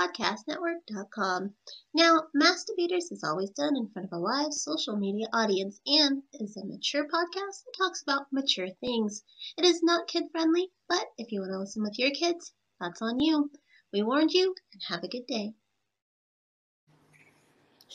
podcastnetwork.com. 0.00 1.52
Now, 1.92 2.22
Masturbators 2.34 3.12
is 3.12 3.22
always 3.22 3.50
done 3.50 3.76
in 3.76 3.88
front 3.92 4.08
of 4.10 4.12
a 4.12 4.18
live 4.18 4.52
social 4.52 4.96
media 4.96 5.26
audience 5.34 5.78
and 5.86 6.22
is 6.32 6.56
a 6.56 6.64
mature 6.64 7.04
podcast 7.04 7.64
that 7.64 7.74
talks 7.76 8.02
about 8.02 8.26
mature 8.32 8.68
things. 8.80 9.22
It 9.58 9.66
is 9.66 9.82
not 9.82 10.08
kid 10.08 10.24
friendly, 10.32 10.68
but 10.88 11.04
if 11.18 11.32
you 11.32 11.40
want 11.40 11.52
to 11.52 11.58
listen 11.58 11.82
with 11.82 11.98
your 11.98 12.10
kids, 12.12 12.52
that's 12.80 13.02
on 13.02 13.20
you. 13.20 13.50
We 13.92 14.02
warned 14.02 14.30
you, 14.30 14.54
and 14.72 14.82
have 14.88 15.04
a 15.04 15.08
good 15.08 15.26
day. 15.26 15.52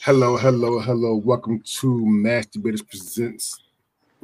Hello, 0.01 0.37
hello, 0.37 0.79
hello. 0.79 1.15
Welcome 1.15 1.63
to 1.79 1.87
Masturbators 1.87 2.87
Presents 2.87 3.64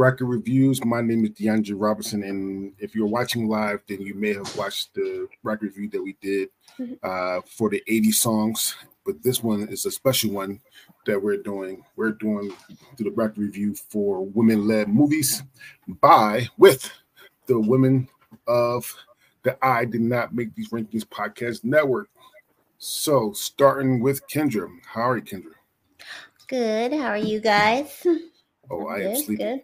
Bracket 0.02 0.26
Reviews. 0.26 0.84
My 0.84 1.00
name 1.00 1.26
is 1.26 1.30
DeAndre 1.30 1.76
Robertson, 1.76 2.24
and 2.24 2.74
if 2.80 2.96
you're 2.96 3.06
watching 3.06 3.48
live, 3.48 3.84
then 3.88 4.02
you 4.02 4.16
may 4.16 4.34
have 4.34 4.58
watched 4.58 4.96
the 4.96 5.28
bracket 5.44 5.66
review 5.66 5.90
that 5.92 6.02
we 6.02 6.18
did 6.20 6.50
Mm-hmm. 6.80 6.94
uh, 7.04 7.42
for 7.46 7.70
the 7.70 7.84
80 7.88 8.12
songs, 8.12 8.76
but 9.06 9.22
this 9.22 9.44
one 9.44 9.68
is 9.70 9.86
a 9.86 9.92
special 9.92 10.32
one 10.32 10.60
that 11.06 11.22
we're 11.22 11.38
doing. 11.38 11.84
We're 11.98 12.14
doing 12.14 12.52
the 12.98 13.12
bracket 13.12 13.38
review 13.38 13.76
for 13.76 14.26
women-led 14.26 14.88
movies 14.88 15.44
by 16.02 16.48
with 16.58 16.90
the 17.46 17.60
women 17.60 18.08
of 18.48 18.92
the 19.44 19.56
I 19.64 19.86
did 19.86 20.02
not 20.02 20.34
make 20.34 20.56
these 20.56 20.70
rankings 20.70 21.06
podcast 21.06 21.64
network. 21.64 22.10
So 22.80 23.34
starting 23.34 24.00
with 24.02 24.28
Kendra. 24.28 24.68
How 24.88 25.12
are 25.12 25.18
you, 25.18 25.24
Kendra? 25.24 25.54
Good. 26.48 26.92
How 26.92 27.10
are 27.10 27.18
you 27.18 27.40
guys? 27.40 28.04
Oh, 28.72 28.88
I 28.88 29.00
good, 29.00 29.06
am 29.08 29.16
sleeping. 29.16 29.46
Good. 29.46 29.62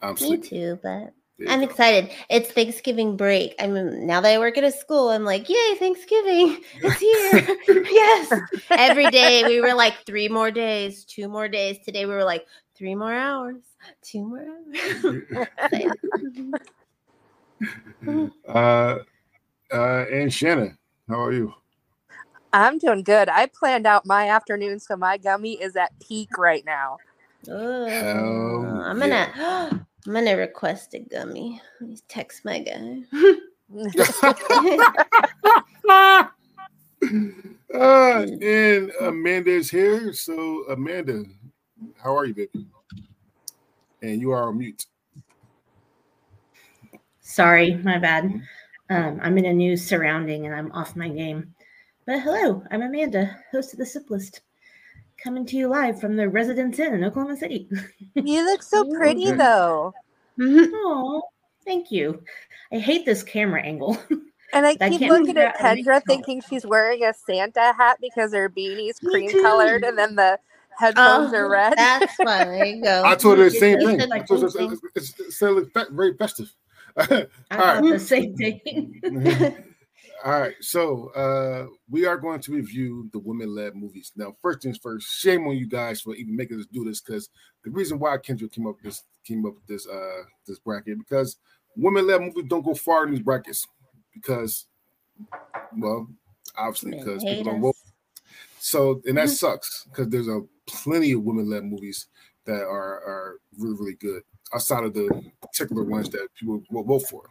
I'm 0.00 0.14
Me 0.20 0.38
too, 0.38 0.78
but 0.82 1.12
I'm 1.46 1.60
go. 1.60 1.66
excited. 1.66 2.10
It's 2.30 2.50
Thanksgiving 2.50 3.16
break. 3.16 3.54
I 3.60 3.66
mean, 3.66 4.06
now 4.06 4.22
that 4.22 4.34
I 4.34 4.38
work 4.38 4.56
at 4.56 4.64
a 4.64 4.72
school, 4.72 5.10
I'm 5.10 5.24
like, 5.24 5.48
yay, 5.48 5.74
Thanksgiving. 5.78 6.58
It's 6.80 7.00
here. 7.00 7.56
yes. 7.90 8.32
Every 8.70 9.10
day 9.10 9.44
we 9.44 9.60
were 9.60 9.74
like, 9.74 9.94
three 10.06 10.28
more 10.28 10.50
days, 10.50 11.04
two 11.04 11.28
more 11.28 11.48
days. 11.48 11.78
Today 11.84 12.06
we 12.06 12.12
were 12.12 12.24
like, 12.24 12.46
three 12.74 12.94
more 12.94 13.12
hours, 13.12 13.62
two 14.02 14.24
more 14.24 14.46
hours. 14.46 15.16
uh, 18.48 18.98
uh, 19.72 20.04
and 20.10 20.32
Shannon, 20.32 20.78
how 21.08 21.20
are 21.20 21.32
you? 21.32 21.52
I'm 22.52 22.78
doing 22.78 23.02
good. 23.02 23.28
I 23.28 23.46
planned 23.46 23.86
out 23.86 24.06
my 24.06 24.30
afternoon, 24.30 24.80
so 24.80 24.96
my 24.96 25.18
gummy 25.18 25.60
is 25.60 25.76
at 25.76 25.92
peak 26.00 26.38
right 26.38 26.64
now. 26.64 26.96
Oh, 27.48 28.82
I'm 28.84 28.98
gonna. 28.98 29.32
Yeah. 29.36 29.70
I'm 30.06 30.12
gonna 30.12 30.36
request 30.36 30.94
a 30.94 31.00
gummy. 31.00 31.60
Let 31.80 31.90
me 31.90 31.98
text 32.06 32.44
my 32.44 32.60
guy. 32.60 33.02
uh, 37.74 38.26
and 38.40 38.92
Amanda's 39.00 39.68
here. 39.68 40.12
So, 40.12 40.64
Amanda, 40.70 41.24
how 42.02 42.16
are 42.16 42.24
you, 42.24 42.34
baby? 42.34 42.66
And 44.02 44.20
you 44.20 44.30
are 44.30 44.48
on 44.48 44.58
mute. 44.58 44.86
Sorry, 47.20 47.74
my 47.74 47.98
bad. 47.98 48.40
Um, 48.90 49.18
I'm 49.20 49.36
in 49.38 49.46
a 49.46 49.52
new 49.52 49.76
surrounding 49.76 50.46
and 50.46 50.54
I'm 50.54 50.70
off 50.70 50.94
my 50.94 51.08
game. 51.08 51.52
But 52.06 52.20
hello, 52.20 52.62
I'm 52.70 52.82
Amanda, 52.82 53.36
host 53.50 53.72
of 53.72 53.80
The 53.80 53.86
Simplest 53.86 54.42
coming 55.22 55.46
to 55.46 55.56
you 55.56 55.68
live 55.68 56.00
from 56.00 56.16
the 56.16 56.28
Residence 56.28 56.78
Inn 56.78 56.94
in 56.94 57.04
Oklahoma 57.04 57.36
City. 57.36 57.68
you 58.14 58.44
look 58.44 58.62
so 58.62 58.84
pretty 58.96 59.32
though. 59.32 59.92
Oh, 60.38 61.22
thank 61.64 61.90
you. 61.90 62.22
I 62.70 62.78
hate 62.78 63.06
this 63.06 63.22
camera 63.22 63.62
angle. 63.62 63.98
And 64.52 64.64
I 64.64 64.76
keep 64.76 65.02
I 65.02 65.08
looking 65.08 65.36
at 65.38 65.58
Kendra 65.58 66.00
thinking 66.06 66.40
she's 66.40 66.64
wearing 66.64 67.02
a 67.04 67.12
Santa 67.12 67.74
hat 67.76 67.98
because 68.00 68.32
her 68.32 68.48
beanie's 68.48 68.98
cream 69.00 69.28
colored 69.42 69.82
and 69.82 69.98
then 69.98 70.14
the 70.14 70.38
headphones 70.78 71.32
oh, 71.34 71.36
are 71.36 71.48
red. 71.48 71.74
That's 71.76 72.14
funny. 72.14 72.80
Go. 72.80 73.02
I 73.04 73.16
told 73.16 73.38
her 73.38 73.44
the 73.44 73.50
same 73.50 73.80
thing. 73.80 74.08
Like 74.08 74.22
it's, 74.30 74.54
it's, 74.54 74.80
it's, 74.94 75.40
it's, 75.40 75.90
very 75.90 76.14
festive. 76.16 76.52
I 76.96 77.26
All 77.50 77.58
right. 77.58 77.82
the 77.82 77.98
same 77.98 78.36
thing. 78.36 79.00
Mm-hmm. 79.04 79.62
All 80.26 80.40
right, 80.40 80.56
so 80.60 81.10
uh, 81.10 81.68
we 81.88 82.04
are 82.04 82.16
going 82.16 82.40
to 82.40 82.52
review 82.52 83.08
the 83.12 83.20
women-led 83.20 83.76
movies. 83.76 84.10
Now, 84.16 84.34
first 84.42 84.60
things 84.60 84.76
first, 84.76 85.06
shame 85.06 85.46
on 85.46 85.56
you 85.56 85.68
guys 85.68 86.00
for 86.00 86.16
even 86.16 86.34
making 86.34 86.58
us 86.58 86.66
do 86.66 86.84
this 86.84 87.00
because 87.00 87.28
the 87.62 87.70
reason 87.70 88.00
why 88.00 88.18
Kendra 88.18 88.50
came 88.50 88.66
up 88.66 88.74
with 88.74 88.86
this 88.86 89.04
came 89.24 89.46
up 89.46 89.54
with 89.54 89.66
this 89.68 89.86
uh 89.86 90.24
this 90.44 90.58
bracket 90.58 90.98
because 90.98 91.36
women-led 91.76 92.22
movies 92.22 92.46
don't 92.48 92.64
go 92.64 92.74
far 92.74 93.06
in 93.06 93.12
these 93.12 93.22
brackets 93.22 93.68
because, 94.12 94.66
well, 95.78 96.08
obviously 96.58 96.98
because 96.98 97.22
people 97.22 97.44
don't 97.44 97.60
vote. 97.60 97.76
So, 98.58 99.00
and 99.06 99.18
that 99.18 99.26
mm-hmm. 99.26 99.32
sucks 99.32 99.84
because 99.84 100.08
there's 100.08 100.26
a 100.26 100.40
plenty 100.66 101.12
of 101.12 101.22
women-led 101.22 101.62
movies 101.62 102.08
that 102.46 102.62
are 102.62 102.96
are 102.96 103.36
really 103.56 103.76
really 103.76 103.94
good 103.94 104.22
outside 104.52 104.82
of 104.82 104.92
the 104.92 105.08
particular 105.40 105.84
ones 105.84 106.10
that 106.10 106.26
people 106.36 106.64
will 106.68 106.82
vote 106.82 107.06
for. 107.08 107.30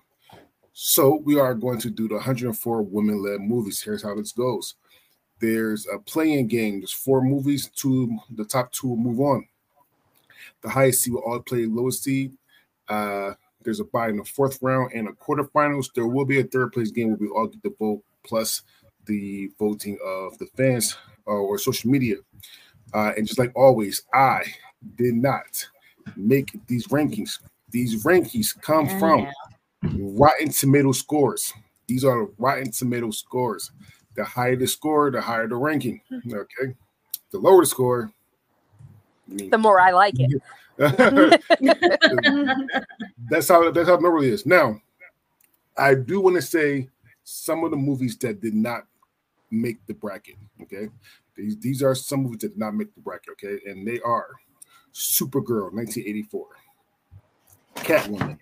So 0.77 1.21
we 1.23 1.39
are 1.39 1.55
going 1.55 1.79
to 1.79 1.89
do 1.89 2.09
the 2.09 2.15
104 2.15 2.81
women-led 2.81 3.39
movies. 3.39 3.81
Here's 3.81 4.03
how 4.03 4.13
this 4.13 4.33
goes. 4.33 4.75
There's 5.39 5.87
a 5.87 5.97
playing 5.99 6.47
game. 6.47 6.81
There's 6.81 6.91
four 6.91 7.21
movies. 7.21 7.69
Two, 7.73 8.19
the 8.35 8.43
top 8.43 8.73
two 8.73 8.89
will 8.89 8.97
move 8.97 9.21
on. 9.21 9.47
The 10.61 10.69
highest 10.69 11.03
seed 11.03 11.13
will 11.13 11.21
all 11.21 11.39
play 11.39 11.65
lowest 11.65 12.03
seed. 12.03 12.33
Uh, 12.89 13.35
there's 13.63 13.79
a 13.79 13.85
bye 13.85 14.09
in 14.09 14.17
the 14.17 14.25
fourth 14.25 14.59
round 14.61 14.91
and 14.93 15.07
a 15.07 15.13
quarterfinals. 15.13 15.93
There 15.95 16.07
will 16.07 16.25
be 16.25 16.41
a 16.41 16.43
third 16.43 16.73
place 16.73 16.91
game 16.91 17.11
where 17.11 17.19
we 17.19 17.29
all 17.29 17.47
get 17.47 17.63
the 17.63 17.73
vote 17.79 18.03
plus 18.25 18.61
the 19.05 19.49
voting 19.57 19.97
of 20.05 20.37
the 20.39 20.47
fans 20.57 20.97
uh, 21.25 21.31
or 21.31 21.57
social 21.57 21.89
media. 21.89 22.17
Uh, 22.93 23.13
and 23.15 23.25
just 23.25 23.39
like 23.39 23.53
always, 23.55 24.03
I 24.13 24.43
did 24.97 25.15
not 25.15 25.65
make 26.17 26.51
these 26.67 26.87
rankings. 26.87 27.39
These 27.71 28.03
rankings 28.03 28.59
come 28.61 28.89
from 28.99 29.25
Rotten 29.93 30.49
Tomato 30.49 30.91
scores. 30.91 31.53
These 31.87 32.03
are 32.03 32.25
Rotten 32.37 32.71
Tomato 32.71 33.11
scores. 33.11 33.71
The 34.15 34.23
higher 34.23 34.55
the 34.55 34.67
score, 34.67 35.11
the 35.11 35.21
higher 35.21 35.47
the 35.47 35.55
ranking. 35.55 36.01
Hmm. 36.09 36.33
Okay. 36.33 36.75
The 37.31 37.39
lower 37.39 37.61
the 37.61 37.67
score, 37.67 38.13
the 39.27 39.57
more 39.57 39.79
I 39.79 39.91
like 39.91 40.15
it. 40.17 40.41
that's 43.29 43.47
how 43.47 43.71
that's 43.71 43.87
how 43.87 43.95
it 43.95 44.01
normally 44.01 44.29
is. 44.29 44.45
Now, 44.45 44.79
I 45.77 45.95
do 45.95 46.19
want 46.21 46.35
to 46.35 46.41
say 46.41 46.89
some 47.23 47.63
of 47.63 47.71
the 47.71 47.77
movies 47.77 48.17
that 48.17 48.41
did 48.41 48.53
not 48.53 48.85
make 49.51 49.85
the 49.87 49.93
bracket. 49.93 50.35
Okay, 50.61 50.89
these 51.35 51.57
these 51.59 51.81
are 51.81 51.95
some 51.95 52.23
movies 52.23 52.41
that 52.41 52.49
did 52.49 52.59
not 52.59 52.75
make 52.75 52.93
the 52.93 53.01
bracket. 53.01 53.29
Okay, 53.33 53.59
and 53.69 53.87
they 53.87 53.99
are 54.01 54.27
Supergirl, 54.93 55.73
1984, 55.73 56.47
Catwoman, 57.75 58.37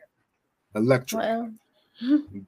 Elektra, 0.75 1.19
well. 1.19 1.53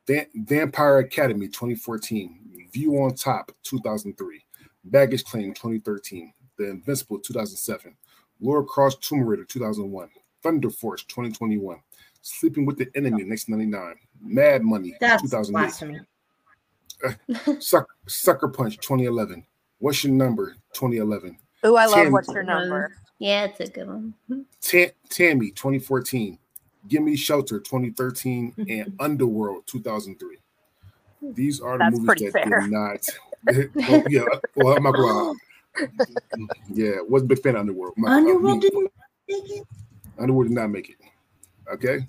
Va- 0.08 0.28
Vampire 0.36 1.00
Academy 1.00 1.48
2014, 1.48 2.68
View 2.72 2.96
on 3.02 3.14
Top 3.14 3.52
2003, 3.64 4.44
Baggage 4.86 5.24
Claim 5.24 5.54
2013, 5.54 6.34
The 6.58 6.70
Invincible 6.70 7.20
2007, 7.20 7.96
Lara 8.42 8.64
Croft 8.66 9.02
Tomb 9.02 9.22
Raider 9.24 9.46
2001, 9.46 10.10
Thunder 10.44 10.70
Force 10.70 11.04
2021, 11.06 11.78
Sleeping 12.22 12.66
with 12.66 12.78
the 12.78 12.90
Enemy 12.96 13.24
1999, 13.24 13.96
Mad 14.22 14.64
Money 14.64 14.96
That's 15.00 15.22
2008, 15.22 16.02
uh, 17.04 17.60
Sucker, 17.60 17.96
Sucker 18.08 18.48
Punch 18.48 18.78
2011, 18.78 19.46
What's 19.80 20.04
Your 20.04 20.14
Number 20.14 20.56
2011. 20.74 21.38
Oh, 21.64 21.76
I 21.76 21.86
love 21.86 21.96
Tammy, 21.96 22.10
What's 22.10 22.30
Your 22.30 22.44
Number. 22.44 22.96
Yeah, 23.20 23.46
it's 23.46 23.60
a 23.60 23.68
good 23.68 23.88
one. 23.88 24.14
Tammy 25.10 25.52
2014, 25.52 26.38
Gimme 26.88 27.16
Shelter 27.16 27.60
2013, 27.60 28.54
and 28.70 28.96
Underworld 29.00 29.66
2003. 29.68 30.38
These 31.34 31.60
are 31.62 31.78
the 31.78 31.86
That's 31.86 32.00
movies 32.00 32.32
that 32.34 32.44
fair. 32.48 32.62
did 32.62 32.72
not. 32.72 33.08
well, 33.90 34.04
yeah, 34.10 34.24
well, 34.56 34.76
I'm 34.78 34.84
not 34.84 34.94
going 34.96 35.38
to. 35.78 36.48
Yeah, 36.74 36.96
wasn't 37.08 37.32
a 37.32 37.36
big 37.36 37.44
fan 37.44 37.56
of 37.56 37.62
Underworld. 37.62 37.94
I'm 37.98 38.06
I 38.06 38.16
Underworld 38.18 38.44
mean, 38.44 38.60
didn't 38.60 38.92
make 39.28 39.50
it. 39.52 39.68
Underworld 40.20 40.48
did 40.48 40.56
not 40.56 40.68
make 40.70 40.90
it. 40.90 40.98
Okay. 41.72 42.00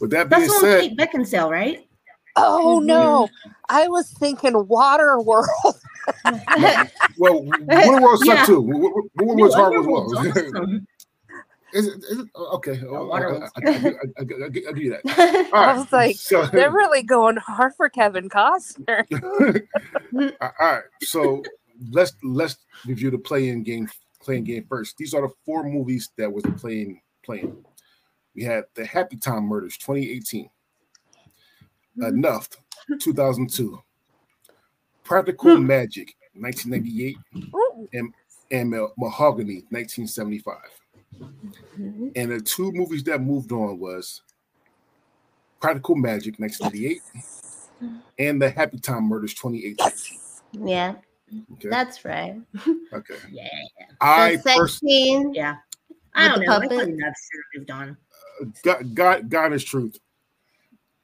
With 0.00 0.10
that 0.10 0.28
That's 0.30 0.40
being 0.42 0.48
the 0.48 0.54
one 0.54 0.60
said, 0.62 0.80
Kate 0.80 0.96
Beckinsale, 0.98 1.50
right? 1.50 1.88
Oh 2.36 2.80
Mhm. 2.80 2.86
no, 2.86 3.28
I 3.68 3.88
was 3.88 4.10
thinking 4.12 4.66
Water 4.68 5.20
World. 5.20 5.48
well, 7.18 7.46
Underworld 7.70 8.18
sucked 8.20 8.26
Yeah. 8.26 8.44
too. 8.44 8.60
Underworld 9.18 9.40
was 9.40 9.54
hard 9.54 9.74
as 9.74 9.86
well. 9.86 10.80
Is 11.72 11.86
it, 11.86 12.04
is 12.10 12.18
it 12.20 12.28
oh, 12.34 12.56
okay? 12.56 12.80
Oh, 12.88 12.94
I, 12.94 12.98
I, 12.98 13.02
Waterworld's 13.02 13.52
I, 13.56 13.70
I, 13.70 13.72
I, 13.72 13.76
I, 13.76 14.46
I 14.46 14.48
give 14.48 14.78
you 14.78 14.90
that. 15.02 15.48
All 15.52 15.64
I 15.64 15.76
was 15.76 15.92
like, 15.92 16.16
so, 16.16 16.46
They're 16.52 16.72
really 16.72 17.02
going 17.02 17.36
hard 17.36 17.74
for 17.76 17.88
Kevin 17.88 18.28
Costner. 18.28 19.04
all 20.40 20.50
right. 20.60 20.82
So 21.02 21.42
let's 21.90 22.14
let's 22.22 22.56
review 22.86 23.10
the 23.10 23.18
playing 23.18 23.64
game. 23.64 23.88
Playing 24.20 24.44
game 24.44 24.66
first. 24.68 24.96
These 24.96 25.14
are 25.14 25.22
the 25.22 25.32
four 25.44 25.62
movies 25.62 26.10
that 26.16 26.32
was 26.32 26.44
playing 26.56 27.00
playing. 27.24 27.56
We 28.34 28.44
had 28.44 28.64
the 28.74 28.84
Happy 28.84 29.16
Time 29.16 29.44
Murders, 29.44 29.76
2018. 29.78 30.48
Mm-hmm. 31.98 32.04
Enough, 32.04 32.48
2002. 33.00 33.80
Practical 35.04 35.56
hmm. 35.56 35.66
Magic, 35.66 36.14
1998, 36.34 37.16
Ooh, 37.54 37.88
and 38.50 38.70
Ma- 38.70 38.88
Mahogany, 38.96 39.64
1975. 39.70 40.56
Mm-hmm. 41.78 42.08
And 42.16 42.30
the 42.32 42.40
two 42.40 42.72
movies 42.72 43.04
that 43.04 43.20
moved 43.20 43.52
on 43.52 43.78
was 43.78 44.22
Practical 45.60 45.96
Magic, 45.96 46.38
1998, 46.38 47.00
and 48.18 48.40
the 48.42 48.50
Happy 48.50 48.78
Time 48.78 49.04
Murders, 49.04 49.34
2018. 49.34 50.66
Yeah, 50.66 50.94
Okay. 51.54 51.68
that's 51.68 52.04
right. 52.04 52.40
Okay. 52.92 53.16
Yeah, 53.30 53.46
I 54.00 54.36
the 54.36 54.42
sex 54.42 54.56
first 54.58 54.80
scene. 54.80 55.34
yeah. 55.34 55.56
I 56.14 56.28
don't 56.28 56.40
know. 56.40 56.52
I 56.56 56.60
puppet? 56.60 56.70
think 56.70 57.00
that's 57.00 57.28
should 57.30 57.40
have 57.52 57.60
moved 57.60 57.70
on. 57.70 57.96
God, 58.62 58.94
God, 58.94 59.28
God 59.30 59.52
is 59.52 59.62
truth. 59.62 59.98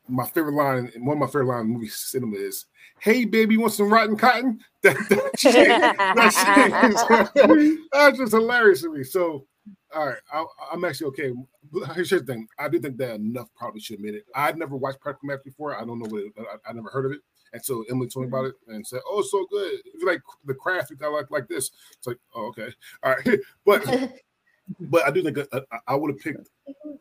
My 0.08 0.26
favorite 0.26 0.54
line, 0.54 0.90
one 0.98 1.16
of 1.16 1.20
my 1.20 1.26
favorite 1.26 1.46
lines 1.46 1.66
in 1.66 1.72
movie 1.74 1.88
cinema 1.88 2.36
is, 2.36 2.66
"Hey, 3.00 3.24
baby, 3.26 3.56
want 3.58 3.74
some 3.74 3.92
rotten 3.92 4.16
cotton?" 4.16 4.60
That, 4.82 4.96
that 5.08 5.38
shit, 5.38 5.54
that 5.54 7.30
shit 7.36 7.50
is- 7.50 7.78
that's 7.92 8.18
just 8.18 8.32
hilarious 8.32 8.82
to 8.82 8.92
me. 8.92 9.04
So, 9.04 9.46
all 9.94 10.06
right, 10.06 10.18
I, 10.32 10.44
I'm 10.72 10.84
actually 10.84 11.06
okay. 11.08 11.32
Here's 11.94 12.10
the 12.10 12.20
thing: 12.20 12.46
I 12.58 12.68
do 12.68 12.78
think 12.78 12.96
that 12.98 13.14
enough 13.14 13.48
probably 13.56 13.80
should 13.80 13.96
have 13.96 14.04
made 14.04 14.14
it. 14.14 14.24
I'd 14.34 14.58
never 14.58 14.76
watched 14.76 15.00
Practical 15.00 15.28
Magic 15.28 15.44
before. 15.44 15.76
I 15.76 15.84
don't 15.84 15.98
know 15.98 16.08
what 16.08 16.22
it, 16.22 16.32
I, 16.38 16.70
I 16.70 16.72
never 16.72 16.90
heard 16.90 17.06
of 17.06 17.12
it, 17.12 17.20
and 17.52 17.64
so 17.64 17.84
Emily 17.90 18.08
told 18.08 18.26
me 18.26 18.28
about 18.28 18.46
it 18.46 18.54
and 18.68 18.86
said, 18.86 19.00
"Oh, 19.08 19.22
so 19.22 19.46
good. 19.50 19.80
It's 19.86 20.04
like 20.04 20.20
the 20.44 20.54
craft. 20.54 20.90
You 20.90 20.96
got 20.96 21.12
like 21.12 21.30
like 21.30 21.48
this." 21.48 21.70
It's 21.96 22.06
like, 22.06 22.18
oh, 22.34 22.48
okay, 22.48 22.68
all 23.02 23.14
right, 23.14 23.40
but 23.64 23.84
but 24.80 25.06
I 25.06 25.10
do 25.10 25.22
think 25.22 25.38
uh, 25.38 25.60
I, 25.70 25.78
I 25.88 25.94
would 25.94 26.10
have 26.10 26.20
picked 26.20 26.50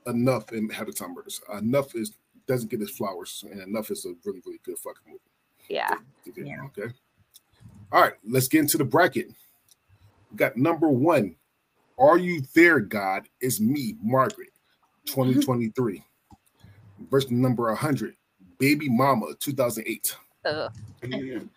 enough 0.07 0.51
and 0.51 0.71
Happy 0.71 0.91
Time 0.91 1.13
Murders. 1.13 1.41
Enough 1.57 1.95
is 1.95 2.13
doesn't 2.47 2.69
get 2.69 2.79
his 2.79 2.91
flowers, 2.91 3.43
and 3.49 3.61
enough 3.61 3.91
is 3.91 4.05
a 4.05 4.13
really 4.25 4.41
really 4.45 4.59
good 4.63 4.77
fucking 4.77 5.03
movie. 5.07 5.19
yeah. 5.69 5.95
Yeah. 6.35 6.63
Okay. 6.65 6.93
All 7.91 8.01
right, 8.01 8.13
let's 8.27 8.47
get 8.47 8.61
into 8.61 8.77
the 8.77 8.85
bracket. 8.85 9.27
We 10.31 10.37
got 10.37 10.57
number 10.57 10.89
one. 10.89 11.35
Are 11.97 12.17
you 12.17 12.41
there, 12.55 12.79
God? 12.79 13.27
It's 13.39 13.59
me, 13.59 13.95
Margaret, 14.01 14.49
2023. 15.05 16.03
Verse 17.09 17.29
number 17.29 17.65
100. 17.65 18.15
Baby 18.57 18.89
Mama, 18.89 19.33
2008. 19.39 20.15
Ugh. 20.45 20.71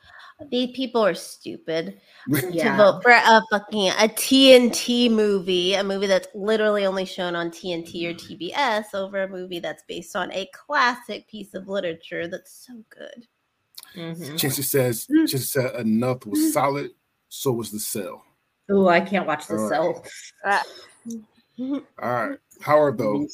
These 0.50 0.76
people 0.76 1.02
are 1.02 1.14
stupid 1.14 1.98
to 2.30 2.74
vote 2.76 3.02
for 3.02 3.10
a 3.10 3.42
fucking 3.50 3.88
a 3.88 4.08
TNT 4.08 5.10
movie, 5.10 5.72
a 5.72 5.82
movie 5.82 6.06
that's 6.06 6.28
literally 6.34 6.84
only 6.84 7.06
shown 7.06 7.34
on 7.34 7.50
TNT 7.50 8.04
or 8.04 8.12
TBS, 8.12 8.92
over 8.92 9.22
a 9.22 9.28
movie 9.28 9.60
that's 9.60 9.82
based 9.88 10.14
on 10.14 10.30
a 10.32 10.46
classic 10.52 11.26
piece 11.26 11.54
of 11.54 11.68
literature 11.68 12.28
that's 12.28 12.66
so 12.66 12.84
good. 12.90 13.26
Mhm. 13.94 14.38
Chancey 14.38 14.62
says, 14.62 15.06
Chancey 15.06 15.38
said 15.38 15.74
enough 15.76 16.26
was 16.26 16.52
solid, 16.52 16.90
so 17.30 17.52
was 17.52 17.70
the 17.70 17.80
cell. 17.80 18.25
Oh, 18.68 18.88
I 18.88 19.00
can't 19.00 19.26
watch 19.26 19.46
the 19.46 19.56
All 19.56 19.68
cell. 19.68 20.04
Ah, 20.44 20.62
All 21.60 21.80
right. 21.98 22.38
However, 22.60 22.96
though, 22.96 23.26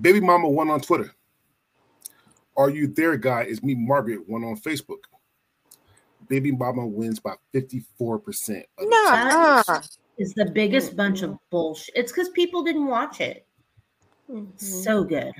Baby 0.00 0.20
Mama 0.20 0.48
won 0.48 0.70
on 0.70 0.80
Twitter. 0.80 1.12
Are 2.56 2.70
you 2.70 2.86
there, 2.88 3.16
guy? 3.16 3.42
Is 3.44 3.62
me, 3.62 3.74
Margaret, 3.74 4.28
won 4.28 4.44
on 4.44 4.56
Facebook. 4.56 4.98
Baby 6.28 6.52
Mama 6.52 6.86
wins 6.86 7.18
by 7.18 7.34
54%. 7.54 7.70
of 7.98 8.26
the 8.36 8.86
no. 8.86 9.62
time. 9.66 9.82
Is 10.18 10.34
the 10.34 10.44
biggest 10.44 10.96
bunch 10.96 11.22
of 11.22 11.36
bullshit. 11.50 11.94
It's 11.96 12.12
because 12.12 12.28
people 12.30 12.62
didn't 12.62 12.86
watch 12.86 13.20
it. 13.20 13.46
Mhm. 14.30 14.60
So 14.60 15.02
good. 15.02 15.32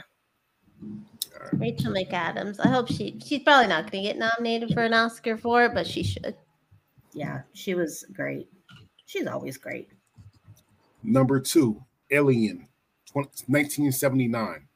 Rachel 1.53 1.93
McAdams. 1.93 2.59
I 2.65 2.69
hope 2.69 2.89
she 2.89 3.19
she's 3.25 3.43
probably 3.43 3.69
not 3.69 3.91
going 3.91 4.03
to 4.05 4.09
get 4.09 4.19
nominated 4.19 4.73
for 4.73 4.83
an 4.83 4.95
Oscar 4.95 5.37
for 5.37 5.65
it, 5.65 5.75
but 5.75 5.87
she 5.87 6.03
should. 6.03 6.35
Yeah, 7.13 7.43
she 7.53 7.75
was 7.75 8.05
great. 8.13 8.49
She's 9.07 9.27
always 9.27 9.57
great. 9.57 9.91
Number 11.03 11.41
two, 11.41 11.85
Alien, 12.11 12.69
20, 13.07 13.29
1979. 13.47 14.69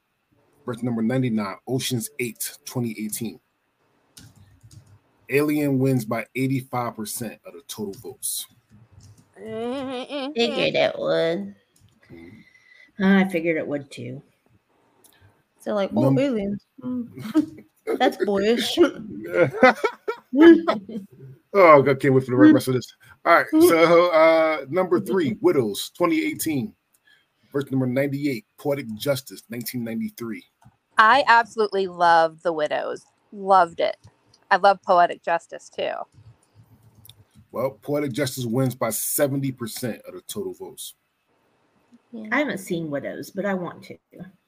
Birth 0.65 0.81
number 0.83 1.01
99, 1.03 1.55
Ocean's 1.67 2.09
8, 2.19 2.57
2018. 2.65 3.39
Alien 5.29 5.79
wins 5.79 6.05
by 6.05 6.25
85% 6.35 7.39
of 7.45 7.53
the 7.53 7.61
total 7.67 7.93
votes. 7.93 8.47
Mm-hmm. 9.39 10.33
Figured 10.33 10.75
it 10.75 10.99
would. 10.99 11.55
Mm-hmm. 12.11 13.03
I 13.03 13.27
figured 13.29 13.57
it 13.57 13.67
would 13.67 13.91
too. 13.91 14.21
So 15.59 15.73
like, 15.73 15.91
oh, 15.95 16.01
Num- 16.01 16.19
aliens. 16.19 16.65
Mm. 16.81 17.65
That's 17.85 18.23
boyish. 18.23 18.77
oh, 18.81 19.79
I 20.33 21.93
can't 21.93 22.13
wait 22.13 22.25
for 22.25 22.31
the 22.31 22.51
rest 22.53 22.67
of 22.67 22.73
this. 22.73 22.93
All 23.23 23.33
right, 23.33 23.47
so 23.51 24.11
uh, 24.11 24.65
number 24.69 24.99
three, 24.99 25.37
Widows, 25.41 25.91
2018. 25.97 26.73
Verse 27.51 27.71
number 27.71 27.87
98, 27.87 28.45
Poetic 28.57 28.85
Justice, 28.97 29.43
1993. 29.47 30.43
I 30.97 31.23
absolutely 31.25 31.87
love 31.87 32.41
The 32.41 32.51
Widows. 32.51 33.05
Loved 33.31 33.79
it. 33.79 33.95
I 34.51 34.57
love 34.57 34.81
Poetic 34.81 35.23
Justice 35.23 35.69
too. 35.69 35.93
Well, 37.53 37.79
Poetic 37.81 38.11
Justice 38.11 38.45
wins 38.45 38.75
by 38.75 38.89
70% 38.89 40.01
of 40.05 40.13
the 40.13 40.21
total 40.27 40.53
votes. 40.53 40.95
Yeah. 42.11 42.27
I 42.31 42.39
haven't 42.39 42.57
seen 42.57 42.91
Widows, 42.91 43.31
but 43.31 43.45
I 43.45 43.53
want 43.53 43.83
to. 43.83 43.97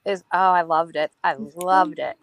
Is 0.06 0.24
oh, 0.34 0.38
I 0.38 0.64
loved 0.64 0.98
it. 0.98 1.12
I 1.24 1.36
loved 1.56 2.00
it. 2.00 2.18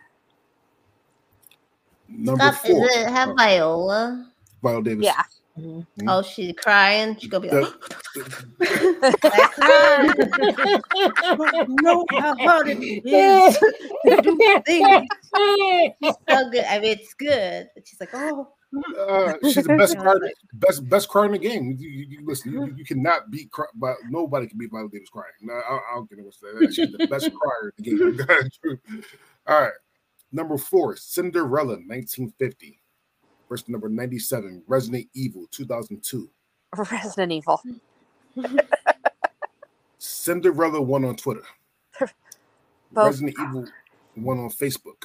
Number 2.09 2.53
Stop. 2.53 2.55
four, 2.67 2.87
Is 2.87 2.97
it 2.97 3.09
have 3.09 3.31
uh, 3.31 3.35
Viola? 3.35 4.31
Viola 4.63 4.83
Davis. 4.83 5.05
Yeah. 5.05 5.23
Mhm. 5.59 5.87
Mhm. 6.01 6.05
Oh, 6.09 6.23
she's 6.23 6.53
crying. 6.57 7.17
She's 7.19 7.31
gonna 7.31 7.49
be 7.49 7.55
like, 7.55 7.73
The- 8.59 9.65
know 11.83 12.05
how 12.11 12.35
hard 12.37 12.69
it 12.69 12.79
is 12.83 13.59
to 14.07 14.23
do 14.23 14.63
things. 14.67 15.07
so 16.29 16.51
good. 16.51 16.65
I 16.65 16.79
mean, 16.81 16.99
it's 16.99 17.15
good. 17.15 17.69
But 17.75 17.87
she's 17.87 18.01
like, 18.01 18.11
oh, 18.15 18.49
Uh, 18.99 19.35
she's 19.45 19.65
the 19.67 19.77
best 19.79 19.97
crier, 19.97 20.19
best 20.55 20.89
best 20.89 21.09
crier 21.09 21.27
in 21.27 21.33
the 21.33 21.39
game. 21.39 21.77
You, 21.79 21.89
you, 21.89 22.07
you- 22.11 22.27
listen, 22.27 22.53
you, 22.53 22.75
you 22.77 22.85
cannot 22.85 23.31
beat, 23.31 23.51
cry, 23.53 23.67
but 23.77 23.95
nobody 24.11 24.49
can 24.49 24.59
beat 24.59 24.71
Viola 24.73 24.89
Davis 24.91 25.09
crying. 25.11 25.31
No, 25.43 25.53
I, 25.55 25.77
I 25.77 25.95
don't 25.95 26.11
get 26.11 26.19
it. 26.19 26.25
What's 26.25 26.39
that? 26.39 26.73
She's 26.75 26.91
the 26.93 27.07
best 27.07 27.31
crier 27.35 27.73
in 27.79 27.97
the 28.17 28.51
game. 28.65 28.79
All 29.47 29.61
right, 29.61 29.73
number 30.35 30.59
four, 30.59 30.97
Cinderella, 30.97 31.77
1950. 31.87 32.81
Verse 33.49 33.69
number 33.69 33.89
97, 33.89 34.63
Resident 34.67 35.07
Evil, 35.15 35.47
2002. 35.51 36.29
Resident 36.91 37.33
Evil. 37.33 37.63
Cinderella 39.99 40.83
won 40.83 41.05
on 41.05 41.17
Twitter. 41.17 41.45
Both. 42.93 43.07
Resident 43.07 43.37
Evil 43.41 43.67
won 44.17 44.39
on 44.39 44.51
Facebook. 44.51 45.05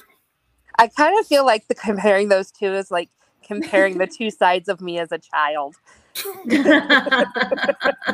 I 0.78 0.88
kind 0.88 1.18
of 1.18 1.26
feel 1.26 1.44
like 1.46 1.68
the 1.68 1.74
comparing 1.74 2.28
those 2.28 2.50
two 2.50 2.72
is 2.74 2.90
like 2.90 3.10
comparing 3.42 3.98
the 3.98 4.06
two 4.06 4.30
sides 4.30 4.68
of 4.68 4.80
me 4.80 4.98
as 4.98 5.12
a 5.12 5.18
child. 5.18 5.76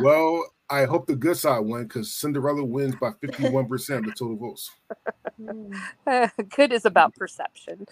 Well, 0.00 0.44
I 0.68 0.84
hope 0.84 1.06
the 1.06 1.14
good 1.14 1.36
side 1.36 1.60
won 1.60 1.84
because 1.84 2.12
Cinderella 2.12 2.64
wins 2.64 2.96
by 2.96 3.10
51% 3.10 3.98
of 3.98 4.04
the 4.04 4.12
total 4.12 4.36
votes. 4.36 4.70
Good 6.56 6.72
is 6.72 6.84
about 6.84 7.14
perception. 7.14 7.86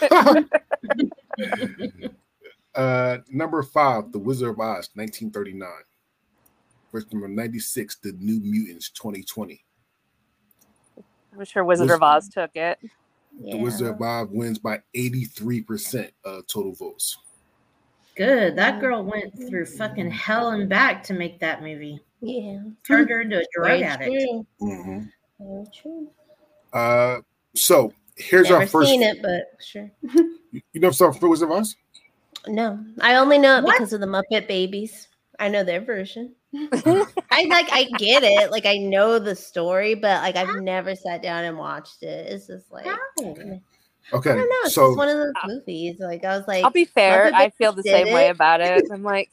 uh, 2.74 3.18
number 3.28 3.62
five, 3.62 4.10
The 4.12 4.18
Wizard 4.18 4.50
of 4.50 4.60
Oz, 4.60 4.88
1939. 4.94 5.68
Verse 6.90 7.04
number 7.12 7.28
96, 7.28 7.96
The 7.96 8.12
New 8.12 8.40
Mutants, 8.40 8.88
2020. 8.90 9.62
I'm 11.36 11.44
sure 11.44 11.64
Wizard 11.64 11.90
of 11.90 12.02
Oz 12.02 12.28
took 12.28 12.56
it. 12.56 12.78
The 13.38 13.58
Wizard 13.58 13.88
of 13.88 14.00
Oz 14.00 14.28
wins 14.30 14.58
by 14.58 14.80
83% 14.96 16.10
of 16.24 16.46
total 16.46 16.72
votes. 16.72 17.18
Good. 18.16 18.56
That 18.56 18.80
girl 18.80 19.04
went 19.04 19.36
through 19.48 19.66
fucking 19.66 20.10
hell 20.10 20.50
and 20.50 20.68
back 20.68 21.02
to 21.04 21.14
make 21.14 21.40
that 21.40 21.62
movie. 21.62 22.00
Yeah. 22.24 22.62
Turned 22.86 23.10
her 23.10 23.20
into 23.20 23.38
a 23.40 23.44
drug 23.54 23.80
addict. 23.82 24.12
Mm-hmm. 24.60 25.00
Very 25.40 25.64
true. 25.74 26.08
Uh, 26.72 27.18
so 27.54 27.92
here's 28.16 28.48
Never 28.48 28.62
our 28.62 28.66
first. 28.66 28.88
seen 28.90 29.02
it, 29.02 29.20
but 29.22 29.44
sure. 29.60 29.90
You 30.02 30.62
you 30.72 30.80
never 30.80 30.92
saw 30.94 31.12
Wizard 31.20 31.50
of 31.50 31.56
Oz? 31.56 31.76
No, 32.46 32.84
I 33.00 33.16
only 33.16 33.38
know 33.38 33.58
it 33.58 33.64
What? 33.64 33.72
because 33.78 33.92
of 33.92 34.00
the 34.00 34.06
Muppet 34.06 34.46
Babies. 34.48 35.08
I 35.40 35.48
know 35.48 35.64
their 35.64 35.80
version. 35.80 36.34
I 36.54 37.46
like, 37.48 37.68
I 37.72 37.88
get 37.98 38.22
it. 38.22 38.50
Like, 38.52 38.66
I 38.66 38.76
know 38.76 39.18
the 39.18 39.34
story, 39.34 39.94
but 39.94 40.22
like, 40.22 40.36
I've 40.36 40.62
never 40.62 40.94
sat 40.94 41.22
down 41.22 41.44
and 41.44 41.58
watched 41.58 42.02
it. 42.02 42.30
It's 42.32 42.46
just 42.46 42.70
like, 42.70 42.86
Okay. 44.12 44.30
I 44.30 44.34
don't 44.34 44.48
know. 44.48 44.54
It's 44.64 44.74
so 44.74 44.88
just 44.90 44.98
one 44.98 45.08
of 45.08 45.16
those 45.16 45.32
movies. 45.46 45.96
Like, 45.98 46.24
I 46.24 46.36
was 46.36 46.46
like, 46.46 46.62
I'll 46.62 46.70
be 46.70 46.84
fair. 46.84 47.32
I 47.34 47.50
feel 47.50 47.72
the 47.72 47.82
same 47.82 48.06
did 48.06 48.14
way 48.14 48.26
it. 48.28 48.30
about 48.32 48.60
it. 48.60 48.84
I'm 48.92 49.02
like, 49.02 49.30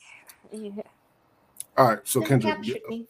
yeah. 0.51 0.71
All 1.77 1.87
right, 1.89 1.99
so 2.03 2.21
Kendra, 2.21 3.07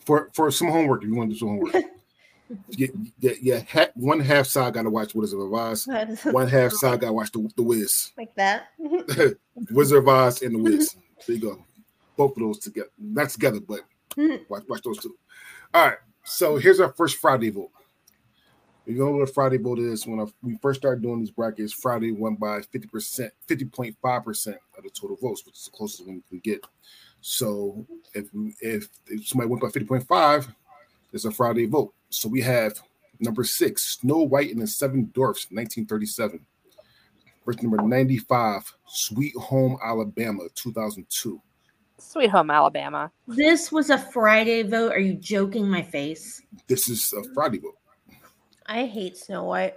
for 0.00 0.30
for 0.32 0.50
some 0.50 0.68
homework, 0.68 1.02
if 1.02 1.08
you 1.08 1.14
want 1.14 1.30
to 1.30 1.34
do 1.34 1.38
some 1.38 1.48
homework, 1.48 1.74
yeah, 2.70 2.88
yeah, 3.20 3.32
yeah 3.40 3.62
ha- 3.70 3.90
one 3.94 4.20
half 4.20 4.46
side 4.46 4.74
got 4.74 4.82
to 4.82 4.90
watch 4.90 5.14
Wizard 5.14 5.40
of 5.40 5.52
Oz, 5.52 5.86
one 6.24 6.48
half 6.48 6.72
side 6.72 7.00
got 7.00 7.08
to 7.08 7.12
watch 7.12 7.32
the, 7.32 7.48
the 7.56 7.62
Wiz, 7.62 8.12
like 8.18 8.34
that. 8.36 8.68
Wizard 9.70 9.98
of 9.98 10.08
Oz 10.08 10.42
and 10.42 10.54
the 10.54 10.58
Wiz. 10.58 10.96
There 11.26 11.36
you 11.36 11.42
go, 11.42 11.64
both 12.16 12.32
of 12.32 12.38
those 12.38 12.58
together, 12.58 12.90
not 12.98 13.30
together, 13.30 13.60
but 13.60 13.80
watch 14.48 14.64
watch 14.68 14.82
those 14.82 14.98
two. 14.98 15.16
All 15.74 15.86
right, 15.86 15.98
so 16.24 16.56
here's 16.56 16.80
our 16.80 16.92
first 16.92 17.16
Friday 17.16 17.50
vote. 17.50 17.70
You 18.88 18.94
know 18.94 19.10
what 19.10 19.28
a 19.28 19.30
Friday 19.30 19.58
vote 19.58 19.80
is? 19.80 20.06
When 20.06 20.18
I, 20.18 20.24
we 20.40 20.56
first 20.62 20.80
started 20.80 21.02
doing 21.02 21.20
these 21.20 21.30
brackets, 21.30 21.74
Friday 21.74 22.10
won 22.10 22.36
by 22.36 22.60
50%, 22.60 23.30
50.5% 23.46 24.46
of 24.78 24.82
the 24.82 24.88
total 24.88 25.16
votes, 25.16 25.44
which 25.44 25.56
is 25.56 25.66
the 25.66 25.76
closest 25.76 26.06
one 26.06 26.16
we 26.16 26.22
can 26.30 26.38
get. 26.38 26.64
So 27.20 27.86
if 28.14 28.28
if, 28.60 28.88
if 29.06 29.26
somebody 29.26 29.50
went 29.50 29.62
by 29.62 29.68
50.5, 29.68 30.54
it's 31.12 31.24
a 31.24 31.30
Friday 31.30 31.66
vote. 31.66 31.94
So 32.10 32.28
we 32.28 32.40
have 32.42 32.80
number 33.20 33.44
six, 33.44 33.98
Snow 34.00 34.18
White 34.18 34.50
and 34.50 34.60
the 34.60 34.66
Seven 34.66 35.10
Dwarfs, 35.12 35.46
1937. 35.50 36.44
Verse 37.44 37.62
number 37.62 37.82
95, 37.82 38.74
Sweet 38.86 39.34
Home 39.36 39.78
Alabama, 39.82 40.44
2002. 40.54 41.40
Sweet 41.96 42.30
Home 42.30 42.50
Alabama. 42.50 43.10
This 43.26 43.72
was 43.72 43.90
a 43.90 43.98
Friday 43.98 44.62
vote. 44.62 44.92
Are 44.92 45.00
you 45.00 45.14
joking 45.14 45.68
my 45.68 45.82
face? 45.82 46.42
This 46.66 46.88
is 46.88 47.12
a 47.12 47.24
Friday 47.34 47.58
vote. 47.58 47.77
I 48.68 48.84
hate 48.84 49.16
Snow 49.16 49.44
White. 49.44 49.76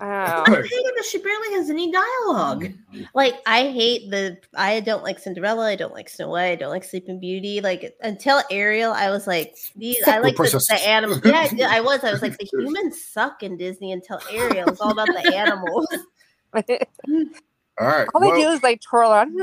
Oh. 0.00 0.42
I 0.44 0.44
hate 0.44 0.70
it 0.72 0.94
that 0.96 1.04
she 1.04 1.18
barely 1.18 1.52
has 1.52 1.70
any 1.70 1.92
dialogue. 1.92 2.72
Like 3.14 3.34
I 3.46 3.68
hate 3.68 4.10
the 4.10 4.36
I 4.56 4.80
don't 4.80 5.04
like 5.04 5.20
Cinderella, 5.20 5.66
I 5.68 5.76
don't 5.76 5.94
like 5.94 6.08
Snow 6.08 6.30
White, 6.30 6.50
I 6.50 6.56
don't 6.56 6.70
like 6.70 6.82
Sleeping 6.82 7.20
Beauty. 7.20 7.60
Like 7.60 7.94
until 8.00 8.42
Ariel, 8.50 8.92
I 8.92 9.10
was 9.10 9.28
like 9.28 9.56
these 9.76 10.02
I 10.06 10.18
like 10.18 10.36
the, 10.36 10.42
the 10.42 10.88
animals. 10.88 11.20
Yeah, 11.24 11.48
yeah, 11.54 11.68
I 11.70 11.80
was. 11.80 12.02
I 12.02 12.10
was 12.10 12.22
like 12.22 12.36
the 12.36 12.48
humans 12.52 13.00
suck 13.02 13.44
in 13.44 13.56
Disney 13.56 13.92
until 13.92 14.18
Ariel. 14.30 14.68
It's 14.68 14.80
all 14.80 14.90
about 14.90 15.06
the 15.06 15.34
animals. 15.34 15.86
All 17.80 17.88
right. 17.88 18.06
All 18.14 18.20
they 18.20 18.28
well, 18.28 18.36
do 18.36 18.48
is 18.50 18.62
like 18.62 18.80
twirl 18.80 19.10
on. 19.10 19.34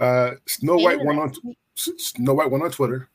Uh, 0.00 0.32
Snow 0.46 0.76
White 0.76 0.94
Even 0.94 1.06
won 1.06 1.18
I- 1.18 1.22
on 1.22 1.34
Snow 1.74 2.34
White 2.34 2.50
won 2.50 2.62
on 2.62 2.70
Twitter. 2.70 3.08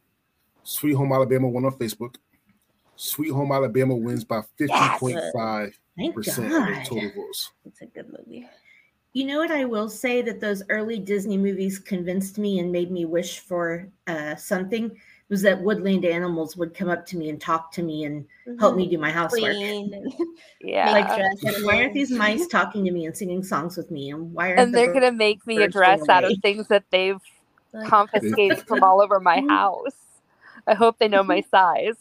Sweet 0.64 0.94
Home 0.94 1.12
Alabama 1.14 1.48
won 1.48 1.66
on 1.66 1.72
Facebook. 1.74 2.16
Sweet 2.98 3.32
Home 3.32 3.52
Alabama 3.52 3.96
wins 3.96 4.24
by 4.24 4.42
fifty 4.58 4.90
point 4.98 5.20
five 5.34 5.78
Thank 5.98 6.16
percent 6.16 6.48
of 6.48 6.66
the 6.66 6.82
total 6.84 7.12
votes. 7.16 7.52
It's 7.66 7.82
a 7.82 7.86
good 7.86 8.08
movie. 8.10 8.48
You 9.14 9.26
know 9.26 9.40
what 9.40 9.52
I 9.52 9.66
will 9.66 9.90
say 9.90 10.22
that 10.22 10.40
those 10.40 10.62
early 10.70 11.00
Disney 11.00 11.38
movies 11.38 11.80
convinced 11.80 12.38
me 12.38 12.60
and 12.60 12.72
made 12.72 12.92
me 12.92 13.06
wish 13.06 13.40
for 13.40 13.88
uh, 14.06 14.36
something 14.36 14.92
was 15.30 15.42
that 15.42 15.62
woodland 15.62 16.06
animals 16.06 16.56
would 16.56 16.74
come 16.74 16.90
up 16.90 17.06
to 17.08 17.18
me 17.18 17.30
and 17.30 17.42
talk 17.42 17.72
to 17.74 17.84
me 17.84 18.06
and 18.06 18.26
help 18.60 18.76
me 18.76 18.88
do 18.88 18.98
my 18.98 19.12
housework. 19.12 19.54
Clean 19.54 20.12
yeah. 20.62 20.92
Like, 20.92 21.08
dresses. 21.08 21.66
why 21.66 21.82
aren't 21.82 21.94
these 21.94 22.12
mice 22.12 22.48
talking 22.48 22.86
to 22.86 22.92
me 22.92 23.06
and 23.06 23.18
singing 23.18 23.44
songs 23.44 23.76
with 23.76 23.92
me? 23.92 24.12
And 24.12 24.34
why 24.34 24.50
aren't 24.50 24.60
and 24.60 24.74
they're 24.74 24.88
the 24.88 24.94
gonna 24.94 25.12
make 25.12 25.46
me 25.46 25.62
a 25.64 25.68
dress 25.68 26.08
out 26.08 26.24
of 26.24 26.38
things 26.42 26.68
that 26.68 26.86
they've 26.92 27.22
Like, 27.74 27.88
confiscated 27.88 28.66
from 28.68 28.84
all 28.84 29.02
over 29.02 29.20
my 29.20 29.42
house. 29.50 29.96
I 30.66 30.76
hope 30.76 30.98
they 31.00 31.08
know 31.08 31.24
my 31.24 31.42
size. 31.50 31.96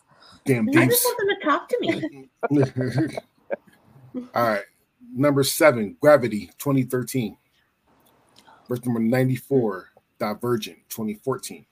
Damn 0.45 0.69
I 0.69 0.73
thieves. 0.73 0.95
just 0.95 1.05
want 1.05 1.19
them 1.19 1.29
to 1.29 1.45
talk 1.45 1.69
to 1.69 1.79
me. 1.81 3.19
All 4.35 4.43
right. 4.49 4.63
Number 5.15 5.43
seven, 5.43 5.97
Gravity, 6.01 6.51
2013. 6.59 7.37
Verse 8.69 8.85
number 8.85 9.01
94, 9.01 9.91
Divergent, 10.19 10.79
2014. 10.89 11.65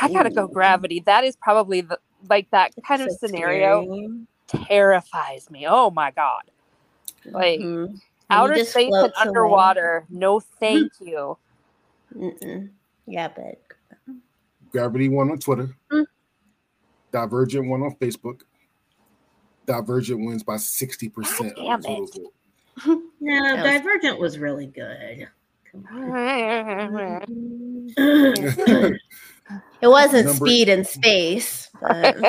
I 0.00 0.12
gotta 0.12 0.30
go 0.30 0.46
gravity. 0.46 1.00
That 1.00 1.24
is 1.24 1.36
probably 1.36 1.80
the 1.80 1.98
like 2.28 2.50
that 2.50 2.72
kind 2.86 3.00
of 3.02 3.10
scenario 3.12 3.84
scary. 3.84 4.26
terrifies 4.66 5.50
me. 5.50 5.66
Oh 5.68 5.90
my 5.90 6.10
god. 6.10 6.42
Like 7.24 7.60
Mhm. 7.60 7.84
And 7.86 7.92
he 7.94 8.00
outer 8.28 8.64
space 8.64 8.74
and 8.76 8.88
floats 8.88 9.16
away. 9.18 9.28
underwater. 9.28 10.04
No 10.10 10.40
thank 10.40 10.92
you. 11.00 11.38
Mm-mm. 12.14 12.68
Yeah, 13.06 13.28
but 13.28 13.62
Gravity 14.70 15.08
one 15.08 15.30
on 15.30 15.38
Twitter. 15.38 15.74
Mm. 15.90 16.06
Divergent 17.12 17.68
won 17.68 17.82
on 17.82 17.94
Facebook. 17.96 18.40
Divergent 19.66 20.24
wins 20.24 20.42
by 20.42 20.56
60% 20.56 21.12
God 21.14 21.40
of 21.40 21.54
damn 21.56 21.80
the 21.80 21.86
total 21.88 22.04
it. 22.04 22.12
vote. 22.84 23.02
No, 23.20 23.56
Divergent 23.56 24.18
was 24.18 24.38
really 24.38 24.66
good. 24.66 25.28
It 29.80 29.86
wasn't 29.88 30.26
Number- 30.26 30.44
speed 30.46 30.68
and 30.68 30.86
space. 30.86 31.70
But 31.80 32.16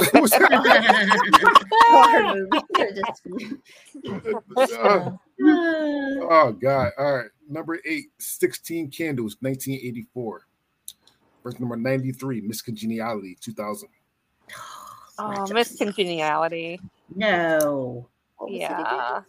horror 1.90 2.36
movies 2.36 2.62
are 2.78 2.92
just 2.92 3.24
oh, 4.58 5.20
oh, 6.30 6.52
God. 6.52 6.92
All 6.98 7.16
right. 7.16 7.30
Number 7.50 7.80
eight, 7.86 8.08
16 8.20 8.92
Candles, 8.92 9.38
1984. 9.40 10.46
Verse 11.44 11.60
number 11.60 11.78
93, 11.78 12.42
Miss 12.42 12.62
Congeniality, 12.62 13.38
2000. 13.40 13.88
Oh, 15.20 15.48
Miss 15.54 15.80
um, 15.82 15.88
Congeniality. 15.88 16.80
no. 17.16 18.08
What 18.38 18.52
was 18.52 18.56
it 18.56 18.62
Yeah. 18.62 18.82
again? 18.82 19.26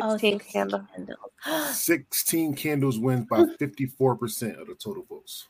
Oh, 0.00 0.16
16 0.16 0.40
16. 0.40 0.86
Candles. 0.94 1.26
16 1.76 2.54
Candles 2.54 2.98
wins 2.98 3.26
by 3.26 3.42
54% 3.60 4.60
of 4.60 4.66
the 4.66 4.74
total 4.74 5.04
votes. 5.08 5.48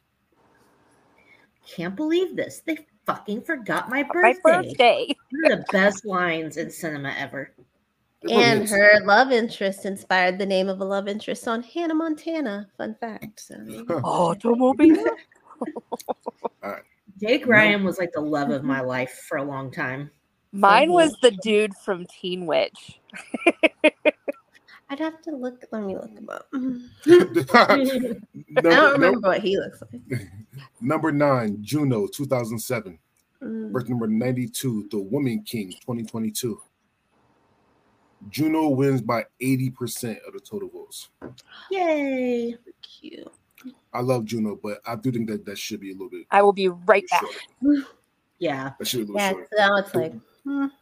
Can't 1.66 1.94
believe 1.94 2.36
this. 2.36 2.60
They 2.64 2.86
fucking 3.06 3.42
forgot 3.42 3.88
my 3.88 4.02
My 4.02 4.12
birthday. 4.12 4.40
birthday. 4.42 5.16
One 5.30 5.52
of 5.52 5.58
the 5.58 5.64
best 5.72 6.04
lines 6.04 6.56
in 6.56 6.70
cinema 6.70 7.14
ever. 7.16 7.52
And 8.30 8.68
her 8.68 9.00
love 9.04 9.32
interest 9.32 9.84
inspired 9.84 10.38
the 10.38 10.46
name 10.46 10.68
of 10.68 10.80
a 10.80 10.84
love 10.84 11.08
interest 11.08 11.48
on 11.48 11.62
Hannah 11.62 11.94
Montana. 11.94 12.68
Fun 12.76 12.94
fact. 13.00 13.40
So, 13.40 13.56
oh, 13.88 14.30
Automobile. 14.30 15.04
Jake 17.22 17.46
Ryan 17.46 17.84
was 17.84 17.98
like 17.98 18.10
the 18.12 18.20
love 18.20 18.50
of 18.50 18.64
my 18.64 18.80
life 18.80 19.26
for 19.28 19.38
a 19.38 19.44
long 19.44 19.70
time. 19.70 20.10
Mine 20.50 20.90
was 20.90 21.16
the 21.22 21.30
dude 21.30 21.74
from 21.76 22.04
Teen 22.06 22.46
Witch. 22.46 23.00
I'd 24.90 24.98
have 24.98 25.22
to 25.22 25.30
look. 25.30 25.64
Let 25.70 25.84
me 25.84 25.94
look 25.94 26.10
him 26.10 26.28
up. 26.28 26.48
number, 26.52 26.80
I 27.54 28.60
don't 28.60 28.64
num- 28.64 28.92
remember 28.92 29.28
what 29.28 29.40
he 29.40 29.56
looks 29.56 29.82
like. 29.92 30.28
number 30.80 31.12
nine, 31.12 31.58
Juno, 31.62 32.08
2007. 32.08 32.98
Mm. 33.40 33.72
Verse 33.72 33.88
number 33.88 34.08
92, 34.08 34.88
The 34.90 34.98
Woman 34.98 35.42
King, 35.44 35.70
2022. 35.70 36.60
Juno 38.28 38.68
wins 38.68 39.00
by 39.00 39.24
80% 39.40 40.18
of 40.26 40.34
the 40.34 40.40
total 40.40 40.68
votes. 40.68 41.08
Yay. 41.70 42.56
Cute. 42.82 43.32
I 43.92 44.00
love 44.00 44.24
Juno, 44.24 44.58
but 44.62 44.80
I 44.86 44.96
do 44.96 45.12
think 45.12 45.28
that 45.28 45.44
that 45.46 45.58
should 45.58 45.80
be 45.80 45.90
a 45.90 45.92
little 45.94 46.08
bit 46.10 46.26
I 46.30 46.42
will 46.42 46.52
be 46.52 46.68
right 46.68 47.04
back. 47.10 47.22
shorter. 47.60 47.82
Yeah. 48.38 48.72
That 48.78 48.88
should 48.88 49.06
be 49.06 49.12
a 49.12 49.14
little 49.14 49.20
Yeah, 49.20 49.30
shorter. 49.30 49.48
now 49.56 49.76
it's 49.76 49.94
like 49.94 50.12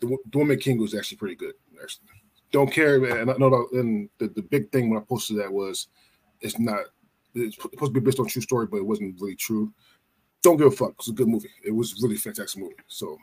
The, 0.00 0.06
Wo- 0.08 0.18
the 0.32 0.38
Woman 0.38 0.58
King 0.58 0.78
was 0.78 0.94
actually 0.94 1.16
pretty 1.18 1.36
good. 1.36 1.54
Actually. 1.82 2.06
Don't 2.50 2.70
care. 2.72 3.02
And 3.20 3.30
I 3.30 3.34
know 3.36 3.50
that, 3.50 3.78
and 3.78 4.08
the, 4.18 4.28
the 4.28 4.42
big 4.42 4.70
thing 4.72 4.90
when 4.90 4.98
I 5.00 5.04
posted 5.04 5.38
that 5.38 5.52
was 5.52 5.88
it's 6.40 6.58
not, 6.58 6.80
it's 7.34 7.56
supposed 7.56 7.94
to 7.94 8.00
be 8.00 8.04
based 8.04 8.18
on 8.20 8.26
a 8.26 8.28
true 8.28 8.42
story, 8.42 8.66
but 8.66 8.78
it 8.78 8.86
wasn't 8.86 9.20
really 9.20 9.36
true. 9.36 9.72
Don't 10.42 10.56
give 10.56 10.66
a 10.66 10.70
fuck. 10.70 10.92
It's 10.98 11.08
a 11.08 11.12
good 11.12 11.28
movie. 11.28 11.48
It 11.64 11.70
was 11.70 11.92
a 11.92 11.96
really 12.02 12.16
fantastic 12.16 12.60
movie. 12.60 12.74
So, 12.88 13.16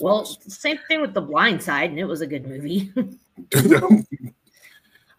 Well, 0.00 0.24
same 0.24 0.78
thing 0.88 1.00
with 1.00 1.14
The 1.14 1.20
Blind 1.20 1.62
Side, 1.62 1.90
and 1.90 1.98
it 1.98 2.04
was 2.04 2.20
a 2.22 2.26
good 2.26 2.46
movie. 2.46 2.92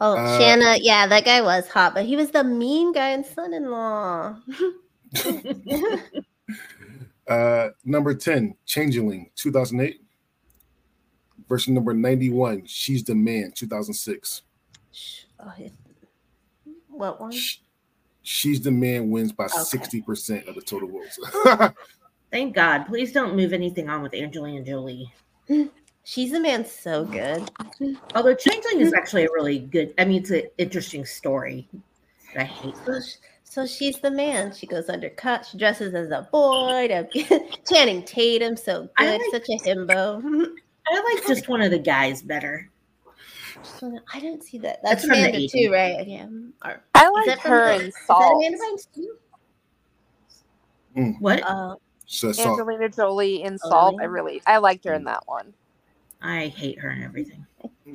it 0.02 0.04
is. 0.04 0.08
oh 0.14 0.18
Uh, 0.18 0.40
Shanna. 0.40 0.78
Yeah, 0.82 1.08
that 1.08 1.26
guy 1.26 1.42
was 1.42 1.68
hot, 1.68 1.94
but 1.94 2.06
he 2.06 2.16
was 2.16 2.32
the 2.32 2.44
mean 2.44 2.92
guy 2.94 3.10
and 3.10 3.26
Son-in-Law. 3.26 4.38
Uh, 7.28 7.70
number 7.84 8.14
10, 8.14 8.56
Changeling, 8.66 9.32
2008. 9.36 10.02
Version 11.48 11.74
number 11.74 11.94
91, 11.94 12.66
She's 12.66 13.04
the 13.04 13.16
Man, 13.16 13.52
2006. 13.56 14.42
What 16.90 17.22
one? 17.22 17.34
She's 18.24 18.62
the 18.62 18.72
Man 18.72 19.12
wins 19.12 19.32
by 19.32 19.46
okay. 19.46 19.56
60% 19.56 20.48
of 20.48 20.56
the 20.56 20.62
total 20.62 20.90
votes. 20.90 21.20
Thank 22.32 22.56
God. 22.56 22.86
Please 22.86 23.12
don't 23.12 23.36
move 23.36 23.54
anything 23.54 23.90
on 23.90 24.02
with 24.02 24.14
Angelina 24.14 24.64
Jolie. 24.64 25.14
She's 26.06 26.32
the 26.32 26.40
man 26.40 26.64
so 26.64 27.04
good. 27.04 27.50
Although 28.14 28.36
Changeling 28.36 28.80
is 28.80 28.94
actually 28.94 29.26
a 29.26 29.30
really 29.34 29.58
good, 29.58 29.92
I 29.98 30.06
mean, 30.06 30.22
it's 30.22 30.30
an 30.30 30.44
interesting 30.60 31.04
story. 31.04 31.68
I 32.38 32.44
hate 32.44 32.76
this. 32.86 33.18
So 33.44 33.66
she's 33.66 34.00
the 34.00 34.12
man. 34.12 34.54
She 34.54 34.68
goes 34.68 34.88
undercut. 34.88 35.48
She 35.48 35.58
dresses 35.58 35.96
as 35.96 36.12
a 36.12 36.30
boy. 36.32 37.08
Channing 37.72 38.04
Tatum, 38.04 38.56
so 38.56 38.88
good, 38.98 39.20
like, 39.20 39.32
such 39.32 39.50
a 39.50 39.68
himbo. 39.68 40.22
I 40.88 41.16
like 41.16 41.26
just 41.26 41.50
one 41.50 41.64
of 41.64 41.72
the 41.72 41.80
guys 41.80 42.22
better. 42.22 42.70
I 44.14 44.20
didn't 44.20 44.44
see 44.44 44.60
that. 44.60 44.82
That's, 44.84 45.08
That's 45.08 45.20
Amanda 45.20 45.48
too, 45.48 45.72
right? 45.72 46.08
Yeah. 46.08 46.28
Or, 46.64 46.84
I 46.94 47.10
like 47.10 47.40
her 47.40 47.72
in 47.72 47.92
Salt. 48.06 48.46
Amanda 48.46 48.60
mm. 50.96 51.20
What? 51.20 51.42
Uh, 51.42 51.78
so, 52.06 52.28
Angelina 52.28 52.90
Jolie 52.90 53.42
in 53.42 53.58
Salt. 53.58 53.96
I 54.00 54.04
really, 54.04 54.44
I 54.46 54.58
liked 54.58 54.86
her 54.86 54.94
in 54.94 55.06
that 55.06 55.24
one. 55.26 55.52
I 56.26 56.48
hate 56.48 56.80
her 56.80 56.90
and 56.90 57.04
everything. 57.04 57.46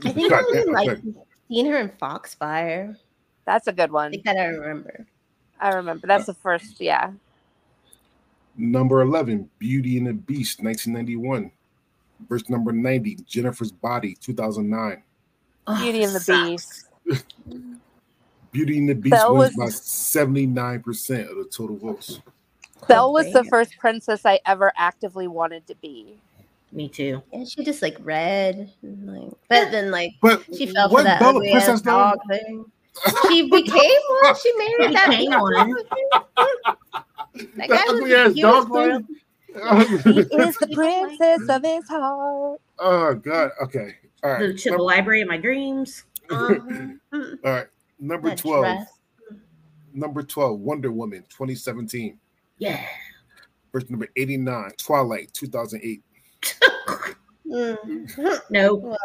I 0.04 0.12
think 0.12 0.32
I 0.32 0.42
even 0.50 0.72
like 0.72 1.00
seeing 1.48 1.66
her 1.66 1.78
in 1.78 1.90
Foxfire. 1.90 2.96
That's 3.44 3.66
a 3.66 3.72
good 3.72 3.90
one. 3.90 4.08
I 4.08 4.10
think 4.10 4.24
that 4.24 4.36
I 4.36 4.46
remember. 4.46 5.06
I 5.60 5.70
remember. 5.70 6.06
That's 6.06 6.26
the 6.26 6.34
first, 6.34 6.80
yeah. 6.80 7.10
Number 8.56 9.02
11, 9.02 9.50
Beauty 9.58 9.98
and 9.98 10.06
the 10.06 10.12
Beast, 10.12 10.62
1991. 10.62 11.50
Verse 12.28 12.48
number 12.48 12.70
90, 12.72 13.16
Jennifer's 13.26 13.72
Body, 13.72 14.16
2009. 14.20 15.02
Oh, 15.66 15.82
Beauty 15.82 16.04
and 16.04 16.14
the 16.14 16.20
Beast. 16.20 16.86
Beauty 18.52 18.78
and 18.78 18.88
the 18.88 18.94
Beast 18.94 19.12
Belle 19.12 19.36
wins 19.36 19.56
was, 19.56 19.80
by 19.80 20.30
79% 20.36 21.30
of 21.30 21.36
the 21.36 21.48
total 21.50 21.76
votes. 21.76 22.20
Belle 22.86 23.12
was 23.12 23.32
the 23.32 23.44
first 23.44 23.76
princess 23.78 24.24
I 24.24 24.40
ever 24.46 24.72
actively 24.76 25.26
wanted 25.26 25.66
to 25.66 25.74
be. 25.76 26.18
Me 26.72 26.88
too. 26.88 27.22
And 27.32 27.48
she 27.48 27.64
just 27.64 27.82
like 27.82 27.96
read, 28.00 28.70
like, 28.82 29.30
but 29.48 29.70
then 29.70 29.90
like 29.90 30.12
but 30.20 30.44
she 30.56 30.66
fell 30.66 30.88
for 30.88 31.02
that 31.02 31.18
Bella 31.18 31.38
ugly 31.38 31.52
ass 31.52 31.80
dog 31.80 32.18
thing. 32.28 32.64
She 33.28 33.50
became 33.50 34.00
one. 34.22 34.34
She 34.36 34.52
married 34.56 34.96
that 34.96 35.08
became 35.08 35.32
one. 35.32 35.74
that 37.56 37.68
guy 37.68 37.84
ugly 37.88 38.14
ass 38.14 38.34
dog 38.34 38.72
thing. 38.72 39.06
he 40.14 40.20
is 40.20 40.56
the 40.58 40.68
princess 40.72 41.48
of 41.48 41.64
his 41.64 41.88
heart. 41.88 42.60
Oh 42.78 43.14
God. 43.14 43.50
Okay. 43.62 43.96
All 44.22 44.30
right. 44.30 44.40
The 44.40 44.54
Chippewa 44.54 44.82
Library 44.82 45.22
of 45.22 45.28
my 45.28 45.38
dreams. 45.38 46.04
Uh-huh. 46.30 46.58
All 47.12 47.52
right. 47.52 47.66
Number 47.98 48.28
that 48.28 48.38
twelve. 48.38 48.64
Dress. 48.64 48.88
Number 49.92 50.22
twelve. 50.22 50.60
Wonder 50.60 50.92
Woman, 50.92 51.24
2017. 51.30 52.16
Yeah. 52.58 52.80
Verse 53.72 53.88
number 53.88 54.08
89. 54.16 54.72
Twilight, 54.78 55.32
2008. 55.32 56.02
Mm. 57.50 58.40
No. 58.50 58.74
Well, 58.74 58.96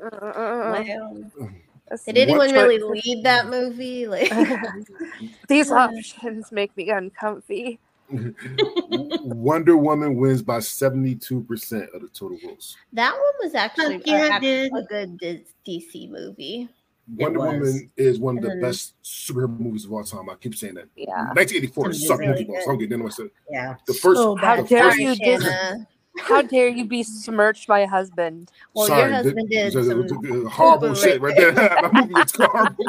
well. 0.00 1.30
Did 2.06 2.18
anyone 2.18 2.52
really 2.52 2.78
lead 2.78 3.24
that 3.24 3.48
movie? 3.48 4.06
Like 4.06 4.32
these 5.48 5.70
options 5.70 6.52
make 6.52 6.76
me 6.76 6.90
uncomfy. 6.90 7.78
Wonder 9.22 9.76
Woman 9.76 10.16
wins 10.16 10.42
by 10.42 10.58
72% 10.58 11.94
of 11.94 12.02
the 12.02 12.08
total 12.08 12.38
votes. 12.44 12.76
That 12.92 13.12
one 13.12 13.32
was 13.40 13.54
actually 13.54 14.02
yeah, 14.04 14.40
a, 14.42 14.68
a 14.74 15.06
good 15.06 15.44
DC 15.66 16.10
movie. 16.10 16.68
Wonder 17.16 17.38
Woman 17.38 17.90
is 17.96 18.18
one 18.18 18.38
of 18.38 18.44
the 18.44 18.56
best 18.60 18.94
superhero 19.04 19.58
movies 19.58 19.84
of 19.84 19.92
all 19.92 20.02
time. 20.02 20.28
I 20.28 20.34
keep 20.34 20.56
saying 20.56 20.74
that. 20.74 20.86
Yeah. 20.96 21.32
1984 21.34 21.92
sucked 21.92 22.20
really 22.20 22.44
movie. 22.44 22.60
So 22.64 22.70
I'm 22.72 22.78
getting 22.78 23.00
into 23.00 23.30
Yeah. 23.48 23.76
The 23.86 23.94
first. 23.94 24.20
Oh, 24.20 24.36
how 24.36 24.62
dare 24.62 25.00
you, 25.00 25.14
how 26.18 26.42
dare 26.42 26.68
you 26.68 26.84
besmirch 26.84 27.68
my 27.68 27.86
husband? 27.86 28.50
Well, 28.74 28.86
Sorry, 28.86 29.02
your 29.02 29.10
husband 29.10 29.48
did 29.48 29.72
some 29.72 30.46
horrible 30.46 30.94
shit 30.94 31.20
right 31.20 31.36
there. 31.36 31.52
that 31.52 31.92
movie 31.92 32.14
was 32.14 32.32
horrible. 32.32 32.84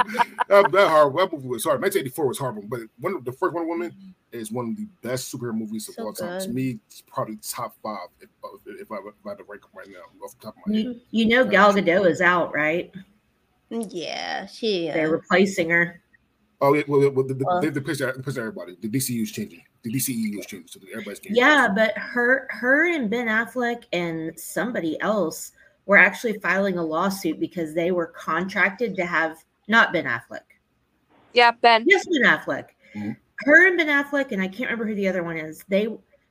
that, 0.48 0.72
that, 0.72 0.90
horrible. 0.90 1.20
That 1.20 1.34
movie 1.34 1.48
was 1.48 1.64
sorry. 1.64 1.80
1984 1.80 2.28
was 2.28 2.38
horrible, 2.38 2.64
but 2.68 2.82
one 3.00 3.16
of 3.16 3.24
the 3.24 3.32
first 3.32 3.54
Wonder 3.54 3.68
Woman 3.68 4.16
is 4.32 4.52
one 4.52 4.70
of 4.70 4.78
the 4.78 4.88
best 5.08 5.34
superhero 5.34 5.54
movies 5.54 5.88
of 5.90 5.96
so 5.96 6.06
all 6.06 6.14
time. 6.14 6.40
Good. 6.40 6.48
To 6.48 6.50
me, 6.54 6.80
it's 6.88 7.02
probably 7.02 7.38
top 7.38 7.76
five 7.84 8.08
if, 8.20 8.30
if, 8.66 8.92
I, 8.92 8.96
if 8.98 9.14
I 9.26 9.30
had 9.30 9.38
to 9.38 9.44
rank 9.48 9.62
them 9.62 9.72
right 9.76 9.88
now 9.88 10.26
off 10.26 10.38
the 10.38 10.46
top 10.46 10.56
of 10.58 10.68
my 10.68 10.78
head. 10.78 10.86
You, 10.86 11.02
you 11.12 11.26
know, 11.28 11.46
Gal 11.46 11.74
Gadot 11.74 12.10
is 12.10 12.22
out, 12.22 12.54
right? 12.54 12.92
Yeah, 13.70 14.46
she. 14.48 14.90
Uh, 14.90 14.94
They're 14.94 15.12
replacing 15.12 15.70
her. 15.70 16.01
Oh, 16.62 16.74
yeah, 16.74 16.84
well, 16.88 17.10
well, 17.12 17.26
the, 17.26 17.34
the, 17.34 17.44
well, 17.46 17.60
they 17.60 17.70
replaced 17.70 18.02
everybody. 18.02 18.78
The 18.80 18.88
DCU 18.88 19.24
is 19.24 19.32
changing 19.32 19.64
the 19.84 19.92
DCE 19.92 20.40
is 20.40 20.46
changing. 20.46 20.68
so 20.68 20.80
everybody's 20.92 21.20
getting. 21.20 21.38
Yeah, 21.38 21.68
but 21.74 21.98
her, 21.98 22.48
her, 22.50 22.94
and 22.94 23.10
Ben 23.10 23.28
Affleck 23.28 23.84
and 23.94 24.38
somebody 24.40 25.00
else 25.02 25.54
were 25.86 25.98
actually 25.98 26.38
filing 26.40 26.78
a 26.78 26.84
lawsuit 26.84 27.40
because 27.40 27.74
they 27.74 27.92
were 27.92 28.08
contracted 28.08 28.96
to 28.96 29.06
have 29.06 29.44
not 29.68 29.92
Ben 29.92 30.06
Affleck. 30.06 30.42
Yeah, 31.34 31.52
Ben. 31.52 31.86
Yes, 31.88 32.06
Ben 32.06 32.30
Affleck. 32.30 32.66
Mm-hmm. 32.96 33.12
Her 33.40 33.68
and 33.68 33.78
Ben 33.78 33.88
Affleck, 33.88 34.32
and 34.32 34.42
I 34.42 34.48
can't 34.48 34.70
remember 34.70 34.86
who 34.86 34.96
the 34.96 35.08
other 35.08 35.24
one 35.24 35.38
is. 35.38 35.64
They 35.68 35.88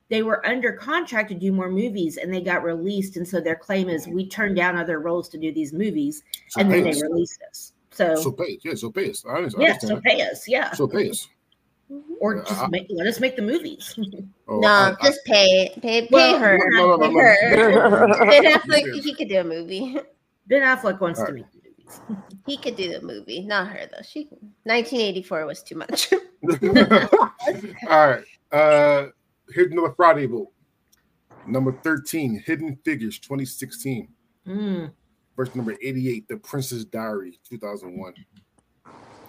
they 0.09 0.23
were 0.23 0.45
under 0.45 0.73
contract 0.73 1.29
to 1.29 1.35
do 1.35 1.51
more 1.51 1.69
movies, 1.69 2.17
and 2.17 2.33
they 2.33 2.41
got 2.41 2.63
released. 2.63 3.17
And 3.17 3.27
so 3.27 3.41
their 3.41 3.55
claim 3.55 3.89
is 3.89 4.07
we 4.07 4.27
turned 4.27 4.55
down 4.55 4.77
other 4.77 4.99
roles 4.99 5.27
to 5.29 5.37
do 5.37 5.53
these 5.53 5.73
movies, 5.73 6.23
so 6.49 6.61
and 6.61 6.71
then 6.71 6.83
they 6.83 7.01
released 7.01 7.41
us. 7.49 7.73
So 7.91 8.15
so 8.15 8.31
pay 8.31 8.57
yeah, 8.63 8.75
so 8.75 8.89
pay 8.89 9.09
us. 9.09 9.25
I, 9.25 9.37
I 9.37 9.49
yeah, 9.57 9.77
so 9.77 9.99
pay 9.99 10.21
us. 10.21 10.47
Yeah, 10.47 10.71
so 10.71 10.87
pay 10.87 11.09
us. 11.09 11.27
Mm-hmm. 11.91 12.13
Or 12.21 12.41
just 12.43 12.69
make, 12.69 12.87
let 12.89 13.05
us 13.05 13.19
make 13.19 13.35
the 13.35 13.41
movies. 13.41 13.99
oh, 14.47 14.59
no, 14.59 14.67
I, 14.67 14.95
just 15.03 15.19
pay 15.25 15.69
pay 15.81 16.01
pay 16.01 16.07
well, 16.09 16.39
her. 16.39 16.57
No, 16.71 16.95
no, 16.95 17.09
no, 17.09 17.19
her. 17.19 18.07
ben 18.25 18.43
Affleck, 18.59 19.01
he 19.01 19.13
could 19.13 19.27
do 19.27 19.39
a 19.39 19.43
movie. 19.43 19.97
Ben 20.47 20.63
Affleck 20.63 20.99
wants 20.99 21.19
All 21.19 21.27
to 21.27 21.33
right. 21.33 21.45
make 21.53 21.63
movies. 21.63 22.01
He 22.45 22.57
could 22.57 22.75
do 22.75 22.91
the 22.91 23.01
movie, 23.01 23.41
not 23.41 23.67
her 23.67 23.87
though. 23.91 24.01
She 24.01 24.25
1984 24.63 25.45
was 25.45 25.63
too 25.63 25.75
much. 25.75 26.11
All 26.11 28.09
right. 28.09 28.23
Uh 28.51 29.07
here's 29.53 29.71
another 29.71 29.93
Friday 29.95 30.25
vote. 30.25 30.51
Number 31.47 31.71
13, 31.83 32.43
Hidden 32.45 32.79
Figures 32.83 33.19
2016. 33.19 34.07
Mm. 34.47 34.91
Verse 35.35 35.53
number 35.55 35.75
88, 35.81 36.27
The 36.27 36.37
Princess 36.37 36.83
Diary 36.85 37.39
2001. 37.47 38.13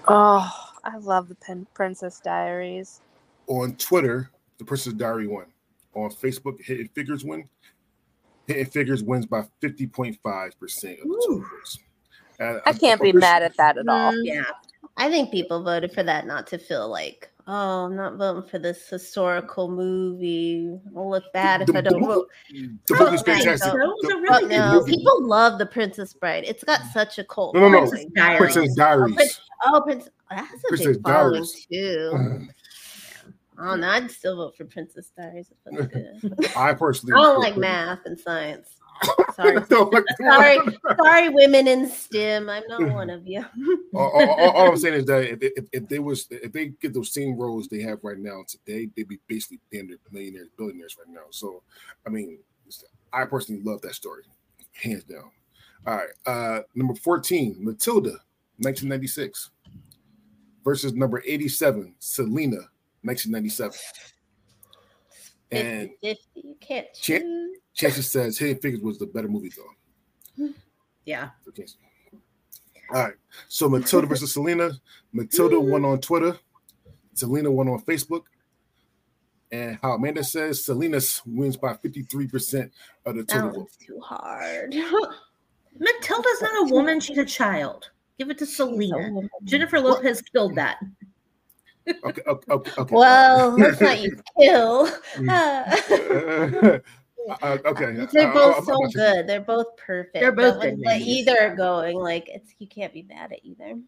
Oh. 0.08 0.68
I 0.84 0.96
love 0.98 1.28
the 1.28 1.34
Pen- 1.36 1.66
Princess 1.74 2.20
Diaries. 2.20 3.00
On 3.46 3.74
Twitter, 3.76 4.30
the 4.58 4.64
Princess 4.64 4.92
Diary 4.94 5.26
won. 5.26 5.46
On 5.94 6.10
Facebook, 6.10 6.60
Hidden 6.60 6.88
Figures 6.94 7.24
win. 7.24 7.48
Hidden 8.46 8.66
Figures 8.66 9.02
wins 9.02 9.26
by 9.26 9.42
50.5% 9.62 10.16
of 10.16 10.22
the 10.22 11.22
total 11.22 11.38
votes. 11.38 11.78
Uh, 12.40 12.58
I 12.66 12.72
can't 12.72 13.00
be 13.00 13.12
mad 13.12 13.42
at 13.42 13.56
that 13.56 13.78
at 13.78 13.88
all. 13.88 14.12
Mm, 14.12 14.22
yeah. 14.24 14.44
I 14.96 15.08
think 15.08 15.30
people 15.30 15.62
voted 15.62 15.92
for 15.92 16.02
that 16.02 16.26
not 16.26 16.46
to 16.48 16.58
feel 16.58 16.88
like, 16.88 17.30
oh, 17.46 17.84
I'm 17.84 17.96
not 17.96 18.16
voting 18.16 18.48
for 18.48 18.58
this 18.58 18.88
historical 18.88 19.70
movie. 19.70 20.78
I'll 20.96 21.10
look 21.10 21.24
bad 21.32 21.62
if 21.62 21.68
the, 21.68 21.78
I 21.78 21.80
don't 21.80 22.04
vote. 22.04 22.28
The 22.50 22.96
movie's 22.98 23.22
fantastic. 23.22 23.72
Really 23.72 24.46
no, 24.48 24.84
people 24.84 25.26
love 25.26 25.58
The 25.58 25.66
Princess 25.66 26.12
Bride. 26.14 26.44
It's 26.46 26.64
got 26.64 26.82
such 26.92 27.18
a 27.18 27.24
cult. 27.24 27.54
No, 27.54 27.68
no, 27.68 27.80
no. 27.80 27.88
Princess 27.90 28.06
Diaries. 28.14 28.38
Princess 28.38 28.74
Diaries. 28.74 29.14
Oh, 29.14 29.14
Prince, 29.14 29.40
oh, 29.64 29.80
Prince, 29.84 30.08
that's 30.30 30.64
a 30.64 30.68
Princess 30.68 30.96
big 30.96 31.02
following 31.02 31.46
too. 31.70 32.48
Oh 33.58 33.76
no, 33.76 33.88
I'd 33.90 34.10
still 34.10 34.36
vote 34.36 34.56
for 34.56 34.64
Princess 34.64 35.12
Diaries. 35.16 35.52
I 36.56 36.72
personally, 36.72 37.14
I 37.14 37.22
don't 37.22 37.38
like 37.38 37.56
math 37.56 38.00
and 38.06 38.18
science. 38.18 38.70
Sorry, 39.34 39.64
sorry, 40.20 40.58
sorry, 41.02 41.28
women 41.30 41.66
in 41.66 41.88
STEM. 41.88 42.48
I'm 42.48 42.62
not 42.68 42.92
one 42.92 43.10
of 43.10 43.26
you. 43.26 43.44
all, 43.94 44.10
all, 44.10 44.50
all, 44.50 44.68
I'm 44.68 44.76
saying 44.76 44.94
is 44.94 45.06
that 45.06 45.24
if, 45.24 45.38
if, 45.42 45.64
if, 45.72 45.88
they 45.88 45.98
was 45.98 46.26
if 46.30 46.52
they 46.52 46.68
get 46.80 46.94
those 46.94 47.12
same 47.12 47.36
roles 47.36 47.68
they 47.68 47.80
have 47.80 47.98
right 48.02 48.18
now 48.18 48.44
today, 48.46 48.88
they'd 48.96 49.08
be 49.08 49.18
basically 49.26 49.60
damn 49.72 49.88
near 49.88 49.98
millionaires, 50.10 50.48
billionaires 50.56 50.96
right 50.98 51.12
now. 51.12 51.22
So, 51.30 51.62
I 52.06 52.10
mean, 52.10 52.38
I 53.12 53.24
personally 53.24 53.62
love 53.62 53.80
that 53.82 53.94
story, 53.94 54.22
hands 54.74 55.04
down. 55.04 55.30
All 55.86 55.96
right, 55.96 56.08
uh, 56.26 56.60
number 56.74 56.94
14, 56.94 57.56
Matilda, 57.58 58.20
1996 58.58 59.50
versus 60.64 60.92
number 60.92 61.22
87, 61.26 61.94
Selena, 61.98 62.68
1997. 63.02 63.78
And 65.52 65.90
50, 66.02 66.22
you 66.34 66.56
can't 66.60 66.86
choose. 66.94 67.58
Ch- 67.74 67.84
says 67.92 68.38
Hidden 68.38 68.58
Figures 68.58 68.82
was 68.82 68.98
the 68.98 69.06
better 69.06 69.28
movie 69.28 69.50
though. 69.56 70.48
Yeah. 71.04 71.30
Okay. 71.48 71.66
All 72.94 73.02
right. 73.02 73.14
So 73.48 73.68
Matilda 73.68 74.06
versus 74.06 74.32
Selena. 74.32 74.70
Matilda 75.12 75.58
won 75.58 75.84
on 75.84 76.00
Twitter. 76.00 76.38
Selena 77.14 77.50
won 77.50 77.68
on 77.68 77.80
Facebook. 77.82 78.22
And 79.50 79.78
how 79.82 79.94
Amanda 79.94 80.22
says, 80.22 80.64
Selena's 80.64 81.20
wins 81.26 81.56
by 81.56 81.74
53% 81.74 82.70
of 83.04 83.16
the 83.16 83.24
total 83.24 83.50
vote. 83.50 83.68
Too 83.84 83.98
hard. 84.00 84.74
Matilda's 85.78 86.42
not 86.42 86.70
a 86.70 86.72
woman; 86.72 87.00
she's 87.00 87.18
a 87.18 87.24
child. 87.24 87.90
Give 88.18 88.30
it 88.30 88.38
to 88.38 88.46
Selena. 88.46 89.28
Jennifer 89.44 89.80
Lopez 89.80 90.22
killed 90.22 90.54
that. 90.54 90.78
Okay, 92.04 92.22
okay, 92.26 92.52
okay, 92.52 92.70
okay. 92.78 92.94
Well, 92.94 93.50
let's 93.58 93.80
not 93.80 94.00
use 94.00 94.20
kill. 94.38 94.88
Uh, 95.28 95.78
uh, 97.42 97.58
okay. 97.64 98.06
They're 98.12 98.30
Uh, 98.30 98.34
both 98.34 98.54
I'm- 98.56 98.64
so 98.64 98.82
I'm- 98.82 98.90
good. 98.90 99.26
They're 99.26 99.40
both 99.40 99.76
perfect. 99.76 100.14
They're 100.14 100.32
both 100.32 100.54
That 100.54 100.62
good 100.62 100.72
one's, 100.74 100.84
like, 100.84 101.00
movies. 101.00 101.28
either 101.28 101.54
going 101.56 101.96
like 101.96 102.28
it's 102.28 102.52
you 102.58 102.66
can't 102.66 102.92
be 102.92 103.02
mad 103.02 103.32
at 103.32 103.44
either. 103.44 103.78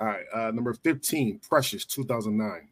All 0.00 0.06
right. 0.06 0.24
Uh, 0.32 0.50
number 0.52 0.72
15, 0.74 1.40
Precious, 1.48 1.84
2009. 1.84 2.68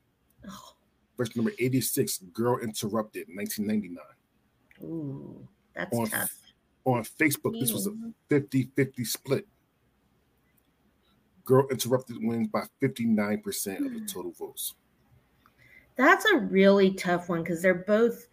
Oh, 0.48 0.72
Verse 1.16 1.34
number 1.34 1.52
86, 1.58 2.18
Girl 2.32 2.58
Interrupted, 2.58 3.26
1999. 3.34 4.04
ooh, 4.84 5.48
that's 5.74 5.96
On, 5.96 6.06
tough. 6.06 6.30
on 6.84 7.02
Facebook, 7.04 7.58
this 7.58 7.72
was 7.72 7.86
a 7.86 7.90
Mm. 7.90 8.12
50 8.28 8.70
50 8.76 9.04
split. 9.04 9.48
Girl 11.46 11.66
Interrupted 11.70 12.18
wins 12.20 12.48
by 12.48 12.64
59% 12.82 13.86
of 13.86 13.92
the 13.94 14.00
total 14.12 14.32
votes. 14.32 14.74
That's 15.96 16.26
a 16.26 16.36
really 16.36 16.92
tough 16.92 17.30
one 17.30 17.42
because 17.42 17.62
they're 17.62 17.72
both 17.74 18.26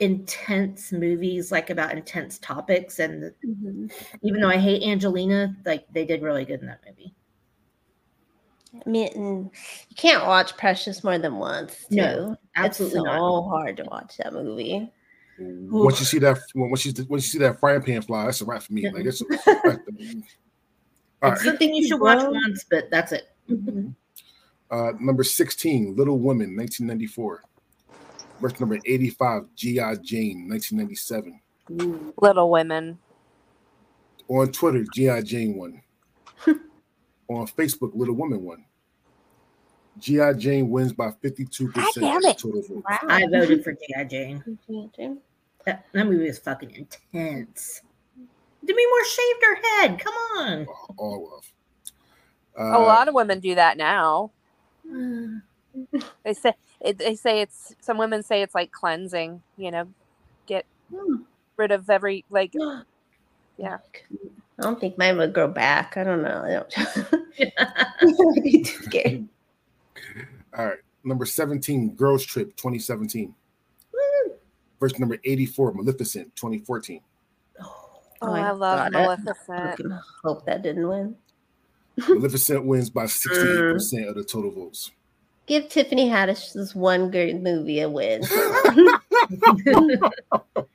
intense 0.00 0.90
movies, 0.90 1.52
like 1.52 1.70
about 1.70 1.92
intense 1.92 2.38
topics. 2.40 2.98
And 2.98 3.32
Mm-hmm. 3.46 3.86
even 4.22 4.40
though 4.40 4.48
I 4.48 4.56
hate 4.56 4.82
Angelina, 4.82 5.54
like 5.64 5.86
they 5.92 6.04
did 6.04 6.22
really 6.22 6.44
good 6.44 6.60
in 6.60 6.66
that 6.66 6.80
movie. 6.86 7.14
I 8.84 8.88
mean, 8.88 9.12
mm, 9.14 9.50
you 9.88 9.96
can't 9.96 10.26
watch 10.26 10.56
Precious 10.56 11.04
more 11.04 11.18
than 11.18 11.36
once. 11.36 11.86
Too. 11.88 11.96
No, 11.96 12.36
absolutely 12.56 12.98
it's 12.98 13.06
so 13.06 13.12
not. 13.12 13.48
hard 13.48 13.76
to 13.76 13.84
watch 13.84 14.16
that 14.16 14.32
movie. 14.32 14.90
Once 15.38 16.00
you 16.00 16.06
see 16.06 16.18
that, 16.18 16.38
when 16.54 16.70
once 16.70 16.84
you 16.84 16.92
once 17.08 17.24
you 17.24 17.38
see 17.38 17.38
that 17.38 17.60
frying 17.60 17.82
pan 17.82 18.02
fly, 18.02 18.24
that's 18.24 18.40
a 18.40 18.44
wrap 18.44 18.62
for 18.62 18.72
me. 18.72 18.88
Like 18.90 19.04
it's. 19.04 19.22
All 21.22 21.32
It's 21.32 21.40
right. 21.40 21.46
something 21.50 21.74
you 21.74 21.86
should 21.88 22.00
watch 22.00 22.18
Well- 22.18 22.32
once, 22.32 22.64
but 22.70 22.90
that's 22.90 23.12
it. 23.12 23.28
Uh, 24.70 24.92
number 25.00 25.22
16, 25.24 25.94
Little 25.96 26.18
Women, 26.18 26.56
1994. 26.56 27.42
Verse 28.40 28.60
number 28.60 28.78
85, 28.84 29.44
G.I. 29.54 29.94
Jane, 29.96 30.48
1997. 30.48 31.40
Ooh. 31.80 32.12
Little 32.20 32.50
Women. 32.50 32.98
On 34.28 34.50
Twitter, 34.50 34.84
G.I. 34.92 35.22
Jane 35.22 35.56
won. 35.56 35.80
On 37.28 37.46
Facebook, 37.46 37.92
Little 37.94 38.14
Woman 38.14 38.42
won. 38.42 38.64
G.I. 39.98 40.34
Jane 40.34 40.68
wins 40.68 40.92
by 40.92 41.10
52% 41.10 41.72
God 41.72 41.86
damn 41.94 42.16
of 42.16 42.22
the 42.22 42.28
it. 42.30 42.38
total 42.38 42.62
vote. 42.62 42.84
Wow. 42.90 42.98
I 43.08 43.26
voted 43.26 43.64
for 43.64 43.72
G.I. 43.72 44.04
Jane. 44.04 44.58
That, 45.64 45.86
that 45.92 46.06
movie 46.06 46.26
was 46.26 46.38
fucking 46.38 46.72
intense. 47.12 47.80
Demi 48.66 48.82
Moore 48.86 49.04
shaved 49.04 49.42
her 49.42 49.56
head. 49.80 49.98
Come 50.00 50.14
on. 50.38 50.66
All 50.96 51.32
of. 51.38 51.52
a 52.58 52.74
Uh, 52.74 52.80
lot 52.80 53.08
of 53.08 53.14
women 53.14 53.40
do 53.40 53.54
that 53.54 53.76
now. 53.76 54.30
They 56.24 56.32
say 56.32 56.54
it, 56.80 56.96
they 56.96 57.14
say 57.16 57.42
it's 57.42 57.74
some 57.80 57.98
women 57.98 58.22
say 58.22 58.40
it's 58.40 58.54
like 58.54 58.72
cleansing. 58.72 59.42
You 59.58 59.70
know, 59.70 59.88
get 60.46 60.64
Hmm. 60.94 61.16
rid 61.56 61.70
of 61.70 61.88
every 61.90 62.24
like. 62.30 62.52
Yeah. 63.58 63.78
I 64.58 64.62
don't 64.62 64.78
think 64.78 64.98
mine 64.98 65.16
would 65.16 65.32
grow 65.32 65.48
back. 65.48 65.96
I 65.96 66.04
don't 66.04 66.22
know. 66.22 66.42
I 66.44 66.50
don't. 66.50 67.56
I'd 68.36 68.42
be 68.42 68.62
too 68.62 68.82
scared. 68.84 69.28
All 70.56 70.66
right. 70.66 70.78
Number 71.04 71.24
17, 71.24 71.94
Girls 71.94 72.22
Trip 72.24 72.54
2017. 72.56 73.34
Verse 74.78 74.98
number 74.98 75.16
84, 75.24 75.72
Maleficent 75.72 76.36
2014. 76.36 77.00
Oh, 78.22 78.28
my 78.28 78.48
I 78.48 78.50
love 78.50 78.92
God, 78.92 78.94
I- 78.94 79.02
Maleficent. 79.02 79.92
Hope 80.24 80.44
that 80.46 80.62
didn't 80.62 80.88
win. 80.88 81.16
Maleficent 82.08 82.64
wins 82.64 82.90
by 82.90 83.04
68% 83.04 84.08
of 84.08 84.14
the 84.14 84.24
total 84.24 84.50
votes. 84.50 84.90
Give 85.46 85.68
Tiffany 85.68 86.08
Haddish 86.08 86.52
this 86.52 86.74
one 86.74 87.10
good 87.10 87.40
movie 87.42 87.80
a 87.80 87.88
win. 87.88 88.20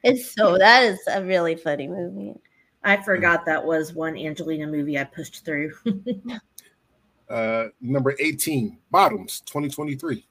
it's 0.04 0.34
so 0.34 0.58
that 0.58 0.84
is 0.84 1.00
a 1.12 1.24
really 1.24 1.56
funny 1.56 1.88
movie. 1.88 2.34
I 2.84 2.98
forgot 3.04 3.46
that 3.46 3.64
was 3.64 3.94
one 3.94 4.18
Angelina 4.18 4.66
movie 4.68 4.98
I 4.98 5.04
pushed 5.04 5.46
through. 5.46 5.74
Uh, 7.30 7.70
number 7.80 8.14
18, 8.20 8.78
Bottoms 8.92 9.40
2023. 9.46 10.28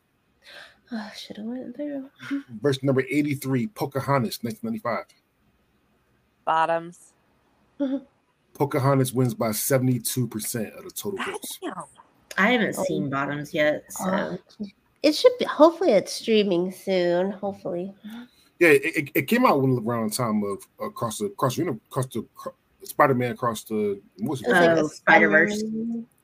Oh, 0.92 1.11
should 1.16 1.38
have 1.38 1.46
went 1.46 1.75
through. 1.75 2.11
Verse 2.61 2.83
number 2.83 3.01
83, 3.09 3.68
Pocahontas 3.68 4.40
1995. 4.42 5.07
Bottoms. 6.44 7.12
Pocahontas 8.55 9.12
wins 9.12 9.35
by 9.35 9.48
72% 9.50 10.76
of 10.79 10.85
the 10.85 10.90
total 10.90 11.18
votes. 11.24 11.59
I 12.37 12.50
haven't 12.53 12.74
seen 12.76 13.09
Bottoms 13.11 13.55
yet, 13.55 13.85
so 13.90 14.05
Oh, 14.07 14.38
it 15.03 15.14
should 15.14 15.33
be. 15.38 15.44
Hopefully, 15.46 15.92
it's 15.92 16.12
streaming 16.12 16.70
soon. 16.72 17.31
Hopefully, 17.33 17.94
Yeah, 18.59 18.68
it, 18.70 18.83
it, 18.85 19.11
it 19.14 19.22
came 19.22 19.46
out 19.46 19.61
when 19.62 19.79
around 19.85 20.11
the 20.11 20.16
time 20.16 20.42
of 20.44 20.59
uh, 20.81 20.87
across 20.87 21.18
the 21.18 21.26
across 21.26 21.57
the 21.57 21.68
across 21.68 22.07
the 22.07 22.24
Spider 22.85 23.14
Man 23.14 23.33
across 23.33 23.64
the 23.64 24.00
what's 24.18 24.42
it 24.42 24.48
It's 24.48 24.59
called? 24.59 24.72
like 24.76 24.85
Oh, 24.85 24.88
Spider-Verse. 24.88 25.62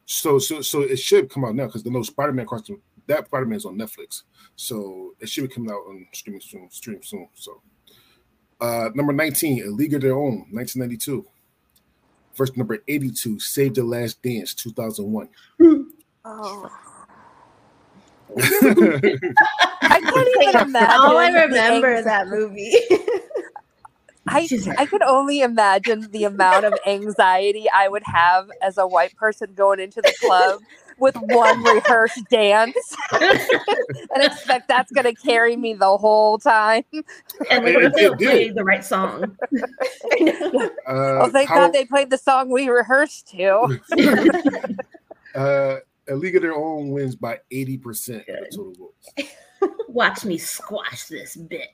So 0.06 0.38
so 0.38 0.60
so 0.60 0.82
it 0.82 0.98
should 0.98 1.28
come 1.30 1.44
out 1.44 1.54
now 1.54 1.66
because 1.66 1.82
the 1.82 1.90
no 1.90 2.02
Spider 2.02 2.32
Man 2.32 2.44
across 2.44 2.62
the 2.66 2.78
that 3.06 3.26
Spider 3.26 3.46
Man's 3.46 3.64
on 3.64 3.78
Netflix, 3.78 4.22
so 4.56 5.14
it 5.20 5.28
should 5.28 5.48
be 5.48 5.54
coming 5.54 5.70
out 5.70 5.82
on 5.88 6.06
streaming 6.12 6.40
soon. 6.40 6.68
Stream 6.70 7.00
soon. 7.02 7.28
So, 7.34 7.60
uh, 8.60 8.90
number 8.94 9.12
nineteen, 9.12 9.62
A 9.66 9.70
League 9.70 9.94
of 9.94 10.02
Their 10.02 10.14
Own, 10.14 10.46
nineteen 10.50 10.80
ninety 10.80 10.96
two. 10.96 11.24
Verse 12.34 12.54
number 12.56 12.78
eighty 12.88 13.10
two, 13.10 13.38
Save 13.38 13.74
the 13.74 13.84
Last 13.84 14.22
Dance, 14.22 14.54
two 14.54 14.70
thousand 14.72 15.12
one. 15.12 15.28
Oh. 16.24 16.70
I 18.36 20.00
can't 20.00 20.28
even 20.42 20.68
imagine. 20.68 20.98
Oh, 21.00 21.16
I 21.16 21.30
the 21.32 21.46
remember 21.46 21.94
anx- 21.94 22.04
that 22.04 22.28
movie. 22.28 22.74
I, 24.28 24.48
I 24.76 24.86
could 24.86 25.02
only 25.02 25.40
imagine 25.40 26.10
the 26.10 26.24
amount 26.24 26.64
of 26.64 26.74
anxiety 26.84 27.66
I 27.72 27.88
would 27.88 28.02
have 28.04 28.50
as 28.60 28.76
a 28.76 28.86
white 28.86 29.14
person 29.16 29.54
going 29.54 29.78
into 29.78 30.02
the 30.02 30.12
club 30.20 30.60
with 30.98 31.14
one 31.16 31.62
rehearsed 31.62 32.22
dance 32.30 32.76
and 33.12 34.22
expect 34.22 34.68
that's 34.68 34.90
going 34.92 35.04
to 35.04 35.14
carry 35.14 35.56
me 35.56 35.74
the 35.74 35.96
whole 35.98 36.38
time. 36.38 36.84
and 37.50 37.64
like 37.64 37.74
It- 37.76 37.82
if 37.84 37.92
they 37.94 38.04
it 38.04 38.08
don't 38.08 38.18
play 38.18 38.48
the 38.50 38.64
right 38.64 38.84
song. 38.84 39.36
Uh, 40.86 41.18
Oh, 41.24 41.30
thank 41.30 41.48
how- 41.48 41.56
God 41.56 41.72
they 41.72 41.84
played 41.84 42.10
the 42.10 42.18
song 42.18 42.48
we 42.50 42.68
rehearsed 42.68 43.28
to. 43.30 43.78
uh, 45.34 45.76
A 46.08 46.14
League 46.14 46.36
of 46.36 46.42
Their 46.42 46.54
Own 46.54 46.90
wins 46.90 47.16
by 47.16 47.38
eighty 47.50 47.76
percent 47.78 48.20
of 48.28 48.36
the 48.40 48.56
total 48.56 48.74
votes. 48.78 49.30
Watch 49.88 50.24
me 50.24 50.38
squash 50.38 51.04
this 51.06 51.36
bitch. 51.36 51.66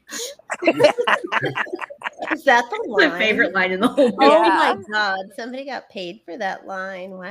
Is 2.31 2.45
that 2.45 2.65
the 2.71 2.77
That's 2.77 2.89
line? 2.89 3.09
my 3.11 3.19
favorite 3.19 3.53
line 3.55 3.73
in 3.73 3.81
the 3.81 3.89
whole 3.89 4.05
movie. 4.11 4.17
Oh 4.21 4.43
Yeah. 4.45 4.75
my 4.75 4.83
god! 4.93 5.27
Somebody 5.37 5.65
got 5.65 5.89
paid 5.89 6.21
for 6.25 6.37
that 6.39 6.67
line. 6.67 7.11
Wow. 7.13 7.31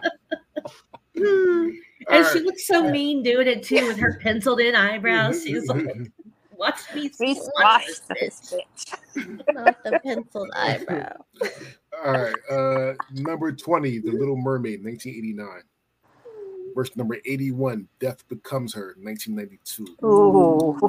And 1.16 2.24
All 2.26 2.32
she 2.32 2.40
looks 2.40 2.66
so 2.66 2.90
mean 2.90 3.22
doing 3.22 3.46
it 3.46 3.62
too 3.62 3.86
with 3.86 3.96
her 3.98 4.18
penciled 4.20 4.60
in 4.60 4.74
eyebrows. 4.74 5.42
She's 5.42 5.66
like, 5.68 5.86
watch 6.56 6.80
me 6.94 7.10
We 7.18 7.34
squash 7.34 7.86
this 7.86 8.40
this 8.40 8.54
bitch. 8.54 8.94
bitch. 9.16 9.54
Not 9.54 9.82
the 9.84 10.00
penciled 10.00 10.50
eyebrow. 10.54 11.16
All 12.04 12.12
right. 12.12 12.34
Uh, 12.50 12.92
number 13.12 13.52
20, 13.52 14.00
The 14.00 14.10
Little 14.10 14.36
Mermaid, 14.36 14.84
1989. 14.84 15.62
Verse 16.74 16.94
number 16.96 17.16
81, 17.24 17.86
Death 18.00 18.28
Becomes 18.28 18.74
Her, 18.74 18.96
1992. 19.00 19.96
Ooh. 20.04 20.80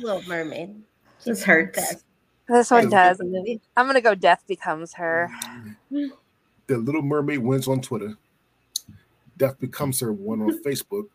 Little 0.00 0.22
Mermaid. 0.28 0.76
This 1.24 1.42
hurts. 1.42 1.76
Best. 1.76 2.04
This 2.48 2.70
one 2.70 2.88
does. 2.88 3.20
I'm 3.20 3.86
going 3.86 3.94
to 3.94 4.00
go 4.00 4.14
Death 4.14 4.44
Becomes 4.46 4.92
Her. 4.94 5.28
Mm-hmm. 5.92 6.06
The 6.68 6.78
Little 6.78 7.02
Mermaid 7.02 7.40
wins 7.40 7.66
on 7.68 7.80
Twitter. 7.80 8.16
Death 9.36 9.58
Becomes 9.58 9.98
Her 10.00 10.12
won 10.12 10.40
on 10.42 10.62
Facebook. 10.62 11.06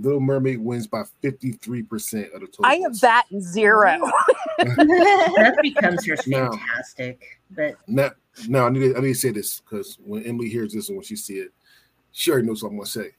Little 0.00 0.20
Mermaid 0.20 0.58
wins 0.60 0.86
by 0.86 1.02
53% 1.24 2.32
of 2.32 2.40
the 2.40 2.46
total. 2.46 2.66
I 2.66 2.74
am 2.74 2.82
votes. 2.90 3.00
that 3.00 3.24
zero. 3.40 3.98
That 4.58 5.56
becomes 5.62 6.04
her 6.06 6.16
No. 6.26 6.50
fantastic. 6.50 7.38
But 7.52 7.76
Now, 7.86 8.10
now 8.48 8.66
I 8.66 8.70
need 8.70 8.80
to, 8.80 8.96
I 8.96 9.00
need 9.00 9.14
to 9.14 9.14
say 9.14 9.30
this 9.30 9.60
because 9.60 9.98
when 10.04 10.24
Emily 10.24 10.48
hears 10.48 10.72
this 10.72 10.88
and 10.88 10.96
when 10.98 11.04
she 11.04 11.14
see 11.14 11.38
it, 11.38 11.52
she 12.12 12.30
already 12.30 12.46
knows 12.46 12.62
what 12.62 12.70
I'm 12.70 12.76
going 12.76 12.86
to 12.86 12.90
say. 12.90 13.10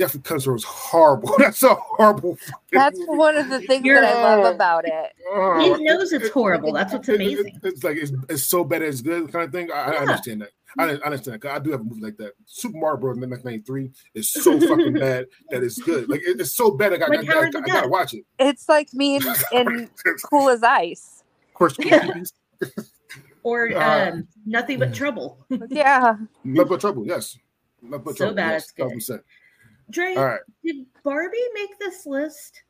Death 0.00 0.22
Comes 0.22 0.46
was 0.46 0.64
horrible. 0.64 1.34
That's 1.38 1.62
a 1.62 1.74
horrible. 1.74 2.38
That's 2.72 2.98
movie. 2.98 3.18
one 3.18 3.36
of 3.36 3.50
the 3.50 3.60
things 3.60 3.84
that 3.84 4.02
I 4.02 4.36
love 4.36 4.54
about 4.54 4.86
it. 4.86 5.12
Uh, 5.30 5.58
it 5.58 5.80
knows 5.82 6.14
it's 6.14 6.30
horrible. 6.30 6.72
That's 6.72 6.94
what's 6.94 7.10
amazing. 7.10 7.48
It, 7.48 7.54
it, 7.56 7.68
it's 7.74 7.84
like 7.84 7.98
it's, 7.98 8.12
it's 8.30 8.44
so 8.44 8.64
bad 8.64 8.80
it's 8.80 9.02
good 9.02 9.30
kind 9.30 9.44
of 9.44 9.52
thing. 9.52 9.70
I, 9.70 9.74
yeah. 9.74 9.90
I 9.90 9.96
understand 9.98 10.40
that. 10.40 10.50
I, 10.78 10.84
I 10.84 10.94
understand. 11.04 11.44
I 11.44 11.58
do 11.58 11.72
have 11.72 11.80
a 11.80 11.84
movie 11.84 12.00
like 12.00 12.16
that. 12.16 12.32
Super 12.46 12.78
Mario 12.78 12.96
Bros. 12.98 13.16
in 13.16 13.28
1993 13.28 13.90
is 14.14 14.30
so 14.30 14.58
fucking 14.58 14.94
bad 14.98 15.26
that 15.50 15.62
it's 15.62 15.78
good. 15.78 16.08
Like 16.08 16.20
it, 16.22 16.40
it's 16.40 16.54
so 16.54 16.70
bad. 16.70 16.94
I 16.94 16.96
got, 16.96 17.10
like 17.10 17.28
I, 17.28 17.34
I, 17.34 17.42
I, 17.42 17.46
I 17.48 17.60
gotta 17.60 17.88
watch 17.88 18.14
it. 18.14 18.24
It's 18.38 18.70
like 18.70 18.94
me 18.94 19.16
in, 19.16 19.22
in 19.52 19.90
Cool 20.30 20.48
as 20.48 20.62
Ice. 20.62 21.24
Of 21.48 21.54
course, 21.54 21.76
or 23.42 23.76
um, 23.76 24.28
nothing 24.46 24.78
but 24.78 24.94
trouble. 24.94 25.44
yeah, 25.68 26.14
nothing 26.44 26.68
but 26.68 26.80
trouble. 26.80 27.06
Yes, 27.06 27.36
nothing 27.36 27.49
but 27.82 28.16
so 28.16 28.32
bad 28.34 28.52
yes, 28.52 28.72
it's 28.76 29.08
good. 29.08 29.20
Dre, 29.90 30.14
All 30.14 30.24
right. 30.24 30.40
did 30.64 30.86
Barbie 31.02 31.38
make 31.54 31.78
this 31.78 32.06
list? 32.06 32.62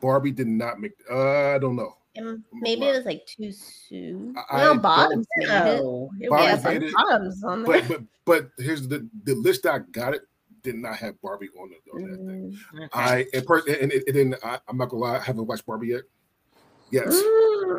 Barbie 0.00 0.32
did 0.32 0.46
not 0.46 0.80
make. 0.80 0.92
Uh, 1.10 1.54
I 1.54 1.58
don't 1.58 1.76
know. 1.76 1.96
Maybe 2.52 2.86
it 2.86 2.96
was 2.96 3.04
like 3.04 3.24
too 3.26 3.52
soon. 3.52 4.34
I, 4.50 4.58
well, 4.58 4.78
Bottoms 4.78 5.26
made 5.36 5.48
no, 5.48 6.10
it. 6.20 6.28
Barbie 6.28 6.44
yeah, 6.44 6.60
made 6.64 6.82
it. 6.82 6.94
Bottoms 6.94 7.44
on 7.44 7.62
there. 7.62 7.82
But, 7.82 7.88
but 7.88 8.02
but 8.24 8.64
here's 8.64 8.88
the 8.88 9.08
the 9.24 9.34
list 9.34 9.66
I 9.66 9.78
got 9.78 10.14
it 10.14 10.22
did 10.62 10.74
not 10.76 10.96
have 10.96 11.20
Barbie 11.22 11.48
on, 11.58 11.70
the, 11.70 11.92
on 11.92 12.10
that 12.10 12.16
thing. 12.16 12.58
Okay. 12.74 12.88
I 12.92 13.26
and, 13.32 13.46
per, 13.46 13.58
and 13.58 13.92
it, 13.92 14.04
it 14.06 14.12
didn't. 14.12 14.36
I, 14.44 14.58
am 14.68 14.76
not 14.76 14.88
gonna 14.88 15.02
lie. 15.02 15.16
I 15.16 15.20
haven't 15.20 15.46
watched 15.46 15.66
Barbie 15.66 15.88
yet. 15.88 16.02
Yes, 16.90 17.20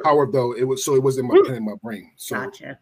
however, 0.05 0.31
though 0.31 0.53
it 0.53 0.63
was 0.63 0.85
so 0.85 0.95
it 0.95 1.03
was 1.03 1.17
in 1.17 1.27
my 1.27 1.39
pen 1.45 1.55
in 1.55 1.65
my 1.65 1.75
brain. 1.83 2.11
So 2.15 2.35
Gotcha. 2.35 2.79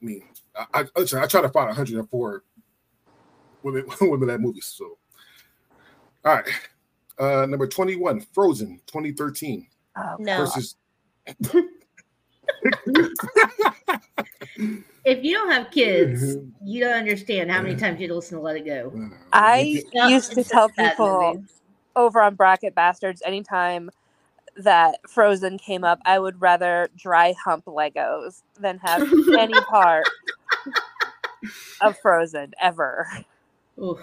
I 0.00 0.04
mean, 0.04 0.22
I, 0.56 0.66
I 0.74 0.84
listen. 0.96 1.18
I 1.18 1.26
try 1.26 1.42
to 1.42 1.48
find 1.48 1.66
104 1.66 2.44
women 3.64 3.86
women 4.02 4.28
that 4.28 4.40
movies. 4.40 4.66
So 4.66 4.98
all 6.24 6.34
right. 6.36 6.46
Uh, 7.18 7.46
number 7.46 7.66
21, 7.68 8.20
Frozen 8.34 8.80
2013 8.86 9.66
Oh, 9.96 10.16
No. 10.18 10.36
versus 10.36 10.76
If 15.04 15.24
you 15.24 15.34
don't 15.34 15.50
have 15.50 15.70
kids, 15.70 16.38
you 16.64 16.80
don't 16.80 16.94
understand 16.94 17.50
how 17.50 17.62
many 17.62 17.76
times 17.76 18.00
you 18.00 18.12
listen 18.14 18.38
to 18.38 18.42
Let 18.44 18.56
It 18.56 18.66
Go. 18.66 18.92
I 19.32 19.82
Yeah, 19.92 20.08
used 20.08 20.32
to 20.34 20.44
tell 20.44 20.68
people 20.70 21.34
movie. 21.34 21.44
over 21.96 22.20
on 22.22 22.34
Bracket 22.36 22.74
Bastards 22.74 23.22
anytime 23.24 23.90
that 24.56 24.98
Frozen 25.08 25.58
came 25.58 25.84
up, 25.84 26.00
I 26.04 26.18
would 26.18 26.40
rather 26.40 26.90
dry 26.96 27.34
hump 27.44 27.64
Legos 27.66 28.42
than 28.60 28.78
have 28.78 29.04
any 29.36 29.62
part 29.62 30.08
of 31.80 31.98
Frozen 31.98 32.52
ever. 32.60 33.08
Oof. 33.82 34.00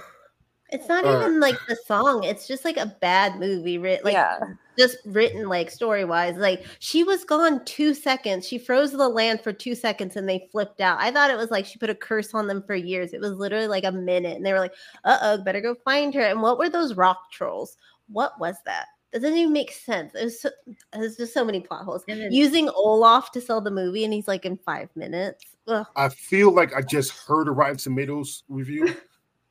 It's 0.72 0.88
not 0.88 1.04
All 1.04 1.16
right. 1.16 1.22
even 1.22 1.40
like 1.40 1.58
the 1.68 1.76
song. 1.88 2.24
It's 2.24 2.48
just 2.48 2.64
like 2.64 2.78
a 2.78 2.96
bad 3.02 3.40
movie, 3.40 3.80
writ 3.80 4.06
like 4.06 4.14
yeah. 4.14 4.40
just 4.78 4.98
written 5.06 5.50
like 5.50 5.72
story 5.72 6.06
wise. 6.06 6.36
Like 6.38 6.64
she 6.78 7.04
was 7.04 7.24
gone 7.24 7.66
two 7.66 7.96
seconds. 7.96 8.48
She 8.48 8.60
froze 8.60 8.92
the 8.92 9.10
land 9.10 9.42
for 9.42 9.52
two 9.52 9.74
seconds 9.74 10.16
and 10.16 10.30
they 10.30 10.48
flipped 10.52 10.80
out. 10.80 11.02
I 11.02 11.12
thought 11.12 11.32
it 11.32 11.38
was 11.38 11.50
like 11.50 11.66
she 11.66 11.80
put 11.80 11.90
a 11.90 11.96
curse 11.96 12.36
on 12.36 12.46
them 12.46 12.62
for 12.62 12.76
years. 12.76 13.14
It 13.14 13.22
was 13.22 13.32
literally 13.32 13.68
like 13.68 13.84
a 13.84 13.92
minute, 13.92 14.38
and 14.38 14.46
they 14.46 14.54
were 14.54 14.60
like, 14.60 14.76
"Uh 15.06 15.18
oh, 15.22 15.44
better 15.44 15.62
go 15.62 15.74
find 15.74 16.14
her." 16.14 16.22
And 16.22 16.42
what 16.42 16.60
were 16.60 16.70
those 16.70 16.94
rock 16.94 17.32
trolls? 17.32 17.78
What 18.08 18.40
was 18.40 18.56
that? 18.66 18.86
That 19.12 19.24
doesn't 19.24 19.38
even 19.38 19.54
make 19.54 19.72
sense. 19.72 20.14
It 20.14 20.26
was, 20.26 20.42
so, 20.42 20.52
there's 20.94 21.18
just 21.18 21.34
so 21.34 21.44
many 21.44 21.62
plot 21.62 21.84
holes. 21.84 22.04
Then- 22.08 22.32
Using 22.32 22.70
Olaf 22.70 23.32
to 23.32 23.42
sell 23.42 23.60
the 23.60 23.72
movie, 23.72 24.04
and 24.04 24.14
he's 24.14 24.28
like 24.28 24.46
in 24.46 24.56
five 24.58 24.90
minutes. 24.96 25.46
Ugh. 25.68 25.86
I 25.96 26.10
feel 26.10 26.52
like 26.52 26.76
I 26.76 26.82
just 26.84 27.12
heard 27.26 27.48
a 27.48 27.52
Rotten 27.52 27.78
Tomatoes 27.78 28.44
review. 28.50 28.96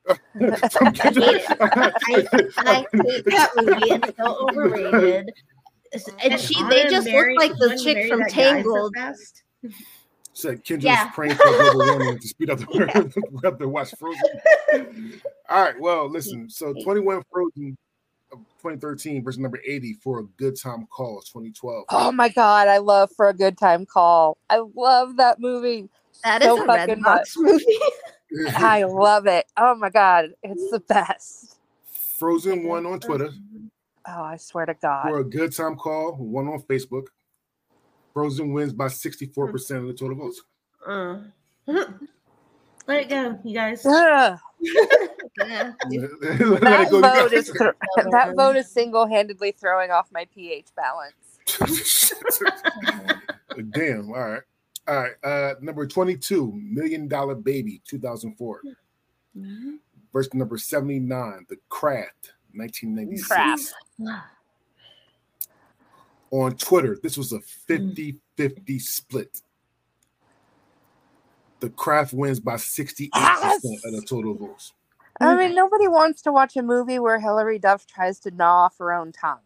From 0.07 0.87
I 0.87 0.91
hate 0.91 2.27
it. 2.31 2.53
I 2.57 2.85
hate 2.93 3.25
that 3.25 3.49
movie. 3.55 3.91
It's 3.91 4.17
so 4.17 4.47
overrated. 4.49 5.31
And 6.23 6.39
she, 6.39 6.63
they 6.69 6.83
just 6.89 7.07
married- 7.07 7.37
look 7.37 7.49
like 7.49 7.57
the 7.59 7.79
chick 7.83 8.09
from 8.09 8.19
that 8.19 8.29
guy 8.33 8.61
so 8.63 8.89
Tangled. 8.91 8.95
Said 10.33 10.63
Kendra 10.63 10.83
Yeah. 10.83 11.05
was 11.05 11.13
praying 11.15 11.35
for 11.35 11.43
global 11.43 11.79
warming 11.97 12.19
to 12.19 12.27
speed 12.27 12.49
up 12.49 12.59
the 12.59 13.41
up 13.45 13.59
the 13.59 13.67
watch 13.67 13.93
Frozen. 13.99 15.21
All 15.49 15.61
right, 15.63 15.79
well, 15.79 16.07
listen. 16.09 16.49
So 16.49 16.73
21 16.83 17.23
Frozen 17.31 17.77
2013 18.31 19.23
versus 19.23 19.39
number 19.39 19.59
80 19.67 19.93
for 20.03 20.19
a 20.19 20.23
good 20.37 20.55
time 20.57 20.87
call 20.91 21.19
2012. 21.21 21.85
Oh 21.89 22.11
my 22.11 22.29
god, 22.29 22.67
I 22.67 22.77
love 22.77 23.09
For 23.17 23.27
a 23.29 23.33
Good 23.33 23.57
Time 23.57 23.85
Call. 23.85 24.37
I 24.49 24.61
love 24.75 25.17
that 25.17 25.39
movie. 25.39 25.89
That 26.23 26.41
is 26.43 26.47
So 26.47 26.63
a 26.63 26.65
fucking 26.67 26.95
Redbox 26.97 27.03
much. 27.03 27.29
movie. 27.37 27.65
I 28.55 28.83
love 28.87 29.25
it. 29.27 29.45
Oh 29.57 29.75
my 29.75 29.89
god, 29.89 30.33
it's 30.43 30.69
the 30.71 30.79
best. 30.81 31.57
Frozen 32.17 32.63
one 32.65 32.85
on 32.85 32.99
Twitter 32.99 33.31
Oh, 34.07 34.23
I 34.23 34.37
swear 34.37 34.65
to 34.65 34.73
God. 34.73 35.03
for 35.03 35.19
a 35.19 35.23
good 35.23 35.55
time 35.55 35.75
call, 35.75 36.13
one 36.13 36.47
on 36.47 36.61
Facebook. 36.63 37.07
Frozen 38.13 38.51
wins 38.53 38.73
by 38.73 38.87
64% 38.87 39.77
of 39.77 39.87
the 39.87 39.93
total 39.93 40.17
votes. 40.17 40.41
Mm. 40.87 41.31
Let 42.87 43.01
it 43.01 43.09
go, 43.09 43.39
you 43.43 43.53
guys. 43.53 43.85
Ugh, 43.85 44.39
Yeah. 44.61 45.71
That 45.81 46.87
go, 46.89 46.97
you 46.97 47.01
vote 47.01 47.01
guys. 47.01 47.31
is 47.33 47.49
thro- 47.51 47.71
that 48.11 48.33
vote 48.35 48.55
is 48.55 48.69
single-handedly 48.71 49.51
throwing 49.53 49.91
off 49.91 50.07
my 50.11 50.25
pH 50.33 50.67
balance. 50.75 51.13
Damn. 53.71 54.09
All 54.11 54.19
right. 54.19 54.41
All 54.89 54.95
right. 54.95 55.13
Uh, 55.23 55.53
number 55.61 55.85
22, 55.85 56.51
Million 56.55 57.07
Dollar 57.07 57.35
Baby, 57.35 57.79
2004. 57.87 58.61
Verse 60.11 60.33
number 60.33 60.57
79, 60.57 61.45
The 61.47 61.57
Craft, 61.69 62.33
1996. 62.55 63.27
Craft. 63.27 63.73
On 66.31 66.55
Twitter, 66.55 66.97
this 67.01 67.17
was 67.17 67.33
a 67.33 67.39
50 67.39 68.17
50 68.35 68.79
split. 68.79 69.41
The 71.59 71.69
Craft 71.69 72.13
wins 72.13 72.39
by 72.39 72.55
68% 72.55 73.09
Yes! 73.15 73.63
of 73.63 73.91
the 73.91 74.03
total 74.07 74.33
votes. 74.33 74.73
I 75.21 75.35
mean, 75.35 75.53
nobody 75.53 75.87
wants 75.87 76.21
to 76.23 76.31
watch 76.31 76.55
a 76.55 76.63
movie 76.63 76.97
where 76.97 77.19
Hilary 77.19 77.59
Duff 77.59 77.85
tries 77.85 78.19
to 78.21 78.31
gnaw 78.31 78.65
off 78.65 78.77
her 78.79 78.93
own 78.93 79.11
tongue. 79.11 79.39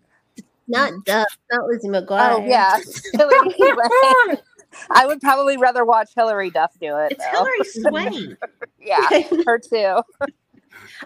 Not 0.68 0.92
mm-hmm. 0.92 1.00
Duff, 1.06 1.38
not 1.52 1.68
Lizzie 1.68 1.90
McGuire. 1.90 2.36
Oh 2.36 2.46
yeah, 2.46 2.78
Hillary- 3.14 4.38
I 4.92 5.06
would 5.08 5.22
probably 5.22 5.58
rather 5.58 5.86
watch 5.86 6.10
Hilary 6.16 6.50
Duff 6.50 6.72
do 6.80 6.98
it. 6.98 7.12
It's 7.14 7.24
though. 7.24 7.32
Hillary 7.32 7.64
Swank. 8.14 8.38
Yeah, 8.82 9.22
her 9.46 9.60
too. 9.60 10.02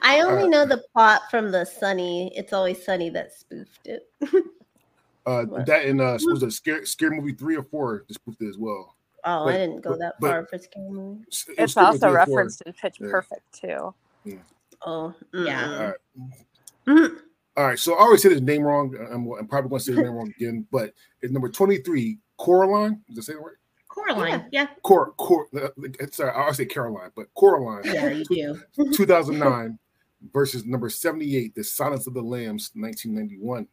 I 0.02 0.22
only 0.22 0.44
Uh, 0.44 0.48
know 0.48 0.66
the 0.66 0.84
plot 0.94 1.22
from 1.30 1.52
the 1.52 1.66
Sunny. 1.66 2.32
It's 2.36 2.54
always 2.54 2.84
Sunny 2.84 3.10
that 3.12 3.34
spoofed 3.34 3.86
it. 3.88 4.08
Uh, 5.26 5.46
that 5.66 5.86
and 5.86 6.00
uh, 6.02 6.18
was 6.22 6.42
a 6.44 6.50
scare, 6.50 6.86
scary 6.86 7.18
movie 7.20 7.34
three 7.34 7.58
or 7.58 7.64
four 7.64 8.04
just 8.08 8.24
proved 8.24 8.42
it 8.42 8.48
as 8.48 8.58
well. 8.58 8.96
Oh, 9.26 9.46
But- 9.46 9.56
I 9.56 9.58
didn't 9.58 9.82
go 9.82 9.98
but- 9.98 10.16
but- 10.22 10.28
far 10.30 10.46
for 10.46 10.58
scary 10.58 10.90
movie. 10.90 11.22
It 11.22 11.28
It's 11.28 11.38
Scary 11.40 11.58
Movie 11.58 11.82
also 11.86 11.98
three 11.98 12.08
or 12.10 12.26
four. 12.26 12.36
referenced 12.38 12.62
in 12.62 12.74
Pitch 12.74 12.98
Yeah. 13.02 13.08
Perfect 13.12 13.54
too. 13.54 13.94
Oh, 14.86 15.14
Yeah. 15.34 15.74
All 15.76 15.86
right. 15.86 15.96
mm. 16.88 17.18
All 17.58 17.66
right, 17.66 17.80
so 17.80 17.96
I 17.96 18.02
always 18.02 18.22
say 18.22 18.30
his 18.30 18.42
name 18.42 18.62
wrong. 18.62 18.96
I'm, 19.12 19.28
I'm 19.32 19.48
probably 19.48 19.70
going 19.72 19.80
to 19.80 19.86
say 19.86 19.92
his 19.94 20.02
name 20.04 20.14
wrong 20.14 20.32
again, 20.38 20.68
but 20.72 20.94
it's 21.22 21.34
number 21.34 21.50
23, 21.50 22.20
Coraline. 22.38 23.02
Did 23.10 23.19
I 23.19 23.21
say 23.21 23.34
that 23.34 23.39
right? 23.39 23.56
Coraline. 23.88 24.45
Yeah. 24.52 24.67
Cor, 24.84 25.13
Cor, 25.13 25.47
uh, 25.60 25.69
sorry, 26.12 26.32
I 26.32 26.41
always 26.41 26.58
say 26.58 26.65
Caroline, 26.65 27.12
but 27.15 27.34
Coraline, 27.34 27.82
Yeah, 27.86 28.10
you 28.10 28.26
do. 28.26 28.62
2009 28.93 29.80
versus 30.34 30.65
number 30.65 30.89
78, 30.89 31.56
The 31.56 31.63
Silence 31.63 32.06
of 32.08 32.13
the 32.13 32.21
Lambs, 32.21 32.71
1991. 32.76 33.67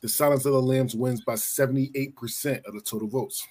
The 0.00 0.08
Silence 0.08 0.44
of 0.44 0.52
the 0.52 0.60
Lambs 0.60 0.94
wins 0.94 1.22
by 1.24 1.34
78% 1.34 2.64
of 2.66 2.74
the 2.74 2.80
total 2.80 3.08
votes. 3.08 3.46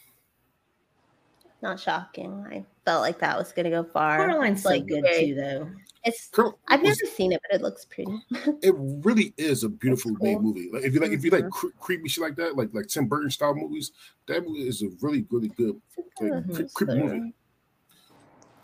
Not 1.62 1.79
shocking. 1.79 2.45
I 2.51 2.65
felt 2.86 3.02
like 3.02 3.19
that 3.19 3.38
was 3.38 3.52
gonna 3.52 3.69
go 3.69 3.84
far. 3.84 4.17
Coraline's 4.17 4.54
It's 4.60 4.63
so 4.63 4.69
like 4.69 4.88
good 4.88 5.04
very- 5.04 5.28
too, 5.28 5.36
though. 5.36 5.69
It's 6.06 6.28
Cor- 6.30 6.58
I've 6.67 6.82
was- 6.82 7.00
never 7.02 7.13
seen 7.15 7.32
it, 7.32 7.39
but 7.50 7.56
it 7.58 7.63
looks 7.63 7.86
pretty. 7.86 8.12
it 8.62 8.76
really 8.78 9.34
is 9.38 9.63
a 9.63 9.69
beautiful 9.69 10.12
That's 10.12 10.24
made 10.24 10.41
movie. 10.41 10.69
Like 10.72 10.84
if 10.84 10.93
you 10.93 11.00
like, 11.00 11.12
if 11.12 11.24
you 11.24 11.32
like 11.32 11.50
cre- 11.50 11.67
creepy 11.80 12.10
shit 12.10 12.22
like 12.22 12.36
that, 12.36 12.58
like 12.58 12.69
like 12.74 12.88
Tim 12.88 13.08
Burton 13.08 13.30
style 13.32 13.56
movies, 13.56 13.91
that 14.28 14.46
movie 14.46 14.67
is 14.67 14.82
a 14.82 14.89
really 15.02 15.26
really 15.30 15.48
good 15.50 15.80
like, 16.19 16.43
cre- 16.54 16.63
creepy 16.74 17.00
movie. 17.00 17.34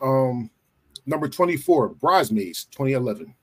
Um, 0.01 0.49
number 1.05 1.29
twenty 1.29 1.55
four, 1.55 1.89
Bridesmaids, 1.89 2.65
twenty 2.71 2.91
eleven. 2.93 3.33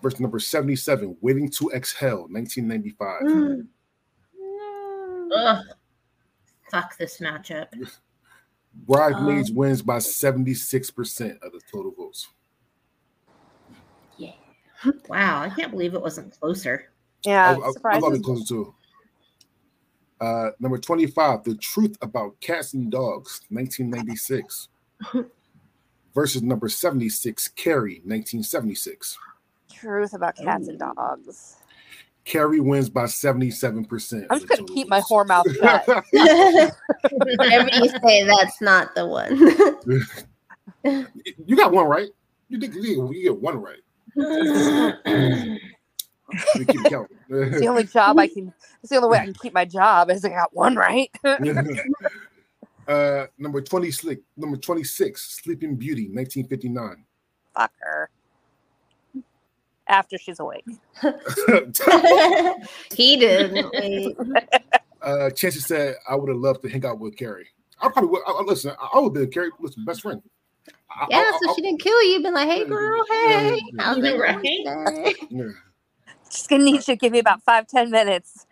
Verse 0.00 0.18
number 0.20 0.38
seventy 0.38 0.76
seven, 0.76 1.16
Waiting 1.20 1.48
to 1.50 1.70
Exhale, 1.72 2.26
nineteen 2.30 2.68
ninety 2.68 2.90
five. 2.90 3.22
Mm. 3.22 3.66
Ugh. 5.34 5.64
Fuck 6.70 6.96
this 6.98 7.18
matchup. 7.18 7.66
Bridesmaids 8.72 9.50
Um, 9.50 9.56
wins 9.56 9.82
by 9.82 9.98
seventy 9.98 10.54
six 10.54 10.90
percent 10.90 11.38
of 11.42 11.52
the 11.52 11.60
total 11.70 11.92
votes. 11.92 12.28
Yeah. 14.16 14.32
Wow, 15.08 15.42
I 15.42 15.50
can't 15.50 15.70
believe 15.70 15.94
it 15.94 16.00
wasn't 16.00 16.38
closer. 16.38 16.90
Yeah, 17.24 17.58
I, 17.62 17.88
I, 17.88 17.96
I 17.96 17.98
love 17.98 18.14
it 18.14 18.22
closer 18.22 18.44
too. 18.44 18.74
Uh, 20.20 20.50
number 20.60 20.76
25, 20.76 21.44
The 21.44 21.54
Truth 21.56 21.96
About 22.02 22.38
Cats 22.40 22.74
and 22.74 22.90
Dogs, 22.90 23.40
1996. 23.48 24.68
versus 26.14 26.42
number 26.42 26.68
76, 26.68 27.48
Carrie, 27.48 28.02
1976. 28.04 29.18
Truth 29.72 30.12
about 30.12 30.36
cats 30.36 30.68
and 30.68 30.78
dogs. 30.78 31.56
Carrie 32.30 32.60
wins 32.60 32.88
by 32.88 33.04
77%. 33.04 34.26
I'm 34.30 34.38
just 34.38 34.48
gonna 34.48 34.62
keep 34.72 34.88
my 34.88 35.00
whore 35.00 35.26
mouth 35.26 35.44
shut. 35.60 35.84
Whenever 37.12 37.68
you 37.72 37.88
say 37.88 38.24
that's 38.24 38.60
not 38.60 38.94
the 38.94 39.04
one. 39.04 39.36
you 41.44 41.56
got 41.56 41.72
one 41.72 41.88
right. 41.88 42.10
You 42.48 42.58
did 42.58 42.72
you 42.72 43.12
get 43.22 43.36
one 43.36 43.60
right. 43.60 43.80
You 46.54 46.64
keep 46.64 46.84
counting. 46.84 47.18
it's 47.28 47.58
the 47.58 47.66
only 47.66 47.82
job 47.82 48.16
I 48.16 48.28
can. 48.28 48.54
It's 48.84 48.90
the 48.90 48.96
only 48.98 49.08
way 49.08 49.18
I 49.18 49.24
can 49.24 49.34
keep 49.34 49.52
my 49.52 49.64
job 49.64 50.10
is 50.10 50.24
I 50.24 50.28
got 50.28 50.54
one 50.54 50.76
right. 50.76 51.10
uh, 52.86 53.26
number 53.36 53.60
twenty, 53.60 53.90
slick. 53.90 54.20
Number 54.36 54.56
twenty-six, 54.56 55.40
Sleeping 55.42 55.74
Beauty, 55.74 56.08
nineteen 56.12 56.46
fifty-nine. 56.46 57.04
Fuck 57.56 57.72
her. 57.80 58.10
After 59.90 60.16
she's 60.18 60.38
awake. 60.38 60.64
he 62.94 63.16
didn't. 63.16 63.70
Wait. 63.74 64.16
Uh, 65.02 65.30
Chancey 65.30 65.58
said, 65.60 65.96
"I 66.08 66.14
would 66.14 66.28
have 66.28 66.38
loved 66.38 66.62
to 66.62 66.68
hang 66.68 66.84
out 66.86 67.00
with 67.00 67.16
Carrie. 67.16 67.48
I 67.82 67.88
probably 67.88 68.10
would. 68.10 68.22
I, 68.26 68.30
I- 68.32 68.42
listen. 68.42 68.72
I, 68.80 68.88
I 68.94 68.98
would 69.00 69.06
have 69.16 69.24
been 69.24 69.30
Carrie. 69.32 69.50
Listen, 69.58 69.84
best 69.84 70.02
friend. 70.02 70.22
I- 70.90 71.06
Yeah, 71.10 71.18
I- 71.18 71.38
so 71.42 71.50
I- 71.50 71.54
she 71.54 71.62
didn't 71.62 71.80
kill 71.80 72.02
you. 72.04 72.22
Been 72.22 72.34
like, 72.34 72.48
hey 72.48 72.64
girl, 72.66 73.04
hey, 73.10 73.60
Yeah. 73.72 73.82
how's 73.82 73.98
it 73.98 74.18
Right. 74.18 74.34
going? 74.64 75.14
yeah. 75.30 75.44
Just 76.30 76.48
gonna 76.48 76.62
need 76.62 76.74
you 76.76 76.80
to 76.82 76.96
give 76.96 77.10
me 77.12 77.18
about 77.18 77.42
five, 77.42 77.66
ten 77.66 77.90
minutes. 77.90 78.46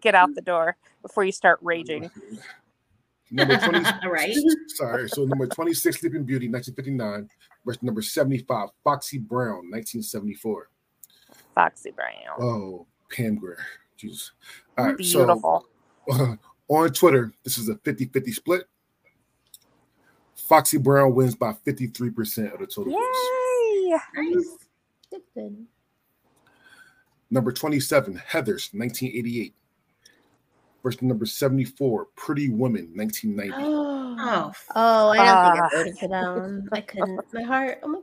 Get 0.00 0.14
out 0.14 0.34
the 0.34 0.42
door 0.42 0.76
before 1.00 1.24
you 1.24 1.32
start 1.32 1.58
raging. 1.62 2.10
Number 3.30 3.56
twenty. 3.56 3.88
right? 4.08 4.36
Sorry. 4.68 5.08
So 5.08 5.24
number 5.24 5.46
twenty-six, 5.46 6.00
Sleeping 6.00 6.24
Beauty, 6.24 6.48
nineteen 6.48 6.74
fifty-nine. 6.74 7.30
Versus 7.64 7.82
number 7.82 8.02
seventy-five, 8.02 8.70
Foxy 8.82 9.18
Brown, 9.18 9.70
nineteen 9.70 10.02
seventy-four. 10.02 10.70
Foxy 11.54 11.90
Brown. 11.90 12.40
Oh, 12.40 12.86
Pam 13.10 13.36
Grier. 13.36 13.58
Jesus. 13.96 14.32
All 14.78 14.86
right. 14.86 14.96
Beautiful. 14.96 15.66
So 16.08 16.38
on 16.68 16.90
Twitter, 16.90 17.32
this 17.44 17.58
is 17.58 17.68
a 17.68 17.74
50-50 17.74 18.32
split. 18.32 18.62
Foxy 20.34 20.78
Brown 20.78 21.14
wins 21.14 21.34
by 21.34 21.52
53% 21.52 22.52
of 22.52 22.60
the 22.60 22.66
total 22.66 22.92
votes. 22.92 23.18
Yay! 23.84 23.98
Nice. 24.16 24.56
Good, 25.10 25.22
good. 25.34 25.66
Number 27.30 27.52
27, 27.52 28.14
Heathers, 28.14 28.74
1988. 28.74 29.54
Versus 30.82 31.02
number 31.02 31.26
74, 31.26 32.06
Pretty 32.16 32.48
Woman, 32.48 32.90
1990. 32.94 33.86
Oh, 34.22 34.52
Oh, 34.74 35.08
I 35.10 35.16
don't 35.16 35.52
think 35.54 35.64
Ah. 35.64 35.68
I 35.72 35.76
voted 35.76 35.98
for 35.98 36.08
that 36.08 36.36
one. 36.36 36.68
I 36.72 36.80
couldn't. 36.80 37.20
My 37.32 37.42
heart. 37.42 37.78
Oh 37.82 37.88
my 37.88 38.00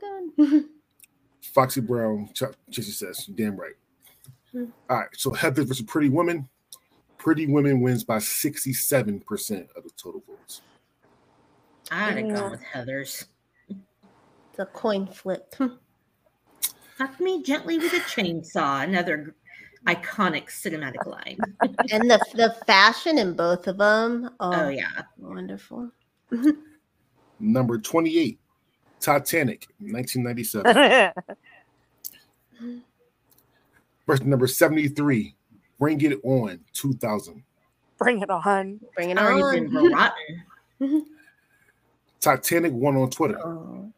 god. 0.48 0.64
Foxy 1.54 1.80
Brown, 1.80 2.28
Ch- 2.34 2.42
Chissy 2.70 2.90
says, 2.92 3.26
damn 3.26 3.56
right. 3.56 3.72
Hmm. 4.52 4.64
All 4.90 4.98
right, 4.98 5.08
so 5.14 5.30
Heathers 5.30 5.66
versus 5.68 5.82
Pretty 5.82 6.08
Woman. 6.08 6.48
Pretty 7.16 7.46
Woman 7.46 7.80
wins 7.80 8.04
by 8.04 8.18
67% 8.18 9.76
of 9.76 9.82
the 9.84 9.90
total 9.96 10.22
votes. 10.28 10.60
I'd 11.90 12.16
have 12.18 12.26
Yeah. 12.26 12.34
gone 12.34 12.50
with 12.52 12.62
Heather's. 12.62 13.26
It's 13.68 14.58
a 14.58 14.66
coin 14.66 15.06
flip. 15.06 15.54
Fuck 16.96 17.20
me 17.20 17.42
gently 17.42 17.78
with 17.78 17.92
a 17.92 18.00
chainsaw. 18.00 18.82
Another 18.84 19.34
iconic 19.86 20.46
cinematic 20.48 21.06
line. 21.06 21.38
and 21.90 22.10
the 22.10 22.18
the 22.34 22.56
fashion 22.66 23.18
in 23.18 23.34
both 23.34 23.66
of 23.68 23.78
them. 23.78 24.30
Oh, 24.40 24.52
Oh 24.64 24.68
yeah. 24.68 25.02
wonderful. 25.16 25.90
Number 27.40 27.78
28, 27.78 28.38
Titanic, 29.00 29.68
1997. 29.78 31.12
Versus 34.06 34.26
number 34.26 34.46
73, 34.46 35.34
Bring 35.78 36.00
It 36.00 36.18
On, 36.24 36.58
2000. 36.72 37.42
Bring 37.98 38.20
it 38.22 38.30
on. 38.30 38.80
Bring 38.94 39.10
it 39.10 39.18
Already 39.18 39.66
on. 39.66 39.72
been 39.72 39.92
rotten. 39.92 41.06
Titanic 42.20 42.72
one 42.72 42.96
on 42.96 43.10
Twitter. 43.10 43.38
Oh. 43.44 43.92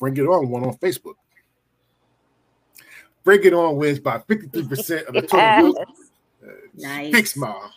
Bring 0.00 0.16
It 0.16 0.26
On 0.26 0.48
one 0.48 0.64
on 0.64 0.76
Facebook. 0.78 1.14
Bring 3.24 3.44
It 3.44 3.52
On 3.52 3.76
wins 3.76 4.00
by 4.00 4.18
53% 4.18 5.06
of 5.06 5.14
the 5.14 5.22
total 5.22 5.38
Yes. 5.38 5.62
votes. 5.62 6.10
Nice. 6.74 7.12
Big 7.12 7.26
smile. 7.26 7.72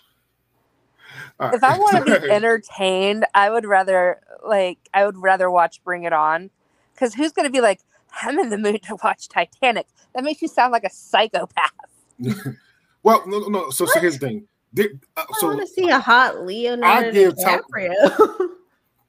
All 1.40 1.48
right. 1.48 1.56
If 1.56 1.64
I 1.64 1.78
want 1.78 2.06
to 2.06 2.20
be 2.20 2.30
entertained, 2.30 3.26
I 3.34 3.50
would 3.50 3.66
rather 3.66 4.22
like 4.46 4.80
I 4.94 5.06
would 5.06 5.18
rather 5.18 5.50
watch 5.50 5.84
Bring 5.84 6.04
It 6.04 6.14
On. 6.14 6.50
Because 6.94 7.14
who's 7.14 7.32
gonna 7.32 7.50
be 7.50 7.62
like, 7.62 7.82
I'm 8.22 8.38
in 8.40 8.50
the 8.50 8.58
mood 8.58 8.84
to 8.84 8.98
watch 9.04 9.28
Titanic? 9.28 9.88
That 10.14 10.24
makes 10.24 10.42
you 10.42 10.48
sound 10.48 10.72
like 10.72 10.84
a 10.84 10.90
psychopath. 10.90 11.72
well, 13.04 13.24
no, 13.26 13.40
no, 13.40 13.48
no. 13.48 13.70
So, 13.70 13.86
so 13.86 14.00
here's 14.00 14.20
the 14.20 14.28
thing. 14.28 14.48
There- 14.74 14.90
uh, 15.18 15.26
I 15.30 15.46
want 15.46 15.62
to 15.62 15.68
see 15.68 15.90
a 15.90 16.00
hot 16.00 16.46
Leonardo 16.46 17.12
give 17.12 17.34
DiCaprio. 17.36 18.48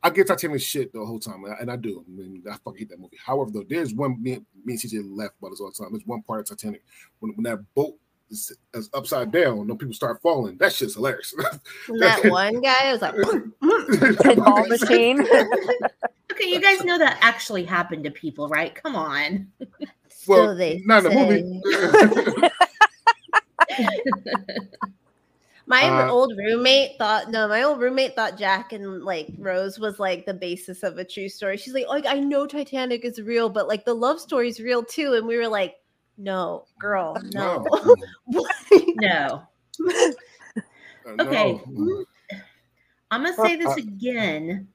I 0.04 0.10
give 0.10 0.26
Titanic 0.26 0.60
shit 0.60 0.92
the 0.92 1.04
whole 1.04 1.20
time, 1.20 1.44
and 1.44 1.70
I 1.70 1.76
do. 1.76 2.04
I, 2.04 2.10
mean, 2.10 2.42
I 2.50 2.56
fucking 2.64 2.78
hate 2.78 2.88
that 2.88 2.98
movie. 2.98 3.18
However, 3.24 3.52
though, 3.52 3.64
there's 3.68 3.94
one 3.94 4.20
me, 4.20 4.40
me 4.64 4.72
and 4.72 4.78
CJ 4.78 5.16
left 5.16 5.34
about 5.38 5.50
this 5.50 5.60
all 5.60 5.70
the 5.70 5.84
time. 5.84 5.92
There's 5.92 6.06
one 6.06 6.22
part 6.22 6.40
of 6.40 6.46
Titanic 6.46 6.82
when, 7.20 7.32
when 7.34 7.44
that 7.44 7.60
boat 7.74 7.94
is, 8.32 8.52
is 8.74 8.90
upside 8.94 9.30
down, 9.30 9.68
when 9.68 9.78
people 9.78 9.94
start 9.94 10.20
falling. 10.22 10.56
That 10.58 10.72
shit's 10.72 10.94
hilarious. 10.94 11.34
That 11.88 12.24
one 12.24 12.60
guy 12.60 12.92
was 12.92 13.02
like, 13.02 13.14
Pinball 14.24 14.68
machine. 14.68 15.20
Okay, 16.32 16.48
you 16.48 16.60
guys 16.60 16.82
know 16.84 16.98
that 16.98 17.18
actually 17.20 17.64
happened 17.64 18.04
to 18.04 18.10
people, 18.10 18.48
right? 18.48 18.74
Come 18.74 18.96
on. 18.96 19.48
well, 20.26 20.48
so 20.48 20.54
they 20.54 20.82
not 20.84 21.04
in 21.04 21.12
the 21.12 21.62
movie. 21.68 22.50
My 25.66 25.84
Uh, 25.84 26.10
old 26.10 26.36
roommate 26.36 26.98
thought 26.98 27.30
no, 27.30 27.46
my 27.48 27.62
old 27.62 27.80
roommate 27.80 28.14
thought 28.14 28.36
Jack 28.36 28.72
and 28.72 29.04
like 29.04 29.28
Rose 29.38 29.78
was 29.78 29.98
like 30.00 30.26
the 30.26 30.34
basis 30.34 30.82
of 30.82 30.98
a 30.98 31.04
true 31.04 31.28
story. 31.28 31.56
She's 31.56 31.72
like, 31.72 31.86
like 31.88 32.06
I 32.06 32.18
know 32.18 32.46
Titanic 32.46 33.04
is 33.04 33.22
real, 33.22 33.48
but 33.48 33.68
like 33.68 33.84
the 33.84 33.94
love 33.94 34.20
story 34.20 34.48
is 34.48 34.60
real 34.60 34.82
too. 34.84 35.14
And 35.14 35.26
we 35.26 35.36
were 35.36 35.48
like, 35.48 35.76
no, 36.18 36.64
girl, 36.78 37.16
no. 37.32 37.64
No. 38.28 38.46
No. 38.96 39.42
Uh, 41.06 41.10
Okay. 41.22 41.60
no. 41.68 42.04
I'm 43.10 43.24
gonna 43.24 43.34
say 43.36 43.56
this 43.56 43.76
again 43.76 44.68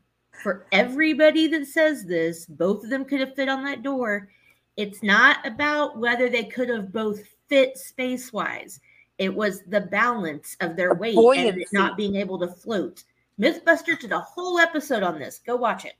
for 0.43 0.65
everybody 0.71 1.47
that 1.47 1.65
says 1.67 2.05
this. 2.05 2.45
Both 2.45 2.83
of 2.83 2.89
them 2.89 3.05
could 3.05 3.19
have 3.21 3.33
fit 3.35 3.49
on 3.49 3.63
that 3.63 3.81
door. 3.81 4.29
It's 4.75 5.01
not 5.01 5.37
about 5.47 5.97
whether 5.97 6.29
they 6.29 6.43
could 6.43 6.69
have 6.69 6.91
both 6.91 7.21
fit 7.47 7.77
space 7.77 8.31
wise. 8.33 8.79
It 9.17 9.33
was 9.33 9.63
the 9.67 9.81
balance 9.81 10.55
of 10.61 10.75
their 10.75 10.93
weight 10.93 11.17
and 11.17 11.57
it 11.59 11.67
not 11.73 11.97
being 11.97 12.15
able 12.15 12.37
to 12.39 12.47
float. 12.47 13.03
Mythbuster 13.39 13.97
did 13.99 14.11
a 14.11 14.19
whole 14.19 14.59
episode 14.59 15.01
on 15.03 15.17
this. 15.17 15.39
Go 15.45 15.55
watch 15.55 15.85
it. 15.85 15.93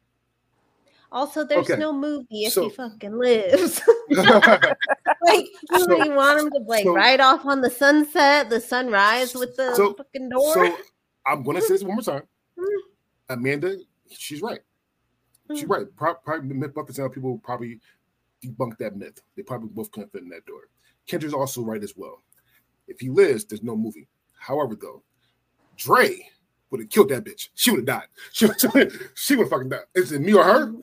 also, 1.12 1.44
there's 1.46 1.70
Okay, 1.70 1.80
no 1.80 1.92
movie 1.94 2.46
if 2.46 2.54
so- 2.54 2.64
he 2.64 2.76
fucking 2.76 3.18
lives. 3.18 3.82
like 5.28 5.46
you 5.72 5.80
So- 5.80 5.88
really 5.88 6.10
want 6.10 6.40
him 6.42 6.50
to 6.52 6.60
like 6.68 6.84
so- 6.84 6.94
ride 6.96 7.20
off 7.20 7.46
on 7.46 7.62
the 7.62 7.70
sunset, 7.70 8.50
the 8.50 8.60
sunrise 8.60 9.36
with 9.36 9.56
the 9.56 9.76
So- 9.76 9.94
fucking 9.94 10.30
door. 10.30 10.54
so 10.54 10.78
I'm 11.26 11.44
gonna 11.44 11.62
say 11.62 11.74
this 11.76 11.84
one 11.84 11.96
more 11.96 12.02
time. 12.02 12.24
Mm. 12.58 12.66
Amanda, 13.30 13.78
she's 14.10 14.42
right. 14.42 14.62
She's 15.54 15.64
Mm. 15.66 15.70
right. 15.70 15.96
Pro- 15.96 16.16
Probably 16.16 16.56
Mythbusters 16.56 17.00
and 17.04 17.14
people 17.14 17.38
probably 17.40 17.80
debunk 18.44 18.78
that 18.78 18.96
myth. 18.96 19.22
They 19.36 19.44
probably 19.44 19.70
both 19.70 19.92
couldn't 19.92 20.12
fit 20.12 20.24
in 20.24 20.30
that 20.30 20.46
door. 20.46 20.70
Kendra's 21.08 21.34
also 21.34 21.62
right 21.64 21.84
as 21.84 21.94
well. 21.98 22.24
If 22.88 23.00
he 23.00 23.10
lives, 23.10 23.46
there's 23.46 23.64
no 23.64 23.76
movie. 23.76 24.08
However, 24.40 24.76
though, 24.76 25.04
Dre 25.78 26.30
would 26.70 26.82
have 26.82 26.90
killed 26.90 27.10
that 27.10 27.24
bitch. 27.24 27.50
She 27.56 27.72
would 27.72 27.80
have 27.80 27.86
died. 27.86 28.08
She, 28.34 28.48
she 29.16 29.36
would 29.36 29.44
have 29.46 29.50
fucking 29.50 29.70
died. 29.70 29.86
Is 29.96 30.12
it 30.12 30.22
me 30.22 30.34
or 30.34 30.44
her? 30.44 30.74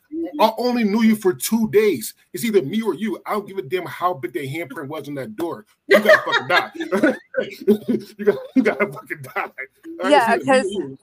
I 0.41 0.53
only 0.59 0.85
knew 0.85 1.03
you 1.03 1.17
for 1.17 1.33
two 1.33 1.69
days. 1.71 2.15
It's 2.33 2.45
either 2.45 2.63
me 2.63 2.83
or 2.83 2.95
you. 2.95 3.21
I 3.27 3.33
don't 3.33 3.47
give 3.47 3.59
a 3.59 3.63
damn 3.63 3.87
how 3.87 4.15
big 4.15 4.33
their 4.33 4.45
handprint 4.47 4.89
was 4.89 5.09
on 5.09 5.15
that 5.15 5.37
door. 5.37 5.67
You 5.87 6.01
gotta 6.01 6.23
fucking 6.25 6.49
die. 6.49 6.71
you, 8.19 8.25
gotta, 8.25 8.39
you 8.57 8.63
gotta 8.63 8.93
fucking 8.93 9.23
die. 9.23 9.31
All 9.37 9.53
right, 10.03 10.11
Yeah, 10.11 10.35
it's 10.35 10.49
either 10.49 10.63
me 10.69 10.81
'cause- 10.81 10.99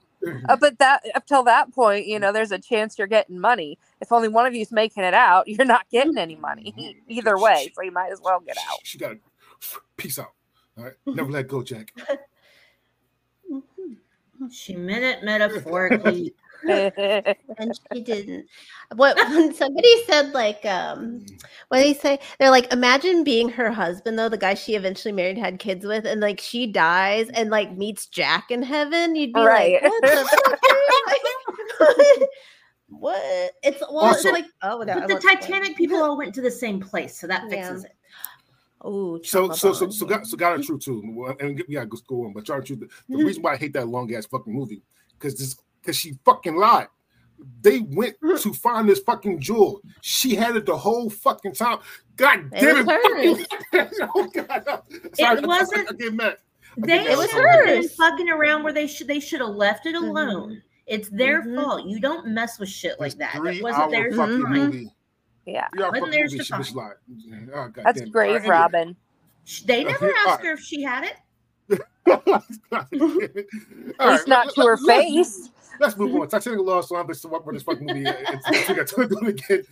Uh, 0.50 0.56
but 0.56 0.78
that 0.78 1.02
up 1.16 1.26
till 1.26 1.44
that 1.44 1.74
point, 1.74 2.06
you 2.06 2.20
know, 2.20 2.32
there's 2.32 2.52
a 2.52 2.60
chance 2.60 2.98
you're 2.98 3.08
getting 3.08 3.40
money. 3.40 3.80
If 4.02 4.12
only 4.12 4.28
one 4.28 4.46
of 4.46 4.54
you's 4.54 4.72
making 4.72 5.04
it 5.04 5.14
out, 5.16 5.48
you're 5.48 5.66
not 5.66 5.90
getting 5.90 6.18
any 6.18 6.36
money 6.36 6.96
either 7.08 7.38
way. 7.40 7.72
So 7.76 7.82
you 7.82 7.92
might 7.92 8.12
as 8.12 8.22
well 8.22 8.40
get 8.40 8.58
out. 8.70 8.80
She 8.84 8.98
got 9.00 9.16
peace 9.98 10.20
out. 10.20 10.34
All 10.78 10.84
right, 10.84 10.94
never 11.08 11.32
let 11.32 11.48
go, 11.48 11.64
Jack. 11.64 11.94
She 14.52 14.76
meant 14.76 15.04
it 15.04 15.24
metaphorically. 15.24 16.34
And 16.68 17.80
she 17.94 18.02
didn't. 18.02 18.46
What 18.96 19.16
when 19.32 19.54
somebody 19.54 20.04
said 20.06 20.32
like 20.34 20.64
um 20.66 21.26
what 21.70 21.78
did 21.78 21.96
they 21.96 22.00
say? 22.00 22.20
They're 22.40 22.50
like, 22.52 22.72
imagine 22.74 23.24
being 23.24 23.50
her 23.50 23.72
husband 23.72 24.18
though, 24.20 24.30
the 24.30 24.38
guy 24.38 24.54
she 24.54 24.76
eventually 24.76 25.12
married 25.14 25.38
had 25.38 25.60
kids 25.60 25.86
with, 25.86 26.06
and 26.06 26.22
like 26.22 26.40
she 26.40 26.68
dies 26.68 27.30
and 27.30 27.50
like 27.50 27.76
meets 27.78 28.08
Jack 28.08 28.52
in 28.52 28.62
heaven. 28.64 29.16
You'd 29.16 29.34
be 29.34 29.40
Right. 29.42 29.82
like, 29.82 29.92
what 29.92 30.02
the 30.02 30.28
what? 32.90 33.52
It's 33.64 33.80
well, 33.82 34.00
Also- 34.00 34.30
it's 34.30 34.38
like 34.40 34.46
oh, 34.64 34.80
no, 34.80 34.96
But 34.96 35.08
the 35.08 35.14
won't. 35.16 35.24
Titanic 35.24 35.78
people 35.78 35.98
all 36.04 36.18
went 36.18 36.34
to 36.36 36.42
the 36.42 36.52
same 36.52 36.80
place, 36.80 37.20
so 37.20 37.28
that 37.28 37.44
Yeah. 37.44 37.50
fixes 37.50 37.86
it. 37.86 37.96
Oh, 38.84 39.22
So 39.24 39.52
so 39.52 39.74
so 39.74 39.90
so 39.92 40.06
got 40.08 40.26
so 40.26 40.36
got 40.36 40.60
it 40.60 40.66
true 40.66 40.80
too. 40.80 41.04
Well, 41.06 41.36
And 41.40 41.64
yeah, 41.68 41.86
go 41.86 41.98
go 42.08 42.26
on. 42.26 42.34
But 42.34 42.48
y'all 42.48 42.62
truth, 42.62 42.80
the, 42.80 42.90
the 43.16 43.24
reason 43.24 43.44
why 43.44 43.54
I 43.54 43.58
hate 43.58 43.74
that 43.74 43.88
long 43.88 44.14
ass 44.14 44.26
fucking 44.26 44.52
movie 44.52 44.82
because 45.20 45.38
this 45.38 45.56
because 45.82 45.96
she 45.96 46.14
fucking 46.26 46.56
lied. 46.56 46.88
They 47.64 47.80
went 47.80 48.20
Mhm. 48.22 48.40
to 48.44 48.54
find 48.54 48.88
this 48.88 49.00
fucking 49.00 49.40
jewel. 49.40 49.82
She 50.02 50.36
had 50.36 50.56
it 50.56 50.66
the 50.68 50.78
whole 50.78 51.10
fucking 51.10 51.54
time. 51.54 51.80
God 52.16 52.52
damn 52.52 52.78
it! 52.78 52.86
was 52.86 53.46
fucking- 53.72 54.10
oh 54.16 54.28
God! 54.28 54.84
Sorry, 55.16 55.38
I- 55.40 55.42
I- 55.42 55.46
wasn't- 55.48 55.90
I, 55.90 55.94
get 55.94 56.14
mad. 56.14 56.38
I 56.78 56.82
They 56.82 56.88
get 56.88 57.04
mad. 57.06 57.08
It 57.14 57.18
was 57.18 57.30
should 57.32 57.46
have 57.46 57.66
been 57.66 57.90
fucking 57.90 58.30
around 58.30 58.64
where 58.64 58.74
they 58.74 58.86
should 58.88 59.08
they 59.08 59.20
should 59.20 59.40
have 59.42 59.50
left 59.56 59.86
it 59.88 59.96
Mhm. 59.96 60.04
alone. 60.10 60.62
It's 60.86 61.10
their 61.10 61.42
Mhm. 61.44 61.56
fault. 61.56 61.86
You 61.88 62.00
don't 62.00 62.28
mess 62.28 62.60
with 62.60 62.70
shit 62.70 63.00
like 63.00 63.14
that. 63.14 63.34
That 63.34 63.40
three-hour 63.42 63.64
wasn't 63.64 63.92
their 63.92 64.12
fucking 64.12 64.42
time. 64.44 64.52
movie. 64.54 64.94
Yeah. 65.48 65.68
Wasn't 65.76 66.12
theirs 66.12 66.34
to 66.36 66.44
find. 66.44 66.66
Oh, 66.76 67.68
God 67.70 67.74
That's 67.86 68.00
damn 68.00 68.08
it. 68.08 68.12
grave, 68.12 68.30
All 68.30 68.38
right, 68.42 68.48
Robin. 68.50 68.96
They 69.66 69.84
never 69.84 70.10
asked 70.28 70.28
right. 70.28 70.46
her 70.46 70.52
if 70.54 70.60
she 70.60 70.84
had 70.84 71.06
it. 71.06 71.16
anyway. 72.06 72.38
All 72.72 72.80
At 72.82 72.86
right, 74.00 74.12
least 74.12 74.28
not 74.28 74.54
to 74.54 74.62
her 74.62 74.78
face. 74.78 75.50
Let's 75.80 75.98
move 75.98 76.14
on. 76.16 76.28
Titanic 76.28 76.60
lost, 76.60 76.90
so 76.90 76.96
I'm 76.96 77.08
just 77.08 77.26
what 77.26 77.46
this 77.52 77.64
fucking 77.64 77.86
movie 77.86 78.02
it's- 78.06 78.42
it's- 78.52 78.96
we 78.98 79.08
to 79.08 79.16
do 79.16 79.28
again 79.28 79.64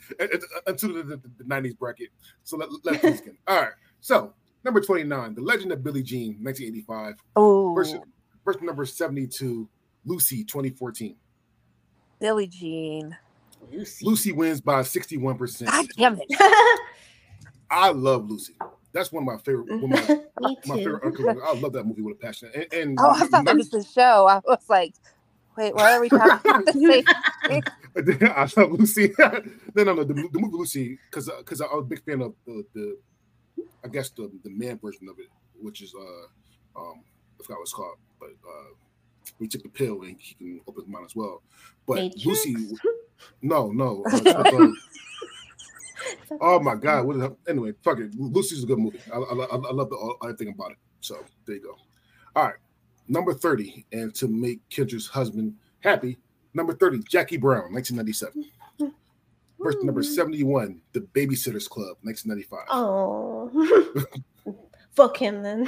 until 0.68 0.94
the, 0.94 1.04
the, 1.04 1.22
the 1.38 1.44
90s 1.44 1.78
bracket. 1.78 2.10
So 2.44 2.58
let, 2.58 2.70
let's 2.84 3.02
do 3.02 3.10
this 3.12 3.20
again. 3.22 3.38
All 3.48 3.62
right. 3.62 3.72
So 4.02 4.34
number 4.64 4.82
29, 4.82 5.36
The 5.36 5.42
Legend 5.42 5.72
of 5.72 5.84
Billie 5.84 6.04
Jean, 6.04 6.38
1985, 6.42 7.16
Oh, 7.36 7.74
versus, 7.76 8.00
versus 8.46 8.62
number 8.62 8.86
72, 8.86 9.68
Lucy, 10.06 10.44
2014. 10.44 11.16
Billie 12.20 12.48
Jean. 12.48 13.16
Lucy. 13.72 14.06
Lucy 14.06 14.32
wins 14.32 14.62
by 14.62 14.82
61%. 14.82 15.66
God 15.68 15.88
damn 15.98 16.20
it. 16.22 16.28
I 17.72 17.90
love 17.92 18.30
Lucy. 18.30 18.56
That's 18.92 19.12
one 19.12 19.24
of 19.24 19.28
my 19.28 19.38
favorite. 19.44 19.70
One 19.82 19.94
of 19.94 20.10
my, 20.10 20.16
Me 20.50 20.58
my 20.66 20.76
favorite 20.78 21.16
too. 21.16 21.24
Movies. 21.24 21.42
I 21.46 21.54
love 21.60 21.74
that 21.74 21.86
movie 21.86 22.02
with 22.02 22.16
a 22.16 22.20
passion. 22.20 22.50
And, 22.56 22.74
and 22.74 22.98
Oh, 23.00 23.10
I 23.12 23.28
thought 23.28 23.46
that 23.46 23.56
was 23.56 23.70
the 23.70 23.84
show. 23.84 24.28
I 24.28 24.42
was 24.46 24.64
like, 24.68 24.96
wait, 25.58 25.76
why 25.76 25.94
are 25.94 26.02
we 26.02 26.10
talking 26.10 26.52
about 26.52 26.66
the 26.66 26.74
same? 26.74 27.64
I 28.22 28.48
love 28.58 28.72
Lucy. 28.72 29.14
no, 29.20 29.84
no, 29.84 29.94
no. 29.94 30.04
The, 30.04 30.14
the 30.14 30.40
movie 30.40 30.58
Lucy, 30.58 31.00
because 31.10 31.30
because 31.40 31.62
I 31.62 31.66
was 31.66 31.84
a 31.84 31.88
big 31.88 32.04
fan 32.04 32.22
of 32.22 32.34
the, 32.46 32.66
the 32.74 32.98
I 33.84 33.88
guess 33.88 34.10
the 34.10 34.32
the 34.44 34.50
man 34.50 34.80
version 34.80 35.08
of 35.10 35.20
it, 35.20 35.28
which 35.60 35.82
is 35.82 35.94
uh 35.96 36.80
um 36.80 37.04
I 37.40 37.44
forgot 37.44 37.58
what 37.58 37.64
it's 37.64 37.74
called, 37.74 37.98
but 38.20 38.30
uh 38.30 38.74
we 39.40 39.48
took 39.48 39.64
the 39.64 39.70
pill 39.70 40.02
and 40.02 40.18
he 40.20 40.36
can 40.36 40.62
open 40.68 40.84
his 40.84 40.92
mind 40.92 41.06
as 41.06 41.16
well. 41.16 41.42
But 41.86 41.96
Matrix? 41.96 42.26
Lucy, 42.26 42.56
no, 43.42 43.72
no. 43.72 44.04
uh, 44.12 44.30
uh, 44.30 44.68
oh 46.42 46.60
my 46.60 46.76
god! 46.76 47.06
What 47.06 47.16
is 47.18 47.22
that? 47.22 47.36
Anyway, 47.48 47.74
fuck 47.84 48.00
it. 48.00 48.14
Lucy's 48.16 48.64
a 48.64 48.68
good 48.68 48.80
movie. 48.80 49.00
I, 49.14 49.18
I, 49.18 49.34
I 49.34 49.56
I 49.56 49.72
love 49.72 49.90
the 49.90 49.96
all, 49.96 50.18
everything 50.24 50.50
about 50.50 50.72
it. 50.72 50.78
So 51.02 51.24
there 51.46 51.56
you 51.56 51.62
go. 51.64 51.76
All 52.36 52.46
right, 52.46 52.56
number 53.10 53.34
thirty, 53.34 53.86
and 53.92 54.16
to 54.16 54.28
make 54.28 54.68
Kendra's 54.70 55.08
husband 55.08 55.56
happy, 55.82 56.18
number 56.54 56.74
thirty, 56.74 57.00
Jackie 57.10 57.38
Brown, 57.38 57.74
nineteen 57.74 57.98
ninety 57.98 58.14
seven. 58.14 58.46
Verse 59.60 59.76
number 59.84 60.02
71, 60.02 60.80
The 60.94 61.02
Babysitter's 61.02 61.68
Club, 61.68 61.98
1995. 62.04 62.60
Oh, 62.70 63.52
fuck 64.96 65.18
him 65.18 65.44
then. 65.44 65.66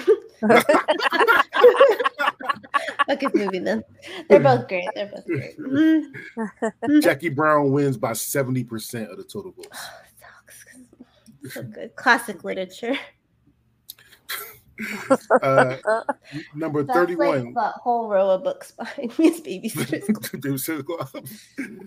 fuck 3.06 3.20
his 3.20 3.34
movie 3.34 3.60
then. 3.60 3.84
They're 4.30 4.40
both 4.40 4.70
great. 4.70 4.88
They're 4.96 5.08
both 5.14 5.26
great. 5.26 5.60
Mm, 5.60 7.02
Jackie 7.02 7.28
Brown 7.28 7.72
wins 7.72 7.98
by 7.98 8.12
70% 8.12 9.12
of 9.12 9.18
the 9.18 9.26
total 9.26 9.52
votes. 9.52 9.78
sucks. 10.22 11.54
So 11.54 11.64
good. 11.64 11.94
Classic 11.98 12.46
literature. 12.46 12.96
Uh, 15.42 15.76
number 16.56 16.84
That's 16.88 16.98
31, 17.00 17.46
like 17.46 17.54
that 17.56 17.74
whole 17.82 18.08
row 18.08 18.30
of 18.32 18.44
books 18.44 18.72
behind 18.78 19.18
me 19.20 19.28
is 19.28 19.42
Babysitter's 19.42 20.06
Club. 20.30 20.42
Babysitter's 20.42 20.84
Club. 20.84 21.26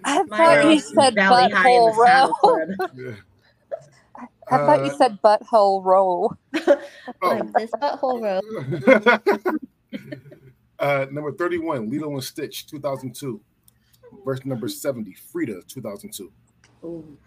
I 0.05 0.25
thought 0.25 0.73
you 0.73 0.81
said 0.81 1.15
Valley 1.15 1.51
High 1.53 1.65
butthole 1.65 1.97
row. 1.97 2.77
Yeah. 2.95 3.15
I 4.51 4.57
thought 4.59 4.85
you 4.85 4.91
Uh, 4.93 4.97
said 4.97 5.19
butthole 5.23 5.85
row. 5.85 6.37
Oh. 6.67 6.79
Like 7.23 7.53
this 7.55 7.71
butthole 7.73 8.23
row. 8.23 8.41
uh, 10.79 11.07
number 11.11 11.33
31, 11.33 11.89
Lilo 11.91 12.13
and 12.13 12.23
Stitch, 12.25 12.67
2002. 12.67 13.41
Verse 14.25 14.45
number 14.45 14.69
70, 14.69 15.13
Frida, 15.15 15.63
2002. 15.67 16.31
Ooh. 16.85 17.19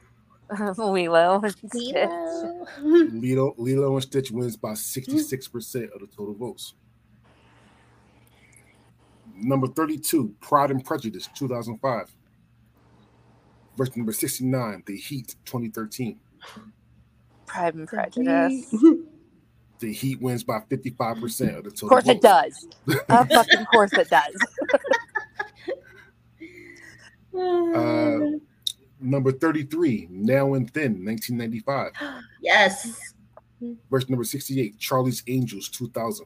Lilo. 0.77 1.41
Lilo. 1.73 2.67
Lilo, 2.81 3.55
Lilo 3.57 3.93
and 3.93 4.03
Stitch 4.03 4.31
wins 4.31 4.55
by 4.55 4.71
66% 4.71 5.91
of 5.93 6.01
the 6.01 6.07
total 6.07 6.33
votes. 6.33 6.73
Number 9.35 9.67
32, 9.67 10.33
Pride 10.41 10.71
and 10.71 10.83
Prejudice, 10.83 11.29
2005. 11.35 12.15
Verse 13.77 13.95
number 13.95 14.11
69, 14.11 14.83
The 14.85 14.97
Heat, 14.97 15.35
2013. 15.45 16.19
Pride 17.45 17.75
and 17.75 17.87
Prejudice. 17.87 18.75
The 19.79 19.93
Heat 19.93 20.19
wins 20.19 20.43
by 20.43 20.61
55% 20.61 21.57
of 21.57 21.63
the 21.63 21.69
total 21.69 21.69
votes. 21.69 21.83
Of 21.83 21.89
course 21.89 22.07
it 22.07 22.19
does. 22.19 22.67
Of 23.09 23.29
fucking 23.29 23.65
course 23.65 23.93
it 23.93 24.09
does. 24.09 24.35
Uh, 27.37 28.39
number 28.99 29.31
33, 29.31 30.07
Now 30.09 30.53
and 30.53 30.69
Then, 30.69 31.03
1995. 31.05 31.91
yes. 32.41 33.13
Verse 33.89 34.07
number 34.09 34.23
68, 34.23 34.77
Charlie's 34.77 35.23
Angels, 35.27 35.69
2000. 35.69 36.25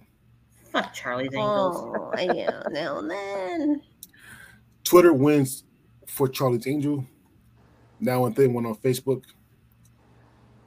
Fuck 0.72 0.93
Charlie's 0.93 1.30
oh, 1.36 1.39
Angels. 1.39 1.97
Oh, 1.97 2.11
I 2.13 2.26
know. 2.26 2.63
Now 2.72 2.99
and 2.99 3.11
then. 3.11 3.82
Twitter 4.84 5.13
wins 5.13 5.63
for 6.07 6.28
Charlie's 6.28 6.67
Angel. 6.67 7.05
Now 7.99 8.26
and 8.26 8.36
Then 8.36 8.53
went 8.53 8.67
on 8.67 8.76
Facebook. 8.76 9.24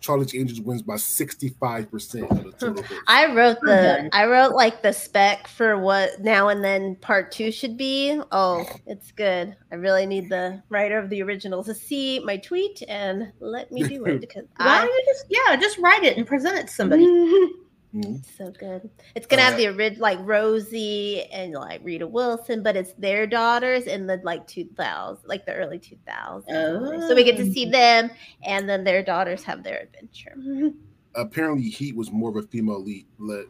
Charlie's 0.05 0.34
Angels 0.34 0.61
wins 0.61 0.82
by 0.82 0.94
65% 0.94 2.30
of 2.30 2.36
the 2.36 2.42
hmm. 2.42 2.50
total. 2.59 2.84
I 3.09 3.32
wrote 3.32 3.59
the 3.62 3.66
done. 3.66 4.11
I 4.12 4.26
wrote 4.26 4.55
like 4.55 4.82
the 4.82 4.92
spec 4.92 5.48
for 5.48 5.78
what 5.78 6.20
now 6.20 6.48
and 6.48 6.62
then 6.62 6.96
part 6.96 7.32
two 7.32 7.50
should 7.50 7.78
be. 7.78 8.20
Oh, 8.30 8.68
it's 8.86 9.12
good. 9.12 9.57
I 9.72 9.76
really 9.76 10.05
need 10.05 10.28
the 10.28 10.62
writer 10.68 10.98
of 10.98 11.09
the 11.09 11.22
original 11.22 11.64
to 11.64 11.74
see 11.74 12.20
my 12.20 12.36
tweet 12.36 12.82
and 12.86 13.32
let 13.40 13.72
me 13.72 13.82
do 13.82 14.05
it 14.05 14.20
because 14.20 14.44
Why 14.57 14.66
I 14.66 14.80
don't 14.84 14.88
you 14.88 15.05
just 15.07 15.24
yeah, 15.30 15.57
just 15.57 15.78
write 15.78 16.05
it 16.05 16.18
and 16.18 16.26
present 16.26 16.59
it 16.59 16.66
to 16.66 16.72
somebody. 16.72 17.07
Mhm. 17.95 18.24
so 18.36 18.51
good. 18.51 18.90
It's 19.14 19.26
gonna 19.26 19.42
Uh, 19.42 19.47
have 19.47 19.57
the 19.57 19.68
orig 19.68 19.99
like 19.99 20.18
Rosie 20.22 21.22
and 21.32 21.53
like 21.53 21.80
Rita 21.84 22.07
Wilson, 22.07 22.62
but 22.62 22.76
it's 22.76 22.92
their 22.95 23.26
daughters 23.26 23.84
in 23.84 24.07
the 24.07 24.20
like 24.24 24.47
two 24.49 24.68
thousands, 24.76 25.24
like 25.28 25.47
the 25.47 25.55
early 25.55 25.78
two 25.78 25.97
thousands. 26.07 27.07
So 27.07 27.14
we 27.14 27.22
get 27.24 27.36
to 27.36 27.51
see 27.53 27.66
Oh. 27.68 27.70
them, 27.70 28.11
and 28.42 28.68
then 28.68 28.82
their 28.84 29.03
daughters 29.03 29.45
have 29.45 29.62
their 29.62 29.78
adventure. 29.82 30.72
Apparently, 31.14 31.68
Heat 31.68 31.95
was 31.95 32.11
more 32.11 32.30
of 32.30 32.36
a 32.36 32.42
female 32.42 32.82
lead 32.82 33.07
led. 33.18 33.47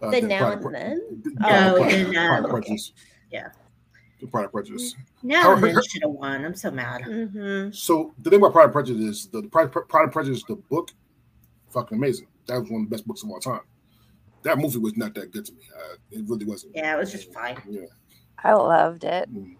Uh, 0.00 0.10
The 0.10 0.20
than 0.20 0.28
Now 0.28 0.38
Pride 0.56 0.64
and 0.64 0.74
Then? 0.74 1.22
th- 1.24 1.36
Oh, 1.42 1.48
yeah, 1.48 1.72
Pride- 1.72 1.90
then, 1.90 2.06
Pride 2.14 2.38
and 2.38 2.48
Prejudice. 2.50 2.92
yeah. 3.30 3.48
The 4.20 4.26
Pride 4.26 4.42
and 4.44 4.52
Prejudice. 4.52 4.94
Now 5.22 5.42
Her- 5.42 5.54
and 5.54 5.62
then 5.64 5.74
her- 5.74 5.82
should 5.82 6.02
have 6.02 6.10
won. 6.12 6.44
I'm 6.44 6.54
so 6.54 6.70
mad. 6.70 7.02
hmm 7.02 7.70
So 7.72 8.14
the 8.22 8.30
thing 8.30 8.38
about 8.38 8.52
Pride 8.52 8.64
and 8.64 8.72
Prejudice, 8.72 9.26
the, 9.26 9.42
the 9.42 9.48
Pride, 9.48 9.70
Pride 9.72 10.04
and 10.04 10.12
Prejudice, 10.12 10.42
the 10.44 10.56
book, 10.56 10.90
fucking 11.68 11.98
amazing. 11.98 12.26
That 12.46 12.60
was 12.60 12.70
one 12.70 12.82
of 12.82 12.90
the 12.90 12.94
best 12.94 13.06
books 13.06 13.22
of 13.22 13.30
all 13.30 13.40
time. 13.40 13.60
That 14.42 14.58
movie 14.58 14.78
was 14.78 14.96
not 14.96 15.14
that 15.14 15.32
good 15.32 15.44
to 15.46 15.52
me. 15.52 15.62
Uh, 15.76 15.94
it 16.12 16.24
really 16.28 16.44
wasn't. 16.44 16.72
Yeah, 16.76 16.94
it 16.94 16.98
was 16.98 17.10
just 17.10 17.32
fine. 17.32 17.60
Yeah. 17.68 17.86
I 18.44 18.52
loved 18.52 19.04
it. 19.04 19.32
Mm. 19.34 19.56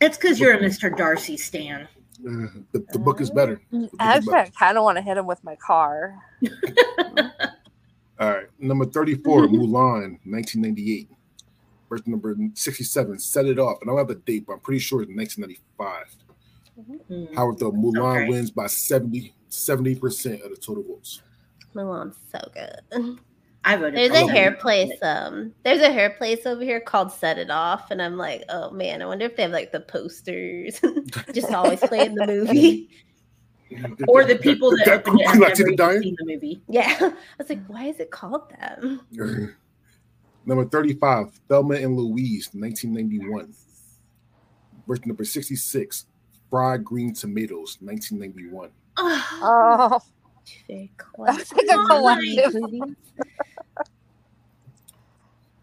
It's 0.00 0.16
because 0.16 0.40
you're 0.40 0.54
a 0.54 0.58
Mr. 0.58 0.96
Darcy 0.96 1.36
stan. 1.36 1.82
Uh, 2.26 2.46
the, 2.72 2.84
the 2.92 2.98
book 2.98 3.20
is 3.20 3.30
better. 3.30 3.60
The 3.70 3.78
book 3.92 4.16
is 4.16 4.26
better. 4.26 4.38
I 4.38 4.50
kind 4.58 4.78
of 4.78 4.84
want 4.84 4.96
to 4.96 5.02
hit 5.02 5.16
him 5.16 5.26
with 5.26 5.42
my 5.44 5.56
car. 5.56 6.18
All 8.20 8.30
right, 8.30 8.46
number 8.58 8.84
34, 8.84 9.46
Mulan, 9.48 10.18
1998. 10.24 11.08
Verse 11.88 12.06
number 12.06 12.36
67, 12.54 13.18
Set 13.18 13.46
It 13.46 13.58
Off. 13.58 13.78
And 13.82 13.90
I 13.90 13.92
don't 13.92 13.98
have 13.98 14.08
the 14.08 14.14
date, 14.14 14.46
but 14.46 14.54
I'm 14.54 14.60
pretty 14.60 14.78
sure 14.78 15.02
it's 15.02 15.10
1995. 15.14 16.16
Hmm. 17.08 17.34
However, 17.34 17.56
though, 17.58 17.72
Mulan 17.72 18.22
Okay. 18.22 18.28
wins 18.28 18.50
by 18.50 18.66
70, 18.66 19.34
70% 19.50 20.44
of 20.44 20.50
the 20.50 20.56
total 20.56 20.84
votes. 20.84 21.20
Mulan's 21.74 22.16
so 22.30 22.40
good. 22.54 23.18
I 23.64 23.76
voted. 23.76 23.94
There's 23.94 24.10
a 24.10 24.22
love 24.22 24.30
hair 24.30 24.52
place. 24.56 24.92
Um, 25.02 25.54
there's 25.62 25.80
a 25.82 25.92
hair 25.92 26.10
place 26.10 26.46
over 26.46 26.62
here 26.64 26.80
called 26.80 27.12
Set 27.12 27.38
It 27.38 27.48
Off, 27.50 27.92
and 27.92 28.02
I'm 28.02 28.16
like, 28.16 28.42
oh 28.48 28.70
man, 28.72 29.00
I 29.02 29.06
wonder 29.06 29.24
if 29.24 29.36
they 29.36 29.42
have 29.42 29.52
like 29.52 29.70
the 29.70 29.80
posters. 29.80 30.80
Just 31.32 31.52
always 31.52 31.78
playing 31.80 32.14
the 32.14 32.26
movie. 32.26 32.90
Or 34.06 34.22
the 34.22 34.36
people 34.36 34.70
that 34.76 34.86
opened 34.86 35.22
it 35.22 35.26
have 35.28 35.38
Like 35.38 35.54
to 35.54 35.62
never 35.62 35.64
the 35.64 35.72
even 35.72 35.76
dying? 35.76 36.02
seen 36.02 36.16
the 36.18 36.26
movie. 36.26 36.62
Yeah, 36.68 36.94
I 37.00 37.12
was 37.38 37.48
like, 37.48 37.64
why 37.68 37.84
is 37.86 38.00
it 38.00 38.10
called 38.10 38.50
that? 38.50 38.82
Number 40.44 40.64
35, 40.66 41.40
Thelma 41.48 41.76
and 41.76 41.96
Louise, 41.96 42.50
1991. 42.52 43.54
Version 44.86 45.04
number 45.06 45.24
66, 45.24 46.04
Fried 46.50 46.84
Green 46.84 47.14
Tomatoes, 47.14 47.78
1991. 47.80 48.68
Oh, 48.98 49.98
Very 50.68 50.90
that's 51.26 51.52
like 51.52 51.66
a 51.70 51.86
collective. 51.86 52.54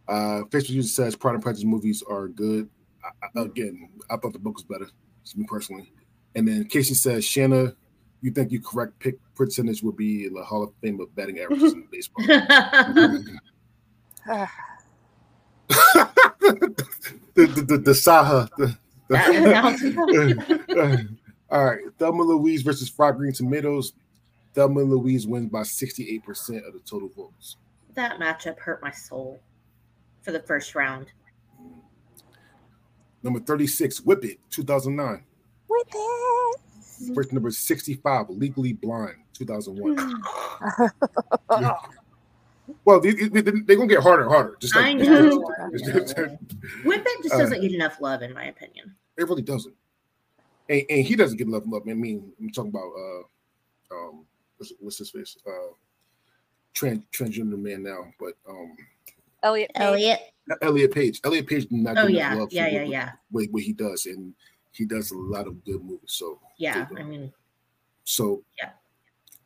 Uh, 0.08 0.42
Facebook 0.50 0.70
user 0.72 0.88
says 0.90 1.16
Pride 1.16 1.36
and 1.36 1.44
Prejudice 1.44 1.66
movies 1.66 2.02
are 2.10 2.28
good. 2.30 2.68
I, 3.04 3.10
I- 3.40 3.44
again, 3.44 3.90
I 4.10 4.18
thought 4.18 4.34
the 4.34 4.40
book 4.40 4.56
was 4.56 4.64
better, 4.64 4.86
to 4.88 5.38
me 5.40 5.46
personally. 5.48 5.92
And 6.34 6.48
then 6.48 6.66
Casey 6.66 6.96
says, 6.96 7.24
Shanna, 7.24 7.76
you 8.24 8.32
think 8.32 8.52
your 8.52 8.62
correct 8.64 8.98
pick 8.98 9.18
percentage 9.36 9.84
would 9.84 9.96
be 9.96 10.26
in 10.26 10.34
the 10.34 10.44
Hall 10.44 10.64
of 10.64 10.72
Fame 10.82 11.00
of 11.00 11.16
batting 11.16 11.38
averages 11.40 11.74
in 11.74 11.88
baseball? 11.92 12.26
the, 12.26 13.28
the, 17.36 17.46
the, 17.46 17.78
the 17.78 17.92
Saha. 17.92 18.50
The, 18.58 18.76
the- 20.68 21.10
all 21.52 21.66
right, 21.66 21.80
Thelma 21.98 22.22
Louise 22.24 22.62
versus 22.64 22.90
Fried 22.90 23.18
Green 23.18 23.34
Tomatoes. 23.34 23.94
Thelma 24.54 24.82
Louise 24.82 25.28
wins 25.28 25.50
by 25.50 25.62
68% 25.62 26.68
of 26.68 26.74
the 26.74 26.80
total 26.86 27.10
votes. 27.16 27.58
that 27.94 28.20
matchup 28.20 28.58
hurt 28.60 28.82
my 28.82 28.92
soul 28.92 29.40
for 30.22 30.32
the 30.32 30.42
first 30.42 30.76
round. 30.76 31.08
Number 33.24 33.40
36, 33.40 34.02
Whip 34.02 34.24
It, 34.24 34.40
2009. 34.50 35.24
Whip 35.68 35.88
it. 35.94 36.60
Version 37.14 37.36
number 37.36 37.52
65, 37.52 38.30
Legally 38.30 38.74
Blonde, 38.74 39.16
2001. 39.34 40.24
well, 42.86 43.00
they, 43.00 43.12
they, 43.12 43.40
are 43.40 43.52
going 43.76 43.88
to 43.90 43.96
get 43.96 44.04
harder 44.04 44.24
and 44.24 44.32
harder. 44.32 44.58
Just 44.60 44.76
like, 44.76 44.86
I 44.86 44.94
know. 44.94 45.40
Whip 46.84 47.06
It 47.06 47.24
just 47.24 47.36
Uh, 47.36 47.40
doesn't 47.40 47.62
get 47.62 47.72
enough 47.74 48.02
love, 48.02 48.22
in 48.22 48.34
my 48.34 48.46
opinion. 48.46 48.96
It 49.18 49.24
really 49.28 49.42
doesn't. 49.42 49.76
And, 50.70 50.84
and 50.90 51.06
he 51.06 51.16
doesn't 51.16 51.38
get 51.38 51.48
enough 51.48 51.64
love. 51.66 51.86
love. 51.86 51.90
I 51.90 51.94
mean, 51.94 52.32
I'm 52.40 52.50
talking 52.52 52.70
about, 52.72 52.92
uh, 52.98 53.96
um, 53.96 54.26
what's, 54.60 54.74
what's 54.80 54.98
his 55.00 55.10
face? 55.10 55.38
Uh, 55.48 55.74
trans, 56.74 57.02
transgender 57.12 57.60
man 57.60 57.84
now, 57.84 58.06
but 58.20 58.34
um, 58.48 58.76
Elliot. 59.44 59.72
Elliot. 59.76 60.20
Elliot 60.62 60.92
Page. 60.92 61.22
Elliot 61.24 61.48
Page 61.48 61.68
did 61.68 61.80
not 61.80 61.98
Oh 61.98 62.08
get 62.08 62.16
yeah, 62.16 62.34
love 62.36 62.50
for 62.50 62.56
yeah, 62.56 62.68
yeah, 62.68 62.80
what, 62.80 62.90
yeah, 62.90 63.12
What, 63.32 63.52
what 63.52 63.64
he 63.64 63.74
does, 63.74 64.06
and 64.06 64.34
he 64.72 64.86
does 64.86 65.12
a 65.12 65.18
lot 65.18 65.48
of 65.48 65.64
good 65.64 65.84
movies. 65.84 66.12
So 66.12 66.40
yeah. 66.58 66.88
I 66.98 67.04
mean, 67.04 67.32
So 68.04 68.44
Yeah. 68.58 68.72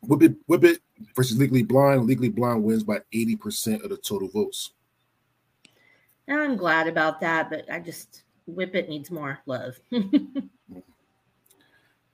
Whip 0.02 0.24
It, 0.24 0.36
Whip 0.48 0.64
It 0.64 0.80
versus 1.16 1.38
Legally 1.38 1.64
Blonde. 1.64 2.06
Legally 2.06 2.30
Blonde 2.30 2.64
wins 2.64 2.84
by 2.84 3.00
80% 3.14 3.84
of 3.84 3.90
the 3.90 3.98
total 3.98 4.28
votes. 4.28 4.74
I'm 6.30 6.56
glad 6.56 6.88
about 6.88 7.20
that, 7.22 7.50
but 7.50 7.70
I 7.72 7.80
just 7.80 8.24
Whip 8.48 8.76
It 8.76 8.90
needs 8.90 9.12
more 9.12 9.40
love. 9.46 9.80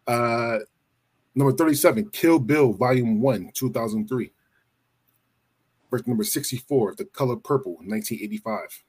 Uh 0.07 0.57
number 1.35 1.53
37, 1.53 2.09
Kill 2.11 2.39
Bill 2.39 2.73
Volume 2.73 3.21
1, 3.21 3.51
2003. 3.53 4.31
Verse 5.91 6.05
number 6.05 6.23
64, 6.23 6.95
The 6.95 7.05
Color 7.05 7.37
Purple, 7.37 7.73
1985. 7.73 8.83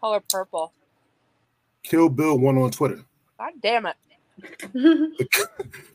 Color 0.00 0.22
purple. 0.30 0.72
Kill 1.82 2.08
Bill 2.08 2.38
won 2.38 2.58
on 2.58 2.70
Twitter. 2.70 3.04
God 3.38 3.52
damn 3.62 3.86
it. 3.86 3.96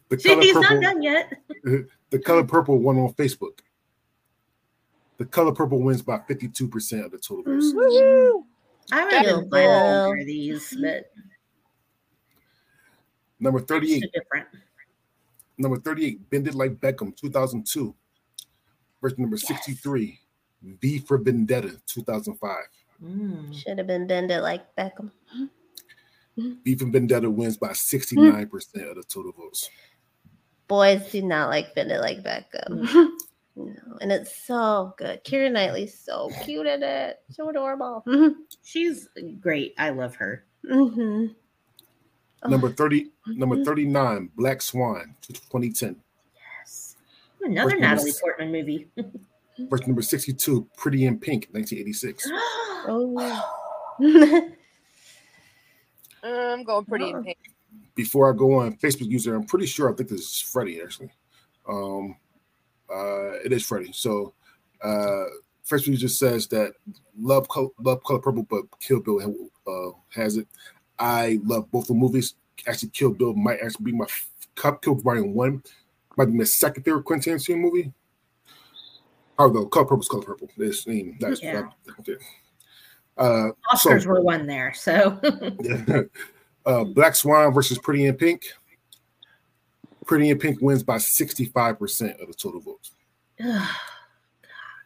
The, 0.09 0.17
the 0.17 0.17
Color 0.17 0.41
He's 0.41 0.55
not 0.55 0.82
done 0.82 1.01
yet. 1.01 1.34
The 2.09 2.19
Color 2.19 2.43
Purple 2.43 2.80
won 2.80 2.97
on 2.97 3.13
Facebook. 3.13 3.59
The 5.17 5.26
Color 5.26 5.53
Purple 5.53 5.80
wins 5.82 6.01
by 6.01 6.17
52% 6.17 7.05
of 7.05 7.11
the 7.11 7.17
total 7.17 7.43
votes. 7.45 7.67
Mm-hmm. 7.67 7.78
Woohoo. 7.80 8.43
I 8.91 9.03
would 9.03 9.13
That 9.13 9.26
go 9.26 9.39
is 9.39 9.45
buy 9.45 9.65
all 9.65 9.80
Bill. 9.80 10.05
four 10.07 10.17
of 10.17 10.26
these, 10.26 10.78
but 10.82 11.11
Number 13.39 13.59
38, 13.61 14.01
so 14.01 14.07
different. 14.13 14.47
Number 15.62 15.80
38, 15.80 16.30
Bend 16.30 16.47
It 16.47 16.55
Like 16.55 16.74
Beckham, 16.80 17.16
2002. 17.16 17.95
Verse 19.01 19.18
number 19.18 19.38
63, 19.38 20.20
V 20.64 20.99
for 20.99 21.18
Vendetta, 21.18 21.82
2005. 21.88 22.57
Mm. 23.03 23.53
Should 23.53 23.80
have 23.80 23.88
been 23.88 24.05
bend 24.05 24.30
it 24.32 24.41
like 24.41 24.76
Beckham. 24.76 25.12
V 26.38 26.76
for 26.76 26.86
Vendetta 26.86 27.30
wins 27.30 27.57
by 27.57 27.70
69% 27.70 28.89
of 28.89 28.95
the 28.95 29.03
total 29.07 29.32
votes. 29.32 29.70
Boys 30.68 31.12
do 31.12 31.22
not 31.22 31.49
like 31.49 31.74
bend 31.76 31.91
it 31.91 31.99
like 31.99 32.24
Beckham. 32.24 33.09
No, 33.57 33.97
and 33.99 34.14
it's 34.14 34.45
so 34.45 34.93
good. 34.97 35.22
Keira 35.26 35.51
Knightley's 35.51 35.99
so 35.99 36.32
cute 36.45 36.66
in 36.68 36.84
it. 36.84 37.20
So 37.32 37.49
adorable. 37.49 38.05
She's 38.64 39.09
great. 39.41 39.74
I 39.78 39.89
love 39.89 40.16
her. 40.16 40.45
hmm 40.66 41.26
Number 42.48 42.72
30, 42.72 43.12
number 43.28 43.64
39, 43.64 44.32
Black 44.36 44.62
Swan, 44.62 45.16
2010. 45.22 45.96
Yes. 46.60 46.96
Another 47.42 47.72
First 47.72 47.82
Natalie 47.82 48.12
number- 48.12 48.20
Portman 48.22 48.52
movie. 48.52 48.88
Verse 49.70 49.86
number 49.86 50.02
62, 50.02 50.68
Pretty 50.76 51.06
in 51.06 51.20
Pink, 51.20 51.48
1986. 51.52 52.30
Oh. 52.84 53.94
I'm 56.24 56.64
going 56.64 56.86
pretty 56.86 57.06
Oh. 57.14 57.18
in 57.18 57.24
pink. 57.24 57.38
Before 57.96 58.34
I 58.34 58.36
go 58.36 58.54
on, 58.60 58.74
Facebook 58.78 59.08
user, 59.10 59.36
I'm 59.36 59.46
pretty 59.46 59.66
sure 59.68 59.92
I 59.92 59.94
think 59.96 60.10
this 60.10 60.22
is 60.22 60.42
Freddie 60.42 60.82
actually. 60.82 61.12
Um, 61.68 62.16
uh, 62.89 63.34
it 63.46 63.52
is 63.52 63.64
Freddie. 63.66 63.92
So, 63.94 64.34
uh, 64.84 65.26
Facebook 65.70 65.88
user 65.88 66.08
says 66.08 66.48
that 66.48 66.74
love 67.20 67.48
color, 67.50 67.70
love 67.80 68.04
color 68.04 68.20
purple, 68.20 68.44
but 68.50 68.64
Kill 68.80 69.00
Bill 69.00 69.20
uh, 69.68 69.92
has 70.10 70.38
it. 70.38 70.48
I 71.02 71.39
love 71.43 71.70
both 71.72 71.88
the 71.88 71.93
movies. 71.95 72.36
Actually, 72.68 72.89
Kill 72.89 73.10
Bill 73.12 73.34
might 73.34 73.60
actually 73.60 73.86
be 73.86 73.91
my 73.91 74.06
Cup 74.56 74.82
Kill 74.84 74.93
Volume 74.95 75.34
One, 75.34 75.64
might 76.16 76.26
be 76.26 76.34
my 76.34 76.43
second 76.43 76.84
favorite 76.84 77.04
Quentin 77.06 77.34
Tarantino 77.36 77.58
movie. 77.60 77.91
Although 79.39 79.66
Color 79.66 79.86
Purple's 79.86 80.08
Color 80.08 80.24
Purple. 80.24 80.49
I 80.60 80.72
mean, 80.86 81.18
that's 81.20 81.41
Yeah. 81.41 81.70
uh, 83.18 83.49
Oscars 83.74 84.04
so- 84.04 84.10
were 84.10 84.22
won 84.22 84.45
there, 84.45 84.74
so 84.76 85.20
uh, 86.68 86.84
Black 86.84 87.16
Swan 87.16 87.52
versus 87.52 87.80
Pretty 87.80 88.06
in 88.06 88.16
Pink. 88.16 88.43
Pretty 90.06 90.30
in 90.30 90.38
Pink 90.38 90.62
wins 90.62 90.84
by 90.84 90.97
65% 90.97 92.22
of 92.22 92.28
the 92.28 92.34
total 92.34 92.60
votes. 92.60 92.91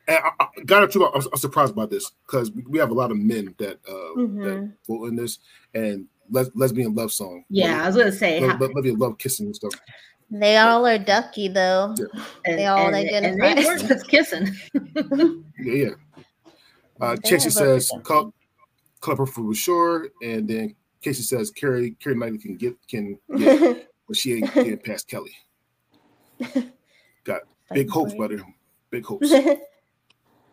Ugh. 0.07 0.15
And 0.17 0.17
I, 0.39 0.45
I 0.59 0.61
got 0.65 0.91
to 0.91 1.05
I'm, 1.05 1.21
I'm 1.31 1.37
surprised 1.37 1.75
by 1.75 1.85
this 1.85 2.11
because 2.25 2.51
we, 2.51 2.63
we 2.67 2.79
have 2.79 2.91
a 2.91 2.93
lot 2.93 3.11
of 3.11 3.17
men 3.17 3.53
that 3.57 3.77
uh 3.87 3.91
that 3.93 4.17
Mhm. 4.17 4.73
vote 4.87 5.05
in 5.05 5.15
this 5.15 5.39
and 5.73 6.05
les- 6.29 6.51
lesbian 6.55 6.93
love 6.95 7.11
song. 7.11 7.43
yeah, 7.49 7.83
I 7.83 7.87
was 7.87 7.95
gonna 7.97 8.11
say, 8.11 8.39
Le- 8.39 8.49
ha- 8.49 8.57
le- 8.59 8.73
lesbian 8.73 8.97
love 8.97 9.17
kissing 9.17 9.47
and 9.47 9.55
stuff. 9.55 9.71
They 10.31 10.57
all 10.57 10.85
are 10.87 10.97
ducky 10.97 11.47
though. 11.47 11.95
Yeah. 11.97 12.23
and, 12.45 12.57
they 12.59 12.65
all 12.65 12.87
and, 12.93 12.95
and 12.95 13.41
they 13.41 13.53
as- 13.53 13.65
were 13.83 13.87
just 13.87 14.07
kissing. 14.07 14.49
Yeah, 15.59 15.73
yeah. 15.73 15.89
Uh, 17.01 17.15
They 17.15 17.29
Chancey 17.29 17.49
says 17.49 17.89
for 17.89 18.01
Col- 19.01 19.25
for 19.25 19.53
sure, 19.53 20.09
and 20.23 20.47
then 20.47 20.75
Casey 21.01 21.21
says 21.23 21.51
Carrie 21.51 21.95
Carrie 21.99 22.15
Knightley 22.15 22.39
can 22.39 22.55
get 22.57 22.75
can 22.87 23.17
get, 23.37 23.87
but 24.07 24.17
she 24.17 24.33
ain't 24.35 24.53
getting 24.53 24.77
past 24.79 25.07
Kelly. 25.07 25.31
Got 27.23 27.41
big 27.73 27.89
hopes, 27.89 28.13
brother. 28.13 28.41
Big 28.89 29.05
hopes. 29.05 29.31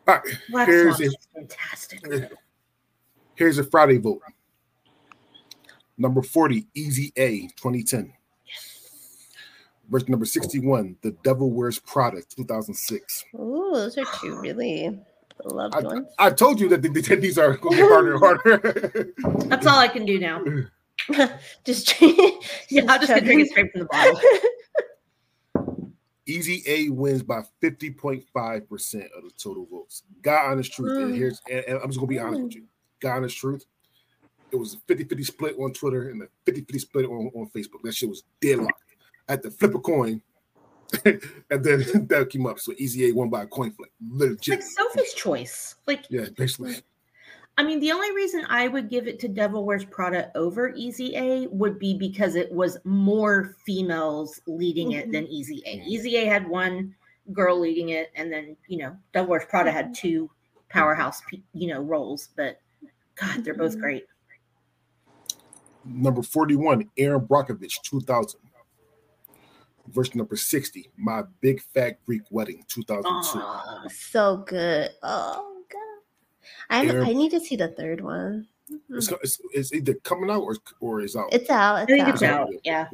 All 0.08 0.14
right, 0.14 0.38
Black 0.50 0.68
Here's 0.68 0.96
Swan 0.96 1.02
a- 1.02 1.06
is 1.06 1.16
fantastic. 1.34 2.30
Here's 3.34 3.58
a 3.58 3.64
Friday 3.64 3.98
vote. 3.98 4.20
Number 5.98 6.22
40, 6.22 6.66
Easy 6.74 7.12
A, 7.16 7.42
2010. 7.56 8.12
Verse 9.88 10.08
number 10.08 10.24
61, 10.24 10.96
The 11.02 11.10
Devil 11.22 11.50
Wears 11.50 11.78
Prada, 11.78 12.22
2006. 12.22 13.24
Ooh, 13.34 13.70
those 13.74 13.98
are 13.98 14.04
two 14.20 14.40
really 14.40 14.98
loved 15.44 15.74
I, 15.74 15.80
ones. 15.80 16.08
I 16.18 16.30
told 16.30 16.60
you 16.60 16.68
that, 16.70 16.82
the, 16.82 16.88
that 16.88 17.20
these 17.20 17.36
are 17.38 17.56
going 17.56 17.76
to 17.76 17.82
get 17.82 17.90
harder 17.90 18.14
and 18.14 18.20
harder. 18.24 19.12
That's 19.48 19.66
all 19.66 19.78
I 19.78 19.88
can 19.88 20.06
do 20.06 20.18
now. 20.18 20.42
just 21.64 22.00
Yeah, 22.00 22.84
I'll 22.88 22.98
just 22.98 23.08
gonna 23.08 23.20
drink 23.20 23.42
it 23.42 23.50
straight 23.50 23.72
from 23.72 23.80
the 23.80 23.86
bottle. 23.86 24.20
Easy 26.26 26.62
A 26.66 26.88
wins 26.90 27.22
by 27.22 27.42
50.5% 27.62 28.24
of 29.16 29.24
the 29.24 29.30
total 29.36 29.66
votes. 29.70 30.04
God 30.22 30.52
honest 30.52 30.72
truth. 30.72 30.92
And 30.98 31.12
Mm. 31.12 31.16
here's 31.16 31.40
and, 31.50 31.64
and 31.66 31.78
I'm 31.78 31.88
just 31.88 31.98
gonna 31.98 32.06
be 32.06 32.18
honest 32.18 32.42
with 32.42 32.54
you. 32.54 32.64
God 33.00 33.16
honest 33.18 33.36
truth. 33.36 33.64
It 34.52 34.56
was 34.56 34.74
a 34.74 34.92
50-50 34.92 35.24
split 35.24 35.56
on 35.58 35.72
Twitter 35.72 36.10
and 36.10 36.22
a 36.22 36.28
50-50 36.50 36.78
split 36.80 37.06
on, 37.06 37.30
on 37.34 37.48
Facebook. 37.54 37.82
That 37.82 37.94
shit 37.94 38.08
was 38.08 38.22
deadlocked. 38.40 38.82
I 39.28 39.32
had 39.32 39.42
to 39.44 39.50
flip 39.50 39.74
a 39.74 39.78
coin, 39.80 40.20
and 41.04 41.20
then 41.50 41.80
that 42.08 42.28
came 42.30 42.46
up. 42.46 42.58
So 42.60 42.72
Easy 42.76 43.06
A 43.08 43.12
won 43.12 43.30
by 43.30 43.42
a 43.42 43.46
coin 43.46 43.72
flip. 43.72 43.90
Legit. 44.10 44.60
like 44.60 44.62
Sophie's 44.62 45.14
choice. 45.14 45.74
Like, 45.86 46.04
Yeah, 46.10 46.26
basically. 46.36 46.76
I 47.58 47.64
mean, 47.64 47.80
the 47.80 47.92
only 47.92 48.12
reason 48.12 48.46
I 48.48 48.68
would 48.68 48.88
give 48.88 49.06
it 49.06 49.18
to 49.20 49.28
Devil 49.28 49.64
Wears 49.64 49.84
Prada 49.84 50.30
over 50.34 50.72
Easy 50.74 51.14
A 51.16 51.46
would 51.48 51.78
be 51.78 51.94
because 51.94 52.34
it 52.34 52.50
was 52.50 52.78
more 52.84 53.54
females 53.66 54.40
leading 54.46 54.92
it 54.92 55.12
than 55.12 55.26
Easy 55.26 55.62
A. 55.66 55.82
Easy 55.86 56.16
A 56.16 56.24
had 56.26 56.48
one 56.48 56.94
girl 57.32 57.60
leading 57.60 57.90
it, 57.90 58.10
and 58.16 58.32
then 58.32 58.56
you 58.68 58.78
know, 58.78 58.96
Devil 59.12 59.30
Wears 59.30 59.44
Prada 59.48 59.70
had 59.70 59.94
two 59.94 60.30
powerhouse, 60.70 61.20
you 61.52 61.68
know, 61.68 61.80
roles. 61.80 62.30
But 62.36 62.58
God, 63.16 63.44
they're 63.44 63.54
both 63.54 63.76
Mhm. 63.76 63.80
great. 63.80 64.06
Number 65.84 66.22
41, 66.22 66.90
Erin 66.96 67.26
Brockovich, 67.26 67.82
2000. 67.82 68.40
Verse 69.88 70.14
number 70.14 70.36
60, 70.36 70.90
My 70.96 71.22
Big 71.40 71.60
Fat 71.60 71.98
Greek 72.06 72.22
Wedding, 72.30 72.64
2002. 72.68 73.40
Oh, 73.42 73.88
so 73.88 74.36
good. 74.38 74.90
Oh 75.02 75.61
god. 75.61 75.61
I 76.70 76.88
I 76.88 77.12
need 77.12 77.30
to 77.30 77.40
see 77.40 77.56
the 77.56 77.68
third 77.68 78.00
one. 78.00 78.46
It's, 78.90 79.08
it's, 79.22 79.40
it's 79.52 79.72
either 79.72 79.94
coming 80.02 80.30
out 80.30 80.42
or, 80.42 80.56
or 80.80 81.00
is 81.00 81.14
out. 81.16 81.28
It's 81.32 81.50
out. 81.50 81.76
I 81.76 81.82
It's 81.82 81.90
think 81.92 82.08
out. 82.08 82.14
it's 82.14 82.22
out. 82.22 82.48
Yeah. 82.64 82.86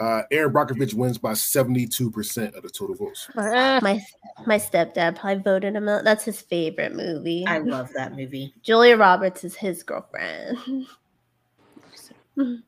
Uh, 0.00 0.22
Erin 0.30 0.52
Brockovich 0.52 0.94
wins 0.94 1.18
by 1.18 1.32
72% 1.32 2.54
of 2.56 2.62
the 2.62 2.70
total 2.70 2.96
votes. 2.96 3.28
My 3.36 4.02
my 4.46 4.56
stepdad 4.56 5.16
probably 5.16 5.42
voted 5.42 5.76
him 5.76 5.88
out. 5.88 6.02
That's 6.04 6.24
his 6.24 6.40
favorite 6.40 6.94
movie. 6.94 7.44
I 7.46 7.58
love 7.58 7.90
that 7.94 8.16
movie. 8.16 8.52
Julia 8.62 8.96
Roberts 8.96 9.44
is 9.44 9.54
his 9.54 9.82
girlfriend. 9.82 10.58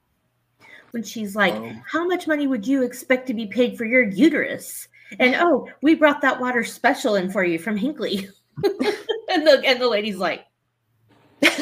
When 0.90 1.02
she's 1.02 1.34
like, 1.34 1.54
Um, 1.54 1.82
How 1.90 2.06
much 2.06 2.28
money 2.28 2.46
would 2.46 2.64
you 2.64 2.84
expect 2.84 3.26
to 3.26 3.34
be 3.34 3.46
paid 3.46 3.76
for 3.76 3.84
your 3.84 4.04
uterus? 4.04 4.86
And 5.18 5.34
oh, 5.34 5.68
we 5.82 5.96
brought 5.96 6.20
that 6.20 6.40
water 6.40 6.62
special 6.62 7.16
in 7.16 7.32
for 7.32 7.42
you 7.44 7.58
from 7.58 7.76
Hinkley. 7.76 8.28
and 8.64 9.46
the 9.46 9.62
and 9.64 9.80
the 9.80 9.88
lady's 9.88 10.16
like, 10.16 10.46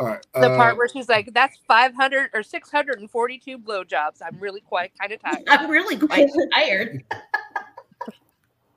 All 0.00 0.08
right. 0.08 0.26
The 0.34 0.50
uh, 0.50 0.56
part 0.56 0.76
where 0.76 0.88
she's 0.88 1.08
like, 1.08 1.32
"That's 1.32 1.56
500 1.68 2.30
or 2.34 2.42
642 2.42 3.58
blowjobs. 3.58 4.20
I'm 4.24 4.38
really 4.40 4.60
quite 4.60 4.92
kind 4.98 5.12
of 5.12 5.20
tired." 5.22 5.42
I'm 5.46 5.70
really 5.70 5.96
quite 5.96 6.28
tired. 6.52 7.04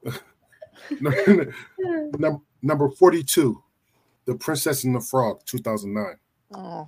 number, 1.02 1.54
number, 2.18 2.40
number 2.62 2.90
42, 2.90 3.62
The 4.26 4.36
Princess 4.36 4.84
and 4.84 4.96
the 4.96 5.02
Frog, 5.02 5.42
2009. 5.46 6.16
Oh. 6.54 6.88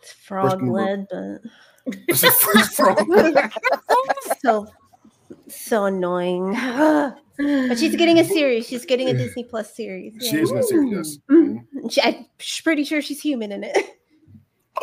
it's 0.00 0.12
frog 0.12 0.62
number- 0.62 0.72
led, 0.72 1.06
but 1.10 1.40
It's 2.06 2.20
the 2.20 2.30
first 2.30 2.74
frog. 2.74 2.98
so 4.40 4.68
so 5.48 5.86
annoying. 5.86 6.54
But 7.38 7.78
she's 7.78 7.94
getting 7.96 8.18
a 8.18 8.24
series. 8.24 8.66
She's 8.66 8.84
getting 8.84 9.08
a 9.08 9.12
Disney 9.14 9.44
Plus 9.44 9.74
series. 9.74 10.14
she 10.20 10.36
yeah. 10.36 10.42
is 10.42 10.50
in 10.50 10.56
the 10.56 10.62
series, 10.64 10.92
yes. 10.92 11.18
Mhm. 11.30 11.64
Mhm. 11.74 11.92
She, 11.92 12.02
I'm 12.02 12.26
pretty 12.64 12.84
sure 12.84 13.00
she's 13.00 13.20
human 13.20 13.52
in 13.52 13.64
it. 13.64 13.76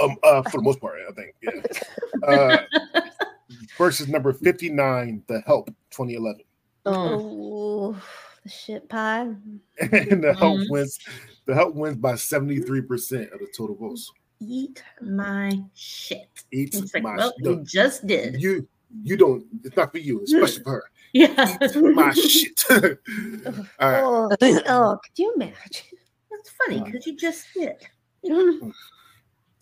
Um, 0.02 0.18
uh, 0.24 0.42
for 0.44 0.58
the 0.58 0.64
most 0.64 0.82
part, 0.82 0.96
I 1.08 1.12
think. 1.14 1.36
Yeah. 1.42 2.28
Uh, 2.28 3.02
versus 3.78 4.08
number 4.10 4.34
59, 4.34 5.24
The 5.28 5.42
Help, 5.42 5.68
2011. 5.92 6.42
Oh, 6.86 7.94
the 8.44 8.50
shit 8.50 8.90
pie. 8.90 9.22
And 9.92 10.24
the 10.24 10.36
help 10.38 10.60
Mhm. 10.60 10.70
wins. 10.70 11.00
The 11.46 11.54
help 11.54 11.76
wins 11.76 11.98
by 11.98 12.14
73% 12.14 13.32
of 13.34 13.40
the 13.40 13.48
total 13.56 13.76
votes. 13.76 14.12
Eat 14.42 14.84
my 15.02 15.52
shit. 15.76 16.28
Eat 16.52 16.76
It's 16.76 16.94
like, 16.94 17.04
my 17.04 17.16
well, 17.16 17.34
no, 17.40 17.52
you 17.52 17.64
just 17.64 18.06
did. 18.06 18.42
you 18.42 18.68
you 19.04 19.16
don't 19.18 19.46
it's 19.64 19.76
not 19.78 19.92
for 19.94 19.98
you, 20.00 20.20
it's 20.22 20.32
special 20.32 20.64
for 20.64 20.72
her. 20.72 20.84
Yeah. 21.16 21.58
My 21.74 22.12
shit. 22.12 22.66
All 22.70 22.82
right. 23.80 24.04
Oh, 24.04 24.30
oh, 24.68 25.00
could 25.02 25.18
you 25.18 25.34
imagine? 25.34 25.98
That's 26.30 26.50
funny 26.50 26.82
because 26.82 27.08
you 27.08 27.16
just 27.16 27.46
did. 27.54 27.78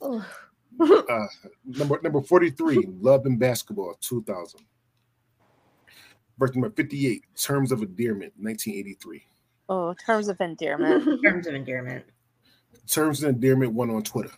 Oh. 0.02 0.26
Uh, 0.82 1.28
number 1.64 2.00
number 2.02 2.22
43, 2.22 2.88
Love 3.00 3.28
and 3.28 3.38
Basketball, 3.38 3.94
2000. 4.02 4.62
Verse 6.40 6.56
number 6.56 6.72
58, 6.72 7.24
Terms 7.40 7.72
of 7.72 7.84
Endearment, 7.84 8.34
1983. 8.38 9.24
Oh, 9.70 9.94
terms 10.06 10.30
of 10.30 10.42
endearment. 10.42 11.22
Terms 11.24 11.46
of 11.46 11.54
endearment. 11.54 12.04
Terms 12.88 13.22
of 13.22 13.30
Endearment 13.30 13.74
won 13.74 13.92
on 13.92 14.02
Twitter. 14.02 14.34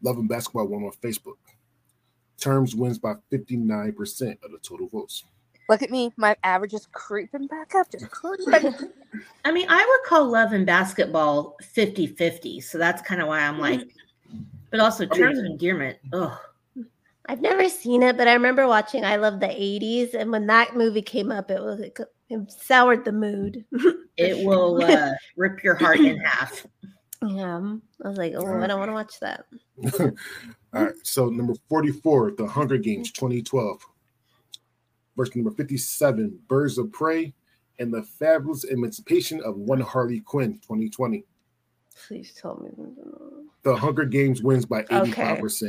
Love 0.00 0.16
and 0.16 0.30
Basketball 0.30 0.66
won 0.66 0.84
on 0.84 0.92
Facebook. 1.02 1.36
Terms 2.38 2.74
wins 2.74 2.98
by 2.98 3.16
59% 3.30 4.42
of 4.42 4.50
the 4.50 4.58
total 4.62 4.88
votes. 4.88 5.24
Look 5.68 5.82
at 5.82 5.90
me. 5.90 6.12
My 6.16 6.36
average 6.44 6.74
is 6.74 6.86
creeping 6.92 7.46
back 7.46 7.74
up. 7.74 7.90
Just 7.90 8.10
creeping. 8.10 8.74
I 9.44 9.52
mean, 9.52 9.66
I 9.68 9.78
would 9.78 10.08
call 10.08 10.28
love 10.28 10.52
and 10.52 10.66
basketball 10.66 11.56
50 11.62 12.08
50. 12.08 12.60
So 12.60 12.78
that's 12.78 13.02
kind 13.02 13.22
of 13.22 13.28
why 13.28 13.40
I'm 13.40 13.58
like, 13.58 13.80
but 14.70 14.80
also 14.80 15.06
terms 15.06 15.38
of 15.38 15.44
endearment. 15.44 15.98
Oh, 16.12 16.38
I've 17.26 17.40
never 17.40 17.68
seen 17.68 18.02
it, 18.02 18.16
but 18.16 18.28
I 18.28 18.34
remember 18.34 18.66
watching 18.66 19.04
I 19.04 19.16
Love 19.16 19.40
the 19.40 19.46
80s. 19.46 20.14
And 20.14 20.30
when 20.30 20.46
that 20.48 20.76
movie 20.76 21.02
came 21.02 21.32
up, 21.32 21.50
it 21.50 21.60
was 21.60 21.80
it, 21.80 21.98
it 22.28 22.52
soured 22.52 23.04
the 23.04 23.12
mood. 23.12 23.64
it 24.16 24.44
will 24.44 24.82
uh, 24.82 25.12
rip 25.36 25.62
your 25.62 25.74
heart 25.74 26.00
in 26.00 26.18
half. 26.18 26.66
yeah. 27.26 27.76
I 28.04 28.08
was 28.08 28.18
like, 28.18 28.34
oh, 28.36 28.60
I 28.60 28.66
don't 28.66 28.78
want 28.78 28.90
to 28.90 28.92
watch 28.92 29.20
that. 29.20 29.46
All 30.74 30.84
right. 30.84 30.94
So 31.02 31.30
number 31.30 31.54
44, 31.68 32.32
The 32.32 32.46
Hunger 32.46 32.76
Games 32.76 33.10
2012. 33.12 33.80
Verse 35.16 35.34
number 35.34 35.50
57, 35.50 36.38
Birds 36.48 36.78
of 36.78 36.90
Prey 36.92 37.32
and 37.78 37.92
the 37.92 38.02
Fabulous 38.02 38.64
Emancipation 38.64 39.40
of 39.42 39.56
One 39.56 39.80
Harley 39.80 40.20
Quinn 40.20 40.54
2020. 40.54 41.24
Please 42.08 42.32
tell 42.34 42.56
me. 42.56 42.70
The 43.62 43.74
Hunger 43.76 44.04
Games 44.04 44.42
wins 44.42 44.66
by 44.66 44.82
85% 44.84 45.10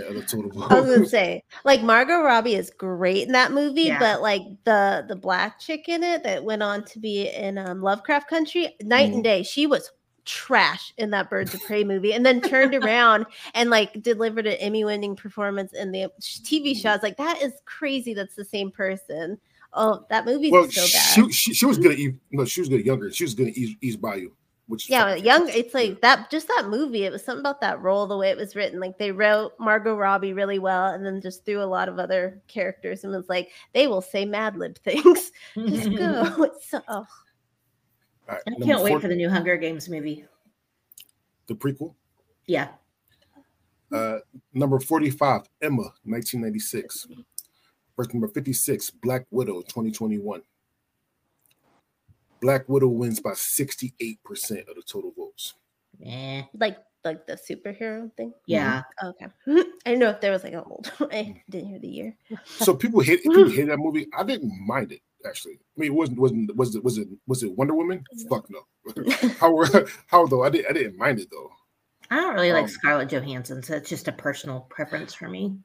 Okay. 0.01 0.07
of 0.07 0.15
the 0.15 0.21
total 0.23 0.63
I 0.63 0.81
was 0.81 0.95
gonna 0.95 1.07
say, 1.07 1.43
like 1.63 1.81
Margot 1.83 2.21
Robbie 2.21 2.55
is 2.55 2.71
great 2.71 3.23
in 3.27 3.31
that 3.33 3.51
movie, 3.53 3.83
Yeah. 3.83 3.99
but 3.99 4.21
like 4.21 4.41
the 4.65 5.05
the 5.07 5.15
black 5.15 5.59
chick 5.59 5.87
in 5.87 6.03
it 6.03 6.23
that 6.23 6.43
went 6.43 6.61
on 6.63 6.83
to 6.85 6.99
be 6.99 7.29
in 7.29 7.57
um, 7.59 7.81
Lovecraft 7.81 8.27
Country, 8.27 8.75
night 8.81 9.11
Mhm. 9.11 9.13
and 9.15 9.23
day. 9.23 9.43
She 9.43 9.65
was 9.67 9.91
trash 10.25 10.93
in 10.97 11.11
that 11.11 11.29
Birds 11.29 11.53
of 11.53 11.63
Prey 11.63 11.83
movie, 11.83 12.13
and 12.13 12.25
then 12.25 12.41
turned 12.41 12.75
around 12.83 13.25
and 13.53 13.69
like 13.69 14.01
delivered 14.01 14.47
an 14.47 14.53
Emmy 14.53 14.83
winning 14.83 15.15
performance 15.15 15.73
in 15.73 15.91
the 15.91 16.11
TV 16.21 16.75
show. 16.75 16.89
I 16.89 16.93
was 16.93 17.03
like, 17.03 17.17
that 17.17 17.41
is 17.41 17.53
crazy. 17.65 18.13
That's 18.13 18.35
the 18.35 18.45
same 18.45 18.71
person. 18.71 19.39
Oh, 19.73 20.05
that 20.09 20.25
movie's 20.25 20.51
well, 20.51 20.69
so 20.69 20.81
bad. 20.81 20.87
she, 20.87 21.31
she, 21.31 21.53
she 21.53 21.65
was 21.65 21.77
good 21.77 21.91
at 21.91 21.99
Eve, 21.99 22.17
no, 22.31 22.45
she 22.45 22.61
was 22.61 22.69
good 22.69 22.79
at 22.79 22.85
younger. 22.85 23.11
She 23.11 23.25
was 23.25 23.33
good 23.33 23.49
at 23.49 23.57
Ease, 23.57 23.75
Eve's 23.81 23.97
Bayou, 23.97 24.31
which 24.67 24.89
yeah, 24.89 25.15
young. 25.15 25.49
It's 25.49 25.73
like 25.73 26.01
that. 26.01 26.31
Just 26.31 26.47
that 26.47 26.67
movie. 26.69 27.03
It 27.03 27.11
was 27.11 27.23
something 27.23 27.41
about 27.41 27.59
that 27.59 27.81
role, 27.81 28.07
the 28.07 28.17
way 28.17 28.29
it 28.29 28.37
was 28.37 28.55
written. 28.55 28.79
Like 28.79 28.97
they 28.97 29.11
wrote 29.11 29.53
Margot 29.59 29.95
Robbie 29.95 30.31
really 30.31 30.59
well, 30.59 30.93
and 30.93 31.05
then 31.05 31.19
just 31.19 31.45
threw 31.45 31.61
a 31.61 31.65
lot 31.65 31.89
of 31.89 31.99
other 31.99 32.41
characters, 32.47 33.03
and 33.03 33.13
was 33.13 33.27
like 33.27 33.51
they 33.73 33.87
will 33.87 34.01
say 34.01 34.23
Mad 34.23 34.55
Lib 34.55 34.77
things. 34.77 35.31
Just 35.55 35.95
go. 35.95 36.33
It's 36.45 36.69
so. 36.69 36.81
Oh. 36.87 37.05
All 38.27 38.35
right, 38.35 38.41
I 38.47 38.63
can't 38.65 38.81
wait 38.83 38.91
four- 38.91 39.01
for 39.01 39.07
the 39.07 39.15
new 39.15 39.29
Hunger 39.29 39.57
Games 39.57 39.87
movie. 39.89 40.25
the 41.47 41.53
prequel. 41.55 41.93
Yeah. 42.47 42.69
Uh, 43.91 44.17
number 44.53 44.79
45, 44.79 45.43
Emma, 45.61 45.83
1996. 46.03 47.07
Verse 47.95 48.13
number 48.13 48.27
56, 48.27 48.89
Black 48.89 49.25
Widow, 49.31 49.61
2021. 49.61 50.41
Black 52.41 52.67
Widow 52.67 52.87
wins 52.87 53.19
by 53.19 53.31
68% 53.31 54.17
of 54.67 54.75
the 54.75 54.83
total 54.85 55.13
votes. 55.15 55.53
Eh. 56.05 56.43
Like 56.59 56.77
like 57.05 57.25
the 57.27 57.33
superhero 57.33 58.11
thing. 58.17 58.33
Yeah. 58.47 58.81
Okay. 59.03 59.27
I 59.47 59.63
didn't 59.85 59.99
know 59.99 60.09
if 60.09 60.19
there 60.19 60.31
was 60.31 60.43
like 60.43 60.53
an 60.53 60.63
old. 60.65 60.91
I 61.11 61.41
didn't 61.49 61.69
hear 61.69 61.79
the 61.79 61.87
year. 61.87 62.17
So 62.45 62.75
people 62.75 62.99
hate 62.99 63.21
people 63.23 63.49
hate 63.49 63.67
that 63.67 63.77
movie. 63.77 64.07
I 64.17 64.23
didn't 64.23 64.51
mind 64.65 64.91
it 64.91 65.01
actually. 65.27 65.53
I 65.53 65.79
mean, 65.79 65.91
it 65.91 65.95
wasn't 65.95 66.19
wasn't 66.19 66.55
was 66.55 66.75
it 66.75 66.83
was 66.83 66.97
it 66.97 67.07
was 67.27 67.43
it 67.43 67.51
Wonder 67.57 67.73
Woman? 67.75 68.03
Fuck 68.29 68.47
no. 68.49 68.61
how 69.39 69.63
how 70.07 70.25
though? 70.27 70.43
I 70.43 70.49
didn't 70.49 70.69
I 70.69 70.73
didn't 70.73 70.97
mind 70.97 71.19
it 71.19 71.29
though. 71.31 71.49
I 72.11 72.17
don't 72.17 72.35
really 72.35 72.53
like 72.53 72.63
Um, 72.65 72.69
Scarlett 72.69 73.09
Johansson, 73.09 73.63
so 73.63 73.75
it's 73.75 73.89
just 73.89 74.07
a 74.07 74.11
personal 74.11 74.67
preference 74.69 75.13
for 75.13 75.27
me. 75.27 75.57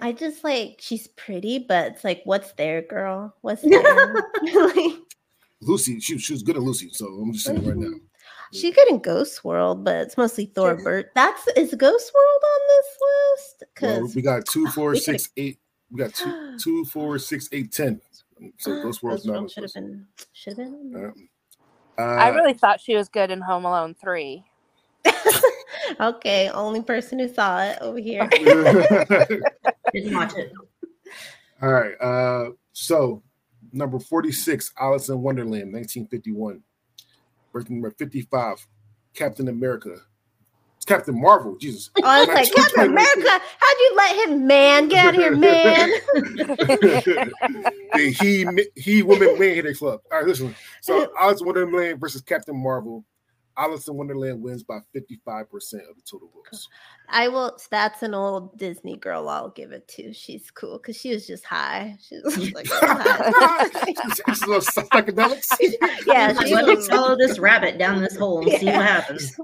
I 0.00 0.10
just 0.12 0.42
like 0.42 0.78
she's 0.80 1.06
pretty, 1.08 1.60
but 1.60 1.92
it's 1.92 2.02
like, 2.04 2.22
what's 2.24 2.52
there, 2.52 2.82
girl? 2.82 3.34
What's 3.42 3.62
there? 3.68 4.14
Like, 4.42 4.92
Lucy, 5.60 6.00
she, 6.00 6.18
she 6.18 6.32
was 6.32 6.42
good 6.42 6.56
at 6.56 6.62
Lucy, 6.62 6.90
so 6.92 7.06
I'm 7.06 7.32
just 7.32 7.46
saying 7.46 7.64
right 7.66 7.76
now. 7.76 7.92
She's 8.52 8.74
good 8.74 8.88
in 8.88 8.98
Ghost 8.98 9.44
World, 9.44 9.84
but 9.84 9.96
it's 9.96 10.16
mostly 10.16 10.46
Thora 10.46 10.76
Birch. 10.76 11.06
That's 11.14 11.46
is 11.56 11.74
Ghost 11.74 12.12
World 12.14 12.42
on 12.42 12.60
this 12.68 12.86
list? 13.00 13.64
Well, 13.82 14.12
we 14.14 14.22
got 14.22 14.44
two, 14.46 14.66
four, 14.74 14.90
we 14.92 15.00
could've- 15.00 15.28
eight. 15.36 15.58
We 15.90 15.98
got 15.98 16.14
two, 16.14 16.56
two, 16.62 16.84
four, 16.86 17.18
six, 17.18 17.48
eight, 17.52 17.70
ten. 17.72 18.00
So 18.58 18.82
those 18.82 19.02
worlds 19.02 19.24
not 19.24 19.50
should 19.50 19.64
have 19.64 19.74
been 19.74 20.06
should 20.32 20.58
have 20.58 20.68
been. 20.68 21.14
Uh, 21.96 22.02
I 22.02 22.28
really 22.28 22.54
thought 22.54 22.80
she 22.80 22.96
was 22.96 23.08
good 23.08 23.30
in 23.30 23.40
Home 23.40 23.64
Alone 23.64 23.94
3. 23.94 24.44
okay, 26.00 26.48
only 26.50 26.82
person 26.82 27.18
who 27.18 27.28
saw 27.28 27.62
it 27.62 27.78
over 27.80 27.98
here. 27.98 28.28
Didn't 29.92 30.14
watch 30.14 30.34
it. 30.36 30.52
All 31.62 31.72
right. 31.72 31.94
Uh, 32.00 32.50
so 32.72 33.22
number 33.72 33.98
46, 33.98 34.72
Alice 34.78 35.08
in 35.08 35.22
Wonderland, 35.22 35.72
1951. 35.72 36.62
Verse 37.52 37.70
number 37.70 37.90
55, 37.92 38.66
Captain 39.14 39.48
America. 39.48 39.96
It's 40.84 40.92
Captain 40.92 41.18
Marvel, 41.18 41.56
Jesus. 41.56 41.88
I 42.04 42.20
was 42.20 42.28
like, 42.28 42.52
Captain 42.52 42.84
America, 42.90 43.30
how'd 43.30 43.76
you 43.78 43.92
let 43.96 44.28
him, 44.28 44.46
man? 44.46 44.88
Get 44.88 45.06
out 45.06 45.14
of 45.14 45.20
here, 45.22 45.34
man. 45.34 45.88
the 47.94 48.14
he 48.20 48.46
he 48.78 49.02
woman 49.02 49.38
man 49.38 49.54
hater 49.54 49.72
club. 49.72 50.00
All 50.12 50.18
right, 50.18 50.26
listen. 50.28 50.54
So 50.82 51.10
Alice 51.18 51.40
in 51.40 51.46
Wonderland 51.46 52.00
versus 52.00 52.20
Captain 52.20 52.54
Marvel. 52.62 53.02
Alice 53.56 53.88
in 53.88 53.94
Wonderland 53.94 54.42
wins 54.42 54.62
by 54.64 54.80
55% 54.94 55.44
of 55.88 55.94
the 55.96 56.02
total 56.04 56.28
votes. 56.34 56.68
I 57.08 57.28
will. 57.28 57.56
That's 57.70 58.02
an 58.02 58.12
old 58.12 58.58
Disney 58.58 58.96
girl. 58.96 59.28
I'll 59.28 59.50
give 59.50 59.72
it 59.72 59.88
to. 59.88 60.12
She's 60.12 60.50
cool 60.50 60.76
because 60.78 60.98
she 60.98 61.14
was 61.14 61.26
just 61.26 61.44
high. 61.46 61.96
She 62.06 62.18
was 62.22 62.52
like 62.52 62.66
high. 62.68 63.68
She's 63.86 64.42
a 64.42 64.46
little 64.46 64.60
psychedelics. 64.60 65.48
yeah, 66.06 66.34
Let 66.36 66.46
she 66.48 66.54
me 66.54 66.74
was. 66.74 66.88
follow 66.88 67.16
this 67.16 67.38
rabbit 67.38 67.78
down 67.78 68.02
this 68.02 68.16
hole 68.16 68.42
and 68.42 68.58
see 68.60 68.66
what 68.66 68.74
happens. 68.84 69.34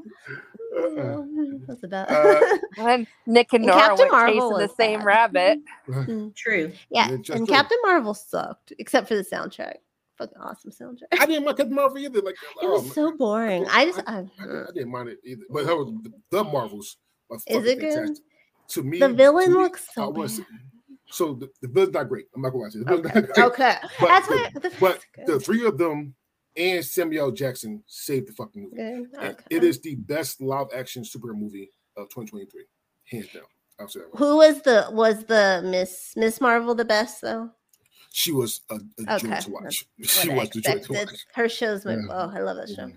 That's 1.69 1.83
about. 1.83 2.11
Uh, 2.11 2.41
And 2.79 3.07
Nick 3.27 3.53
and 3.53 3.65
And 3.65 3.67
Nora 3.73 3.81
Captain 3.89 4.07
were 4.07 4.13
Marvel 4.13 4.51
chasing 4.51 4.67
the 4.69 4.75
same 4.75 4.99
bad. 5.01 5.05
rabbit. 5.35 5.59
True. 6.37 6.73
yeah, 6.91 7.09
Yeah, 7.11 7.15
and 7.35 7.47
do. 7.47 7.47
Captain 7.47 7.79
Marvel 7.83 8.15
sucked 8.15 8.73
except 8.79 9.09
for 9.09 9.15
the 9.17 9.25
soundtrack. 9.25 9.75
Fucking 10.19 10.39
awesome 10.39 10.71
soundtrack. 10.71 11.19
I 11.21 11.27
didn't 11.27 11.45
mind 11.45 11.57
Captain 11.57 11.75
Marvel 11.75 11.99
either. 11.99 12.21
Like, 12.21 12.37
It 12.63 12.67
was 12.69 12.87
oh, 12.87 12.93
so 12.93 13.17
boring. 13.17 13.67
I 13.71 13.87
just. 13.87 14.01
I, 14.07 14.19
I, 14.19 14.23
didn't- 14.43 14.67
I 14.69 14.73
didn't 14.73 14.91
mind 14.91 15.09
it 15.09 15.19
either. 15.25 15.43
But 15.51 15.65
her, 15.67 15.85
the, 15.85 16.13
the 16.31 16.45
Marvels 16.45 16.97
are 17.31 17.37
Is 17.37 17.45
fucking 17.45 17.67
it 17.67 17.81
good? 17.81 17.93
fantastic. 17.95 18.25
To 18.69 18.83
me, 18.83 18.99
The 19.01 19.09
villain 19.09 19.53
me, 19.53 19.59
looks 19.59 19.87
so 19.95 20.05
I 20.05 20.09
was- 20.09 20.39
bad. 20.39 20.47
So 21.13 21.35
the, 21.35 21.49
the 21.61 21.67
villain's 21.67 21.93
not 21.95 22.09
great. 22.09 22.27
I'm 22.37 22.43
not 22.43 22.51
gonna 22.51 22.63
watch 22.63 22.75
it. 22.77 22.79
The 22.81 22.85
villain's 22.85 23.15
not 23.15 23.35
great. 23.35 23.47
Okay, 23.47 23.75
But 23.99 24.07
that's 24.09 24.29
the- 24.29 24.37
what. 24.39 24.63
The, 24.63 24.73
But 24.79 25.27
the 25.27 25.41
three 25.41 25.67
of 25.67 25.77
them 25.77 26.15
and 26.61 26.85
Samuel 26.85 27.31
Jackson 27.33 27.83
saved 27.87 28.29
the 28.29 28.33
fucking 28.33 28.71
movie. 28.71 29.07
Okay. 29.17 29.35
It 29.51 29.65
is 29.65 29.81
the 29.81 29.95
best 29.97 30.41
live 30.41 30.67
action 30.77 31.03
superhero 31.03 31.35
movie 31.37 31.71
of 31.97 32.09
2023, 32.11 32.65
hands 33.11 33.29
down. 33.33 33.43
I'll 33.79 33.89
say 33.89 34.01
that. 34.01 34.07
Right. 34.13 34.19
Who 34.19 34.37
was 34.37 34.63
the 34.63 34.89
was 34.93 35.25
the 35.25 35.63
Miss 35.65 36.13
Miss 36.17 36.41
Marvel 36.41 36.75
the 36.75 36.85
best 36.85 37.23
though? 37.23 37.51
She 38.13 38.33
was 38.33 38.61
a, 38.71 38.75
a 39.07 39.19
joy 39.19 39.37
to 39.41 39.51
watch. 39.51 39.87
that's 39.99 40.11
She 40.23 40.29
What 40.29 40.37
I 40.37 40.41
was 40.41 40.51
the 40.51 40.61
joy 40.61 40.79
to 40.79 40.93
watch. 40.93 41.27
Her 41.35 41.49
shows 41.49 41.85
my 41.85 41.93
Yeah. 41.93 42.01
oh, 42.11 42.31
I 42.35 42.41
love 42.41 42.57
that 42.57 42.69
show. 42.69 42.83
Mm-hmm. 42.83 42.97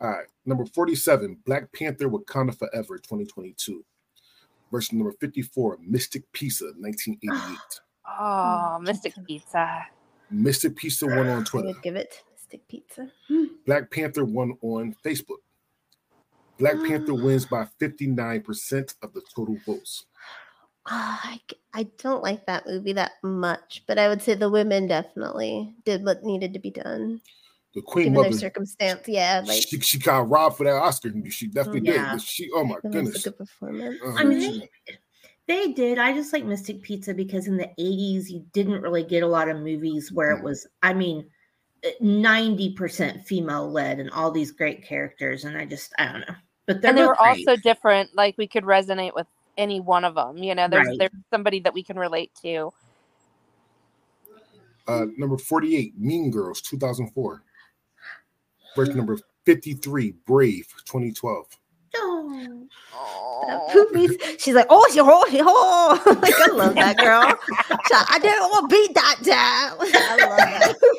All 0.00 0.08
right, 0.10 0.26
number 0.46 0.64
47, 0.64 1.40
Black 1.44 1.70
Panther 1.72 2.08
Wakanda 2.08 2.56
Forever 2.56 2.96
2022. 2.96 3.84
Versus 4.72 4.92
number 4.92 5.12
54, 5.20 5.78
Mystic 5.82 6.30
Pizza 6.32 6.66
1988. 6.78 7.58
Oh, 8.18 8.76
hmm. 8.78 8.84
Mystic 8.84 9.14
Pizza. 9.24 9.86
Mystic 10.30 10.74
Pizza 10.74 11.06
won 11.06 11.28
on 11.28 11.42
I 11.42 11.44
Twitter. 11.44 11.66
would 11.68 11.82
give 11.82 11.94
it 11.96 12.22
to 12.50 12.56
Mystic 12.58 12.68
Pizza. 12.68 13.10
Black 13.66 13.90
Panther 13.90 14.24
won 14.24 14.56
on 14.62 14.94
Facebook. 15.04 15.38
Black 16.58 16.76
Panther 16.86 17.14
wins 17.22 17.46
by 17.46 17.66
59% 17.80 18.94
of 19.02 19.12
the 19.12 19.22
total 19.34 19.56
votes. 19.66 20.06
I 20.86 21.18
I, 21.22 21.40
c- 21.50 21.58
I 21.74 21.82
don't 21.98 22.22
like 22.22 22.46
that 22.46 22.66
movie 22.66 22.94
that 22.94 23.12
much, 23.22 23.84
but 23.86 23.98
I 23.98 24.08
would 24.08 24.22
say 24.22 24.34
the 24.34 24.50
women 24.50 24.86
definitely 24.86 25.74
did 25.84 26.04
what 26.04 26.24
needed 26.24 26.52
to 26.54 26.58
be 26.58 26.70
done 26.70 27.20
The 27.74 27.82
Queen 27.82 28.06
given 28.06 28.14
Mother, 28.14 28.30
their 28.30 28.38
circumstance. 28.38 29.02
Yeah, 29.06 29.42
like 29.46 29.62
she, 29.62 29.78
she 29.80 29.98
got 29.98 30.28
robbed 30.28 30.56
for 30.56 30.64
that 30.64 30.74
Oscar. 30.74 31.12
She 31.28 31.48
definitely 31.48 31.80
did. 31.80 31.94
Yeah. 31.96 32.12
But 32.14 32.22
she, 32.22 32.48
oh 32.54 32.64
my 32.64 32.76
it 32.76 32.84
was 32.84 32.92
goodness. 32.92 33.26
a 33.26 33.30
good 33.30 33.38
performance. 33.38 33.96
Uh, 34.04 34.14
I 34.14 34.24
mean, 34.24 34.40
she- 34.62 34.68
They 35.46 35.72
did. 35.72 35.98
I 35.98 36.12
just 36.14 36.32
like 36.32 36.44
Mystic 36.44 36.82
Pizza 36.82 37.12
because 37.12 37.46
in 37.46 37.56
the 37.56 37.68
80s, 37.78 38.28
you 38.30 38.44
didn't 38.52 38.80
really 38.80 39.02
get 39.04 39.22
a 39.22 39.26
lot 39.28 39.48
of 39.48 39.58
movies 39.58 40.10
where 40.12 40.34
Mm. 40.34 40.38
it 40.38 40.44
was, 40.44 40.66
I 40.82 40.94
mean, 40.94 41.26
90% 42.02 43.24
female 43.24 43.70
led 43.70 44.00
and 44.00 44.10
all 44.10 44.30
these 44.30 44.50
great 44.50 44.84
characters. 44.84 45.44
And 45.44 45.56
I 45.56 45.64
just, 45.64 45.92
I 45.98 46.12
don't 46.12 46.20
know. 46.20 46.34
But 46.66 46.82
they're 46.82 46.90
and 46.90 46.98
they 46.98 47.06
were 47.06 47.16
great. 47.16 47.48
also 47.48 47.60
different. 47.60 48.14
Like 48.14 48.36
we 48.38 48.46
could 48.46 48.64
resonate 48.64 49.14
with 49.14 49.26
any 49.56 49.80
one 49.80 50.04
of 50.04 50.14
them. 50.14 50.38
You 50.38 50.54
know, 50.54 50.68
there's 50.68 50.86
Right. 50.86 50.98
there's 50.98 51.10
somebody 51.30 51.60
that 51.60 51.74
we 51.74 51.82
can 51.82 51.98
relate 51.98 52.30
to. 52.42 52.72
uh, 54.90 55.06
number 55.16 55.38
48, 55.38 55.98
Mean 55.98 56.30
Girls 56.30 56.60
2004. 56.62 57.42
Verse 58.76 58.88
number 58.88 59.18
53, 59.46 60.14
Brave 60.26 60.66
2012. 60.84 61.46
Oh. 61.96 62.68
That 63.46 63.88
movie's- 63.92 64.16
She's 64.42 64.54
like, 64.54 64.66
oh, 64.70 64.86
she, 64.92 65.00
oh, 65.00 65.24
she, 65.30 65.40
oh. 65.42 66.02
like 66.22 66.34
I 66.40 66.46
love 66.52 66.74
that 66.74 66.96
girl. 66.98 67.22
She's 67.48 67.90
like, 67.90 68.10
I 68.10 68.18
didn't 68.20 68.40
want 68.42 68.70
to 68.70 68.76
beat 68.76 68.94
that 68.94 69.16
down. 69.22 69.76
I 69.94 70.16
love 70.26 70.36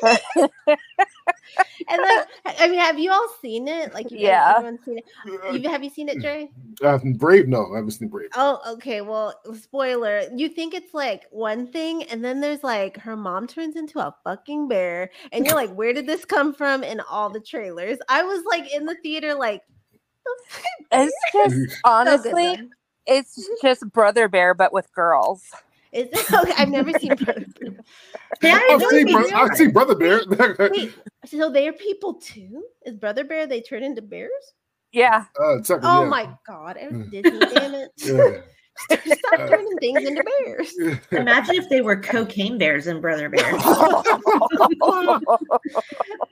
that. 0.00 0.78
and 1.88 2.00
then, 2.04 2.24
I 2.58 2.68
mean, 2.68 2.78
have 2.80 2.98
you 2.98 3.10
all 3.12 3.28
seen 3.40 3.68
it? 3.68 3.94
Like, 3.94 4.10
you 4.10 4.18
guys- 4.18 4.24
Yeah. 4.26 4.54
everyone's 4.56 4.84
seen 4.84 4.98
it. 4.98 5.62
You, 5.62 5.68
have 5.70 5.82
you 5.84 5.90
seen 5.90 6.08
it, 6.08 6.20
Dre? 6.20 6.50
Uh, 6.82 6.98
Brave, 7.16 7.48
no, 7.48 7.72
I 7.72 7.76
haven't 7.76 7.92
seen 7.92 8.08
Brave. 8.08 8.30
Oh, 8.36 8.60
okay. 8.74 9.00
Well, 9.00 9.34
spoiler. 9.54 10.22
You 10.34 10.48
think 10.48 10.74
it's 10.74 10.94
like 10.94 11.24
one 11.30 11.66
thing, 11.66 12.02
and 12.04 12.24
then 12.24 12.40
there's 12.40 12.62
like 12.62 12.96
her 12.98 13.16
mom 13.16 13.46
turns 13.46 13.76
into 13.76 13.98
a 13.98 14.14
fucking 14.24 14.68
bear, 14.68 15.10
and 15.32 15.46
you're 15.46 15.54
like, 15.54 15.72
where 15.72 15.92
did 15.92 16.06
this 16.06 16.24
come 16.24 16.52
from 16.54 16.82
in 16.82 17.00
all 17.00 17.30
the 17.30 17.40
trailers? 17.40 17.98
I 18.08 18.22
was 18.22 18.42
like 18.44 18.72
in 18.74 18.84
the 18.86 18.96
theater, 19.02 19.34
like, 19.34 19.62
It's 20.92 21.14
just 21.32 21.54
so 21.54 21.58
good, 21.60 21.80
honestly, 21.84 22.56
though. 22.56 22.68
it's 23.06 23.48
just 23.62 23.88
Brother 23.92 24.28
Bear, 24.28 24.54
but 24.54 24.72
with 24.72 24.92
girls. 24.92 25.42
Is 25.92 26.08
it 26.12 26.32
okay? 26.34 26.52
I've 26.56 26.68
never 26.68 26.92
seen 26.92 27.14
Brother 27.16 27.46
Bear. 27.60 27.72
I 28.44 28.68
I've 28.74 28.82
seen, 28.90 29.06
bro- 29.12 29.30
I've 29.34 29.56
seen 29.56 29.70
Brother 29.72 29.94
Bear. 29.94 30.70
Wait, 30.70 30.94
so 31.26 31.50
they 31.50 31.68
are 31.68 31.72
people 31.72 32.14
too? 32.14 32.64
Is 32.84 32.96
Brother 32.96 33.24
Bear 33.24 33.46
they 33.46 33.60
turn 33.60 33.82
into 33.82 34.02
bears? 34.02 34.30
Yeah. 34.92 35.24
uh, 35.40 35.58
Oh 35.82 36.02
yeah. 36.04 36.08
my 36.10 36.28
god, 36.46 36.76
Mm. 36.76 37.10
Disney, 37.10 37.40
damn 37.40 37.74
it. 37.74 37.90
Yeah. 37.96 38.40
Stop 38.90 39.00
Uh, 39.32 39.48
turning 39.48 39.78
things 39.78 40.04
into 40.06 40.22
bears. 40.44 40.74
Imagine 41.12 41.54
if 41.54 41.66
they 41.70 41.80
were 41.80 41.96
cocaine 41.98 42.58
bears 42.58 42.86
and 42.86 43.00
brother 43.00 43.30
bears. 43.30 43.62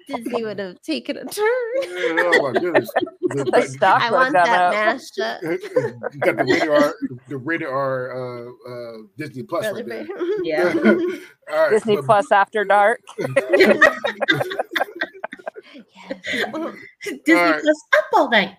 Disney 0.06 0.44
would 0.44 0.58
have 0.58 0.82
taken 0.82 1.16
a 1.16 1.24
turn. 1.24 1.32
oh 1.82 2.52
my 2.52 2.60
goodness. 2.60 2.90
The- 3.30 3.44
The 3.44 3.62
stock 3.68 4.02
I 4.02 4.10
want 4.10 4.34
that 4.34 4.44
gone 4.46 4.72
mashed 4.72 5.18
up. 5.18 5.40
got 6.20 6.36
the 6.36 6.44
rated 6.44 6.68
R, 6.68 6.94
the 7.28 7.38
rated 7.38 7.68
R 7.68 8.12
uh, 8.12 8.50
uh, 8.68 8.98
Disney 9.16 9.44
Plus 9.44 9.64
Brother 9.64 9.82
right 9.84 10.06
there. 10.06 10.44
Yeah. 10.44 10.74
All 11.50 11.58
right, 11.58 11.70
Disney 11.70 11.96
but- 11.96 12.04
Plus 12.04 12.30
After 12.30 12.64
Dark. 12.66 13.00
Yes. 13.54 13.78
Disney 17.24 17.34
Alright. 17.34 17.62
Plus 17.62 17.84
up 17.96 18.04
all 18.14 18.28
night. 18.30 18.56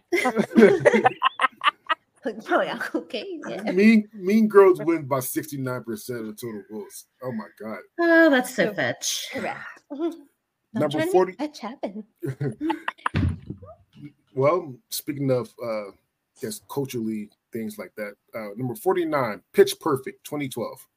oh 2.51 2.61
yeah, 2.61 2.79
okay. 2.93 3.39
Yeah. 3.47 3.61
mean 3.71 4.07
Mean 4.13 4.47
Girls 4.47 4.79
win 4.83 5.05
by 5.05 5.19
69% 5.19 6.19
of 6.19 6.25
the 6.27 6.33
total 6.33 6.63
votes. 6.69 7.05
Oh 7.23 7.31
my 7.31 7.47
god. 7.59 7.79
Oh, 7.99 8.29
that's 8.29 8.55
so 8.55 8.73
fetch. 8.73 9.29
Correct. 9.31 9.59
Number 10.73 11.01
40 11.01 11.35
make 11.37 11.53
that 11.53 11.57
happen. 11.57 12.05
Well, 14.33 14.73
speaking 14.89 15.31
of 15.31 15.53
uh 15.63 15.89
I 15.89 15.93
guess 16.41 16.61
culturally 16.69 17.29
things 17.51 17.77
like 17.77 17.93
that. 17.95 18.13
Uh 18.33 18.49
number 18.55 18.75
49, 18.75 19.41
Pitch 19.53 19.79
Perfect 19.79 20.23
2012. 20.23 20.87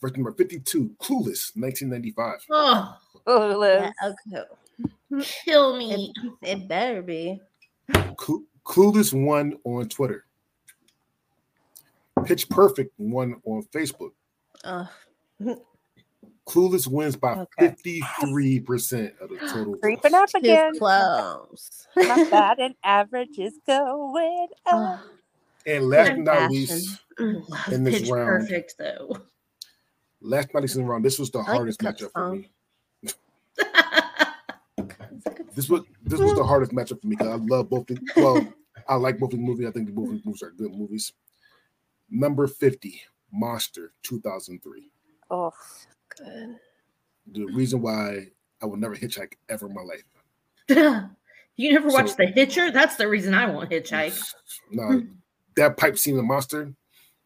Verse 0.00 0.12
number 0.12 0.32
52, 0.32 0.90
Clueless 1.00 1.56
1995. 1.56 2.46
Oh, 2.50 2.96
Clueless. 3.26 3.92
Yeah, 4.00 4.12
okay. 4.32 5.22
kill 5.44 5.76
me. 5.76 6.12
It 6.42 6.68
better 6.68 7.02
be. 7.02 7.40
Clu- 8.16 8.46
Clueless 8.68 9.12
won 9.14 9.56
on 9.64 9.88
Twitter. 9.88 10.24
Pitch 12.24 12.48
Perfect 12.50 12.92
won 12.98 13.40
on 13.44 13.62
Facebook. 13.74 14.10
Oh, 14.64 14.88
Clueless 16.46 16.86
wins 16.86 17.16
by 17.16 17.38
Okay. 17.58 17.74
53% 17.84 19.18
of 19.20 19.30
the 19.30 19.38
total. 19.52 19.76
Creeping 19.78 20.12
votes. 20.12 20.14
up 20.14 20.28
too 20.30 20.38
again. 20.38 20.78
close. 20.78 21.86
My 21.96 22.24
bad 22.30 22.58
and 22.58 22.74
average 22.82 23.38
is 23.38 23.54
going 23.66 24.48
up. 24.66 25.00
And 25.66 25.88
last 25.88 26.08
but 26.10 26.18
not 26.18 26.34
fashion. 26.36 26.50
least, 26.52 27.00
Love 27.18 27.72
In 27.72 27.84
this 27.84 28.00
Pitch 28.00 28.10
round. 28.10 28.26
Perfect 28.48 28.74
though. 28.78 29.16
last 30.20 30.48
but 30.48 30.54
not 30.54 30.62
least 30.62 30.76
in 30.76 30.82
the 30.82 30.88
round, 30.88 31.04
this 31.04 31.18
was 31.18 31.30
the 31.30 31.38
like 31.38 31.46
hardest 31.48 31.78
cup 31.78 31.96
matchup 31.96 32.12
for 32.12 32.34
me. 32.34 32.50
This 35.54 35.68
was 35.68 35.82
this 36.04 36.20
was 36.20 36.34
the 36.36 36.44
hardest 36.44 36.70
matchup 36.70 37.00
for 37.00 37.08
me 37.08 37.16
because 37.16 37.26
I 37.26 37.34
love 37.34 37.68
both. 37.68 37.88
The, 37.88 37.98
well, 38.16 38.54
I 38.88 38.94
like 38.96 39.18
both 39.18 39.30
the 39.30 39.36
movies. 39.36 39.66
I 39.68 39.70
think 39.70 39.86
the 39.86 39.92
both 39.92 40.08
movies 40.24 40.42
are 40.42 40.50
good 40.52 40.72
movies. 40.74 41.12
Number 42.10 42.46
fifty, 42.46 43.00
Monster, 43.32 43.92
two 44.02 44.20
thousand 44.20 44.62
three. 44.62 44.90
Oh, 45.30 45.52
good. 46.16 46.56
The 47.32 47.44
reason 47.46 47.82
why 47.82 48.28
I 48.62 48.66
will 48.66 48.76
never 48.78 48.96
hitchhike 48.96 49.34
ever 49.50 49.66
in 49.66 49.74
my 49.74 49.82
life. 49.82 50.04
you 51.56 51.72
never 51.72 51.88
watched 51.88 52.10
So- 52.10 52.16
The 52.18 52.26
Hitcher? 52.26 52.70
That's 52.70 52.96
the 52.96 53.08
reason 53.08 53.34
I 53.34 53.46
won't 53.50 53.70
hitchhike. 53.70 54.18
No, 54.70 55.02
that 55.56 55.76
pipe 55.76 55.96
scene 55.98 56.18
in 56.18 56.26
Monster 56.26 56.72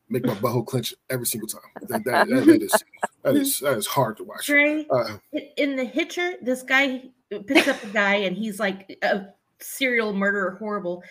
make 0.09 0.25
my 0.27 0.35
butthole 0.35 0.67
clench 0.67 0.95
every 1.11 1.27
single 1.27 1.49
time. 1.49 1.61
That, 1.89 2.05
that, 2.05 2.29
that- 2.29 2.47
that 2.47 2.63
is 2.63 2.85
that 3.23 3.37
is 3.37 3.59
that 3.61 3.79
is 3.79 3.87
hard 3.87 4.17
to 4.17 4.25
watch. 4.25 4.47
Trey, 4.47 4.87
Uh, 4.91 5.19
in 5.57 5.77
The 5.77 5.85
Hitcher, 5.85 6.35
this 6.43 6.63
guy 6.65 7.05
picks 7.47 7.69
up 7.69 7.83
a 7.85 7.87
guy 7.89 8.15
and 8.17 8.37
he's 8.37 8.59
like 8.59 8.99
a 9.03 9.27
serial 9.61 10.13
murderer, 10.13 10.57
horrible. 10.59 11.03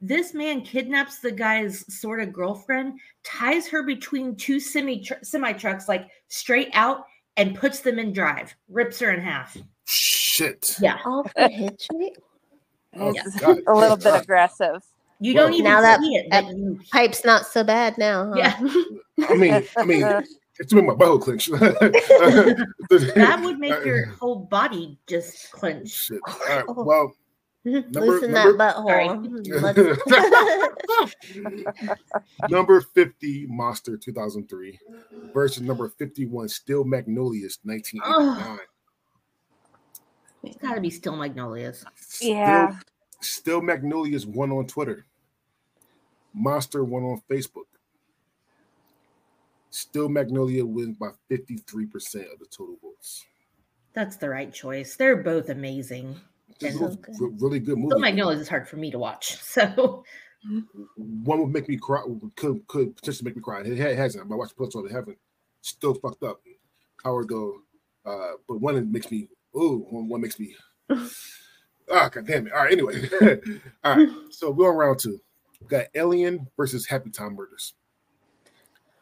This 0.00 0.32
man 0.32 0.62
kidnaps 0.62 1.18
the 1.18 1.30
guy's 1.30 1.84
sort 1.94 2.20
of 2.20 2.32
girlfriend, 2.32 2.98
ties 3.22 3.68
her 3.68 3.82
between 3.82 4.34
two 4.36 4.58
semi 4.58 5.06
semi 5.22 5.52
trucks, 5.52 5.88
like 5.88 6.08
straight 6.28 6.70
out, 6.72 7.04
and 7.36 7.54
puts 7.54 7.80
them 7.80 7.98
in 7.98 8.12
drive. 8.12 8.54
Rips 8.68 8.98
her 9.00 9.10
in 9.12 9.20
half. 9.20 9.56
shit. 9.84 10.76
Yeah. 10.80 10.98
All 11.04 11.24
for 11.24 11.30
Hitchhike? 11.48 12.16
Oh, 12.96 13.12
It's 13.14 13.42
a 13.66 13.74
little 13.74 13.96
bit 13.96 14.22
aggressive. 14.22 14.82
You 15.20 15.34
don't 15.34 15.50
Well, 15.50 15.58
even 15.60 15.64
now 15.70 15.80
that- 15.82 16.00
it, 16.02 16.26
but 16.30 16.46
you, 16.48 16.80
Pipe's 16.90 17.24
not 17.26 17.46
so 17.46 17.62
bad 17.62 17.98
now. 17.98 18.30
Huh? 18.32 18.36
yeah, 18.38 19.26
I 19.28 19.34
mean, 19.34 19.66
I 19.76 19.84
mean, 19.84 20.02
it's 20.58 20.72
made 20.72 20.84
my 20.86 20.94
butthole 20.94 21.20
clench. 21.20 21.46
that 21.48 23.40
would 23.44 23.58
make 23.58 23.84
your 23.84 24.06
whole 24.06 24.36
body 24.46 24.98
just 25.06 25.52
clench. 25.52 25.90
Shit. 25.90 26.20
All 26.26 26.38
right. 26.48 26.64
Oh. 26.68 26.82
Well, 26.84 27.12
Mm-hmm. 27.66 27.98
Loosen 27.98 28.32
number- 28.32 28.56
that 28.56 28.76
butthole. 28.76 29.28
Mm, 31.36 31.90
number 32.50 32.80
50, 32.80 33.46
Monster 33.48 33.96
2003 33.98 34.78
versus 35.34 35.62
number 35.62 35.88
51, 35.90 36.48
Steel 36.48 36.84
Magnolias 36.84 37.58
1989. 37.64 38.58
It's 40.42 40.56
got 40.56 40.74
to 40.74 40.80
be 40.80 40.88
steel 40.88 41.16
magnolias. 41.16 41.84
Yeah. 42.20 42.70
Still, 42.70 42.80
Steel 43.20 43.60
Magnolias 43.60 44.24
won 44.24 44.50
on 44.52 44.66
Twitter. 44.66 45.04
Monster 46.32 46.82
won 46.82 47.02
on 47.02 47.20
Facebook. 47.28 47.64
Steel 49.68 50.08
Magnolia 50.08 50.64
wins 50.64 50.96
by 50.96 51.10
53% 51.30 52.32
of 52.32 52.38
the 52.38 52.46
total 52.50 52.78
votes. 52.82 53.26
That's 53.92 54.16
the 54.16 54.30
right 54.30 54.52
choice. 54.52 54.96
They're 54.96 55.16
both 55.22 55.50
amazing. 55.50 56.18
They're 56.60 56.70
And 56.70 56.80
both 56.80 56.98
Okay. 56.98 57.12
really 57.40 57.58
good 57.60 57.76
Still 57.78 57.88
movies. 57.88 58.00
magnolias 58.00 58.40
is 58.40 58.48
hard 58.48 58.68
for 58.68 58.76
me 58.76 58.90
to 58.90 58.98
watch. 58.98 59.36
So 59.42 60.04
One 60.96 61.40
would 61.40 61.52
make 61.52 61.68
me 61.68 61.76
cry, 61.76 62.02
could 62.36 62.66
could 62.66 62.96
potentially 62.96 63.26
make 63.28 63.36
me 63.36 63.42
cry. 63.42 63.60
It 63.62 63.96
hasn't. 63.96 64.28
But 64.28 64.34
I 64.34 64.38
watched 64.38 64.56
plus 64.56 64.74
one, 64.74 64.86
it 64.86 64.92
haven't. 64.92 65.18
Still 65.62 65.94
fucked 65.94 66.22
up. 66.22 66.40
Howard 67.04 67.28
though, 67.28 67.60
uh, 68.06 68.32
but 68.48 68.60
one 68.60 68.74
that 68.74 68.86
makes 68.86 69.10
me 69.10 69.28
ooh, 69.56 69.86
one, 69.90 70.08
one 70.08 70.20
makes 70.20 70.38
me 70.38 70.54
ah 70.90 72.08
god 72.08 72.26
damn 72.26 72.46
it. 72.46 72.52
All 72.52 72.62
right, 72.62 72.72
anyway. 72.72 73.08
All 73.84 73.96
right, 73.96 74.08
so 74.30 74.50
we're 74.50 74.70
on 74.70 74.76
round 74.76 74.98
two. 74.98 75.18
We 75.60 75.66
got 75.66 75.86
Alien 75.94 76.46
versus 76.56 76.86
Happy 76.86 77.10
Time 77.10 77.34
Murders. 77.34 77.74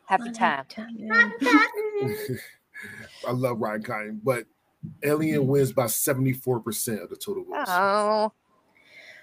Happy 0.07 0.31
time. 0.31 0.65
I 3.27 3.33
love 3.33 3.61
Ryan 3.61 3.83
Kind, 3.83 4.21
but 4.25 4.45
Alien 5.03 5.47
wins 5.47 5.72
by 5.72 5.84
74% 5.84 7.03
of 7.03 7.11
the 7.11 7.16
total 7.16 7.45
votes. 7.45 7.70
Oh, 7.70 8.32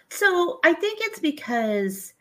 So 0.09 0.59
I 0.63 0.74
think 0.74 0.99
it's 1.01 1.20
because 1.20 2.13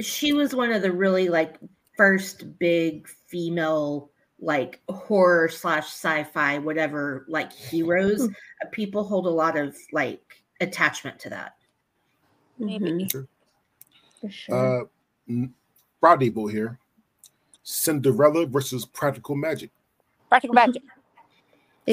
she 0.00 0.32
was 0.32 0.54
one 0.54 0.72
of 0.72 0.82
the 0.82 0.92
really 0.92 1.28
like 1.28 1.56
first 1.96 2.58
big 2.58 3.08
female 3.08 4.10
like 4.42 4.80
horror 4.88 5.48
slash 5.50 5.86
sci-fi 5.86 6.58
whatever 6.58 7.26
like 7.28 7.52
heroes. 7.52 8.22
Uh, 8.22 8.68
People 8.72 9.04
hold 9.04 9.26
a 9.26 9.30
lot 9.30 9.56
of 9.58 9.76
like 9.92 10.42
attachment 10.60 11.18
to 11.20 11.30
that. 11.30 11.56
maybe. 12.58 12.92
Mhm, 13.04 13.26
For 14.20 14.30
sure. 14.30 14.80
Uh, 14.82 14.84
n- 15.28 15.54
Friday 16.00 16.30
here. 16.50 16.78
Cinderella 17.62 18.46
versus 18.46 18.86
Practical 18.86 19.36
Magic. 19.36 19.70
Practical 20.28 20.54
magic. 20.54 20.82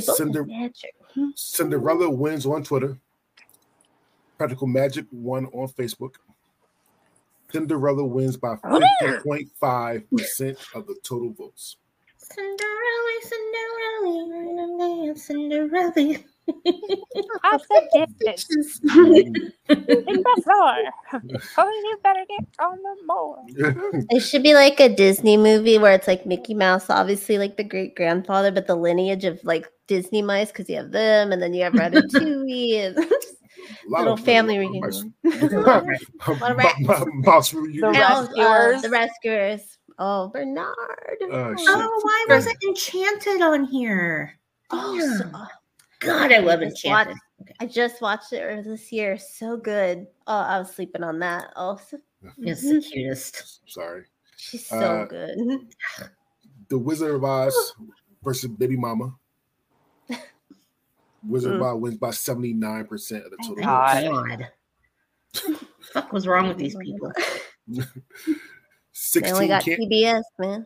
they 0.02 0.06
both 0.08 0.18
Cinder- 0.18 0.45
magic. 0.45 0.93
Cinderella 1.36 2.10
wins 2.10 2.45
on 2.45 2.64
Twitter. 2.64 2.98
Practical 4.38 4.68
Magic 4.68 5.06
won 5.12 5.48
on 5.48 5.68
Facebook. 5.70 6.16
Cinderella 7.52 8.06
wins 8.06 8.38
by 8.38 8.56
50.5% 8.58 10.76
of 10.76 10.86
the 10.86 10.95
total 11.02 11.32
votes. 11.34 11.78
Cinderella, 12.18 13.22
Cinderella, 13.24 15.16
Cinderella. 15.18 16.20
I've 17.43 17.62
said 17.62 18.08
this. 18.20 18.45
Mm. 18.86 19.36
Hit 19.68 19.86
the 19.88 20.41
floor. 20.43 20.76
Oh, 21.58 21.68
you 21.70 21.98
better 22.04 22.24
get 22.30 22.48
on 22.60 22.78
the 22.78 22.95
board. 23.08 24.06
It 24.12 24.20
should 24.22 24.43
be 24.43 24.54
like 24.54 24.80
a 24.80 24.89
Disney 24.93 25.38
movie 25.38 25.78
where 25.78 25.93
it's 25.93 26.08
like 26.08 26.26
Mickey 26.26 26.54
Mouse, 26.54 26.89
obviously 26.89 27.38
like 27.38 27.58
the 27.58 27.64
great 27.64 27.95
grandfather, 27.95 28.52
but 28.52 28.68
the 28.68 28.76
lineage 28.76 29.26
of 29.26 29.39
like 29.43 29.68
Disney 29.88 30.22
mice 30.22 30.52
because 30.52 30.70
you 30.70 30.76
have 30.78 30.91
them, 30.91 31.32
and 31.32 31.41
then 31.41 31.54
you 31.54 31.64
have 31.64 31.74
Ratatouille 31.74 32.88
and 32.88 32.98
A 33.88 33.89
little 34.00 34.14
of- 34.14 34.20
family 34.22 34.56
a 34.58 34.60
reunion. 34.60 35.14
lot 35.24 35.84
of- 35.84 36.41
Lot 36.41 36.52
of 36.52 36.58
rats. 36.58 36.76
Mo- 36.82 37.00
mo- 37.00 37.06
Mouse 37.16 37.54
reunion. 37.54 37.82
The 37.82 37.88
Oh, 37.88 37.91
uh, 37.91 38.70
Rescuers. 38.70 38.82
the 38.82 38.89
rescuers. 38.89 39.78
Oh, 40.00 40.28
Bernard. 40.30 41.18
Oh. 41.24 41.56
Oh, 41.58 42.00
why 42.04 42.26
wasn't 42.30 42.58
Enchanted 42.68 43.41
on 43.41 43.64
here? 43.66 44.38
Oh, 44.72 45.00
so- 45.00 45.30
oh, 45.34 45.48
God, 46.00 46.32
I 46.32 46.38
love 46.39 46.60
I 46.62 46.66
just 46.66 46.86
Enchanted. 46.86 47.18
I 47.60 47.66
just 47.66 48.02
watched 48.02 48.34
it 48.34 48.64
this 48.66 48.91
year. 48.91 49.18
So 49.18 49.58
good. 49.58 50.08
Oh, 50.28 50.38
I 50.39 50.60
was 50.60 50.72
sleeping 50.74 51.04
on 51.04 51.20
that. 51.20 51.52
Oh, 51.56 51.78
so, 51.89 51.98
It's 52.39 52.62
the 52.62 52.82
cutest. 52.82 53.62
Sorry. 53.72 54.04
she's 54.38 54.66
so 54.66 54.78
Uh, 54.80 55.06
good. 55.06 55.38
The 56.70 56.78
Wizard 56.78 57.16
of 57.16 57.24
Oz 57.24 57.74
versus 58.24 58.50
Baby 58.52 58.76
Mama. 58.78 59.14
Wizard 61.28 61.56
of 61.56 61.62
Oz 61.62 61.80
wins 61.82 61.98
by 61.98 62.10
79% 62.10 63.26
of 63.26 63.32
the 63.32 63.38
total 63.41 63.56
God. 63.64 64.04
votes. 64.04 64.50
God. 65.45 65.58
fuck 65.93 66.12
was 66.14 66.28
wrong 66.28 66.48
with 66.48 66.58
these 66.58 66.76
people? 66.76 67.12
They 67.68 67.84
16 68.93 69.34
only 69.34 69.48
got 69.48 69.64
can- 69.64 69.80
TBS, 69.80 70.24
man. 70.39 70.66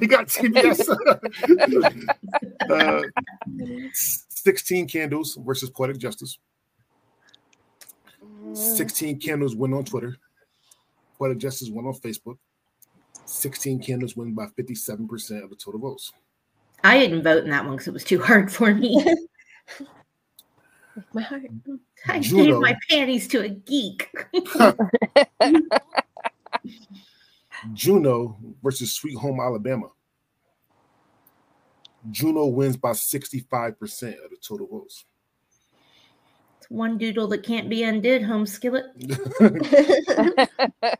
he 0.00 0.06
got 0.06 0.26
TBS. 0.26 0.88
uh, 2.70 3.02
16 4.46 4.86
candles 4.86 5.36
versus 5.44 5.70
Poetic 5.70 5.98
Justice. 5.98 6.38
16 8.52 9.16
mm. 9.16 9.20
candles 9.20 9.56
win 9.56 9.72
on 9.72 9.84
Twitter. 9.84 10.16
Poetic 11.18 11.38
Justice 11.38 11.68
won 11.68 11.84
on 11.86 11.94
Facebook. 11.94 12.38
16 13.24 13.80
candles 13.80 14.14
win 14.14 14.34
by 14.34 14.46
57% 14.46 15.42
of 15.42 15.50
the 15.50 15.56
total 15.56 15.80
votes. 15.80 16.12
I 16.84 16.96
didn't 16.96 17.24
vote 17.24 17.42
in 17.42 17.50
that 17.50 17.64
one 17.64 17.74
because 17.74 17.88
it 17.88 17.92
was 17.92 18.04
too 18.04 18.22
hard 18.22 18.52
for 18.52 18.72
me. 18.72 19.04
My 21.12 21.22
heart. 21.22 21.50
I 22.06 22.20
Juno. 22.20 22.44
gave 22.44 22.60
my 22.60 22.76
panties 22.88 23.26
to 23.28 23.42
a 23.42 23.48
geek. 23.48 24.08
Juno 27.72 28.38
versus 28.62 28.92
Sweet 28.92 29.18
Home 29.18 29.40
Alabama. 29.40 29.88
Juno 32.10 32.46
wins 32.46 32.76
by 32.76 32.92
65% 32.92 34.24
of 34.24 34.30
the 34.30 34.36
total 34.40 34.66
votes. 34.66 35.04
It's 36.58 36.70
one 36.70 36.98
doodle 36.98 37.28
that 37.28 37.42
can't 37.42 37.68
be 37.68 37.82
undid, 37.82 38.22
home 38.22 38.46
skillet. 38.46 38.86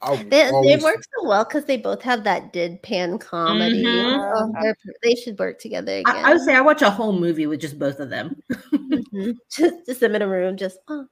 I 0.00 0.16
They, 0.16 0.50
they 0.62 0.76
work 0.76 1.02
so 1.02 1.26
well 1.26 1.44
because 1.44 1.64
they 1.64 1.76
both 1.76 2.02
have 2.02 2.22
that 2.24 2.52
deadpan 2.52 3.20
comedy. 3.20 3.84
Mhm. 3.84 4.32
Oh, 4.36 4.52
they're- 4.62 5.16
should 5.16 5.38
work 5.38 5.58
together 5.58 5.98
again. 5.98 6.14
I, 6.14 6.30
I 6.30 6.32
would 6.34 6.42
say 6.42 6.54
I 6.54 6.60
watch 6.60 6.82
a 6.82 6.90
whole 6.90 7.12
movie 7.12 7.46
with 7.46 7.60
just 7.60 7.78
both 7.78 7.98
of 7.98 8.10
them. 8.10 8.40
Mhm. 8.72 9.36
just, 9.50 9.86
just 9.86 10.00
them 10.00 10.14
in 10.14 10.22
a 10.22 10.28
room, 10.28 10.56
just 10.56 10.78
oh. 10.88 11.06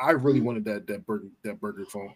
I 0.00 0.10
really 0.10 0.40
wanted 0.40 0.64
that 0.64 0.86
that 0.88 1.06
burger 1.06 1.28
that 1.44 1.60
burger 1.60 1.84
phone. 1.86 2.14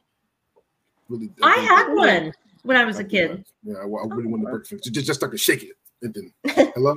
Really, 1.08 1.28
that 1.28 1.44
I 1.44 1.54
burger 1.54 1.66
had 1.68 1.86
phone. 1.86 1.96
one 1.96 2.32
when 2.66 2.76
I 2.76 2.84
was 2.84 2.98
a 2.98 3.04
kid. 3.04 3.44
Yeah, 3.62 3.74
I, 3.76 3.82
I 3.82 3.84
really 3.84 4.26
wanted 4.26 4.46
the 4.46 4.50
burger 4.50 4.64
phone. 4.64 4.80
Just, 4.84 5.06
just 5.06 5.20
start 5.20 5.32
to 5.32 5.38
shake 5.38 5.62
it 5.62 5.70
and 6.02 6.14
then 6.14 6.32
hello. 6.74 6.94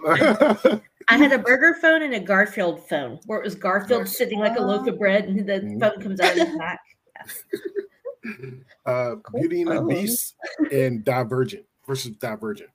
I 1.08 1.18
had 1.18 1.32
a 1.32 1.38
burger 1.40 1.76
phone 1.82 2.02
and 2.04 2.14
a 2.14 2.20
Garfield 2.20 2.88
phone 2.90 3.20
where 3.26 3.40
it 3.40 3.44
was 3.46 3.56
Garfield 3.56 4.02
Nice. 4.04 4.18
sitting 4.18 4.40
like 4.40 4.58
a 4.58 4.62
loaf 4.62 4.88
of 4.88 5.00
bread 5.00 5.26
and 5.26 5.48
the 5.48 5.54
Mhm. 5.62 5.80
phone 5.80 6.02
comes 6.02 6.20
out 6.20 6.38
of 6.38 6.48
his 6.48 6.58
back. 6.58 6.80
uh, 8.86 9.16
Beauty 9.34 9.62
and 9.62 9.72
the 9.72 9.76
Oh. 9.82 9.88
Beast 9.88 10.36
and 10.72 11.04
Divergent 11.06 11.66
versus 11.88 12.12
Divergent. 12.18 12.70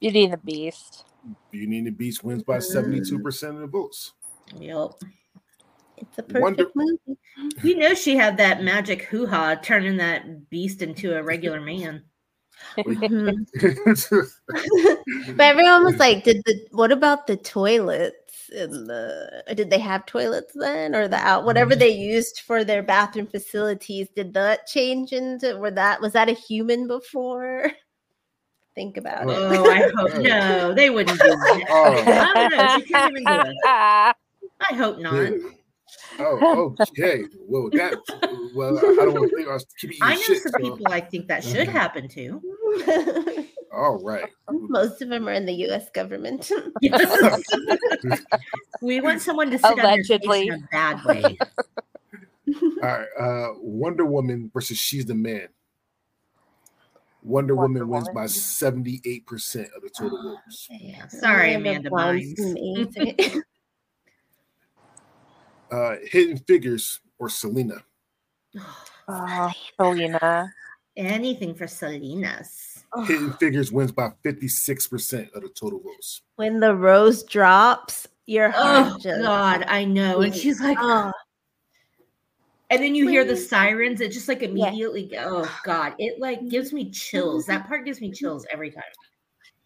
Beauty 0.00 0.24
and 0.24 0.32
the 0.32 0.38
Beast. 0.38 1.04
Beauty 1.50 1.78
and 1.78 1.86
the 1.86 1.90
Beast 1.90 2.24
wins 2.24 2.42
by 2.42 2.58
Mm. 2.58 2.62
seventy-two 2.62 3.18
percent 3.20 3.54
of 3.56 3.60
the 3.60 3.66
votes. 3.66 4.12
Yep. 4.58 4.92
It's 5.98 6.18
a 6.18 6.22
perfect 6.22 6.42
Wonder- 6.42 6.70
movie. 6.74 7.18
You 7.62 7.76
know 7.76 7.94
she 7.94 8.16
had 8.16 8.36
that 8.38 8.62
magic 8.62 9.02
hoo 9.04 9.26
ha 9.26 9.54
turning 9.56 9.96
that 9.98 10.48
beast 10.50 10.82
into 10.82 11.16
a 11.16 11.22
regular 11.22 11.60
man. 11.60 12.02
Mhm. 12.78 13.46
But 15.36 15.44
everyone 15.44 15.84
was 15.84 15.98
like, 15.98 16.24
"Did 16.24 16.42
the 16.44 16.66
what 16.72 16.92
about 16.92 17.26
the 17.26 17.36
toilets 17.36 18.48
in 18.50 18.86
the? 18.86 19.44
Did 19.54 19.70
they 19.70 19.78
have 19.78 20.06
toilets 20.06 20.52
then, 20.54 20.94
or 20.94 21.08
the 21.08 21.16
out 21.16 21.44
whatever 21.44 21.74
they 21.74 21.90
used 21.90 22.40
for 22.46 22.64
their 22.64 22.82
bathroom 22.82 23.26
facilities? 23.26 24.08
Did 24.14 24.34
that 24.34 24.66
change 24.66 25.12
into? 25.12 25.56
Were 25.58 25.70
that 25.72 26.00
was 26.00 26.12
that 26.12 26.28
a 26.28 26.32
human 26.32 26.86
before? 26.86 27.72
Think 28.74 28.96
about 28.98 29.28
it. 29.28 29.38
Oh, 29.38 29.70
I 29.70 29.90
hope 29.96 30.22
no, 30.22 30.74
they 30.74 30.90
wouldn't 30.90 31.18
do 31.18 31.28
that. 31.28 31.66
oh, 31.70 32.04
I 32.06 32.34
don't 32.34 32.58
know. 32.58 32.78
She 32.78 32.92
can't 32.92 33.10
even 33.10 33.24
do 33.24 33.40
it. 33.40 33.56
I 33.64 34.74
hope 34.74 34.98
not. 34.98 35.32
Yeah. 36.18 36.24
Oh, 36.26 36.74
okay. 36.80 37.22
Well, 37.40 37.68
that. 37.70 37.94
Well, 38.54 38.78
I 38.78 38.80
don't 38.80 39.14
want 39.14 39.30
to 39.30 39.36
think 39.36 39.48
I 39.48 39.52
was 39.54 39.66
keeping 39.78 39.98
I 40.00 40.14
know 40.14 40.20
shit, 40.22 40.42
some 40.42 40.52
so- 40.52 40.58
people 40.58 40.86
I 40.92 41.00
think 41.00 41.28
that 41.28 41.44
should 41.44 41.68
happen 41.68 42.08
to. 42.08 42.42
All 43.72 44.02
right. 44.02 44.28
Most 44.50 45.02
of 45.02 45.08
them 45.10 45.28
are 45.28 45.32
in 45.32 45.44
the 45.46 45.52
U.S. 45.52 45.90
government. 45.90 46.50
we 48.82 49.00
want 49.00 49.20
someone 49.20 49.50
to 49.50 49.58
sit 49.58 49.66
on 49.66 49.80
Allegedly. 49.80 50.48
in 50.48 50.54
a 50.54 50.68
bad 50.72 51.04
way. 51.04 51.38
All 52.62 52.80
right. 52.82 53.06
Uh, 53.18 53.48
Wonder 53.60 54.04
Woman 54.06 54.50
versus 54.54 54.78
She's 54.78 55.04
the 55.06 55.14
Man. 55.14 55.48
Wonder, 57.22 57.54
Wonder 57.56 57.80
Woman 57.84 57.88
wins 57.88 58.08
Woman. 58.08 58.14
by 58.14 58.26
78% 58.26 59.74
of 59.74 59.82
the 59.82 59.90
total 59.90 60.22
votes. 60.46 60.68
Yeah. 60.70 61.08
Sorry, 61.08 61.54
Amanda 61.54 61.90
Blonde's 61.90 62.40
Bynes. 62.40 62.96
amazing. 62.96 63.42
Uh, 65.70 65.96
Hidden 66.04 66.38
Figures 66.38 67.00
or 67.18 67.28
Selena. 67.28 67.82
Oh, 69.08 69.52
Selena. 69.80 70.52
Anything 70.96 71.54
for 71.54 71.66
Selenas. 71.66 72.84
Hidden 73.06 73.32
Figures 73.40 73.70
wins 73.72 73.92
by 73.92 74.10
56% 74.24 75.32
of 75.34 75.42
the 75.42 75.48
total 75.50 75.80
votes. 75.80 76.22
when 76.36 76.60
the 76.60 76.74
rose 76.74 77.22
drops, 77.24 78.06
your 78.26 78.50
heart 78.50 78.92
Oh 78.94 78.98
just 78.98 79.22
God, 79.22 79.64
I 79.68 79.84
know. 79.84 80.22
And 80.22 80.34
she's 80.34 80.60
like, 80.60 80.78
Oh, 80.80 81.12
and 82.70 82.82
then 82.82 82.94
you 82.94 83.06
hear 83.08 83.24
the 83.24 83.36
sirens. 83.36 84.00
It 84.00 84.12
just 84.12 84.28
like 84.28 84.42
immediately. 84.42 85.06
go 85.06 85.44
Oh 85.44 85.58
God, 85.64 85.94
it 85.98 86.18
like 86.20 86.48
gives 86.48 86.72
me 86.72 86.90
chills. 86.90 87.46
That 87.46 87.66
part 87.68 87.84
gives 87.84 88.00
me 88.00 88.10
chills 88.10 88.46
every 88.50 88.70
time. 88.70 88.82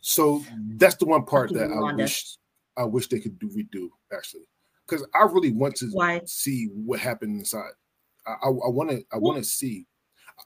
So 0.01 0.43
that's 0.77 0.97
the 0.97 1.07
one 1.07 1.25
part 1.25 1.51
Fucking 1.51 1.71
that 1.71 1.77
I 1.77 1.95
wish 1.95 2.37
I 2.77 2.85
wish 2.85 3.09
they 3.09 3.21
could 3.21 3.39
do 3.39 3.49
redo 3.49 3.89
actually, 4.13 4.49
because 4.91 5.07
I 5.15 5.23
really 5.25 5.53
want 5.53 5.77
to 5.77 5.87
Why? 5.93 6.21
see 6.27 6.67
what 6.75 6.99
happened 7.01 7.39
inside. 7.39 7.71
I 8.27 8.33
I 8.47 8.49
want 8.51 8.91
to 8.91 9.05
I 9.13 9.19
want 9.19 9.39
to 9.39 9.45
see. 9.45 9.87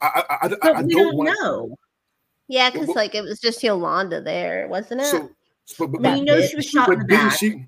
I 0.03 0.23
I, 0.29 0.37
I, 0.43 0.49
But 0.49 0.65
I, 0.65 0.71
I 0.79 0.83
we 0.83 0.95
don't 0.95 1.05
don't 1.07 1.17
want 1.17 1.39
know. 1.41 1.77
yeah, 2.49 2.71
because 2.71 2.89
Well- 2.89 2.97
like 2.97 3.15
it 3.15 3.23
was 3.23 3.41
just 3.41 3.63
Yolanda 3.63 4.21
there, 4.21 4.69
wasn't 4.69 5.01
it? 5.01 5.07
so. 5.07 5.31
But, 5.79 5.93
but, 5.93 6.01
We 6.03 6.03
but, 6.03 6.25
know 6.25 6.43
she 6.43 6.57
was 6.57 6.67
shot 6.67 6.89
in 6.91 6.99
but 6.99 7.07
the 7.07 7.09
didn't 7.15 7.29
back. 7.31 7.39
she? 7.39 7.65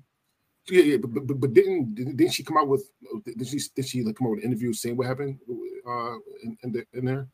Yeah, 0.69 0.83
yeah, 0.83 0.97
but, 0.97 1.25
but, 1.25 1.39
but 1.39 1.53
didn't 1.53 1.95
didn't 1.95 2.29
she 2.33 2.43
come 2.43 2.57
out 2.57 2.67
with 2.67 2.87
did 3.25 3.47
she 3.47 3.59
did 3.75 3.87
she 3.87 4.03
like 4.03 4.15
come 4.17 4.27
out 4.27 4.31
with 4.31 4.43
an 4.43 4.51
interview 4.51 4.71
saying 4.73 4.95
what 4.97 5.07
happened 5.07 5.39
uh 5.87 6.13
in 6.43 6.57
in, 6.63 6.71
the, 6.73 6.85
in 6.93 7.05
there? 7.05 7.27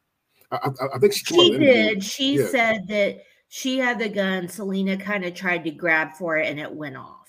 I, 0.52 0.58
I, 0.68 0.70
I 0.96 1.00
think 1.00 1.14
she 1.14 1.26
came 1.26 1.40
out 1.40 1.44
She 1.46 1.52
with 1.52 1.60
did. 1.60 2.04
She 2.04 2.36
Yeah. 2.40 2.48
said 2.48 2.88
that 2.88 3.24
she 3.50 3.78
had 3.78 4.00
the 4.00 4.08
gun. 4.08 4.48
Selena 4.48 4.96
kind 4.98 5.26
of 5.26 5.34
tried 5.34 5.64
to 5.66 5.72
grab 5.72 6.14
for 6.16 6.38
it 6.38 6.48
and 6.48 6.60
it 6.60 6.72
went 6.72 6.96
off. 6.96 7.23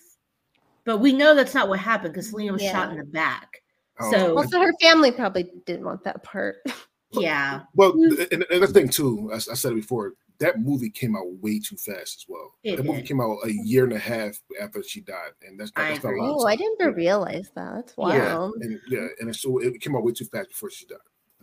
But 0.85 0.99
we 0.99 1.13
know 1.13 1.35
that's 1.35 1.55
not 1.55 1.69
what 1.69 1.79
happened 1.81 2.13
because 2.15 2.31
Selena 2.31 2.53
was 2.53 2.63
shot 2.63 2.91
in 2.91 2.99
the 2.99 3.05
back. 3.05 3.63
Oh, 4.01 4.11
So- 4.11 4.37
also, 4.37 4.61
her 4.61 4.73
family 4.81 5.11
probably 5.13 5.51
didn't 5.67 5.85
want 5.85 6.05
that 6.05 6.23
part. 6.23 6.57
Yeah. 7.17 7.61
Well, 7.77 7.93
and, 7.93 8.45
and 8.51 8.61
the 8.63 8.67
thing 8.67 8.89
too, 8.89 9.31
I, 9.33 9.37
I 9.37 9.39
said 9.39 9.71
it 9.71 9.77
before, 9.77 10.15
that 10.39 10.59
movie 10.61 10.91
came 10.91 11.15
out 11.15 11.27
way 11.41 11.61
too 11.61 11.77
fast 11.77 12.17
as 12.19 12.25
well. 12.29 12.55
It 12.65 12.75
that 12.75 12.85
movie 12.85 13.03
came 13.03 13.21
out 13.21 13.37
a 13.45 13.53
year 13.53 13.85
and 13.85 13.93
a 13.93 13.99
half 14.01 14.37
after 14.61 14.83
she 14.83 15.01
died, 15.01 15.31
and 15.47 15.61
that's, 15.61 15.71
I 15.77 15.91
that's 15.91 16.03
not 16.03 16.11
a 16.11 16.13
agree. 16.15 16.29
of 16.29 16.37
Oh, 16.41 16.47
I 16.49 16.57
didn't 16.57 16.93
realize 16.97 17.53
that. 17.55 17.73
That's 17.73 17.95
Yeah, 17.97 18.05
wild. 18.35 18.55
and 18.63 18.81
yeah, 18.89 19.07
and 19.21 19.37
so 19.37 19.59
it 19.61 19.81
came 19.81 19.95
out 19.95 20.03
way 20.03 20.11
too 20.13 20.25
fast 20.25 20.49
before 20.49 20.71
she 20.71 20.87
died. 20.87 20.99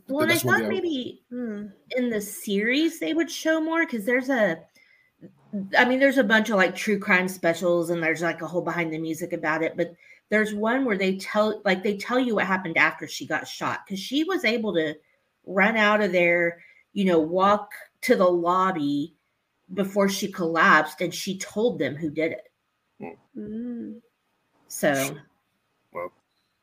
Well, 0.09 0.23
and 0.23 0.33
I 0.33 0.37
thought 0.39 0.63
maybe 0.67 1.23
Hmm. 1.29 1.67
in 1.95 2.09
the 2.09 2.19
series 2.19 2.99
they 2.99 3.13
would 3.13 3.31
show 3.31 3.61
more 3.61 3.85
because 3.85 4.03
there's 4.03 4.27
a 4.29 4.57
I 5.77 5.85
mean, 5.85 5.99
there's 5.99 6.17
a 6.17 6.23
bunch 6.23 6.49
of 6.49 6.55
like 6.55 6.75
true 6.75 6.97
crime 6.97 7.27
specials 7.27 7.89
and 7.89 8.01
there's 8.01 8.21
like 8.21 8.41
a 8.41 8.47
whole 8.47 8.61
behind 8.61 8.93
the 8.93 8.97
music 8.97 9.33
about 9.33 9.63
it, 9.63 9.75
but 9.75 9.93
there's 10.29 10.53
one 10.53 10.85
where 10.85 10.97
they 10.97 11.17
tell 11.17 11.61
like 11.65 11.83
they 11.83 11.97
tell 11.97 12.19
you 12.19 12.35
what 12.35 12.47
happened 12.47 12.77
after 12.77 13.07
she 13.07 13.27
got 13.27 13.47
shot 13.47 13.81
because 13.85 13.99
she 13.99 14.23
was 14.23 14.45
able 14.45 14.73
to 14.73 14.95
run 15.45 15.75
out 15.75 16.01
of 16.01 16.13
there, 16.13 16.63
you 16.93 17.05
know, 17.05 17.19
walk 17.19 17.71
to 18.01 18.15
the 18.15 18.27
lobby 18.27 19.13
before 19.73 20.07
she 20.07 20.31
collapsed 20.31 21.01
and 21.01 21.13
she 21.13 21.37
told 21.37 21.79
them 21.79 21.95
who 21.95 22.09
did 22.09 22.31
it. 22.31 22.51
Mm. 23.37 23.99
So, 24.67 25.17
Well. 25.91 26.11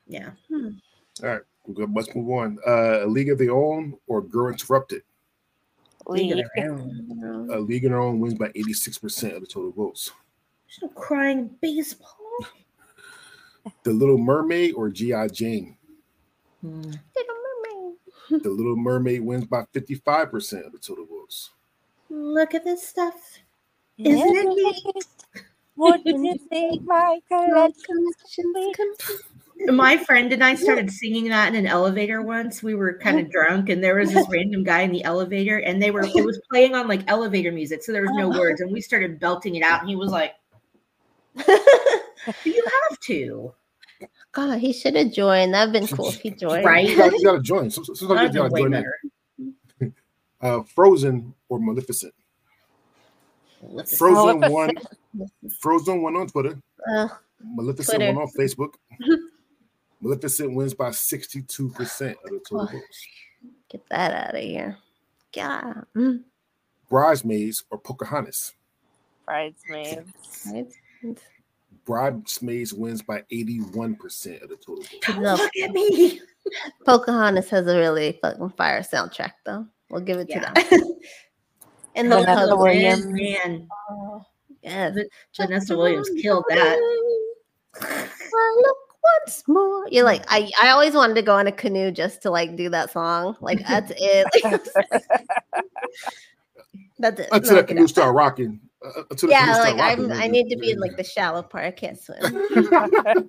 yeah. 0.06 0.30
All 0.50 0.72
right. 1.22 1.42
Let's 1.66 2.14
move 2.14 2.30
on. 2.30 2.58
Uh, 2.66 3.04
a 3.04 3.06
League 3.06 3.28
of 3.28 3.38
Their 3.38 3.52
Own 3.52 3.94
or 4.06 4.22
Girl 4.22 4.48
Interrupted. 4.48 5.02
League 6.08 6.32
of 6.32 6.38
League. 6.38 6.46
Their 6.56 6.72
Own. 6.72 7.48
A 7.52 7.58
League 7.58 7.84
of 7.84 7.90
Their 7.90 8.00
Own 8.00 8.20
wins 8.20 8.34
by 8.34 8.50
eighty 8.54 8.72
six 8.72 8.98
percent 8.98 9.34
of 9.34 9.40
the 9.40 9.46
total 9.46 9.72
votes. 9.72 10.10
There's 10.66 10.90
no 10.90 11.00
crying 11.00 11.50
baseball. 11.60 12.16
The 13.82 13.92
Little 13.92 14.16
Mermaid 14.16 14.74
or 14.74 14.88
GI 14.88 15.28
Jane. 15.30 15.76
Hmm. 16.62 16.80
Little 16.80 17.36
Mermaid. 17.60 17.94
The 18.42 18.48
Little 18.48 18.76
Mermaid 18.76 19.20
wins 19.20 19.44
by 19.44 19.64
fifty 19.72 19.94
five 19.96 20.30
percent 20.30 20.64
of 20.64 20.72
the 20.72 20.78
total 20.78 21.04
votes. 21.04 21.50
Look 22.08 22.54
at 22.54 22.64
this 22.64 22.86
stuff. 22.86 23.14
Isn't 23.98 24.36
it 24.36 24.46
neat? 24.46 25.44
Wouldn't 25.76 26.24
you 26.24 26.36
think 26.48 26.82
my 26.86 27.20
collection 27.28 28.06
My 29.66 29.96
friend 29.96 30.32
and 30.32 30.42
I 30.44 30.54
started 30.56 30.90
singing 30.90 31.28
that 31.28 31.48
in 31.48 31.54
an 31.56 31.66
elevator 31.66 32.22
once. 32.22 32.62
We 32.62 32.74
were 32.74 32.94
kind 32.98 33.18
of 33.18 33.30
drunk, 33.30 33.68
and 33.68 33.82
there 33.82 33.96
was 33.96 34.12
this 34.12 34.26
random 34.32 34.64
guy 34.64 34.82
in 34.82 34.92
the 34.92 35.02
elevator, 35.04 35.58
and 35.58 35.82
they 35.82 35.90
were 35.90 36.02
it 36.04 36.24
was 36.24 36.40
playing 36.50 36.74
on 36.74 36.86
like 36.88 37.02
elevator 37.10 37.52
music, 37.52 37.82
so 37.82 37.92
there 37.92 38.02
was 38.02 38.12
no 38.14 38.28
words, 38.28 38.60
and 38.60 38.72
we 38.72 38.80
started 38.80 39.18
belting 39.18 39.56
it 39.56 39.62
out, 39.62 39.80
and 39.80 39.88
he 39.90 39.96
was 39.96 40.10
like, 40.10 40.34
"You 42.44 42.64
have 42.88 42.98
to, 43.00 43.52
God, 44.32 44.58
he 44.58 44.72
should 44.72 44.94
have 44.96 45.12
joined. 45.12 45.52
That'd 45.54 45.72
been 45.72 45.86
cool 45.88 46.08
if 46.08 46.20
he 46.20 46.30
joined. 46.30 46.64
right?" 46.64 46.88
You 46.88 46.96
gotta, 46.96 47.16
you 47.18 47.24
gotta 47.24 47.40
join. 47.42 47.70
Some- 47.70 47.84
Sometimes 47.84 48.32
That'd 48.32 48.34
you 48.34 48.40
gotta 48.42 48.62
join 48.62 48.74
in. 49.80 49.94
Uh, 50.40 50.62
Frozen 50.62 51.34
or 51.48 51.58
Maleficent. 51.58 52.14
Let's- 53.62 53.98
Frozen 53.98 54.38
Maleficent. 54.40 54.86
one. 55.14 55.28
Frozen 55.60 56.00
one 56.02 56.14
on 56.16 56.28
Twitter. 56.28 56.56
Ugh, 56.94 57.10
Maleficent 57.56 57.96
Twitter. 57.98 58.12
one 58.14 58.22
on 58.22 58.30
Facebook. 58.38 58.74
Maleficent 60.00 60.54
wins 60.54 60.74
by 60.74 60.90
sixty-two 60.92 61.70
percent 61.70 62.16
of 62.24 62.30
the 62.30 62.38
total 62.40 62.68
Oh. 62.70 62.72
votes. 62.72 63.06
get 63.68 63.82
that 63.90 64.12
out 64.28 64.34
of 64.36 64.40
here. 64.42 64.76
God. 65.34 65.84
Bridesmaids 66.88 67.64
or 67.70 67.78
Pocahontas. 67.78 68.54
Bridesmaids. 69.26 70.10
Right? 70.50 70.68
Bridesmaids 71.84 72.72
wins 72.72 73.02
by 73.02 73.24
eighty-one 73.30 73.96
percent 73.96 74.42
of 74.42 74.48
the 74.50 74.56
total 74.56 74.76
votes. 74.76 74.94
Don't 75.06 75.22
No. 75.22 75.34
look 75.34 75.50
at 75.62 75.70
me. 75.72 76.20
Pocahontas 76.86 77.50
has 77.50 77.66
a 77.66 77.76
really 77.76 78.18
fucking 78.22 78.50
fire 78.50 78.80
soundtrack, 78.82 79.32
though. 79.44 79.66
We'll 79.90 80.00
give 80.02 80.18
it 80.18 80.28
to 80.30 80.40
them. 80.40 80.54
And 81.94 82.12
the 82.12 82.20
Vanessa 82.20 82.46
public. 82.50 82.58
Williams. 82.74 83.06
Man, 83.06 83.68
Yes. 84.62 84.96
Vanessa 85.36 85.76
Williams 85.76 86.08
killed 86.20 86.44
that. 86.48 86.78
I 89.08 89.18
look 89.20 89.28
once 89.28 89.48
more. 89.48 89.86
You're 89.90 90.04
like, 90.04 90.24
I, 90.28 90.50
I 90.62 90.70
always 90.70 90.94
wanted 90.94 91.14
to 91.14 91.22
go 91.22 91.34
on 91.34 91.46
a 91.46 91.52
canoe 91.52 91.90
just 91.90 92.22
to 92.22 92.30
like 92.30 92.56
do 92.56 92.68
that 92.70 92.90
song. 92.90 93.36
Like 93.40 93.66
that's 93.66 93.92
it. 93.96 94.26
that's 96.98 97.20
it. 97.20 97.28
Until 97.32 97.50
No, 97.52 97.56
that 97.56 97.68
canoe 97.68 97.86
start 97.86 98.14
rocking. 98.14 98.60
Uh, 98.84 99.02
yeah, 99.24 99.58
like 99.58 99.78
I'm 99.78 100.08
rocking, 100.08 100.22
I 100.22 100.28
need 100.28 100.48
to 100.50 100.56
be 100.56 100.70
in 100.70 100.78
like 100.78 100.96
the 100.96 101.04
shallow 101.04 101.42
part. 101.42 101.64
I 101.64 101.70
can't 101.70 101.98
swim. 102.00 103.28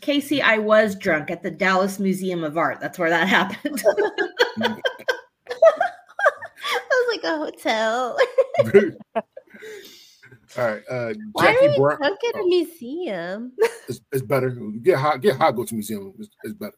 Casey, 0.00 0.40
I 0.40 0.58
was 0.58 0.94
drunk 0.96 1.30
at 1.30 1.42
the 1.42 1.50
Dallas 1.50 1.98
Museum 1.98 2.42
of 2.42 2.56
Art. 2.56 2.80
That's 2.80 2.98
where 2.98 3.10
that 3.10 3.28
happened. 3.28 3.82
I 4.62 4.76
was 6.90 7.08
like 7.12 7.24
a 7.24 7.36
hotel. 7.36 8.16
All 10.58 10.66
right, 10.66 10.82
uh, 10.90 11.14
Why 11.32 11.52
Jackie 11.52 11.66
are 11.66 11.70
we 11.70 11.76
Brown. 11.78 11.96
drunk 11.98 12.18
at 12.28 12.34
a 12.34 12.38
oh, 12.40 12.46
museum? 12.46 13.52
it's, 13.88 14.00
it's 14.12 14.22
better. 14.22 14.50
Get 14.82 14.98
high. 14.98 15.16
Get 15.18 15.36
high. 15.36 15.52
Go 15.52 15.64
to 15.64 15.74
museum. 15.74 16.12
It's, 16.18 16.28
it's 16.42 16.54
better. 16.54 16.74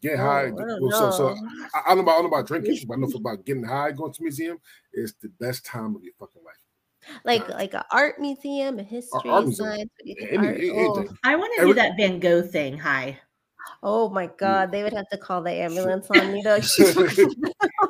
Get 0.00 0.14
Oh, 0.18 0.22
high. 0.22 0.46
I 0.46 0.50
don't 0.50 0.82
well, 0.82 1.12
so, 1.12 1.34
so. 1.34 1.46
I, 1.74 1.92
I 1.92 1.94
don't 1.94 1.98
know 1.98 2.02
about, 2.04 2.12
I 2.12 2.14
don't 2.14 2.22
know 2.30 2.36
about 2.38 2.46
drinking, 2.46 2.78
but 2.88 2.94
I 2.94 2.96
know 3.00 3.08
about 3.14 3.44
getting 3.44 3.64
high. 3.64 3.92
Going 3.92 4.12
to 4.12 4.22
museum 4.22 4.58
is 4.94 5.14
the 5.20 5.28
best 5.40 5.64
time 5.66 5.94
of 5.94 6.02
your 6.02 6.14
fucking 6.18 6.42
life. 6.44 6.56
like 7.24 7.48
like 7.50 7.74
an 7.74 7.82
art 7.90 8.18
museum, 8.20 8.78
a 8.78 8.82
history, 8.82 9.28
art 9.30 9.44
museum. 9.46 9.68
science. 9.68 9.90
what 9.96 10.04
do 10.04 10.10
you 10.10 10.16
think? 10.16 10.32
Any- 10.32 10.46
Art? 10.48 10.56
any- 10.56 10.70
Oh. 10.72 11.08
I 11.24 11.36
want 11.36 11.52
to 11.56 11.60
Every- 11.62 11.74
do 11.74 11.80
that 11.80 11.92
Van 11.98 12.18
Gogh 12.18 12.42
thing. 12.42 12.78
Hi. 12.78 13.18
Oh 13.82 14.08
my 14.08 14.26
god, 14.38 14.72
they 14.72 14.82
would 14.82 14.92
have 14.92 15.08
to 15.10 15.18
call 15.18 15.42
the 15.42 15.50
ambulance 15.52 16.08
on 16.10 16.32
me 16.32 16.40
though. 16.42 16.60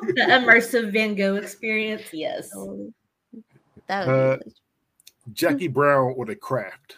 The 0.03 0.25
immersive 0.27 0.91
Van 0.91 1.15
Gogh 1.15 1.35
experience. 1.35 2.03
Yes. 2.11 2.49
Oh, 2.55 2.91
that 3.87 4.05
would 4.07 4.13
Uh, 4.13 4.35
be 4.37 4.41
really- 4.43 4.53
Jackie 5.31 5.67
Brown 5.67 6.13
or 6.17 6.25
the 6.25 6.35
Craft. 6.35 6.97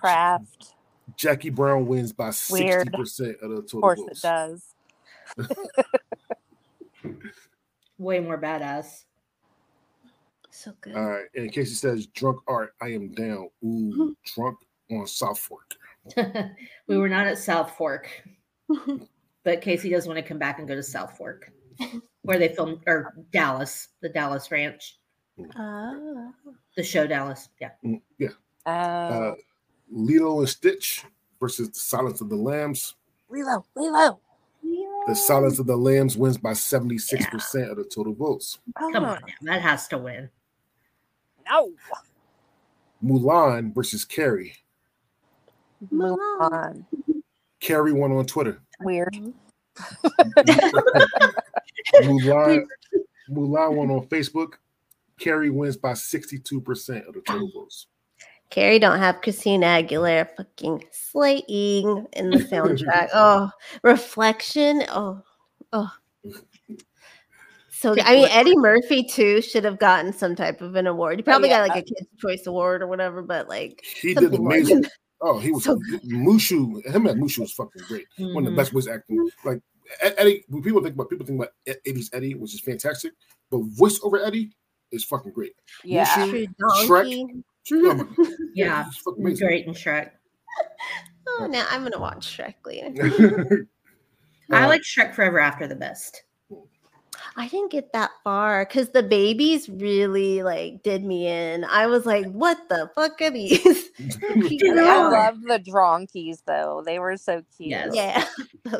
Craft. 0.00 0.74
Jackie 1.16 1.50
Brown 1.50 1.86
wins 1.86 2.12
by 2.12 2.30
sixty 2.30 2.90
percent 2.90 3.36
of 3.42 3.50
the 3.50 3.62
total 3.62 3.78
Of 3.78 3.82
course 3.82 4.00
votes. 4.00 4.24
it 5.36 5.46
does. 5.46 5.54
Way 7.98 8.20
more 8.20 8.40
badass. 8.40 9.04
so 10.50 10.72
good. 10.80 10.94
All 10.94 11.04
right. 11.04 11.24
And 11.34 11.46
in 11.46 11.50
case 11.50 11.80
says 11.80 12.06
drunk 12.06 12.38
art, 12.46 12.74
I 12.80 12.88
am 12.88 13.12
down. 13.12 13.48
Ooh, 13.64 13.92
mm-hmm. 13.92 14.08
drunk 14.34 14.58
on 14.90 15.06
South 15.06 15.38
Fork. 15.38 15.74
we 16.86 16.96
were 16.98 17.08
not 17.08 17.26
at 17.26 17.38
South 17.38 17.72
Fork, 17.76 18.08
but 19.44 19.60
Casey 19.60 19.90
does 19.90 20.06
want 20.06 20.18
to 20.18 20.22
come 20.22 20.38
back 20.38 20.58
and 20.58 20.68
go 20.68 20.74
to 20.74 20.82
South 20.82 21.16
Fork, 21.16 21.50
where 22.22 22.38
they 22.38 22.48
filmed 22.48 22.80
or 22.86 23.14
Dallas, 23.30 23.88
the 24.00 24.08
Dallas 24.08 24.50
Ranch, 24.50 24.97
Ah. 25.56 26.30
the 26.76 26.82
show 26.82 27.06
Dallas. 27.06 27.48
Yeah. 27.60 27.70
Mm, 27.84 28.00
Yeah. 28.18 28.28
Oh. 28.66 28.70
Uh, 28.72 29.34
Lilo 29.90 30.40
and 30.40 30.48
Stitch 30.48 31.04
versus 31.40 31.68
the 31.70 31.78
Silence 31.78 32.20
of 32.20 32.28
the 32.28 32.36
Lambs. 32.36 32.94
Lilo, 33.30 33.64
Lilo. 33.74 34.20
The 35.06 35.14
Silence 35.14 35.58
of 35.58 35.66
the 35.66 35.76
Lambs 35.76 36.16
wins 36.18 36.36
by 36.36 36.50
76% 36.52 37.70
of 37.70 37.76
the 37.78 37.84
total 37.84 38.12
votes. 38.14 38.58
Oh, 38.78 38.90
Come 38.92 39.04
on, 39.06 39.20
now. 39.42 39.52
that 39.54 39.62
has 39.62 39.88
to 39.88 39.96
win. 39.98 40.28
No. 41.48 41.72
Mulan 43.02 43.74
versus 43.74 44.04
Carrie. 44.04 44.54
Mulan. 45.90 46.84
Carrie 47.60 47.92
won 47.92 48.12
on 48.12 48.26
Twitter. 48.26 48.60
Weird. 48.80 49.16
Mulan, 52.02 52.66
Mulan 53.30 53.74
won 53.74 53.90
on 53.90 54.06
Facebook. 54.08 54.54
Carrie 55.18 55.50
wins 55.50 55.76
by 55.76 55.92
62% 55.92 57.06
of 57.08 57.14
the 57.14 57.20
total 57.26 57.50
votes. 57.54 57.86
Carrie 58.50 58.78
don't 58.78 58.98
have 58.98 59.20
Christina 59.20 59.66
Aguilera 59.66 60.28
fucking 60.36 60.84
slaying 60.90 62.06
in 62.14 62.30
the 62.30 62.38
soundtrack. 62.38 63.08
oh, 63.14 63.50
reflection. 63.82 64.84
Oh, 64.88 65.22
oh. 65.72 65.92
So 67.70 67.94
I 68.02 68.14
mean, 68.14 68.28
Eddie 68.30 68.56
Murphy 68.56 69.04
too 69.04 69.40
should 69.40 69.64
have 69.64 69.78
gotten 69.78 70.12
some 70.12 70.34
type 70.34 70.62
of 70.62 70.74
an 70.74 70.86
award. 70.86 71.18
He 71.18 71.22
probably 71.22 71.48
got 71.48 71.66
yeah. 71.66 71.74
like 71.74 71.82
a 71.84 71.86
Kids 71.86 72.08
Choice 72.18 72.46
Award 72.46 72.82
or 72.82 72.88
whatever. 72.88 73.22
But 73.22 73.48
like, 73.48 73.84
He 73.84 74.14
did 74.14 74.24
something 74.24 74.42
more 74.42 74.52
amazing. 74.52 74.84
Oh, 75.20 75.38
he 75.38 75.52
was 75.52 75.64
So 75.64 75.78
Mushu. 76.06 76.84
Him 76.86 77.06
and 77.06 77.22
Mushu 77.22 77.40
was 77.40 77.52
fucking 77.52 77.82
great. 77.86 78.06
One 78.18 78.38
of 78.38 78.44
the 78.44 78.50
Mhm. 78.50 78.56
best 78.56 78.72
voice 78.72 78.88
acting. 78.88 79.28
Like 79.44 79.60
Eddie, 80.00 80.44
when 80.48 80.62
people 80.62 80.82
think 80.82 80.94
about 80.94 81.10
people 81.10 81.26
think 81.26 81.40
about 81.40 81.52
Ed- 81.66 81.80
Eddie's 81.86 82.10
Eddie, 82.12 82.34
which 82.34 82.54
is 82.54 82.60
fantastic, 82.60 83.12
but 83.50 83.58
voice 83.58 84.00
over 84.02 84.18
Eddie 84.24 84.52
is 84.92 85.04
fucking 85.04 85.32
great. 85.32 85.54
Yeah. 85.84 86.06
Mushu, 86.06 86.48
True 86.58 86.86
Shrek. 86.88 87.04
donkey. 87.04 87.24
My 87.70 87.94
God. 87.94 88.08
Yeah. 88.54 88.84
he's. 89.04 89.40
Great 89.40 89.66
and 89.66 89.76
Shrek. 89.76 90.10
Oh, 91.40 91.46
now 91.46 91.66
I'm 91.70 91.82
gonna 91.82 92.00
watch 92.00 92.36
Shrek 92.38 92.54
later. 92.64 93.66
I 94.50 94.64
Uh, 94.64 94.68
like 94.68 94.80
Shrek 94.80 95.14
Forever 95.14 95.38
After 95.38 95.66
the 95.66 95.76
best. 95.76 96.22
I 97.36 97.48
didn't 97.48 97.70
get 97.70 97.92
that 97.92 98.10
far 98.24 98.64
because 98.64 98.88
the 98.90 99.02
babies 99.02 99.68
really 99.68 100.42
like 100.42 100.82
did 100.82 101.04
me 101.04 101.26
in. 101.28 101.64
I 101.64 101.86
was 101.86 102.06
like, 102.06 102.26
"What 102.32 102.68
the 102.70 102.90
fuck 102.94 103.20
are 103.20 103.30
these?" 103.30 103.62
The 103.98 104.84
I 104.88 105.08
love 105.28 105.42
the 105.42 105.58
dronkeys 105.70 106.42
though. 106.46 106.82
They 106.84 106.98
were 106.98 107.18
so 107.18 107.42
cute. 107.56 107.70
Yes. 107.70 107.94
yeah, 107.94 108.24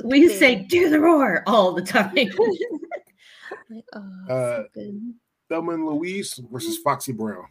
We 0.05 0.27
Those 0.27 0.39
say 0.39 0.55
"Do 0.57 0.89
the 0.89 1.01
roar" 1.01 1.43
all 1.47 1.73
the 1.75 1.83
time. 1.83 2.15
Like, 2.15 3.85
oh, 3.93 4.01
Uh, 4.31 4.57
so 4.57 4.67
good. 4.75 5.15
Thelma 5.49 5.73
and 5.73 5.87
Louise 5.87 6.41
versus 6.51 6.79
Foxy 6.79 7.13
Brown. 7.13 7.47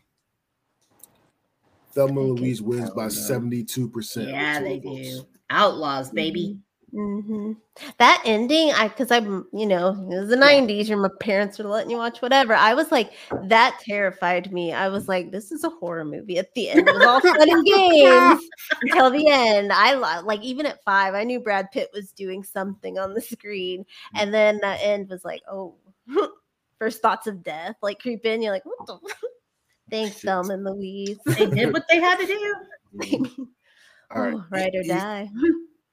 Thelma 1.91 2.21
and 2.21 2.39
Louise 2.39 2.61
wins 2.61 2.91
by 2.91 3.07
72%. 3.07 4.27
yeah, 4.27 4.59
they 4.61 4.79
votes. 4.79 5.09
do. 5.09 5.27
Outlaws, 5.49 6.11
baby. 6.11 6.59
hmm 6.91 7.53
That 7.97 8.21
ending, 8.25 8.71
I 8.73 8.89
because 8.89 9.11
I'm, 9.11 9.47
you 9.51 9.65
know, 9.65 9.89
it 10.11 10.19
was 10.19 10.29
the 10.29 10.35
'90s. 10.35 10.87
Your 10.89 10.99
my 10.99 11.09
parents 11.19 11.57
were 11.57 11.65
letting 11.65 11.89
you 11.89 11.97
watch 11.97 12.21
whatever. 12.21 12.53
I 12.53 12.73
was 12.73 12.91
like, 12.91 13.13
that 13.45 13.79
terrified 13.81 14.51
me. 14.51 14.73
I 14.73 14.89
was 14.89 15.07
like, 15.07 15.31
this 15.31 15.51
is 15.51 15.63
a 15.63 15.69
horror 15.69 16.05
movie. 16.05 16.37
At 16.37 16.53
the 16.53 16.69
end, 16.69 16.87
it 16.87 16.93
was 16.93 17.03
all 17.03 17.21
fun 17.21 17.49
and 17.49 17.65
games 17.65 18.41
until 18.81 19.09
the 19.09 19.25
end. 19.29 19.71
I 19.71 19.93
lo- 19.93 20.25
like 20.25 20.41
even 20.43 20.65
at 20.65 20.83
five, 20.83 21.15
I 21.15 21.23
knew 21.23 21.39
Brad 21.39 21.71
Pitt 21.71 21.89
was 21.93 22.11
doing 22.11 22.43
something 22.43 22.99
on 22.99 23.13
the 23.13 23.21
screen, 23.21 23.85
and 24.15 24.33
then 24.33 24.59
that 24.61 24.79
end 24.83 25.09
was 25.09 25.23
like, 25.25 25.41
oh, 25.49 25.75
first 26.80 27.01
thoughts 27.01 27.28
of 27.28 27.43
death 27.43 27.75
like 27.82 27.99
creep 27.99 28.25
in. 28.25 28.41
You're 28.41 28.53
like, 28.53 28.65
what 28.65 28.86
the. 28.88 28.99
Thanks, 29.89 30.15
Shit. 30.15 30.23
Thelma 30.23 30.53
and 30.55 30.65
Louise. 30.65 31.17
They 31.25 31.45
did 31.45 31.71
what 31.71 31.86
they 31.89 31.99
had 32.01 32.17
to 32.19 32.25
do. 32.28 32.55
All 34.11 34.21
right. 34.21 34.34
oh, 34.36 34.45
ride 34.49 34.75
or 34.75 34.82
Easy- 34.82 34.89
die. 34.89 35.30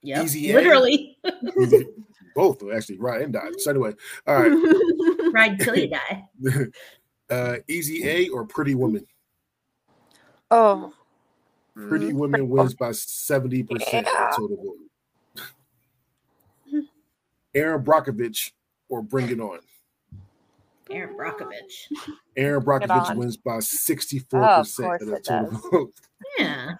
Yeah, 0.01 0.21
Easy 0.23 0.51
A. 0.51 0.55
Literally. 0.55 1.17
Both 2.35 2.61
actually, 2.73 2.97
right 2.99 3.21
and 3.21 3.31
died. 3.33 3.59
So 3.59 3.71
anyway, 3.71 3.93
all 4.27 4.35
right. 4.43 5.31
Ride 5.33 5.59
till 5.59 5.75
you 5.77 5.87
die. 5.89 6.27
uh, 7.29 7.55
Easy 7.69 8.05
A 8.07 8.27
or 8.29 8.45
Pretty 8.45 8.75
Woman? 8.75 9.05
Oh. 10.51 10.93
Pretty 11.75 12.11
Mm. 12.11 12.15
Woman 12.15 12.49
wins 12.49 12.73
by 12.75 12.89
70% 12.89 13.67
Yeah. 13.91 14.31
total 14.35 14.75
vote. 16.71 16.83
Erin 17.53 17.83
Brockovich 17.83 18.51
or 18.89 19.01
Bring 19.01 19.29
It 19.29 19.39
On? 19.39 19.59
Erin 20.91 21.15
Brockovich. 21.15 21.89
Erin 22.37 22.61
It 22.61 22.65
Brockovich 22.65 23.15
wins 23.15 23.37
by 23.37 23.57
64% 23.57 24.23
Oh, 24.33 24.37
of 24.37 24.67
of, 24.67 24.75
course 24.75 25.01
the 25.01 25.19
total 25.19 25.51
does. 25.51 25.61
vote. 25.71 25.93
Yeah. 26.39 26.71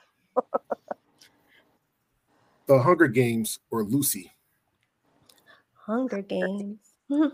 The 2.68 2.80
Hunger 2.82 3.08
Games 3.08 3.60
or 3.72 3.84
Lucy? 3.84 4.32
Hunger 5.74 6.22
Games. 6.22 6.80
The 7.10 7.32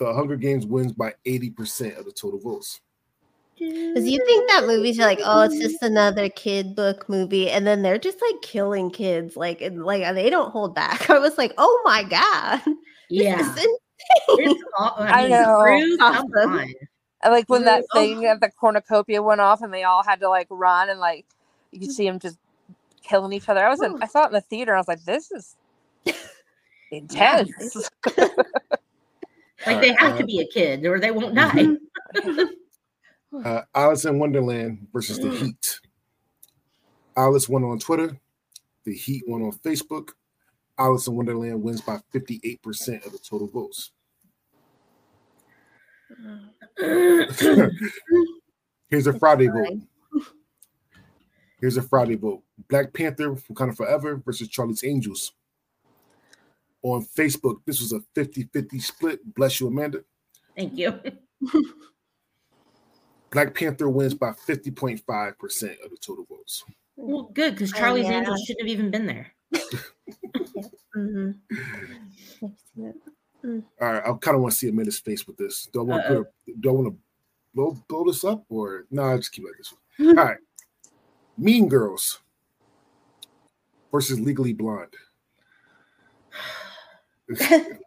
Hunger 0.00 0.36
Games 0.36 0.66
wins 0.66 0.92
by 0.92 1.14
80% 1.24 1.98
of 1.98 2.04
the 2.04 2.12
total 2.12 2.38
votes. 2.38 2.80
Because 3.58 4.04
you 4.08 4.24
think 4.24 4.48
that 4.50 4.66
movies 4.66 5.00
are 5.00 5.06
like, 5.06 5.18
oh, 5.24 5.42
it's 5.42 5.58
just 5.58 5.82
another 5.82 6.28
kid 6.28 6.76
book 6.76 7.08
movie, 7.08 7.50
and 7.50 7.66
then 7.66 7.82
they're 7.82 7.98
just 7.98 8.20
like 8.22 8.40
killing 8.42 8.88
kids, 8.88 9.36
like 9.36 9.60
and 9.60 9.82
like 9.84 10.02
they 10.14 10.30
don't 10.30 10.52
hold 10.52 10.76
back. 10.76 11.10
I 11.10 11.18
was 11.18 11.36
like, 11.36 11.54
oh 11.58 11.82
my 11.84 12.04
god, 12.04 12.60
Yeah. 13.10 13.38
this 13.38 13.46
is 13.48 13.52
insane. 13.56 13.76
It's 14.28 14.62
all, 14.78 14.94
I, 14.98 15.24
I 15.24 15.28
know. 15.28 15.60
Ruth, 15.60 16.00
Awesome. 16.00 16.74
I 17.22 17.28
like 17.30 17.48
when 17.48 17.64
that 17.64 17.84
Oh. 17.92 17.98
thing 17.98 18.24
at 18.26 18.40
the 18.40 18.50
cornucopia 18.50 19.22
went 19.22 19.40
off 19.40 19.60
and 19.62 19.72
they 19.74 19.82
all 19.84 20.02
had 20.04 20.20
to 20.20 20.28
like 20.28 20.46
run 20.50 20.88
and 20.88 21.00
like 21.00 21.26
you 21.72 21.80
could 21.80 21.90
see 21.90 22.04
them 22.06 22.18
just 22.20 22.38
killing 23.02 23.32
each 23.32 23.48
other. 23.48 23.64
I 23.64 23.68
was 23.70 23.82
in, 23.82 24.00
I 24.02 24.06
saw 24.06 24.24
it 24.24 24.28
in 24.28 24.32
the 24.34 24.40
theater. 24.40 24.74
I 24.74 24.78
was 24.78 24.88
like, 24.88 25.02
this 25.04 25.30
is 25.32 25.56
intense. 26.90 27.90
Like 29.66 29.80
they 29.80 29.92
have 29.94 30.14
Uh, 30.14 30.18
to 30.18 30.24
be 30.24 30.38
a 30.38 30.46
kid 30.46 30.86
or 30.86 31.00
they 31.00 31.10
won't 31.10 31.34
die. 31.34 31.66
Uh, 33.44 33.62
Alice 33.74 34.04
in 34.04 34.18
Wonderland 34.20 34.86
versus 34.92 35.18
The 35.18 35.28
Heat. 35.30 35.80
Alice 37.16 37.48
won 37.48 37.64
on 37.64 37.80
Twitter. 37.80 38.16
The 38.84 38.94
Heat 38.94 39.24
won 39.26 39.42
on 39.42 39.50
Facebook. 39.52 40.10
Alice 40.78 41.06
in 41.08 41.14
Wonderland 41.16 41.62
wins 41.62 41.80
by 41.80 41.98
58% 42.14 43.04
of 43.04 43.12
the 43.12 43.18
total 43.18 43.48
votes. 43.48 43.90
Here's 48.88 49.06
a 49.06 49.18
Friday 49.18 49.48
vote. 49.48 49.78
Here's 51.60 51.76
a 51.76 51.82
Friday 51.82 52.14
vote. 52.14 52.42
Black 52.68 52.92
Panther 52.92 53.34
Wakanda 53.34 53.76
Forever 53.76 54.16
versus 54.24 54.48
Charlie's 54.48 54.84
Angels. 54.84 55.32
On 56.82 57.04
Facebook, 57.04 57.56
this 57.66 57.80
was 57.80 57.92
a 57.92 58.00
50 58.14 58.44
50 58.52 58.78
split. 58.78 59.34
Bless 59.34 59.58
you, 59.60 59.66
Amanda. 59.66 60.04
Thank 60.56 60.78
you. 60.78 61.00
Black 63.30 63.54
Panther 63.54 63.90
wins 63.90 64.14
by 64.14 64.30
50.5% 64.30 65.84
of 65.84 65.90
the 65.90 65.96
total 66.00 66.24
votes. 66.30 66.64
Well, 66.96 67.24
good 67.34 67.54
because 67.54 67.74
Oh, 67.74 67.78
Charlie's 67.78 68.06
yeah. 68.06 68.18
Angels 68.20 68.42
shouldn't 68.46 68.66
have 68.66 68.72
even 68.72 68.90
been 68.90 69.06
there. 69.06 69.32
Mhm. 70.96 71.34
All 73.44 73.62
right, 73.80 74.02
I 74.04 74.12
kind 74.20 74.34
of 74.34 74.40
want 74.42 74.52
to 74.52 74.58
see 74.58 74.68
Amanda's 74.68 74.98
face 74.98 75.26
with 75.26 75.36
this. 75.36 75.66
Do 75.72 75.80
I 75.80 75.84
want 75.84 76.06
to 76.06 76.26
do 76.60 76.68
I 76.68 76.72
want 76.72 76.86
to 76.88 76.96
blow, 77.54 77.76
blow 77.88 78.04
this 78.04 78.24
up 78.24 78.44
or 78.48 78.86
no? 78.90 79.02
I'll 79.02 79.16
just 79.18 79.32
keep 79.32 79.44
it 79.44 79.48
like 79.48 79.58
this. 79.58 79.72
One. 79.98 80.18
All 80.18 80.24
right, 80.24 80.38
Mean 81.36 81.68
Girls 81.68 82.20
versus 83.92 84.18
Legally 84.20 84.52
Blonde. 84.52 84.94
That 87.28 87.78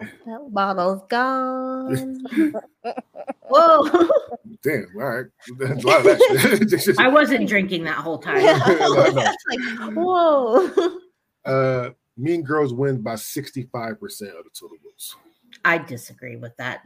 bottle's 0.50 1.02
gone. 1.08 2.22
Whoa. 3.48 4.08
Damn, 4.62 4.86
all 4.96 5.02
right, 5.02 5.26
That's 5.58 5.84
a 5.84 5.86
lot 5.86 5.98
of 6.00 6.04
that 6.04 6.80
shit. 6.84 6.98
I 7.00 7.08
wasn't 7.08 7.48
drinking 7.48 7.84
that 7.84 7.96
whole 7.96 8.18
time. 8.18 8.38
I 8.38 9.10
know. 9.10 9.88
like, 9.88 9.94
whoa. 9.96 10.98
Uh, 11.44 11.90
mean 12.16 12.42
Girls 12.42 12.72
wins 12.74 12.98
by 13.00 13.14
65% 13.14 14.00
of 14.38 14.44
the 14.44 14.50
total 14.52 14.76
votes. 14.84 15.16
I 15.64 15.78
disagree 15.78 16.36
with 16.36 16.56
that. 16.58 16.84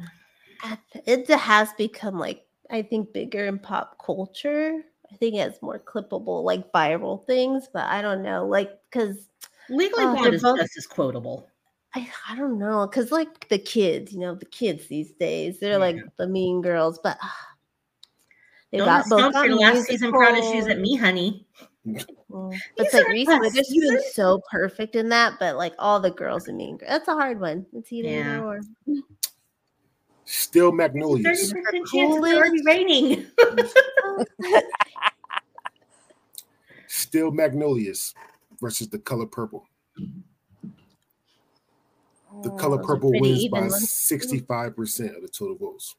It 1.06 1.28
has 1.28 1.72
become 1.74 2.18
like 2.18 2.46
I 2.70 2.82
think 2.82 3.12
bigger 3.12 3.44
in 3.46 3.58
pop 3.58 3.98
culture. 4.04 4.82
I 5.12 5.16
think 5.16 5.36
it's 5.36 5.60
more 5.62 5.78
clippable, 5.78 6.42
like 6.44 6.72
viral 6.72 7.24
things, 7.26 7.68
but 7.72 7.84
I 7.84 8.00
don't 8.02 8.22
know, 8.22 8.46
like 8.46 8.70
because 8.90 9.28
Legally 9.68 10.04
Oh, 10.06 10.12
Blonde 10.12 10.34
is 10.34 10.42
both- 10.42 10.58
just 10.58 10.76
as 10.76 10.86
quotable. 10.86 11.48
I, 11.94 12.10
I 12.28 12.34
don't 12.36 12.58
know, 12.58 12.88
because 12.88 13.12
like 13.12 13.48
the 13.48 13.58
kids, 13.58 14.12
you 14.12 14.18
know, 14.18 14.34
the 14.34 14.46
kids 14.46 14.88
these 14.88 15.12
days, 15.12 15.60
they're 15.60 15.78
like 15.78 15.96
the 16.16 16.26
mean 16.26 16.60
girls, 16.60 16.98
but 17.00 17.16
ah, 17.22 17.48
they 18.72 18.78
Don't 18.78 18.86
got 18.86 19.08
both 19.08 19.20
stomp 19.20 19.34
got 19.34 19.46
your 19.46 19.58
last 19.58 19.86
season 19.86 20.10
Prada 20.10 20.42
shoes 20.42 20.66
at 20.66 20.80
me, 20.80 20.96
honey. 20.96 21.46
But 21.84 21.98
These 22.76 22.86
it's 22.86 22.94
like 22.94 23.08
Reese 23.08 23.28
us. 23.28 23.40
Witherspoon 23.40 24.00
so 24.12 24.40
perfect 24.50 24.96
in 24.96 25.08
that, 25.10 25.34
but 25.38 25.56
like 25.56 25.74
all 25.78 26.00
the 26.00 26.10
girls 26.10 26.48
in 26.48 26.56
Mean 26.56 26.76
Girls, 26.78 26.90
that's 26.90 27.08
a 27.08 27.12
hard 27.14 27.40
one. 27.40 27.66
It's 27.74 27.92
either 27.92 28.08
Yeah. 28.08 28.40
or. 28.40 28.60
Steel 30.24 30.70
Thirty 30.70 30.76
Magnolias. 30.76 31.52
percent 31.52 31.86
chance 31.92 32.16
it's 32.16 32.34
already 32.34 32.62
raining. 32.64 33.26
Steel 36.86 37.30
Magnolias 37.30 38.14
versus 38.60 38.88
the 38.88 38.98
color 38.98 39.26
purple. 39.26 39.66
The 42.42 42.50
Oh, 42.50 42.56
color 42.56 42.78
purple 42.78 43.10
wins 43.12 43.48
by 43.48 43.68
65% 43.68 45.16
of 45.16 45.22
the 45.22 45.28
total 45.28 45.56
votes. 45.56 45.94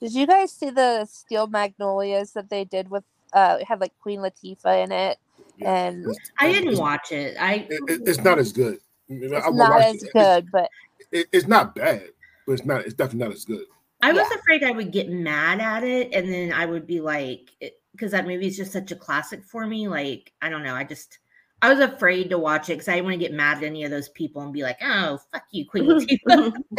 Did 0.00 0.12
you 0.14 0.26
guys 0.26 0.52
see 0.52 0.70
the 0.70 1.04
Steel 1.06 1.46
Magnolias 1.46 2.32
that 2.32 2.50
they 2.50 2.64
did 2.64 2.90
with 2.90 3.04
uh 3.32 3.58
it 3.60 3.66
had 3.66 3.80
like 3.80 3.92
Queen 4.00 4.20
Latifah 4.20 4.84
in 4.84 4.92
it? 4.92 5.18
And 5.60 6.06
I 6.38 6.52
didn't 6.52 6.78
watch 6.78 7.10
it. 7.12 7.36
I 7.38 7.66
it- 7.68 7.80
it- 7.88 8.08
it's 8.08 8.20
not 8.22 8.38
as 8.38 8.52
good. 8.52 8.78
it's 9.08 9.46
I 9.46 9.50
not 9.50 9.80
as 9.80 10.02
it. 10.02 10.12
good, 10.12 10.48
but 10.52 10.70
It- 11.10 11.28
it's 11.32 11.46
not 11.48 11.74
bad, 11.74 12.02
but 12.46 12.52
it's 12.52 12.64
not. 12.64 12.84
It's 12.84 12.94
definitely 12.94 13.26
not 13.28 13.34
as 13.34 13.44
good. 13.44 13.64
I 14.02 14.12
was 14.12 14.26
Yeah. 14.30 14.36
afraid 14.38 14.62
I 14.62 14.70
would 14.70 14.92
get 14.92 15.08
mad 15.10 15.60
at 15.60 15.82
it, 15.82 16.14
and 16.14 16.32
then 16.32 16.52
I 16.52 16.64
would 16.66 16.86
be 16.86 17.00
like, 17.00 17.50
because 17.92 18.12
that 18.12 18.26
movie 18.28 18.46
is 18.46 18.56
just 18.56 18.70
such 18.72 18.92
a 18.92 18.96
classic 18.96 19.42
for 19.42 19.66
me. 19.66 19.88
Like, 19.88 20.32
I 20.40 20.48
don't 20.48 20.62
know. 20.62 20.74
I 20.76 20.84
just, 20.84 21.18
I 21.62 21.68
was 21.72 21.80
afraid 21.80 22.30
to 22.30 22.38
watch 22.38 22.68
it 22.68 22.74
because 22.74 22.86
I 22.88 22.92
didn't 22.94 23.06
want 23.06 23.14
to 23.14 23.18
get 23.26 23.32
mad 23.32 23.56
at 23.58 23.64
any 23.64 23.82
of 23.82 23.90
those 23.90 24.08
people 24.10 24.42
and 24.42 24.52
be 24.52 24.62
like, 24.62 24.78
oh, 24.82 25.18
fuck 25.32 25.42
you, 25.50 25.66
Queen 25.68 25.84
Latifah. 25.88 26.52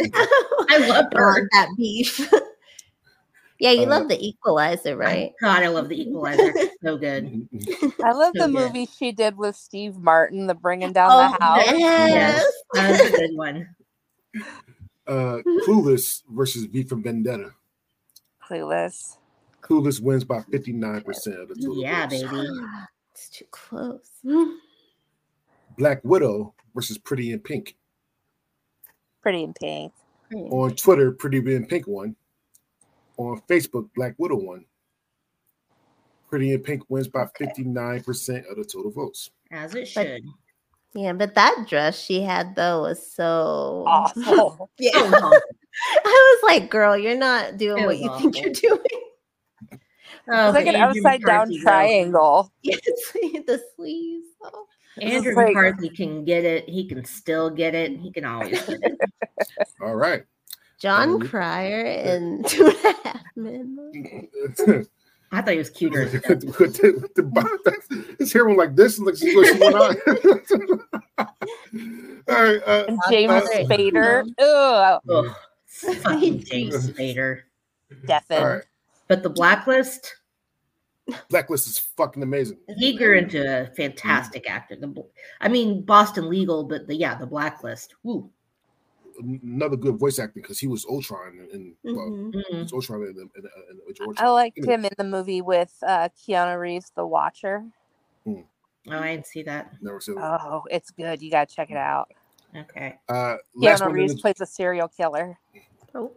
I 0.70 0.86
love 0.88 1.06
her. 1.14 1.46
That 1.52 1.68
beef. 1.76 2.32
yeah, 3.60 3.70
you 3.72 3.82
Uh, 3.86 3.90
love 3.90 4.08
the 4.08 4.18
equalizer, 4.18 4.96
right? 4.96 5.32
God, 5.42 5.62
I 5.62 5.68
love 5.68 5.88
the 5.90 6.00
Equalizer. 6.00 6.54
It's 6.56 6.76
so 6.82 6.96
good. 6.96 7.46
I 8.02 8.12
love 8.12 8.32
So 8.36 8.46
the 8.46 8.48
good. 8.48 8.50
movie 8.50 8.86
she 8.86 9.12
did 9.12 9.36
with 9.36 9.54
Steve 9.54 9.96
Martin, 9.96 10.46
the 10.46 10.54
bringing 10.54 10.92
down 10.94 11.12
Oh, 11.12 11.18
the 11.18 11.44
house. 11.44 11.58
yes. 12.08 12.44
That 12.74 12.90
was 12.90 13.04
a 13.04 13.10
good 13.12 13.36
one. 13.36 13.68
Uh, 15.06 15.38
Clueless 15.66 16.22
versus 16.30 16.64
V 16.64 16.84
for 16.84 16.96
Vendetta. 16.96 17.52
Clueless. 18.42 19.18
Clueless 19.60 20.00
wins 20.00 20.24
by 20.24 20.40
59% 20.40 21.06
of 21.42 21.48
the 21.48 21.54
total 21.56 21.82
Yeah, 21.82 22.06
votes. 22.06 22.22
baby. 22.22 22.48
It's 23.12 23.28
too 23.28 23.44
close. 23.50 24.10
Black 25.76 26.00
Widow 26.02 26.54
versus 26.74 26.96
Pretty 26.96 27.32
in 27.32 27.40
Pink. 27.40 27.76
Pretty 29.20 29.42
in 29.42 29.52
pink. 29.52 29.92
On 30.32 30.74
Twitter, 30.74 31.12
Pretty 31.12 31.38
in 31.54 31.66
Pink 31.66 31.86
won. 31.86 32.16
On 33.20 33.40
Facebook, 33.48 33.88
Black 33.94 34.14
Widow 34.16 34.36
won. 34.36 34.64
Pretty 36.30 36.52
in 36.52 36.62
Pink 36.62 36.82
wins 36.88 37.06
by 37.08 37.26
59% 37.38 38.50
of 38.50 38.56
the 38.56 38.64
total 38.64 38.90
votes. 38.90 39.30
As 39.50 39.74
it 39.74 39.90
But- 39.94 40.06
should. 40.06 40.22
Yeah, 40.94 41.12
but 41.12 41.34
that 41.36 41.66
dress 41.68 41.96
she 42.00 42.20
had 42.22 42.56
though 42.56 42.80
was 42.82 43.12
so 43.14 43.84
Awful. 43.86 44.70
Yeah. 44.78 44.92
So. 45.10 45.30
I 46.04 46.38
was 46.42 46.50
like, 46.50 46.68
girl, 46.70 46.96
you're 46.98 47.16
not 47.16 47.58
doing 47.58 47.84
what 47.84 47.96
was 47.96 48.00
you 48.00 48.18
think 48.18 48.40
you're 48.40 48.52
doing. 48.52 49.78
Oh, 50.32 50.48
It's 50.48 50.54
like 50.56 50.66
an 50.66 50.74
Andrew 50.76 51.00
upside 51.02 51.20
down 51.22 51.48
McCarthy, 51.48 51.58
though. 51.58 51.62
triangle. 51.62 52.52
Yes, 52.62 52.80
the 53.14 53.62
sleeves. 53.76 54.26
Oh. 54.42 54.66
Andrew 55.00 55.34
like- 55.36 55.48
McCarthy 55.48 55.90
can 55.90 56.24
get 56.24 56.44
it. 56.44 56.68
He 56.68 56.88
can 56.88 57.04
still 57.04 57.50
get 57.50 57.74
it. 57.76 57.96
He 57.96 58.10
can 58.10 58.24
always 58.24 58.60
get 58.66 58.80
it. 58.82 58.98
All 59.80 59.94
right. 59.94 60.24
John 60.80 61.10
Um, 61.10 61.28
Cryer 61.28 61.84
and 61.86 62.44
two 62.46 62.66
and 62.66 62.76
a 62.84 63.08
half 63.08 63.22
men. 63.36 64.86
I 65.32 65.40
thought 65.42 65.52
he 65.52 65.58
was 65.58 65.70
cuter. 65.70 66.02
as 66.02 66.12
with 66.12 66.22
the, 66.24 66.46
with 66.58 67.14
the, 67.14 67.22
with 67.22 67.64
the 67.64 68.16
his 68.18 68.32
hair 68.32 68.44
went 68.46 68.58
like 68.58 68.74
this, 68.74 68.98
like 68.98 69.16
she 69.16 69.36
was 69.36 69.50
going 69.52 69.76
on. 69.76 69.96
All 72.28 72.42
right, 72.44 72.62
uh, 72.66 72.84
And 72.88 72.98
Uh, 72.98 73.10
James 73.10 73.30
uh, 73.32 73.46
Spader. 73.52 74.24
Ugh. 74.40 75.00
Ugh, 75.08 75.36
fucking 75.68 76.40
James 76.44 76.90
Spader. 76.90 77.42
Deafened. 78.06 78.40
all 78.44 78.48
right. 78.50 78.62
But 79.08 79.22
the 79.22 79.30
blacklist, 79.30 80.14
Blacklist 81.28 81.66
is 81.68 81.78
fucking 81.96 82.22
amazing. 82.22 82.58
he 82.78 82.96
grew 82.96 83.18
into 83.18 83.40
a 83.62 83.66
fantastic 83.74 84.48
actor. 84.48 84.76
The, 84.76 84.94
I 85.40 85.48
mean, 85.48 85.82
Boston 85.82 86.28
Legal, 86.30 86.64
but 86.64 86.86
the 86.86 86.94
yeah, 86.94 87.16
the 87.16 87.26
blacklist. 87.26 87.94
Woo. 88.04 88.30
Another 89.20 89.76
good 89.76 89.96
voice 89.98 90.18
acting 90.18 90.42
because 90.42 90.58
he 90.58 90.66
was 90.66 90.84
Ultron 90.86 91.48
and 91.52 91.74
well, 91.84 92.08
Mhm. 92.10 92.34
he 92.34 92.54
Mm. 92.54 92.62
was 92.62 92.72
Ultron 92.72 93.02
in 93.02 93.14
the, 93.14 93.20
in 93.22 93.28
the, 93.42 93.50
in 93.70 93.76
the 93.76 93.82
Ultron. 93.88 94.14
I 94.18 94.28
liked 94.30 94.58
Anyway, 94.58 94.74
him 94.74 94.84
in 94.86 94.90
the 94.98 95.04
movie 95.04 95.40
with 95.42 95.74
uh, 95.86 96.08
Keanu 96.10 96.58
Reeves, 96.58 96.90
The 96.94 97.06
Watcher. 97.06 97.64
Oh, 98.26 98.44
I 98.90 99.12
didn't 99.14 99.26
see 99.26 99.42
that. 99.42 99.74
Never 99.82 100.00
seen 100.00 100.16
it. 100.16 100.22
Oh, 100.22 100.62
it's 100.70 100.90
good. 100.90 101.20
You 101.22 101.30
gotta 101.30 101.54
check 101.54 101.70
it 101.70 101.76
out. 101.76 102.10
Okay. 102.56 102.98
Uh, 103.08 103.36
Keanu. 103.56 103.92
Reeves 103.92 104.14
the- 104.14 104.20
plays 104.20 104.40
a 104.40 104.46
serial 104.46 104.88
killer. 104.88 105.38
Oh. 105.94 106.12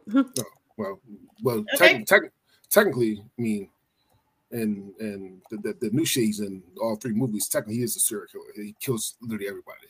well, 0.78 1.00
well, 1.42 1.66
Okay. 1.76 2.04
tec- 2.04 2.06
tec- 2.06 2.32
technically, 2.70 3.24
I 3.38 3.42
mean, 3.42 3.70
and 4.52 4.94
and 5.00 5.42
the, 5.50 5.58
the, 5.58 5.74
the 5.82 5.90
new 5.90 6.06
shit 6.06 6.26
he's 6.26 6.40
in 6.42 6.62
all 6.80 6.96
three 6.96 7.14
movies. 7.14 7.48
Technically, 7.48 7.78
he 7.78 7.84
is 7.84 7.96
a 7.96 8.00
serial 8.00 8.28
killer. 8.28 8.46
He 8.56 8.76
kills 8.80 9.16
literally 9.20 9.48
everybody. 9.48 9.88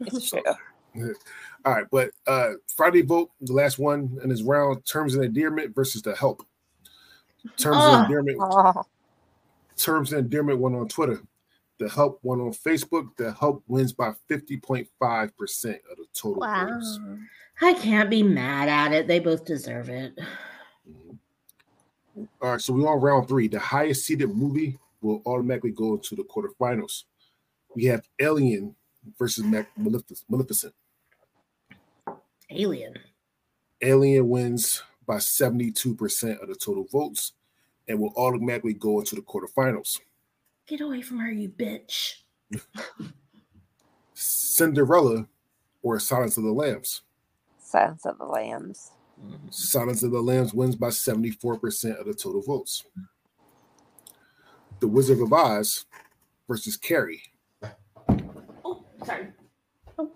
in. 0.00 0.06
It's 0.06 0.28
So- 0.28 0.42
true. 0.42 0.52
All 0.96 1.72
right, 1.74 1.86
but 1.90 2.10
uh 2.26 2.52
Friday 2.76 3.02
vote, 3.02 3.30
the 3.40 3.52
last 3.52 3.78
one 3.78 4.18
in 4.22 4.28
this 4.28 4.42
round, 4.42 4.84
terms 4.84 5.14
and 5.14 5.24
endearment 5.24 5.74
versus 5.74 6.02
the 6.02 6.14
help. 6.14 6.46
Terms 7.56 7.82
Oh. 7.84 7.94
and 7.94 8.04
endearment, 8.04 8.38
Oh, 8.40 8.82
terms 9.76 10.12
and 10.12 10.22
endearment 10.24 10.58
won 10.60 10.74
on 10.74 10.88
Twitter. 10.88 11.20
The 11.78 11.88
help 11.88 12.20
won 12.22 12.40
on 12.40 12.52
Facebook. 12.52 13.16
The 13.16 13.32
help 13.32 13.64
wins 13.66 13.92
by 13.92 14.14
50.5% 14.28 15.80
of 15.90 15.96
the 15.96 16.06
total 16.14 16.40
Wow. 16.40 16.68
votes. 16.68 17.00
I 17.60 17.74
can't 17.74 18.08
be 18.08 18.22
mad 18.22 18.68
at 18.68 18.92
it. 18.92 19.08
They 19.08 19.18
both 19.18 19.44
deserve 19.44 19.88
it. 19.88 20.16
Mhm. 20.88 21.18
All 22.40 22.52
right, 22.52 22.60
so 22.60 22.72
we're 22.72 22.88
on 22.88 23.00
round 23.00 23.26
three. 23.28 23.48
The 23.48 23.58
highest 23.58 24.06
seeded 24.06 24.28
movie 24.34 24.78
will 25.02 25.20
automatically 25.26 25.72
go 25.72 25.94
into 25.94 26.14
the 26.14 26.22
quarterfinals. 26.22 27.04
We 27.74 27.84
have 27.86 28.08
Alien 28.20 28.76
versus 29.18 29.44
Maleficent. 29.44 30.74
Alien. 32.50 32.94
Alien 33.82 34.28
wins 34.28 34.82
by 35.06 35.16
72% 35.16 36.42
of 36.42 36.48
the 36.48 36.54
total 36.54 36.84
votes 36.90 37.32
and 37.88 37.98
will 37.98 38.14
automatically 38.16 38.74
go 38.74 39.00
into 39.00 39.14
the 39.14 39.22
quarterfinals. 39.22 40.00
Get 40.66 40.80
away 40.80 41.02
from 41.02 41.18
her, 41.18 41.30
you 41.30 41.50
bitch. 41.50 42.14
Cinderella 44.14 45.26
or 45.82 45.98
Silence 45.98 46.36
of 46.38 46.44
the 46.44 46.52
Lambs. 46.52 47.02
Silence 47.58 48.06
of 48.06 48.18
the 48.18 48.24
Lambs. 48.24 48.92
Silence 49.50 50.02
of 50.02 50.12
the 50.12 50.20
Lambs 50.20 50.54
wins 50.54 50.76
by 50.76 50.88
74% 50.88 51.98
of 52.00 52.06
the 52.06 52.14
total 52.14 52.42
votes. 52.42 52.84
The 54.80 54.88
Wizard 54.88 55.20
of 55.20 55.32
Oz 55.32 55.84
versus 56.48 56.76
Carrie. 56.76 57.22
Oh, 58.64 58.84
sorry. 59.04 59.28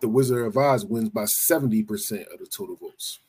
The 0.00 0.08
Wizard 0.08 0.46
of 0.46 0.56
Oz 0.56 0.84
wins 0.84 1.08
by 1.10 1.24
70% 1.24 2.32
of 2.32 2.38
the 2.40 2.46
total 2.46 2.76
votes. 2.76 3.20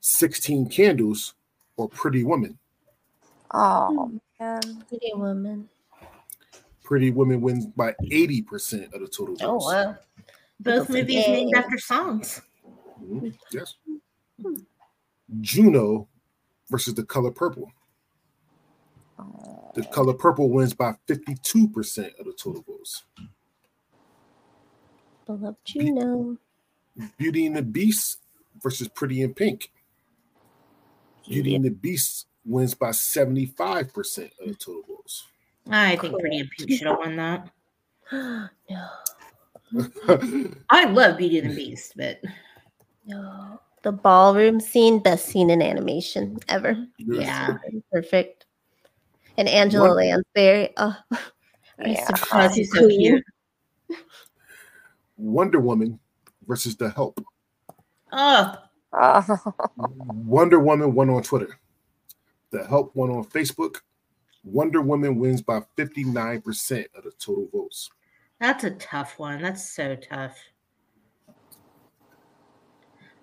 16 0.00 0.68
Candles 0.68 1.34
or 1.76 1.88
Pretty 1.88 2.24
Woman. 2.24 2.58
Oh 3.52 4.10
man. 4.40 4.84
Pretty 4.88 5.12
woman. 5.14 5.68
Pretty 6.82 7.10
Woman 7.10 7.40
wins 7.40 7.66
by 7.66 7.94
80% 8.02 8.92
of 8.92 9.00
the 9.00 9.08
total 9.08 9.36
votes. 9.36 9.42
Oh 9.42 9.54
wow. 9.56 9.96
Both 10.60 10.88
movies 10.90 11.24
say, 11.24 11.32
named 11.32 11.54
after 11.56 11.78
songs. 11.78 12.40
Mhm, 13.02 13.36
Yes. 13.52 13.76
Juno 15.40 16.08
versus 16.70 16.94
the 16.94 17.04
color 17.04 17.30
purple. 17.30 17.70
The 19.74 19.84
color 19.92 20.14
purple 20.14 20.50
wins 20.50 20.74
by 20.74 20.94
52% 21.08 22.18
of 22.18 22.26
the 22.26 22.32
total 22.32 22.62
votes. 22.62 23.04
Beloved 25.26 25.56
Juno. 25.64 26.36
Beauty 27.16 27.46
and 27.46 27.56
the 27.56 27.62
Beast 27.62 28.18
versus 28.62 28.88
Pretty 28.88 29.22
in 29.22 29.34
Pink. 29.34 29.70
Beauty 31.28 31.54
and 31.54 31.64
the 31.64 31.70
Beast 31.70 32.26
wins 32.44 32.74
by 32.74 32.90
75% 32.90 34.30
of 34.40 34.48
the 34.48 34.54
total 34.54 34.82
votes. 34.86 35.26
I 35.70 35.96
think 35.96 36.18
Pretty 36.20 36.38
in 36.38 36.48
Pink 36.56 36.70
should 36.72 36.86
have 36.86 36.98
won 36.98 37.16
that. 37.16 37.50
no. 38.12 38.50
I 40.70 40.84
love 40.84 41.18
Beauty 41.18 41.38
and 41.38 41.50
the 41.50 41.54
Beast, 41.56 41.94
but 41.96 42.20
No. 43.06 43.60
The 43.82 43.92
ballroom 43.92 44.60
scene, 44.60 44.98
best 44.98 45.26
scene 45.26 45.50
in 45.50 45.60
animation 45.60 46.38
ever. 46.48 46.86
yeah. 46.98 47.58
Perfect. 47.92 48.43
And 49.36 49.48
Angela 49.48 49.88
What? 49.88 49.96
Lansbury. 49.96 50.70
Oh, 50.76 50.96
Yeah. 51.84 52.06
Oh, 52.32 52.52
she's 52.54 52.72
so 52.72 52.88
cute. 52.88 53.24
Wonder 55.16 55.58
Woman 55.60 55.98
versus 56.46 56.76
The 56.76 56.90
Help. 56.90 57.24
Oh, 58.12 58.54
Oh. 58.96 59.54
Wonder 59.76 60.60
Woman 60.60 60.94
won 60.94 61.10
on 61.10 61.22
Twitter. 61.22 61.58
The 62.50 62.64
Help 62.64 62.94
won 62.94 63.10
on 63.10 63.24
Facebook. 63.24 63.80
Wonder 64.44 64.80
Woman 64.82 65.18
wins 65.18 65.42
by 65.42 65.62
59% 65.76 66.86
of 66.94 67.04
the 67.04 67.10
total 67.18 67.48
votes. 67.52 67.90
That's 68.40 68.62
a 68.64 68.70
tough 68.72 69.18
one. 69.18 69.42
That's 69.42 69.68
so 69.68 69.96
tough. 69.96 70.36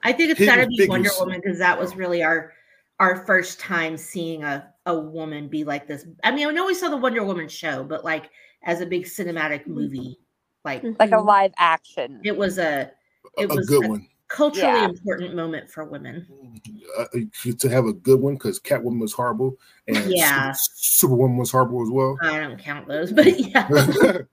I 0.03 0.11
think 0.11 0.31
it's 0.31 0.45
got 0.45 0.57
to 0.57 0.67
be 0.67 0.88
Wonder 0.89 1.11
Woman 1.19 1.39
because 1.41 1.59
that 1.59 1.79
was 1.79 1.95
really 1.95 2.23
our 2.23 2.53
our 3.02 3.26
first 3.26 3.60
time 3.60 3.98
seeing 3.98 4.44
a 4.44 4.68
a 4.86 4.98
woman 4.98 5.48
be 5.48 5.64
like 5.64 5.88
this. 5.88 6.06
I 6.23 6.32
mean, 6.32 6.48
I 6.48 6.52
know 6.52 6.65
we 6.68 6.73
saw 6.76 6.88
the 6.90 6.98
Wonder 6.98 7.23
Woman 7.23 7.49
show, 7.49 7.84
but 7.84 8.06
like 8.06 8.30
as 8.64 8.80
a 8.80 8.86
big 8.86 9.06
cinematic 9.06 9.65
movie, 9.68 10.19
like 10.64 10.84
like 10.99 11.11
a 11.11 11.19
live 11.19 11.52
action. 11.57 12.22
it 12.23 12.38
was 12.38 12.57
a 12.60 12.91
A, 13.38 13.41
It 13.44 13.52
a 13.52 13.56
was 13.56 13.68
good 13.68 13.86
a- 13.86 13.90
one. 13.90 14.07
culturally 14.28 14.68
Yeah. 14.80 14.86
important 14.90 15.36
moment 15.36 15.69
for 15.69 15.84
women. 15.86 16.26
Uh, 16.98 17.06
to 17.57 17.69
have 17.69 17.86
a 17.86 17.94
good 17.94 18.19
one 18.22 18.36
because 18.36 18.60
Catwoman 18.60 18.99
was 19.02 19.14
horrible 19.14 19.57
and 19.88 19.98
Yeah. 20.07 20.52
Super, 20.53 20.76
Superwoman 20.76 21.38
was 21.38 21.52
horrible 21.52 21.82
as 21.84 21.90
well. 21.90 22.18
I 22.22 22.40
don't 22.40 22.57
count 22.60 22.88
those, 22.88 23.11
but 23.18 23.40
yeah, 23.40 23.68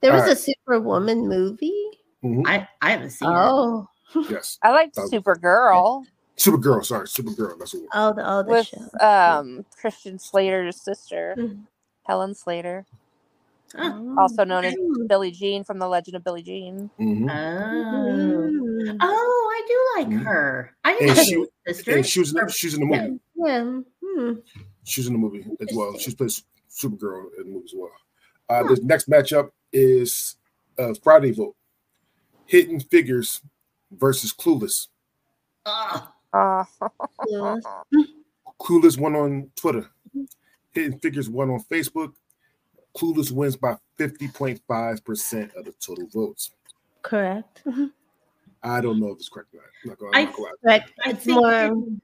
There 0.00 0.12
was 0.12 0.22
Alright. 0.22 0.32
a 0.32 0.36
Superwoman 0.36 1.26
movie. 1.28 1.84
Mhm. 2.22 2.42
I 2.46 2.68
I 2.82 2.90
haven't 2.90 3.10
seen 3.10 3.28
it. 3.30 3.34
Oh, 3.34 3.86
Yes. 4.30 4.58
I 4.62 4.70
liked 4.70 4.96
Supergirl 4.96 6.04
Supergirl, 6.36 6.84
sorry, 6.84 7.06
Supergirl. 7.06 7.58
That's 7.58 7.74
what 7.74 7.84
oh, 7.94 8.12
the 8.12 8.28
oh, 8.30 8.42
the 8.42 8.50
with 8.50 8.66
show. 8.66 9.06
um 9.06 9.64
Christian 9.80 10.18
Slater's 10.18 10.80
sister, 10.80 11.34
Mhm. 11.38 11.62
Helen 12.02 12.34
Slater, 12.34 12.84
Oh. 13.76 14.16
also 14.18 14.44
known 14.44 14.64
as. 14.64 14.74
Billie 15.06 15.30
Jean 15.30 15.64
from 15.64 15.78
The 15.78 15.88
Legend 15.88 16.16
of 16.16 16.24
Billie 16.24 16.42
Jean. 16.42 16.90
Mhm. 16.98 17.30
Oh. 17.30 18.10
Mm. 18.10 18.96
Oh, 19.00 19.50
I 19.52 19.66
do 19.68 20.00
like 20.00 20.08
Mhm. 20.20 20.24
her. 20.24 20.76
I 20.84 20.90
And 20.92 20.98
didn't 21.00 21.16
know 21.16 21.22
she- 21.22 21.30
she 21.30 21.36
was 21.38 21.48
sister. 21.66 21.96
And 21.96 22.06
she 22.06 22.20
was 22.20 22.34
in 22.34 22.48
she's 22.48 22.74
in 22.74 22.80
the 22.80 22.86
movie. 22.86 23.20
Yeah. 23.36 23.80
Hmm. 24.04 24.32
She's 24.84 25.06
in 25.06 25.12
the 25.12 25.18
movie 25.18 25.46
as 25.60 25.68
well. 25.74 25.96
She 25.98 26.14
plays 26.14 26.42
Supergirl 26.70 27.30
in 27.38 27.44
the 27.44 27.50
movie 27.50 27.64
as 27.66 27.74
well. 27.76 27.90
Uh, 28.48 28.62
Huh. 28.64 28.74
The 28.74 28.80
next 28.84 29.08
matchup 29.08 29.50
is 29.72 30.36
uh, 30.78 30.94
Friday 31.02 31.30
vote. 31.32 31.56
Hidden 32.46 32.80
Figures 32.80 33.40
versus 33.90 34.32
Clueless. 34.34 34.88
Ugh. 35.66 36.08
Uh, 36.34 36.64
Clueless. 37.20 37.62
Clueless 38.60 38.98
won 38.98 39.14
on 39.14 39.50
Twitter. 39.54 39.88
Hidden 40.72 40.98
Figures 40.98 41.30
won 41.30 41.50
on 41.50 41.62
Facebook. 41.70 42.12
Clueless 42.96 43.30
wins 43.30 43.56
by 43.56 43.76
50.5% 43.98 45.54
of 45.54 45.64
the 45.64 45.72
total 45.80 46.06
votes. 46.08 46.50
Correct. 47.02 47.62
I 48.62 48.80
don't 48.80 48.98
know 48.98 49.08
if 49.10 49.18
it's 49.18 49.28
correct 49.28 49.54
or 49.54 49.58
not. 49.58 49.66
I'm 49.84 49.90
not 49.90 49.98
gonna- 49.98 50.10
I- 50.16 50.20
I'm 50.20 50.26
not. 50.26 50.60
Correct. 50.62 50.92
I 51.04 51.10
It's 51.10 51.24
think 51.24 51.40
more. 51.40 51.52
Hidden, 51.52 52.00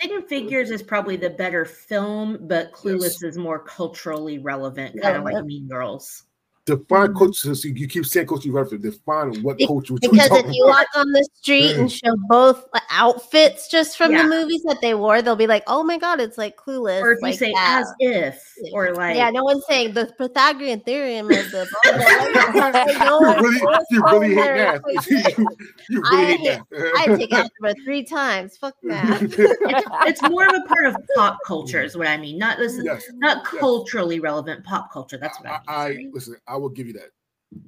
Hidden 0.00 0.22
Figures 0.22 0.70
is 0.70 0.82
probably 0.82 1.16
the 1.16 1.30
better 1.30 1.64
film, 1.64 2.38
but 2.48 2.72
Clueless 2.72 3.22
is 3.24 3.36
more 3.36 3.58
culturally 3.58 4.38
relevant, 4.38 5.00
kind 5.02 5.16
of 5.16 5.24
like 5.24 5.34
Relevant. 5.34 5.46
Mean 5.48 5.68
Girls. 5.68 6.24
Define 6.68 7.08
mm-hmm. 7.08 7.18
culture. 7.18 7.54
So 7.54 7.68
you 7.68 7.88
keep 7.88 8.04
saying 8.04 8.26
culture 8.26 8.52
reference. 8.52 8.82
Define 8.82 9.42
what 9.42 9.56
Be- 9.56 9.66
culture 9.66 9.94
we're 9.94 10.00
Because 10.00 10.30
if 10.32 10.46
you 10.52 10.64
about. 10.64 10.80
walk 10.80 10.86
on 10.96 11.12
the 11.12 11.26
street 11.34 11.76
and 11.76 11.90
show 11.90 12.14
both 12.28 12.62
uh, 12.74 12.80
outfits 12.90 13.68
just 13.68 13.96
from 13.96 14.12
Yeah. 14.12 14.24
the 14.24 14.28
movies 14.28 14.62
that 14.64 14.82
they 14.82 14.94
wore, 14.94 15.22
they'll 15.22 15.34
be 15.34 15.46
like, 15.46 15.64
"Oh 15.66 15.82
my 15.82 15.96
god, 15.96 16.20
it's 16.20 16.36
like 16.36 16.56
Clueless." 16.56 17.00
Or 17.00 17.12
if 17.12 17.18
you 17.22 17.32
say 17.32 17.52
that. 17.52 17.80
as 17.80 17.94
if, 18.00 18.42
or 18.74 18.92
like, 18.92 19.16
yeah, 19.16 19.30
no 19.30 19.42
one's 19.42 19.64
saying 19.66 19.94
the 19.94 20.12
Pythagorean 20.18 20.80
theorem 20.80 21.30
of 21.30 21.50
the. 21.50 21.66
Like, 22.58 22.98
no 22.98 23.20
you 23.20 23.40
really, 23.40 23.58
no 23.60 23.64
one's 23.66 23.86
you 23.90 24.02
really 24.04 24.34
hate 24.34 24.56
math. 24.56 24.80
you, 25.08 25.46
you 25.88 26.02
I 26.10 26.20
really 26.20 26.26
hate 26.26 26.40
hate- 26.40 26.60
math. 26.70 27.08
I 27.08 27.16
take 27.16 27.32
algebra 27.32 27.74
three 27.84 28.04
times. 28.04 28.56
Fuck 28.56 28.74
math. 28.82 29.22
it's 29.22 30.22
more 30.28 30.46
of 30.46 30.54
a 30.54 30.68
part 30.68 30.86
of 30.86 30.96
pop 31.14 31.38
culture, 31.46 31.82
is 31.82 31.96
what 31.96 32.06
I 32.06 32.16
mean. 32.16 32.38
Not 32.38 32.58
this, 32.58 32.78
yes. 32.82 33.04
not 33.14 33.42
yes. 33.44 33.60
culturally 33.60 34.20
relevant 34.20 34.64
pop 34.64 34.92
culture. 34.92 35.16
That's 35.18 35.38
what 35.40 35.48
I, 35.48 35.60
I, 35.68 35.86
I 35.86 35.94
mean. 35.94 36.10
listen. 36.12 36.36
I 36.46 36.56
will 36.58 36.68
give 36.68 36.86
you 36.86 36.92
that. 36.94 37.10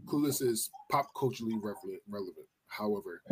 Clueless 0.06 0.42
is 0.42 0.70
pop 0.90 1.06
culturally 1.18 1.54
relevant. 1.62 2.02
relevant. 2.08 2.46
However, 2.68 3.22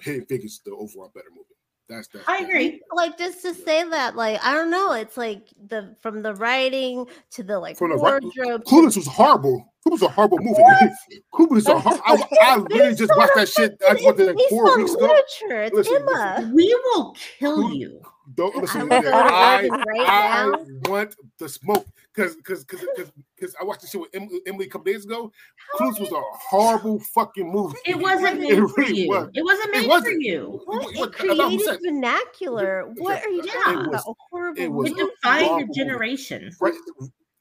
Hidden 0.00 0.26
Figures 0.26 0.52
is 0.52 0.60
the 0.64 0.72
overall 0.72 1.10
better 1.14 1.28
movie. 1.30 1.44
That's 1.88 2.08
that. 2.08 2.22
I 2.28 2.38
agree. 2.40 2.82
like 2.92 3.16
just 3.16 3.40
to 3.42 3.54
say 3.54 3.82
that, 3.88 4.14
like 4.16 4.38
I 4.44 4.52
don't 4.52 4.70
know, 4.70 4.92
it's 4.92 5.16
like 5.16 5.46
the 5.68 5.94
from 6.02 6.22
the 6.22 6.34
writing 6.34 7.06
to 7.30 7.42
the 7.42 7.58
like 7.58 7.78
From 7.78 7.90
the 7.92 7.96
wardrobe. 7.96 8.64
Clueless 8.64 8.96
was 8.96 9.06
horrible. 9.06 9.72
Clueless 9.86 9.92
was 9.92 10.02
a 10.02 10.08
horrible 10.08 10.38
movie. 10.38 10.62
Clueless 11.34 11.66
a 11.66 11.78
hor- 11.78 12.00
I, 12.04 12.22
I 12.42 12.56
literally 12.58 12.94
just 12.94 13.12
watched 13.16 13.32
that 13.36 13.48
shit. 13.48 13.80
I 13.88 13.92
It's 13.92 14.02
watched 14.04 14.20
it 14.20 14.26
like 14.26 14.36
based 14.36 14.50
four 14.50 14.76
weeks 14.76 14.92
ago. 14.94 15.00
literature. 15.40 15.62
It's 15.62 15.74
Listen, 15.76 15.96
Emma. 16.10 16.52
We 16.54 16.78
will 16.84 17.16
kill 17.38 17.56
Who- 17.68 17.74
you. 17.74 18.02
Don't 18.34 18.54
listen. 18.56 18.82
will 18.82 18.88
go 18.88 19.02
to 19.02 19.14
I, 19.14 19.66
right 19.68 19.82
I 20.00 20.52
want 20.88 21.14
the 21.38 21.48
smoke 21.48 21.86
because 22.14 22.36
because 22.36 22.64
because 22.64 23.10
because 23.36 23.54
I 23.60 23.64
watched 23.64 23.82
the 23.82 23.86
show 23.86 24.00
with 24.00 24.10
Emily, 24.14 24.40
Emily 24.46 24.66
a 24.66 24.68
couple 24.68 24.92
days 24.92 25.04
ago. 25.04 25.32
Clueless 25.76 25.98
was 26.00 26.12
a 26.12 26.20
horrible 26.50 27.00
fucking 27.00 27.50
movie. 27.50 27.76
It 27.86 27.96
wasn't 27.98 28.36
It 28.36 28.40
made 28.40 28.58
for 28.58 28.66
really 28.76 29.00
you. 29.02 29.08
was. 29.08 29.30
It 29.34 29.42
wasn't 29.44 29.68
It 29.68 29.72
made 29.72 29.82
for 29.84 29.88
wasn't. 29.88 30.22
you. 30.22 30.60
What? 30.66 30.82
What- 30.84 30.94
It 30.94 30.98
what- 30.98 31.20
about 31.30 31.48
created 31.48 31.78
vernacular. 31.84 32.84
What 32.98 33.24
are 33.24 33.30
you 33.30 33.42
Yeah. 33.44 33.52
talking 33.52 33.72
It 33.72 33.78
about? 33.88 33.92
was- 33.92 34.04
A 34.08 34.12
horrible 34.30 34.62
it 34.62 34.68
was 34.72 34.90
It 34.90 34.96
defined 34.96 35.70
a 35.70 35.72
generation. 35.74 36.50
Right. 36.60 36.74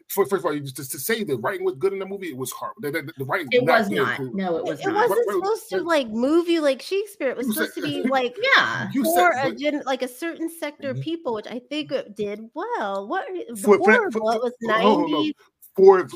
First, 0.09 0.29
first 0.29 0.45
of 0.45 0.45
all, 0.45 0.57
just 0.59 0.91
to 0.91 0.99
say 0.99 1.23
the 1.23 1.37
writing 1.37 1.65
was 1.65 1.75
good 1.75 1.91
in 1.91 1.99
the 1.99 2.05
movie, 2.05 2.27
it 2.27 2.37
was 2.37 2.51
hard. 2.51 2.71
The, 2.79 2.91
the, 2.91 3.11
the 3.17 3.25
writing 3.25 3.47
It 3.51 3.63
was 3.63 3.89
good. 3.89 3.97
not. 3.97 4.19
No, 4.33 4.55
it 4.57 4.63
was 4.63 4.79
It 4.79 4.87
not. 4.87 5.05
It 5.05 5.09
wasn't 5.09 5.09
What- 5.09 5.35
what- 5.35 5.43
supposed 5.57 5.69
to 5.69 5.75
what- 5.77 5.85
like 5.85 6.07
move 6.09 6.47
you 6.47 6.61
like 6.61 6.81
Shakespeare. 6.81 7.29
It 7.29 7.35
was 7.37 7.47
You 7.47 7.53
supposed 7.53 7.75
to 7.75 7.81
be 7.81 8.03
like 8.09 8.35
Yeah. 8.57 8.89
You 8.93 9.03
for 9.03 9.33
said- 9.33 9.51
a 9.51 9.55
gen- 9.55 9.83
like 9.85 10.03
a 10.03 10.07
certain 10.07 10.49
sector 10.49 10.89
of 10.91 10.97
Mhm. 10.97 11.03
people, 11.03 11.33
which 11.33 11.47
I 11.47 11.59
think 11.59 11.91
it 11.91 12.15
did 12.15 12.49
well. 12.53 13.07
What 13.07 13.25
For- 13.59 13.77
for- 13.77 13.79
horrible? 13.79 14.11
for- 14.21 14.35
it 14.35 14.43
was 14.43 14.53
for- 14.61 14.71
hold 14.73 14.81
on, 14.81 14.81
hold 14.81 15.05
on. 15.05 15.11
nineties. 15.11 15.33
for 15.75 16.07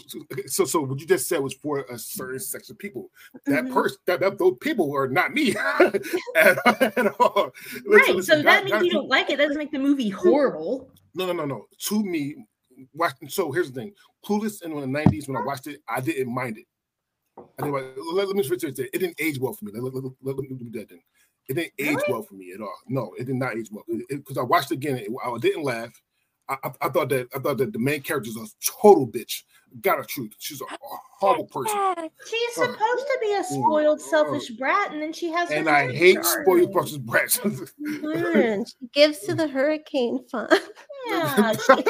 so 0.47 0.65
so 0.65 0.81
what 0.81 0.99
you 0.99 1.05
just 1.05 1.27
said 1.27 1.39
was 1.39 1.53
for 1.53 1.81
a 1.91 1.99
certain 1.99 2.39
section 2.39 2.73
of 2.73 2.79
people. 2.79 3.11
That 3.45 3.65
Mhm. 3.65 3.73
person 3.73 3.97
that, 4.07 4.19
that 4.21 4.37
those 4.39 4.55
people 4.59 4.91
are 4.95 5.07
not 5.07 5.33
me 5.33 5.53
at, 5.55 5.95
at 6.35 7.13
all. 7.19 7.51
Listen, 7.85 7.91
Right. 7.91 8.15
listen, 8.15 8.23
so 8.23 8.35
that 8.37 8.43
God- 8.43 8.63
means 8.63 8.71
God- 8.71 8.85
you 8.85 8.91
don't 8.91 9.07
like 9.09 9.29
it. 9.29 9.37
That 9.37 9.47
doesn't 9.47 9.59
make 9.59 9.71
the 9.71 9.77
movie 9.79 10.09
horrible. 10.09 10.89
No, 11.13 11.25
no, 11.27 11.33
no, 11.33 11.45
no. 11.45 11.67
To 11.89 12.03
me, 12.03 12.37
watch, 12.93 13.15
so 13.29 13.51
here's 13.51 13.71
the 13.71 13.81
thing. 13.81 13.93
Clueless 14.25 14.63
in 14.63 14.71
the 14.71 14.99
'90s 14.99 15.27
when 15.27 15.37
I 15.37 15.41
watched 15.41 15.67
it, 15.67 15.81
I 15.87 16.01
didn't 16.01 16.33
mind 16.33 16.57
it. 16.57 16.65
I 17.37 17.63
didn't, 17.63 17.73
let, 18.13 18.27
let 18.27 18.35
me 18.35 18.43
switch 18.43 18.63
it. 18.63 18.77
It 18.77 18.91
didn't 18.91 19.19
age 19.19 19.39
well 19.39 19.53
for 19.53 19.65
me. 19.65 19.71
Let, 19.73 19.83
let, 19.83 19.93
let, 19.93 20.13
let, 20.21 20.37
let 20.37 20.49
me 20.49 20.69
do 20.69 20.79
that 20.79 20.89
thing. 20.89 21.01
It 21.47 21.55
didn't 21.55 21.73
age 21.79 21.95
Really? 21.95 22.13
well 22.13 22.23
for 22.23 22.35
me 22.35 22.51
at 22.53 22.61
all. 22.61 22.73
No, 22.87 23.13
it 23.17 23.25
did 23.25 23.35
not 23.35 23.57
age 23.57 23.69
well 23.71 23.83
because 24.09 24.37
I 24.37 24.43
watched 24.43 24.71
it 24.71 24.75
again. 24.75 24.97
It, 24.97 25.09
I 25.23 25.37
didn't 25.37 25.63
laugh. 25.63 25.91
I, 26.49 26.57
I, 26.63 26.71
I 26.81 26.89
thought 26.89 27.09
that 27.09 27.27
I 27.35 27.39
thought 27.39 27.57
that 27.57 27.73
the 27.73 27.79
main 27.79 28.01
character 28.01 28.29
is 28.29 28.35
a 28.37 28.45
total 28.81 29.07
bitch. 29.07 29.43
Got 29.81 30.01
a 30.01 30.03
truth. 30.03 30.33
She's 30.37 30.59
a, 30.59 30.65
a 30.65 30.77
horrible 31.17 31.45
person, 31.45 31.77
She's 32.27 32.57
Oh. 32.57 32.63
supposed 32.65 32.77
to 33.07 33.17
be 33.21 33.33
a 33.35 33.43
spoiled, 33.45 34.01
selfish 34.01 34.49
brat, 34.49 34.91
and 34.91 35.01
then 35.01 35.13
she 35.13 35.31
has. 35.31 35.49
and 35.49 35.69
I 35.69 35.89
hate 35.93 36.15
charm. 36.21 36.43
spoiled 36.43 36.73
brushes 36.73 36.97
brats. 36.97 37.39
Learn. 37.79 38.65
She 38.81 38.87
gives 38.93 39.19
to 39.19 39.33
the 39.33 39.47
hurricane 39.47 40.25
fund. 40.29 40.51
Yeah. 41.07 41.53
she- 41.67 41.83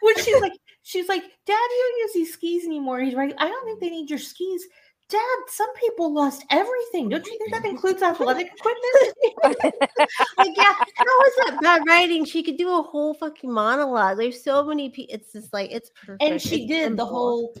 when 0.00 0.16
she's 0.18 0.40
like, 0.40 0.52
she's 0.84 1.08
like, 1.08 1.22
Dad, 1.44 1.54
you 1.54 1.90
don't 1.90 1.98
use 2.02 2.12
these 2.14 2.32
skis 2.34 2.64
anymore. 2.64 3.00
He's 3.00 3.14
right. 3.14 3.34
I 3.36 3.48
don't 3.48 3.64
think 3.64 3.80
they 3.80 3.90
need 3.90 4.08
your 4.10 4.20
skis. 4.20 4.64
Dad, 5.08 5.38
some 5.48 5.72
people 5.74 6.12
lost 6.12 6.44
everything. 6.50 7.08
Don't 7.08 7.24
you 7.26 7.38
think 7.38 7.52
that 7.52 7.64
includes 7.68 8.02
athletic 8.02 8.48
equipment? 8.52 9.16
like, 10.38 10.54
yeah, 10.56 10.74
how 10.94 11.22
is 11.24 11.34
that 11.46 11.58
bad 11.62 11.82
writing? 11.86 12.24
She 12.26 12.42
could 12.42 12.58
do 12.58 12.68
a 12.78 12.82
whole 12.82 13.14
fucking 13.14 13.50
monologue. 13.50 14.18
There's 14.18 14.42
so 14.44 14.64
many 14.64 14.90
people. 14.90 15.14
It's 15.14 15.32
just 15.32 15.52
like 15.52 15.70
it's 15.70 15.90
perfect. 16.04 16.22
and 16.22 16.40
she 16.40 16.64
It's 16.64 16.72
did 16.72 16.96
the 16.96 17.06
whole. 17.06 17.54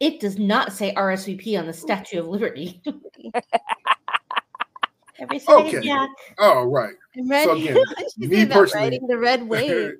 It 0.00 0.20
does 0.20 0.38
not 0.38 0.72
say 0.72 0.94
RSVP 0.94 1.58
on 1.58 1.66
the 1.66 1.74
Statue 1.74 2.20
of 2.20 2.28
Liberty. 2.28 2.80
Every 5.18 5.38
oh, 5.48 5.66
Okay. 5.66 5.82
Jack. 5.82 6.08
oh 6.38 6.64
right. 6.64 6.94
I'm 7.18 7.28
ready. 7.28 7.44
So 7.44 7.52
again, 7.56 7.76
me 8.16 8.46
personally- 8.46 8.84
writing 8.84 9.06
the 9.06 9.18
red 9.18 9.46
wave. 9.46 9.92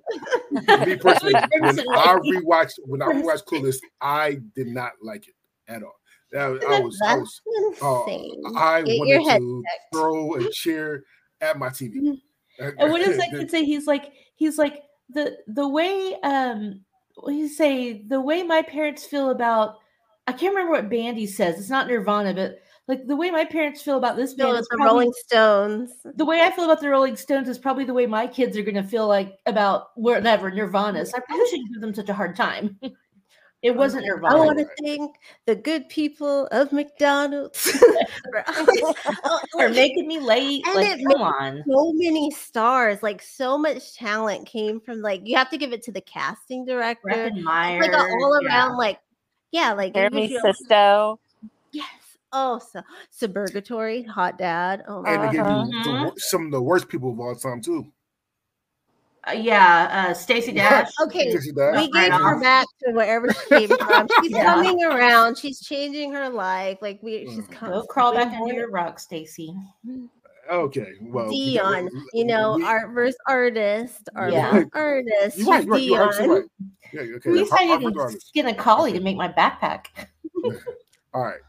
me 0.51 0.97
personally, 0.97 1.35
when 1.59 1.79
I 1.91 2.19
rewatched 2.25 2.79
when 2.87 3.03
I 3.03 3.07
rewatched 3.09 3.45
Clueless, 3.45 3.77
I 4.01 4.39
did 4.57 4.69
not 4.69 4.93
like 5.03 5.29
it 5.29 5.35
at 5.69 5.83
all. 5.83 6.00
That, 6.33 6.63
I 6.69 6.81
was, 6.81 7.01
I 7.05 7.17
That's 7.17 7.41
was, 7.45 7.83
uh, 7.83 8.03
insane. 8.11 8.43
I 8.57 8.83
Get 8.83 8.97
your 8.97 9.19
wanted 9.21 9.31
head 9.31 9.39
to 9.41 9.63
checked. 9.69 9.93
throw 9.95 10.35
a 10.37 10.51
chair 10.53 11.03
at 11.41 11.59
my 11.59 11.69
TV. 11.69 12.21
And 12.59 12.91
what 12.93 13.05
does 13.05 13.17
that 13.19 13.31
kid 13.31 13.51
say? 13.51 13.65
He's 13.65 13.87
like, 13.87 14.13
he's 14.37 14.59
like 14.59 14.83
the 15.09 15.37
the 15.49 15.67
way 15.69 16.15
um 16.23 16.81
what 17.17 17.33
he 17.35 17.49
say 17.49 18.03
the 18.07 18.21
way 18.21 18.43
my 18.45 18.63
parents 18.63 19.05
feel 19.05 19.31
about 19.31 19.77
I 20.29 20.33
can't 20.33 20.55
remember 20.55 20.73
what 20.73 20.89
band 20.91 21.17
he 21.19 21.27
says. 21.27 21.59
It's 21.59 21.69
not 21.71 21.89
Nirvana, 21.89 22.33
but 22.35 22.61
like 22.87 23.07
the 23.07 23.17
way 23.17 23.31
my 23.33 23.45
parents 23.45 23.83
feel 23.83 23.97
about 23.99 24.17
this 24.17 24.37
No, 24.37 24.47
band 24.47 24.59
it's 24.59 24.65
is 24.67 24.69
the 24.69 24.77
probably- 24.77 24.93
Rolling 24.93 25.13
Stones. 25.27 25.93
the 26.15 26.25
way 26.25 26.43
I 26.43 26.51
feel 26.53 26.65
about 26.67 26.81
the 26.81 26.89
Rolling 26.91 27.17
Stones 27.17 27.49
is 27.49 27.59
probably 27.59 27.85
the 27.85 27.95
way 27.95 28.07
my 28.07 28.27
kids 28.29 28.57
are 28.57 28.63
gonna 28.63 28.85
feel 28.85 29.09
like 29.09 29.37
about 29.47 29.89
whatever 29.97 30.51
Nirvana. 30.51 31.05
So 31.07 31.17
I 31.17 31.21
probably 31.21 31.47
shouldn't 31.49 31.73
give 31.73 31.81
them 31.81 31.95
such 31.95 32.09
a 32.09 32.15
hard 32.15 32.37
time. 32.37 32.79
It 33.63 33.77
wasn't 33.77 34.07
her. 34.07 34.25
I 34.27 34.35
want 34.37 34.59
to 34.59 34.67
thank 34.83 35.17
the 35.45 35.55
good 35.55 35.89
people 35.91 36.47
of 36.47 36.73
McDonald's 36.73 37.61
for 37.71 38.45
for 39.53 39.69
making 39.69 40.09
me 40.09 40.19
late. 40.19 40.67
And 40.67 40.77
like, 40.77 40.99
it 40.99 41.07
come 41.07 41.21
on. 41.21 41.63
so 41.69 41.93
many 41.95 42.31
stars. 42.31 43.03
Like 43.03 43.21
so 43.21 43.59
much 43.59 43.95
talent 43.97 44.47
came 44.47 44.81
from 44.81 45.03
like 45.03 45.23
you 45.27 45.37
have 45.37 45.51
to 45.51 45.59
give 45.59 45.73
it 45.75 45.83
to 45.85 45.93
the 45.93 46.01
casting 46.01 46.65
director. 46.65 47.09
Breckin 47.11 47.43
Meyer. 47.43 47.81
Like 47.81 47.93
a 47.93 47.99
all 47.99 48.39
yeah. 48.43 48.49
around 48.49 48.77
like 48.79 48.99
yeah, 49.53 49.73
like 49.73 49.95
Jeremy 49.95 50.25
if 50.25 50.31
you 50.31 50.41
don't- 50.43 50.57
Sisto. 50.57 51.21
Yes. 51.73 51.87
Oh, 52.33 52.61
so 52.61 52.81
Suburgatory, 53.13 54.07
Hot 54.07 54.39
Dad. 54.39 54.85
Oh 54.89 55.03
my 55.03 55.11
And 55.13 55.23
they 55.23 55.27
gave 55.27 55.35
you 55.35 55.43
Uh-huh. 55.43 55.83
the, 55.85 56.05
wor- 56.05 56.13
some 56.17 56.47
of 56.47 56.53
the 56.53 56.63
worst 56.63 56.89
people 56.89 57.11
of 57.13 57.21
all 57.21 57.35
time 57.35 57.61
too. 57.61 57.93
Uh, 59.29 59.33
yeah, 59.33 60.07
uh, 60.11 60.15
Stacey 60.15 60.53
Dash. 60.53 60.91
Okay, 61.03 61.31
Dixie 61.31 61.53
Dash. 61.53 61.75
we 61.77 61.91
Right 61.93 62.11
gave 62.11 62.13
her 62.21 62.37
off. 62.37 62.43
back 62.43 62.67
to 62.85 62.93
wherever 62.93 63.31
she 63.33 63.67
came 63.67 63.69
from. 63.79 64.09
She's 64.23 64.31
Yeah. 64.33 64.45
coming 64.45 64.83
around. 64.83 65.37
She's 65.37 65.61
changing 65.61 66.13
her 66.13 66.29
life. 66.31 66.79
Like 66.81 67.03
we, 67.03 67.27
she's 67.27 67.45
Mm. 67.45 67.51
coming. 67.51 67.75
Go 67.81 67.87
crawl 67.87 68.15
back 68.15 68.33
under 68.33 68.55
your 68.55 68.71
rock, 68.71 68.99
Stacy. 68.99 69.55
Okay, 70.51 70.95
well, 71.03 71.29
we 71.29 71.57
got- 71.57 71.73
Dion, 71.75 71.91
you 72.15 72.25
know, 72.25 72.57
we- 72.57 72.65
art 72.65 72.91
versus 72.93 73.17
artist, 73.29 74.09
art 74.17 74.33
Yeah. 74.33 74.51
versus 74.53 74.71
artist. 74.75 75.39
You're 75.39 75.47
right, 75.49 75.65
you're 75.65 76.07
right, 76.07 76.19
Dion. 76.19 76.31
right. 76.31 76.45
Yeah, 76.93 77.01
okay. 77.03 77.15
At 77.31 77.37
least 77.37 77.53
I 77.53 77.77
didn't 77.79 78.21
skin 78.23 78.47
a 78.49 78.55
collie 78.55 78.93
to 78.95 79.01
make 79.01 79.17
my 79.17 79.29
backpack. 79.29 79.87
All 81.13 81.23
right, 81.23 81.41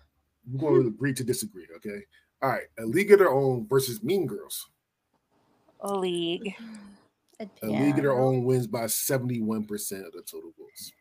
we're 0.52 0.60
going 0.60 0.82
to 0.84 0.88
agree 0.90 1.14
to 1.14 1.24
disagree. 1.24 1.68
Okay. 1.78 2.02
All 2.44 2.50
right, 2.50 2.64
a 2.80 2.86
league 2.86 3.12
of 3.12 3.20
their 3.20 3.32
own 3.32 3.66
versus 3.68 4.04
Mean 4.04 4.28
Girls. 4.28 4.68
A 5.80 5.96
League. 5.98 6.54
I'd 7.42 7.50
A 7.64 7.68
pick 7.68 7.70
league 7.80 7.98
of 7.98 8.04
their 8.04 8.12
own 8.12 8.44
wins 8.44 8.68
by 8.68 8.86
seventy-one 8.86 9.66
percent 9.66 10.06
of 10.06 10.14
the 10.14 10.22
total 10.22 10.54
votes. 10.60 10.92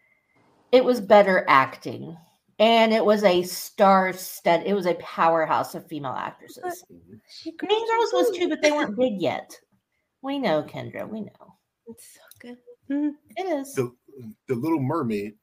It 0.72 0.82
was 0.84 1.00
better 1.00 1.44
acting. 1.48 2.16
And 2.58 2.92
it 2.92 3.02
was 3.04 3.24
a 3.24 3.42
star 3.42 4.12
stud. 4.12 4.62
It 4.66 4.74
was 4.74 4.86
a 4.86 4.94
powerhouse 4.94 5.74
of 5.74 5.86
female 5.86 6.12
actresses. 6.12 6.84
Mhm. 6.90 7.20
She 7.30 7.54
Mean 7.62 7.88
Girls 7.88 8.12
was 8.12 8.36
too, 8.36 8.48
but 8.48 8.60
they 8.60 8.70
weren't 8.70 8.96
big 8.96 9.20
yet. 9.20 9.58
We 10.22 10.38
know, 10.38 10.62
Kendra. 10.62 11.08
We 11.08 11.22
know. 11.22 11.56
It's 11.86 12.14
so 12.14 12.20
good. 12.38 12.58
Mhm. 12.90 13.12
It 13.36 13.46
is. 13.46 13.74
The 13.74 13.94
the 14.46 14.54
Little 14.54 14.80
Mermaid 14.80 15.38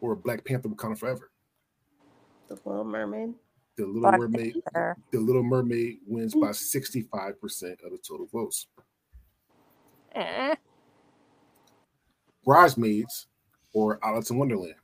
or 0.00 0.14
Black 0.14 0.44
Panther 0.44 0.68
Wakanda 0.68 0.96
Forever. 0.96 1.32
The 2.48 2.54
Little 2.64 2.84
Mermaid. 2.84 3.34
The 3.76 3.86
Little 3.86 4.02
Black 4.02 4.18
Mermaid. 4.20 4.62
Panther. 4.72 4.96
The 5.10 5.18
Little 5.18 5.42
Mermaid 5.42 6.00
wins 6.06 6.34
by 6.36 6.52
sixty-five 6.52 7.40
percent 7.40 7.80
of 7.84 7.90
the 7.90 7.98
total 7.98 8.26
votes. 8.26 8.68
Eh. 10.16 10.54
Bridesmaids 12.44 13.26
or 13.74 13.98
Alice 14.02 14.30
in 14.30 14.38
Wonderland. 14.38 14.74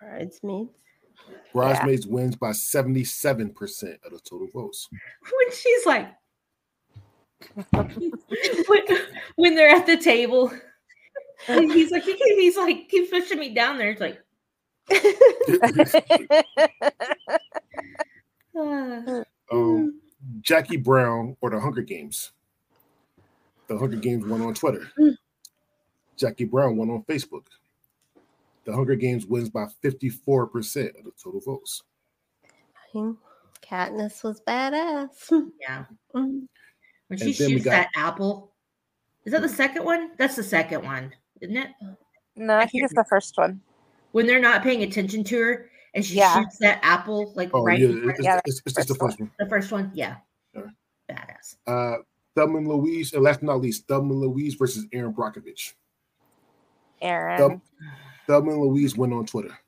Bridesmaids. 0.00 0.70
Bridesmaids 1.52 2.06
wins 2.06 2.36
by 2.36 2.52
seventy-seven 2.52 3.50
percent 3.50 3.98
of 4.04 4.12
the 4.12 4.20
total 4.20 4.48
votes. 4.52 4.88
when 4.90 5.52
she's 5.52 5.86
like 5.86 6.08
when, 8.68 8.82
when 9.36 9.54
they're 9.54 9.74
at 9.74 9.86
the 9.86 9.96
table 9.96 10.52
and 11.46 11.72
he's 11.72 11.92
like 11.92 12.02
he, 12.02 12.14
he's 12.14 12.56
like 12.56 12.88
keep 12.88 13.08
pushing 13.10 13.38
me 13.38 13.54
down 13.54 13.78
there 13.78 13.90
it's 13.90 14.00
like 14.00 14.20
um, 19.52 20.00
Jackie 20.40 20.76
Brown 20.76 21.36
or 21.40 21.50
the 21.50 21.60
Hunger 21.60 21.82
Games. 21.82 22.32
The 23.68 23.76
Hunger 23.78 23.96
Games 23.96 24.26
won 24.26 24.40
on 24.42 24.54
Twitter. 24.54 24.90
Jackie 26.16 26.44
Brown 26.44 26.76
won 26.76 26.90
on 26.90 27.02
Facebook. 27.04 27.44
The 28.64 28.72
Hunger 28.74 28.96
Games 28.96 29.26
wins 29.26 29.48
by 29.50 29.66
54% 29.82 30.98
of 30.98 31.04
the 31.04 31.12
total 31.22 31.40
votes. 31.40 31.82
Katniss 33.62 34.22
was 34.24 34.40
badass. 34.46 35.30
yeah 35.60 35.84
Mhm. 36.14 36.48
when 37.08 37.18
she 37.18 37.26
And 37.26 37.34
shoots 37.34 37.64
got- 37.64 37.70
that 37.72 37.88
apple 37.96 38.52
is 39.24 39.32
that 39.32 39.42
the 39.42 39.48
second 39.48 39.84
one 39.84 40.12
that's 40.16 40.36
the 40.36 40.42
second 40.42 40.84
one 40.84 41.14
isn't 41.40 41.56
it 41.56 41.70
no, 42.36 42.56
I 42.56 42.66
think 42.66 42.84
it's 42.84 42.94
the 42.94 43.04
first 43.04 43.36
one. 43.36 43.60
when 44.12 44.26
they're 44.26 44.40
not 44.40 44.62
paying 44.62 44.82
attention 44.84 45.22
to 45.24 45.38
her 45.38 45.70
and 45.94 46.04
she 46.04 46.16
Yeah. 46.16 46.38
shoots 46.40 46.56
that 46.58 46.80
apple 46.82 47.32
like 47.34 47.50
Oh, 47.52 47.62
right 47.62 47.78
yeah, 47.78 47.88
in 47.88 47.98
front- 48.02 48.10
it's, 48.18 48.24
Yeah, 48.24 48.40
it's, 48.46 48.62
it's 48.64 48.74
just 48.76 48.88
the 48.88 48.94
first 48.94 49.18
first 49.18 49.20
one. 49.20 49.30
the 49.38 49.46
first 49.48 49.70
one 49.72 49.90
yeah 49.94 50.16
Yeah. 50.54 50.62
badass 51.10 51.56
Uh, 51.66 51.98
Thelma 52.38 52.60
Louise, 52.60 53.12
and 53.14 53.22
last 53.24 53.40
but 53.40 53.46
not 53.46 53.60
least, 53.60 53.88
Thelma 53.88 54.14
Louise 54.14 54.54
versus 54.54 54.86
Erin 54.92 55.12
Brockovich. 55.12 55.72
Erin. 57.02 57.36
Thel- 57.38 57.62
Thelma 58.28 58.52
Louise 58.52 58.96
went 58.96 59.12
on 59.12 59.26
Twitter. 59.26 59.58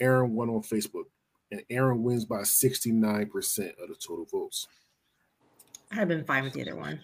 Erin 0.00 0.34
won 0.34 0.48
on 0.50 0.62
Facebook. 0.62 1.04
And 1.52 1.62
Erin 1.70 2.02
wins 2.02 2.24
by 2.24 2.38
69% 2.40 3.28
of 3.82 3.88
the 3.88 3.94
total 3.94 4.24
votes. 4.24 4.66
i'd 5.92 5.98
have 5.98 6.08
been 6.08 6.24
fine 6.24 6.42
with 6.44 6.52
the 6.54 6.62
other 6.62 6.76
one 6.76 7.00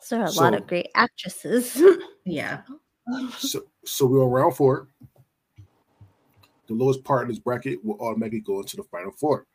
So 0.00 0.22
a 0.22 0.30
lot 0.30 0.54
of 0.54 0.66
great 0.66 0.88
actresses. 0.94 1.80
yeah 2.24 2.62
So, 3.38 3.62
so 3.84 4.06
we're 4.06 4.24
on 4.24 4.30
round 4.30 4.56
four. 4.56 4.88
The 6.68 6.74
lowest 6.74 7.02
part 7.04 7.22
in 7.22 7.28
this 7.28 7.38
bracket 7.38 7.84
will 7.84 7.96
automatically 8.00 8.40
go 8.40 8.60
into 8.60 8.76
the 8.76 8.82
final 8.84 9.12
four. 9.12 9.46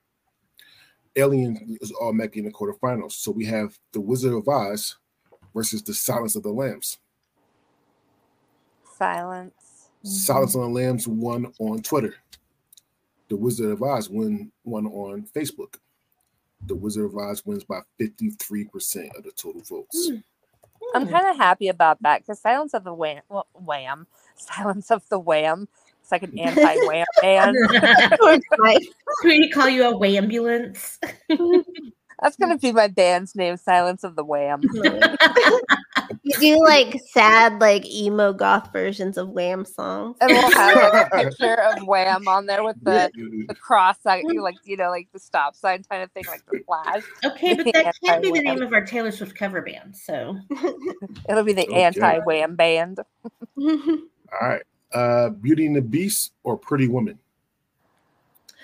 Alien 1.16 1.78
is 1.82 1.94
automatically 2.02 2.40
in 2.40 2.46
the 2.46 2.52
quarterfinals. 2.52 3.14
So 3.14 3.32
we 3.32 3.46
have 3.46 3.78
the 3.92 4.02
Wizard 4.02 4.34
of 4.34 4.48
Oz 4.48 4.98
versus 5.54 5.84
the 5.84 5.94
Silence 5.94 6.36
of 6.36 6.44
the 6.44 6.52
Lambs. 6.52 7.00
Silence. 8.98 9.90
Silence 10.04 10.56
mm-hmm. 10.56 10.62
of 10.62 10.68
the 10.68 10.74
Lambs 10.74 11.08
won 11.08 11.54
on 11.60 11.82
Twitter. 11.82 12.16
The 13.30 13.36
Wizard 13.36 13.72
of 13.72 13.82
Oz 13.84 14.10
won 14.10 14.52
one 14.64 14.88
on 14.88 15.28
Facebook. 15.36 15.76
The 16.68 16.76
Wizard 16.76 17.06
of 17.06 17.18
Oz 17.18 17.46
wins 17.46 17.64
by 17.64 17.82
53% 18.00 19.18
of 19.18 19.24
the 19.24 19.32
total 19.32 19.62
votes. 19.62 20.10
Hmm. 20.10 20.18
Hmm. 20.82 20.98
I'm 20.98 21.08
kind 21.08 21.28
of 21.28 21.38
happy 21.38 21.68
about 21.68 22.02
that 22.02 22.22
because 22.22 22.40
Silence 22.40 22.74
of 22.74 22.84
the 22.84 22.94
Wham, 22.94 23.22
well, 23.30 23.48
Wham, 23.54 24.08
Silence 24.36 24.92
of 24.92 25.08
the 25.10 25.20
Wham. 25.20 25.68
It's 26.12 26.24
like 26.24 26.24
an 26.24 26.38
anti-Wham 26.40 27.06
band. 27.22 27.56
Right. 28.60 28.86
we 29.24 29.50
call 29.50 29.70
you 29.70 29.84
a 29.86 29.98
way 29.98 30.18
ambulance 30.18 31.00
That's 32.22 32.36
gonna 32.38 32.58
be 32.58 32.72
my 32.72 32.88
band's 32.88 33.36
name, 33.36 33.58
Silence 33.58 34.04
of 34.04 34.16
the 34.16 34.24
Wham. 34.24 34.62
you 36.22 36.34
do 36.40 36.64
like 36.64 36.96
sad, 37.14 37.60
like 37.60 37.84
emo 37.88 38.32
goth 38.32 38.72
versions 38.72 39.18
of 39.18 39.30
Wham 39.30 39.66
songs. 39.66 40.18
And 40.22 40.32
we'll 40.32 40.52
have 40.52 40.76
like, 40.76 40.94
a 40.94 41.24
picture 41.24 41.56
of 41.56 41.88
Wham 41.88 42.28
on 42.28 42.46
there 42.46 42.64
with 42.64 42.78
the 42.84 43.12
the 43.48 43.56
cross 43.56 44.00
sign, 44.04 44.24
like 44.38 44.58
you 44.66 44.78
know, 44.78 44.90
like 44.92 45.08
the 45.14 45.20
stop 45.20 45.56
sign 45.56 45.84
kind 45.90 46.04
of 46.04 46.12
thing, 46.12 46.26
like 46.28 46.46
the 46.46 46.62
flash. 46.68 47.02
Okay, 47.26 47.56
but 47.56 47.66
that 47.74 47.96
can't 48.06 48.22
be 48.22 48.32
the 48.32 48.42
name 48.42 48.62
of 48.62 48.72
our 48.72 48.86
Taylor 48.86 49.12
Swift 49.12 49.36
cover 49.36 49.62
band. 49.64 49.96
So 49.96 50.38
It'll 51.28 51.44
be 51.44 51.54
the 51.54 51.68
Okay. 51.68 51.82
anti-Wham 51.84 52.56
band. 52.56 53.00
All 53.58 53.78
right. 54.42 54.62
Uh, 54.94 55.30
Beauty 55.30 55.66
and 55.66 55.76
the 55.76 55.82
Beast 55.82 56.34
or 56.44 56.58
Pretty 56.58 56.88
Woman? 56.88 57.18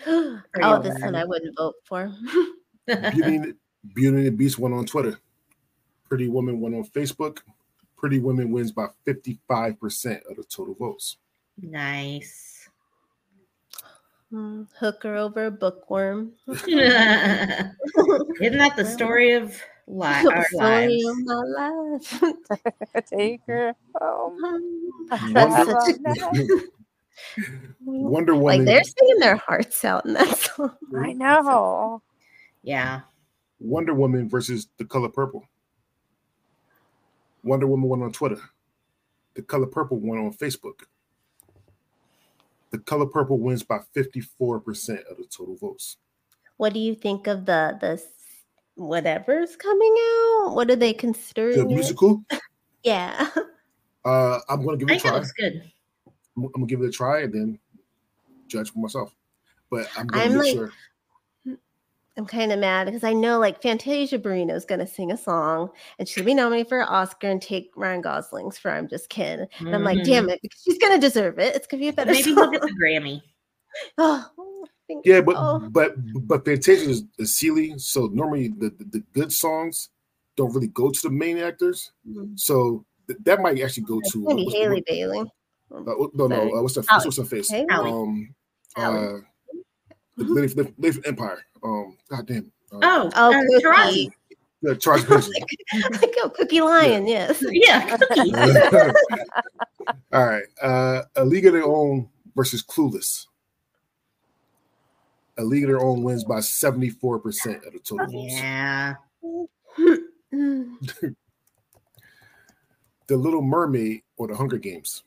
oh, 0.05 0.81
this 0.81 0.99
one 1.01 1.15
I 1.15 1.25
wouldn't 1.25 1.57
vote 1.57 1.75
for. 1.83 2.13
Beauty 2.85 2.87
and, 3.35 3.55
Beauty 3.93 4.17
and 4.17 4.27
the 4.27 4.31
Beast 4.31 4.59
won 4.59 4.73
on 4.73 4.85
Twitter. 4.85 5.19
Pretty 6.09 6.27
Woman 6.27 6.59
won 6.59 6.73
on 6.73 6.85
Facebook. 6.85 7.39
Pretty 7.97 8.19
Woman 8.19 8.51
wins 8.51 8.71
by 8.71 8.87
55% 9.05 10.21
of 10.29 10.37
the 10.37 10.43
total 10.43 10.75
votes. 10.75 11.17
nice. 11.61 12.69
Hmm, 14.29 14.63
Hooker 14.77 15.15
over 15.15 15.49
bookworm. 15.49 16.33
Isn't 16.47 16.67
that 16.67 17.73
the 18.75 18.85
story 18.85 19.33
of 19.33 19.57
li- 19.87 20.05
our 20.31 20.45
Story 20.49 21.03
lives? 21.03 21.05
of 21.05 21.25
my 21.25 21.43
life. 21.43 22.23
Take 23.09 23.41
her 23.47 23.73
home. 23.95 24.91
That's 25.33 25.69
such 25.69 25.97
Wonder, 27.83 28.09
Wonder 28.09 28.35
like 28.35 28.59
Woman. 28.59 28.65
they're 28.65 28.83
singing 28.83 29.19
their 29.19 29.37
hearts 29.37 29.83
out 29.85 30.05
in 30.05 30.13
that 30.13 30.37
song. 30.37 30.75
I 30.97 31.13
know. 31.13 32.01
Yeah. 32.63 33.01
Wonder 33.59 33.93
Woman 33.93 34.29
versus 34.29 34.67
The 34.77 34.85
Color 34.85 35.09
Purple. 35.09 35.43
Wonder 37.43 37.67
Woman 37.67 37.89
won 37.89 38.03
on 38.03 38.11
Twitter. 38.11 38.39
The 39.35 39.41
Color 39.41 39.67
Purple 39.67 39.97
won 39.99 40.17
on 40.19 40.33
Facebook. 40.33 40.81
The 42.71 42.79
Color 42.79 43.05
Purple 43.07 43.39
wins 43.39 43.63
by 43.63 43.79
54% 43.95 45.05
of 45.09 45.17
the 45.17 45.25
total 45.29 45.55
votes. 45.55 45.97
What 46.57 46.73
do 46.73 46.79
you 46.79 46.93
think 46.95 47.27
of 47.27 47.45
the 47.45 47.77
the 47.79 47.91
s- 47.91 48.07
whatever's 48.77 49.55
coming 49.55 49.95
out? 50.45 50.55
What 50.55 50.69
are 50.71 50.75
they 50.75 50.93
considering? 50.93 51.57
The 51.57 51.65
musical, 51.65 52.23
Yeah. 52.83 53.29
uh, 54.05 54.39
I'm 54.49 54.63
going 54.63 54.79
to 54.79 54.85
give 54.85 54.91
I 54.91 54.95
it 54.95 54.97
a 54.97 54.99
think 55.01 55.05
it 55.05 55.07
try. 55.09 55.17
looks 55.17 55.31
good. 55.33 55.71
I'm, 56.37 56.43
I'm 56.45 56.51
going 56.51 56.67
to 56.67 56.75
give 56.75 56.81
it 56.81 56.87
a 56.87 56.91
try 56.91 57.21
and 57.23 57.33
then 57.33 57.59
judge 58.47 58.71
for 58.71 58.79
myself. 58.79 59.13
But 59.69 59.87
I'm 59.97 60.07
going 60.07 60.23
I'm 60.25 60.31
to 60.31 60.37
make 60.37 60.45
like- 60.45 60.53
sure. 60.55 60.71
I'm 62.17 62.25
kind 62.25 62.51
of 62.51 62.57
mad 62.57 62.85
because 62.85 63.03
I 63.03 63.13
know 63.13 63.37
like 63.37 63.61
Fantasia 63.61 64.17
Barrino 64.17 64.55
is 64.55 64.65
going 64.65 64.79
to 64.79 64.87
sing 64.87 65.11
a 65.11 65.17
song 65.17 65.69
and 65.99 66.07
she'll 66.07 66.23
be 66.25 66.33
nominated 66.33 66.67
for 66.67 66.81
an 66.81 66.87
Oscar 66.87 67.27
and 67.29 67.39
take 67.39 67.69
Ryan 67.75 68.01
Gosling's 68.01 68.57
for 68.57 68.71
I'm 68.71 68.87
Just 68.87 69.09
Ken. 69.09 69.47
And 69.59 69.75
I'm 69.75 69.83
like, 69.83 69.99
Mhm. 69.99 70.05
damn 70.05 70.29
it, 70.31 70.39
because 70.41 70.59
she's 70.63 70.79
going 70.79 70.93
to 70.93 70.99
deserve 70.99 71.37
it. 71.37 71.55
It's 71.55 71.67
going 71.67 71.79
to 71.79 71.83
be 71.85 71.89
a 71.89 71.93
better 71.93 72.09
Maybe 72.11 72.23
song. 72.33 72.35
he'll 72.35 72.51
get 72.53 72.61
the 72.61 72.73
Grammy. 72.83 73.21
oh, 73.99 74.25
I 74.35 74.46
think 74.87 75.05
Yeah, 75.05 75.21
but 75.21 75.35
so. 75.35 75.59
but 75.71 75.95
but 76.27 76.45
Fantasia 76.45 76.89
is, 76.89 77.03
is 77.19 77.37
Celie, 77.37 77.75
so 77.77 78.07
normally 78.07 78.47
the, 78.49 78.69
the 78.77 78.85
the 78.85 79.03
good 79.13 79.31
songs 79.31 79.89
don't 80.35 80.53
really 80.53 80.67
go 80.69 80.89
to 80.89 80.99
the 81.03 81.09
main 81.09 81.37
actors. 81.39 81.91
Mhm. 82.07 82.39
So 82.39 82.85
th- 83.07 83.19
that 83.23 83.41
might 83.41 83.59
actually 83.61 83.83
go 83.83 83.99
It's 83.99 84.11
to 84.13 84.23
going 84.23 84.37
to 84.49 84.57
Halle 84.57 84.81
Bailey. 84.87 85.19
Uh, 85.73 85.79
no, 86.13 86.27
no, 86.27 86.55
uh, 86.55 86.61
what's 86.61 86.75
her 86.75 86.83
Hallie. 86.87 87.05
what's 87.05 87.17
her 87.17 87.25
face? 87.25 87.49
Haley. 87.49 87.65
Um, 87.69 88.33
Hallie. 88.75 88.97
uh, 88.97 89.17
the 90.17 90.23
lady, 90.23 90.53
the 90.53 90.73
lady 90.77 90.93
from 90.93 91.03
Empire. 91.05 91.39
Um, 91.63 91.97
goddamn. 92.09 92.51
Uh, 92.71 92.79
Oh, 92.81 93.09
Oh, 93.15 93.33
uh, 93.33 93.41
Cookie. 93.43 93.63
Taraji. 93.65 94.09
yeah, 94.61 94.73
Charles 94.75 95.03
Bronson. 95.07 95.33
like, 95.33 96.15
oh, 96.23 96.29
Cookie 96.29 96.61
Lyon, 96.61 97.05
yes. 97.07 97.43
Yeah, 97.51 97.97
cookies. 97.97 98.33
All 100.13 100.25
right. 100.25 100.43
Uh, 100.61 101.03
A 101.15 101.23
League 101.25 101.45
of 101.45 101.53
Their 101.53 101.63
Own 101.65 102.09
versus 102.35 102.63
Clueless. 102.63 103.26
A 105.39 105.43
League 105.43 105.63
of 105.63 105.69
Their 105.69 105.83
Own 105.83 106.03
wins 106.03 106.23
by 106.23 106.37
74% 106.39 107.67
of 107.67 107.73
the 107.73 107.79
total 107.79 108.07
votes. 108.07 108.33
yeah. 108.33 108.95
Mm. 110.33 110.75
The 113.07 113.15
Little 113.15 113.41
Mermaid 113.41 114.01
or 114.17 114.27
The 114.27 114.35
Hunger 114.35 114.57
Games. 114.57 115.03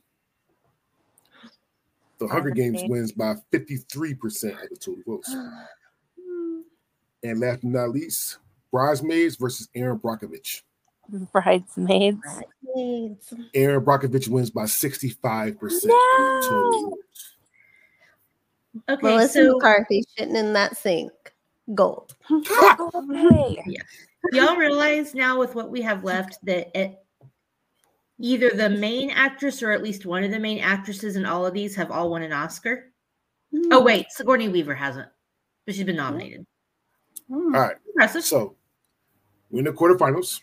The 2.18 2.26
Hunger 2.26 2.34
Hunger 2.34 2.50
Games 2.50 2.80
Games. 2.80 2.90
wins 2.90 3.12
by 3.12 3.34
53% 3.52 4.62
of 4.62 4.68
the 4.70 4.76
total 4.76 5.02
votes. 5.06 5.34
And 7.22 7.38
last 7.38 7.60
but 7.60 7.68
not 7.68 7.90
least, 7.90 8.38
Bridesmaids 8.72 9.36
versus 9.36 9.68
Erin 9.74 9.98
Brockovich. 9.98 10.62
Bridesmaids. 11.32 12.16
Thanks. 12.74 13.34
Erin 13.52 13.84
Brockovich 13.84 14.26
wins 14.28 14.48
by 14.48 14.62
65% 14.64 15.54
of 15.54 15.60
the 15.82 15.88
No. 15.88 16.96
Total 18.74 18.86
votes. 18.86 19.02
Okay, 19.02 19.16
Melissa 19.16 19.44
so 19.44 19.52
McCarthy 19.54 20.04
shitting 20.18 20.36
in 20.36 20.52
that 20.52 20.76
sink. 20.76 21.12
Gold. 21.74 22.16
Go 22.28 22.90
away. 22.94 23.62
y'all 24.32 24.56
realize 24.56 25.14
now 25.14 25.38
with 25.38 25.54
what 25.54 25.70
we 25.70 25.80
have 25.82 26.04
left 26.04 26.38
that 26.44 26.76
it, 26.78 26.98
either 28.18 28.50
the 28.50 28.68
main 28.68 29.10
actress 29.10 29.62
or 29.62 29.72
at 29.72 29.82
least 29.82 30.06
one 30.06 30.24
of 30.24 30.30
the 30.30 30.38
main 30.38 30.58
actresses 30.58 31.16
in 31.16 31.24
all 31.24 31.46
of 31.46 31.54
these 31.54 31.74
have 31.74 31.90
all 31.90 32.10
won 32.10 32.22
an 32.22 32.32
Oscar. 32.32 32.92
Hmm. 33.52 33.72
Oh 33.72 33.82
wait, 33.82 34.06
Sigourney 34.10 34.48
Weaver 34.48 34.74
hasn't, 34.74 35.08
but 35.64 35.74
she's 35.74 35.84
been 35.84 35.96
hmm. 35.96 36.02
nominated. 36.02 36.46
Hmm. 37.28 37.54
All 37.54 37.62
right. 37.62 37.76
Impressive. 37.88 38.24
So 38.24 38.56
we're 39.50 39.60
in 39.60 39.64
the 39.66 39.72
quarterfinals. 39.72 40.40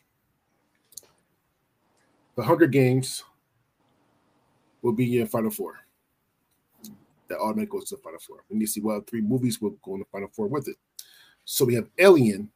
The 2.36 2.44
Hunger 2.44 2.68
Games 2.68 3.24
will 4.82 4.94
be 4.94 5.20
in 5.20 5.28
Final 5.28 5.52
Four. 5.52 5.80
That 7.30 7.40
automatically 7.40 7.80
goes 7.80 7.90
to 7.90 7.95
the 7.95 8.02
Final 8.02 8.20
Four. 8.20 8.44
We 8.49 8.58
need 8.58 8.66
to 8.66 8.72
see 8.72 8.82
what 8.82 8.95
other 8.98 9.06
three 9.06 9.22
movies 9.22 9.62
will 9.62 9.72
go 9.84 9.94
in 9.95 9.99
the 9.99 10.06
Final 10.12 10.30
Four 10.30 10.48
with 10.48 10.68
it. 10.68 10.76
So 11.45 11.66
we 11.66 11.76
have 11.76 11.90
Alien 11.98 12.49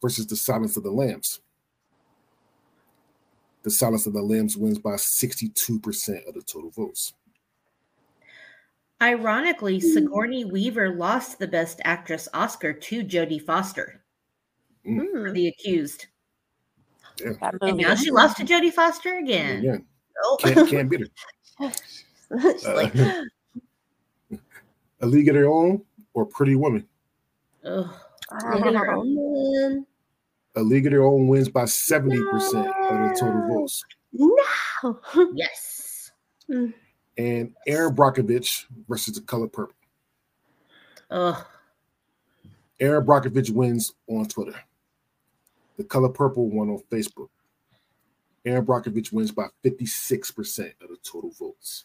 versus 0.00 0.26
The 0.26 0.36
Silence 0.36 0.76
of 0.76 0.82
the 0.84 0.90
Lambs. 0.90 1.40
The 3.62 3.70
Silence 3.70 4.06
of 4.06 4.12
the 4.12 4.22
Lambs 4.22 4.56
wins 4.56 4.78
by 4.78 4.92
62% 4.92 6.28
of 6.28 6.34
the 6.34 6.42
total 6.42 6.70
votes. 6.70 7.12
Ironically, 9.00 9.78
Sigourney 9.80 10.44
Weaver 10.44 10.90
lost 10.94 11.38
the 11.38 11.46
Best 11.46 11.80
Actress 11.84 12.28
Oscar 12.34 12.72
to 12.72 13.04
Jodie 13.04 13.42
Foster 13.42 14.02
Hmm. 14.84 15.00
for 15.12 15.32
The 15.32 15.48
Accused, 15.48 16.06
That 17.18 17.54
and 17.62 17.76
now 17.76 17.94
she 17.94 18.10
lost 18.10 18.36
to 18.38 18.44
Jodie 18.44 18.72
Foster 18.72 19.18
again. 19.18 19.58
Again, 19.58 19.86
Oh. 20.24 20.36
can't, 20.40 20.68
can't 20.68 20.90
beat 20.90 21.00
her. 21.60 21.72
She's 22.52 22.66
like, 22.66 22.92
A 25.00 25.06
League 25.06 25.28
of 25.28 25.34
Their 25.34 25.48
Own 25.48 25.82
or 26.14 26.26
Pretty 26.26 26.56
Woman. 26.56 26.86
Ugh. 27.64 27.90
A 28.30 28.58
League 30.62 30.86
of 30.86 30.92
Their 30.92 31.02
Own 31.04 31.28
wins 31.28 31.48
by 31.48 31.64
70% 31.64 32.10
of 32.10 32.54
the 32.54 33.16
total 33.18 33.48
votes. 33.48 33.84
No. 34.12 34.36
Yes. 35.34 36.10
and 36.48 37.52
Erin 37.66 37.94
Brockovich 37.94 38.64
versus 38.88 39.14
the 39.14 39.20
color 39.22 39.48
purple. 39.48 39.74
Ugh. 41.10 41.44
Erin 42.80 43.04
Brockovich 43.04 43.50
wins 43.50 43.92
on 44.08 44.26
Twitter. 44.26 44.54
The 45.76 45.84
color 45.84 46.08
purple 46.08 46.48
won 46.48 46.70
on 46.70 46.82
Facebook. 46.90 47.28
Erin 48.44 48.64
Brockovich 48.64 49.12
wins 49.12 49.30
by 49.32 49.48
56% 49.64 50.72
of 50.80 50.88
the 50.88 50.96
total 51.02 51.30
votes. 51.38 51.84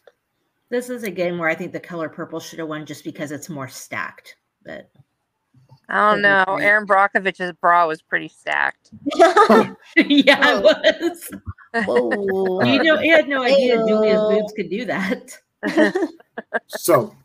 This 0.74 0.90
is 0.90 1.04
a 1.04 1.12
game 1.12 1.38
where 1.38 1.48
I 1.48 1.54
think 1.54 1.72
the 1.72 1.80
color 1.80 2.10
purple 2.10 2.40
should 2.40 2.58
have 2.58 2.68
won 2.68 2.84
just 2.84 3.04
because 3.04 3.32
it's 3.32 3.48
more 3.48 3.68
stacked. 3.68 4.38
But 4.66 4.90
I 5.88 6.10
don't 6.10 6.24
know. 6.24 6.58
Erin 6.60 6.88
Brockovich's 6.88 7.52
bra 7.62 7.86
was 7.86 8.02
pretty 8.02 8.28
stacked. 8.28 8.90
yeah, 9.16 9.76
Oh. 9.96 10.74
it 10.84 10.96
was. 11.00 11.30
Whoa. 11.86 12.64
You 12.64 12.82
know, 12.82 12.98
he 12.98 13.10
had 13.10 13.28
no 13.28 13.44
idea 13.44 13.86
Julia's 13.86 14.20
boobs 14.22 14.54
could 14.54 14.72
do 14.72 14.84
that. 14.86 15.38
So 16.68 17.16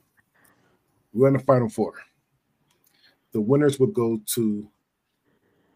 we're 1.14 1.28
in 1.28 1.32
the 1.32 1.38
final 1.38 1.70
four. 1.70 1.94
The 3.32 3.40
winners 3.40 3.80
would 3.80 3.94
go 3.94 4.20
to 4.34 4.68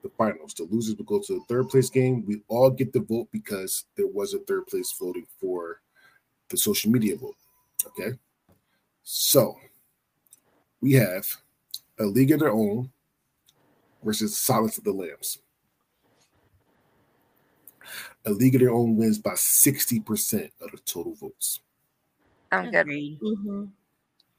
the 0.03 0.11
finals. 0.11 0.53
The 0.53 0.65
losers 0.65 0.97
would 0.97 1.07
go 1.07 1.21
to 1.21 1.35
the 1.37 1.45
third 1.49 1.71
place 1.71 1.89
game. 1.89 2.23
We 2.27 2.43
all 2.49 2.69
get 2.71 2.93
the 2.93 3.01
vote 3.01 3.29
because 3.33 3.85
there 3.97 4.09
was 4.09 4.35
a 4.35 4.41
third 4.41 4.67
place 4.67 4.95
voting 5.01 5.27
for 5.41 5.81
the 6.51 6.59
social 6.59 6.91
media 6.91 7.17
vote. 7.17 7.35
Okay. 7.87 8.17
So 9.03 9.57
we 10.81 10.93
have 10.95 11.27
a 11.99 12.05
league 12.05 12.31
of 12.33 12.41
their 12.41 12.53
own 12.53 12.91
versus 14.03 14.37
Silence 14.37 14.79
of 14.79 14.85
the 14.85 14.93
Lambs. 14.93 15.39
A 18.25 18.31
league 18.31 18.55
of 18.55 18.61
their 18.61 18.71
own 18.73 18.97
wins 18.97 19.19
by 19.19 19.33
60% 19.33 20.51
of 20.61 20.71
the 20.71 20.79
total 20.85 21.15
votes. 21.15 21.61
I'm 22.53 22.67
good. 22.71 22.81
Agreed. 22.81 23.21
Mhm. 23.21 23.71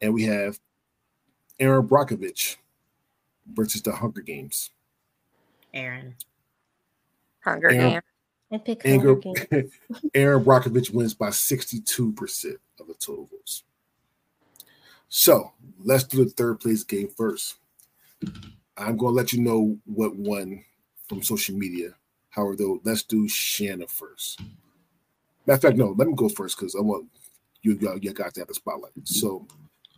And 0.01 0.13
we 0.13 0.23
have 0.23 0.59
Erin 1.59 1.87
Brockovich 1.87 2.57
versus 3.47 3.81
the 3.81 3.91
Hunger 3.93 4.21
Games. 4.21 4.69
Erin. 5.73 6.15
Hunger 7.41 7.69
Erin- 7.69 7.91
Games. 7.91 8.03
I 8.51 8.57
pick 8.59 8.81
Erin, 8.85 8.99
Hunger 8.99 9.15
Games. 9.15 9.71
Erin 10.13 10.43
Brockovich 10.45 10.93
wins 10.93 11.13
by 11.13 11.29
62% 11.29 12.57
of 12.83 12.87
the 12.87 13.05
total 13.05 13.25
votes. 13.25 13.63
So 15.09 15.51
let's 15.83 16.03
do 16.03 16.23
the 16.23 16.31
third 16.31 16.59
place 16.59 16.83
game 16.83 17.09
first. 17.15 17.55
I'm 18.77 18.97
going 18.97 19.13
to 19.13 19.17
let 19.17 19.33
you 19.33 19.41
know 19.41 19.77
what 19.85 20.15
won 20.15 20.63
from 21.07 21.21
social 21.21 21.55
media. 21.55 21.89
However, 22.29 22.55
though, 22.55 22.79
let's 22.83 23.03
do 23.03 23.27
Shanna 23.27 23.87
first. 23.87 24.41
Matter 25.45 25.55
of 25.55 25.61
fact, 25.61 25.77
no, 25.77 25.93
let 25.97 26.07
me 26.07 26.15
go 26.15 26.29
first 26.29 26.57
because 26.57 26.75
I 26.75 26.81
want 26.81 27.05
you, 27.61 27.77
you, 28.01 28.13
guys 28.13 28.33
to 28.33 28.41
have 28.41 28.47
the 28.47 28.53
spotlight. 28.55 28.93
So 29.03 29.45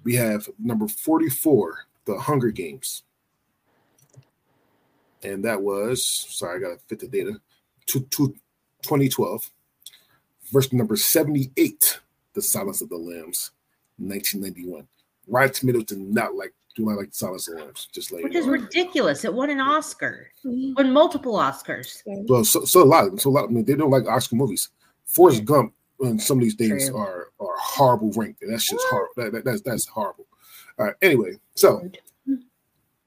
we 0.03 0.15
have 0.15 0.49
number 0.59 0.87
44, 0.87 1.77
The 2.05 2.19
Hunger 2.19 2.51
Games. 2.51 3.03
And 5.23 5.43
that 5.45 5.61
was, 5.61 6.05
sorry, 6.05 6.57
I 6.57 6.69
got 6.69 6.79
to 6.79 6.85
fit 6.87 6.99
the 6.99 7.07
data, 7.07 7.39
to, 7.87 7.99
to 8.01 8.35
2012. 8.83 9.49
Verse 10.51 10.73
number 10.73 10.95
78, 10.95 11.99
The 12.35 12.41
Silence 12.41 12.81
of 12.81 12.89
the 12.89 12.97
Lambs, 12.97 13.51
1991. 13.97 14.87
Rotten 15.27 15.53
Tomatoes 15.53 15.85
did 15.85 15.99
not 15.99 16.35
like 16.35 16.53
do 16.75 16.85
not 16.85 16.97
like 16.97 17.09
The 17.09 17.15
Silence 17.15 17.47
of 17.47 17.55
the 17.57 17.63
Lambs. 17.63 17.87
Just 17.91 18.11
like 18.11 18.23
Which 18.25 18.35
is 18.35 18.45
ridiculous. 18.47 19.23
It 19.25 19.33
won 19.33 19.49
an 19.49 19.59
Oscar. 19.61 20.29
Mhm. 20.45 20.75
Won 20.75 20.91
multiple 20.93 21.33
Oscars. 21.35 22.01
well, 22.05 22.43
so, 22.43 22.65
so 22.65 22.83
a 22.83 22.85
lot, 22.85 23.19
so 23.19 23.29
a 23.29 23.31
lot. 23.31 23.45
I 23.45 23.47
mean, 23.47 23.65
they 23.65 23.75
don't 23.75 23.89
like 23.89 24.05
Oscar 24.07 24.35
movies. 24.35 24.69
Forrest 25.05 25.45
Gump 25.45 25.73
and 26.01 26.21
some 26.21 26.37
of 26.39 26.43
these 26.43 26.55
things 26.55 26.89
True. 26.89 26.97
are 26.97 27.31
are 27.39 27.55
horrible 27.57 28.11
ranked, 28.11 28.41
and 28.43 28.51
that's 28.53 28.69
just 28.69 28.85
horrible. 28.89 29.13
That, 29.15 29.31
that- 29.31 29.45
that's 29.45 29.61
that's 29.61 29.87
horrible. 29.87 30.27
All 30.77 30.85
right. 30.87 30.95
Anyway, 31.01 31.39
so 31.55 31.89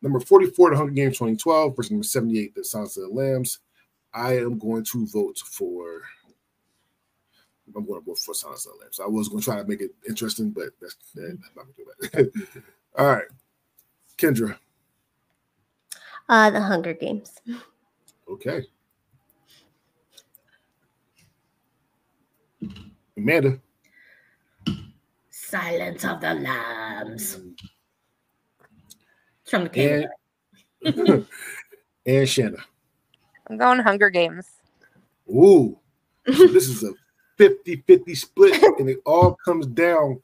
number 0.01 0.21
forty 0.21 0.47
four, 0.47 0.71
The 0.71 0.77
Hunger 0.77 0.93
Games, 0.93 1.19
twenty 1.19 1.37
twelve, 1.37 1.77
versus 1.77 1.91
number 1.91 2.05
seventy 2.05 2.39
eight, 2.41 2.55
The 2.55 2.65
Silence 2.65 2.97
of 2.97 3.05
the 3.05 3.15
Lambs. 3.15 3.59
I 4.15 4.39
am 4.39 4.59
going 4.59 4.85
to 4.85 5.07
vote 5.09 5.39
for. 5.39 6.03
I'm 7.77 7.87
going 7.87 8.01
to 8.01 8.05
vote 8.07 8.19
for 8.19 8.35
Silence 8.35 8.67
of 8.67 8.73
the 8.73 8.81
Lambs. 8.81 9.01
I 9.01 9.07
was 9.07 9.29
going 9.29 9.41
to 9.41 9.45
try 9.45 9.57
to 9.57 9.69
make 9.69 9.81
it 9.81 9.91
interesting, 10.09 10.51
but 10.51 10.71
that's, 10.81 10.97
that's 11.15 11.39
not 11.57 11.67
going 11.67 11.87
to 12.03 12.09
do 12.09 12.31
that. 12.33 12.63
All 12.99 13.07
right, 13.07 13.25
Kendra. 14.17 14.57
Uh, 16.29 16.51
the 16.51 16.61
Hunger 16.61 16.93
Games. 16.93 17.33
Okay. 18.29 18.67
Amanda. 23.17 23.59
Silence 25.31 26.05
of 26.05 26.21
the 26.21 26.35
Lambs. 26.35 27.41
From 29.47 29.65
the 29.65 29.71
cable. 29.71 30.09
And 30.85 31.27
and 32.07 32.29
Shanna. 32.29 32.59
I'm 33.49 33.57
going 33.57 33.81
Hunger 33.81 34.11
Games. 34.11 34.47
Ooh, 35.31 35.79
so 36.27 36.47
this 36.49 36.69
is 36.69 36.83
a 36.83 36.93
50-50 37.39 38.17
split, 38.17 38.63
and 38.79 38.89
it 38.89 38.99
all 39.07 39.35
comes 39.45 39.67
down 39.67 40.21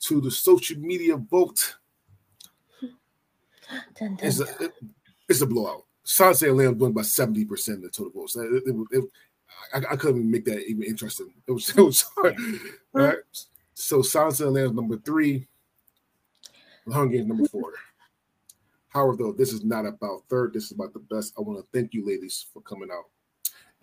to 0.00 0.20
the 0.20 0.30
social 0.30 0.78
media 0.78 1.16
vote. 1.16 1.76
Dun, 2.80 4.16
dun, 4.16 4.18
It's 4.22 4.40
a, 4.40 4.44
it- 4.64 4.72
it's 5.28 5.40
a 5.40 5.46
blowout. 5.46 5.84
Sansa 6.04 6.48
and 6.48 6.58
Lamb 6.58 6.78
won 6.78 6.92
by 6.92 7.00
70% 7.00 7.50
of 7.74 7.82
the 7.82 7.88
total 7.88 8.12
votes. 8.12 8.36
It- 8.36 8.62
it- 8.90 9.04
I, 9.72 9.78
I 9.78 9.96
couldn't 9.96 10.18
even 10.18 10.30
make 10.30 10.44
that 10.46 10.68
even 10.68 10.82
interesting. 10.82 11.32
It 11.46 11.52
was, 11.52 11.70
it 11.70 11.80
was 11.80 12.02
hard. 12.16 12.36
All 12.94 13.00
right. 13.02 13.16
So 13.72 14.00
Sansa 14.00 14.46
and 14.46 14.54
Lamb 14.54 14.76
number 14.76 14.98
three, 14.98 15.46
Hunger 16.92 17.16
Games 17.16 17.28
number 17.28 17.48
four. 17.48 17.72
However, 18.88 19.16
though, 19.16 19.32
this 19.32 19.52
is 19.52 19.64
not 19.64 19.86
about 19.86 20.22
third. 20.28 20.52
This 20.52 20.64
is 20.64 20.72
about 20.72 20.92
the 20.92 20.98
best. 21.00 21.34
I 21.38 21.40
want 21.40 21.58
to 21.58 21.66
thank 21.78 21.94
you, 21.94 22.06
ladies, 22.06 22.46
for 22.52 22.60
coming 22.62 22.90
out 22.92 23.04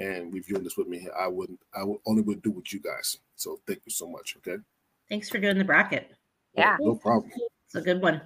and 0.01 0.33
reviewing 0.33 0.63
this 0.63 0.77
with 0.77 0.87
me. 0.87 1.07
I 1.17 1.27
wouldn't. 1.27 1.59
I 1.75 1.83
would 1.83 1.99
only 2.05 2.23
would 2.23 2.41
do 2.41 2.51
with 2.51 2.73
you 2.73 2.79
guys. 2.79 3.17
So 3.35 3.59
thank 3.67 3.81
you 3.85 3.91
so 3.91 4.09
much. 4.09 4.35
Okay. 4.37 4.61
Thanks 5.09 5.29
for 5.29 5.37
doing 5.37 5.57
the 5.57 5.63
bracket. 5.63 6.11
Yeah. 6.55 6.77
No 6.79 6.95
problem. 6.95 7.31
It's 7.65 7.75
a 7.75 7.81
good 7.81 8.01
one. 8.01 8.21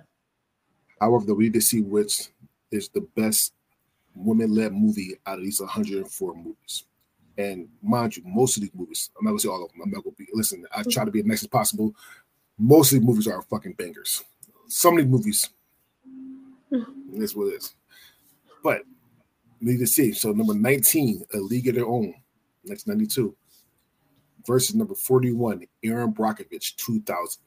However, 1.00 1.26
though, 1.26 1.34
we 1.34 1.46
need 1.46 1.54
to 1.54 1.62
see 1.62 1.82
which 1.82 2.30
is 2.72 2.90
the 2.90 3.02
best 3.16 3.54
women-led 4.16 4.74
movie 4.74 5.16
out 5.26 5.40
of 5.40 5.44
these 5.44 5.60
104 5.60 6.36
movies. 6.36 6.86
And 7.38 7.68
mind 7.84 8.16
you, 8.16 8.24
most 8.26 8.56
of 8.56 8.62
these 8.62 8.74
movies, 8.74 9.10
I'm 9.18 9.26
not 9.26 9.32
gonna 9.32 9.40
say 9.40 9.50
all 9.50 9.66
of 9.66 9.72
them. 9.72 9.82
I'm 9.84 9.92
not 9.92 10.04
gonna 10.04 10.16
be 10.16 10.28
listen. 10.34 10.66
I 10.74 10.84
try 10.84 11.04
to 11.04 11.12
be 11.12 11.20
as 11.20 11.26
nice 11.26 11.44
as 11.44 11.48
possible. 11.48 11.94
Most 12.58 12.94
of 12.94 13.00
these 13.00 13.08
movies 13.08 13.28
are 13.28 13.42
fucking 13.42 13.74
bangers. 13.74 14.24
Some 14.68 14.98
of 14.98 15.04
these 15.04 15.12
movies, 15.12 15.50
hmm. 16.70 16.84
that's 17.14 17.36
what 17.36 17.48
it 17.48 17.56
is. 17.58 17.76
But 18.64 18.84
we 19.62 19.74
need 19.74 19.80
to 19.80 19.88
see. 19.88 20.12
So 20.14 20.32
number 20.32 20.54
19, 20.54 21.26
A 21.34 21.38
League 21.38 21.68
of 21.68 21.76
Their 21.76 21.86
Own, 21.88 22.14
That's 22.66 22.88
92. 22.88 23.36
versus 24.48 24.76
number 24.76 24.96
41, 24.96 25.66
Erin 25.84 26.14
Brockovich, 26.14 26.76
2000. 26.78 27.42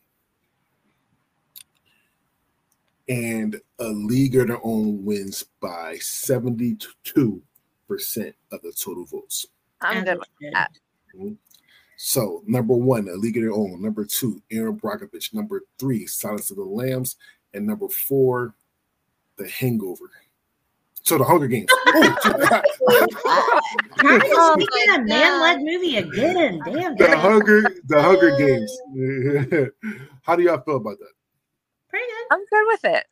and 3.09 3.59
a 3.79 3.89
league 3.89 4.37
of 4.37 4.49
their 4.49 4.61
own 4.63 5.03
wins 5.05 5.43
by 5.61 5.95
72% 5.95 6.83
of 7.89 8.63
the 8.63 8.73
total 8.79 9.07
votes. 9.07 9.47
I'm 9.81 9.99
As 9.99 10.05
good 10.05 10.13
it 10.13 10.19
with 10.19 10.29
should. 10.43 10.53
that. 10.55 10.71
Mm-hmm. 11.17 11.33
So, 11.97 12.43
number 12.47 12.75
one, 12.75 13.09
a 13.09 13.15
league 13.15 13.39
of 13.39 13.43
their 13.45 13.53
own. 13.53 13.81
Number 13.83 14.05
two, 14.05 14.43
Erin 14.53 14.79
Brockovich. 14.79 15.33
Number 15.35 15.63
three, 15.79 16.07
Silence 16.07 16.51
of 16.51 16.59
the 16.59 16.65
Lambs. 16.65 17.17
And 17.55 17.67
number 17.67 17.89
four, 17.89 18.55
The 19.37 19.49
Hangover. 19.49 20.11
So, 21.09 21.17
the 21.17 21.25
Hunger 21.25 21.47
Games. 21.49 21.69
Oh, 21.71 22.63
Trying 23.97 24.21
to 24.21 24.27
Oh 24.31 24.55
sneak 24.57 24.69
in 24.89 24.95
a 24.95 25.05
man-led 25.05 25.61
movie 25.63 25.97
again. 25.97 26.61
Damn. 26.67 26.95
the 26.97 27.07
Dad. 27.07 27.19
Hunger, 27.19 27.63
the 27.87 28.03
Hunger 28.03 28.37
Games. 28.37 29.73
How 30.23 30.37
do 30.37 30.43
y'all 30.43 30.61
feel 30.61 30.77
about 30.77 30.99
that? 30.99 31.13
Pretty 31.89 32.05
good. 32.07 32.27
I'm 32.31 32.41
good 32.51 32.67
with 32.67 32.85
it. 32.85 33.07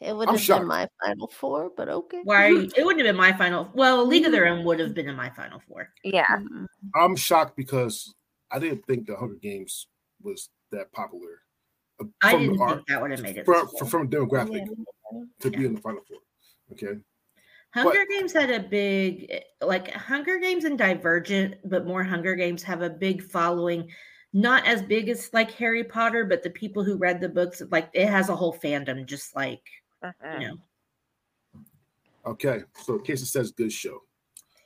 It 0.00 0.16
would 0.16 0.28
I'm 0.28 0.34
have 0.34 0.42
shocked. 0.42 0.62
been 0.62 0.66
my 0.68 0.88
final 1.00 1.28
four, 1.28 1.70
but 1.76 1.88
okay. 1.88 2.22
Why? 2.24 2.46
Are 2.46 2.48
you, 2.50 2.68
it 2.76 2.84
wouldn't 2.84 3.06
have 3.06 3.14
been 3.14 3.16
my 3.20 3.32
final. 3.34 3.70
Well, 3.72 4.04
League 4.04 4.26
of 4.26 4.32
Their 4.32 4.48
Own 4.48 4.64
would 4.64 4.80
have 4.80 4.92
been 4.94 5.08
in 5.08 5.14
my 5.14 5.30
final 5.30 5.62
four. 5.68 5.90
Yeah. 6.02 6.26
Mm. 6.26 6.66
I'm 6.96 7.14
shocked 7.14 7.56
because 7.56 8.12
I 8.50 8.58
didn't 8.58 8.84
think 8.86 9.06
the 9.06 9.14
Hunger 9.14 9.36
Games 9.40 9.86
was 10.20 10.48
that 10.72 10.90
popular. 10.90 11.42
uh, 12.00 12.06
I 12.24 12.32
from 12.32 12.40
didn't 12.42 12.60
art- 12.60 12.74
think 12.78 12.86
that 12.88 13.00
would 13.00 13.10
have 13.12 13.22
made 13.22 13.36
it. 13.36 13.44
from, 13.46 13.68
from, 13.78 13.86
from 13.86 14.02
a 14.02 14.06
demographic 14.10 14.66
Yeah. 14.66 15.20
to 15.38 15.50
be 15.52 15.66
in 15.66 15.74
the 15.76 15.80
final 15.80 16.00
four. 16.08 16.18
Okay. 16.72 16.98
Hunger 17.74 18.04
Games 18.10 18.32
had 18.32 18.50
a 18.50 18.60
big, 18.60 19.32
like 19.62 19.90
Hunger 19.92 20.38
Games 20.38 20.64
and 20.64 20.76
Divergent, 20.78 21.54
but 21.64 21.86
more 21.86 22.04
Hunger 22.04 22.34
Games 22.34 22.62
have 22.62 22.82
a 22.82 22.90
big 22.90 23.22
following. 23.22 23.90
Not 24.34 24.66
as 24.66 24.82
big 24.82 25.08
as 25.08 25.30
like 25.32 25.50
Harry 25.52 25.84
Potter, 25.84 26.24
but 26.24 26.42
the 26.42 26.50
people 26.50 26.84
who 26.84 26.96
read 26.96 27.20
the 27.20 27.28
books, 27.28 27.62
like 27.70 27.88
it 27.92 28.08
has 28.08 28.28
a 28.28 28.36
whole 28.36 28.54
fandom, 28.54 29.06
just 29.06 29.34
like 29.34 29.62
Mhm. 30.02 30.40
you 30.40 30.48
know. 30.48 30.58
Okay. 32.26 32.62
So 32.82 32.98
Casey 32.98 33.24
says 33.24 33.50
good 33.52 33.72
show. 33.72 34.02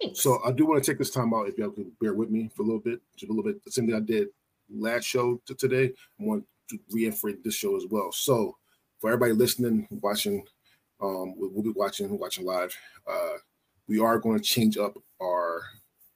Thanks. 0.01 0.21
So 0.21 0.43
I 0.45 0.53
do 0.53 0.67
want 0.67 0.83
to 0.83 0.91
take 0.91 0.99
this 0.99 1.11
time 1.11 1.33
out 1.33 1.49
if 1.49 1.57
y'all 1.59 1.71
can 1.71 1.91
bear 2.01 2.15
with 2.15 2.31
me 2.31 2.51
for 2.55 2.63
a 2.63 2.67
little 2.67 2.81
bit, 2.81 3.01
just 3.17 3.31
a 3.31 3.33
little 3.33 3.51
bit. 3.51 3.65
The 3.65 3.71
same 3.71 3.87
thing 3.87 3.95
I 3.95 4.01
did 4.01 4.29
last 4.69 5.05
show 5.05 5.41
to 5.47 5.55
today. 5.55 5.93
I 6.21 6.25
want 6.25 6.45
to 6.69 6.79
reiterate 6.91 7.43
this 7.43 7.55
show 7.55 7.77
as 7.77 7.87
well. 7.87 8.13
So 8.13 8.57
for 8.99 9.11
everybody 9.11 9.33
listening, 9.33 9.87
watching, 9.91 10.47
um, 11.01 11.35
we'll, 11.37 11.63
be 11.63 11.71
watching, 11.71 12.19
watching 12.19 12.45
live. 12.45 12.75
Uh, 13.09 13.37
we 13.89 13.99
are 13.99 14.19
going 14.19 14.39
to 14.39 14.45
change 14.45 14.77
up 14.77 14.97
our 15.21 15.63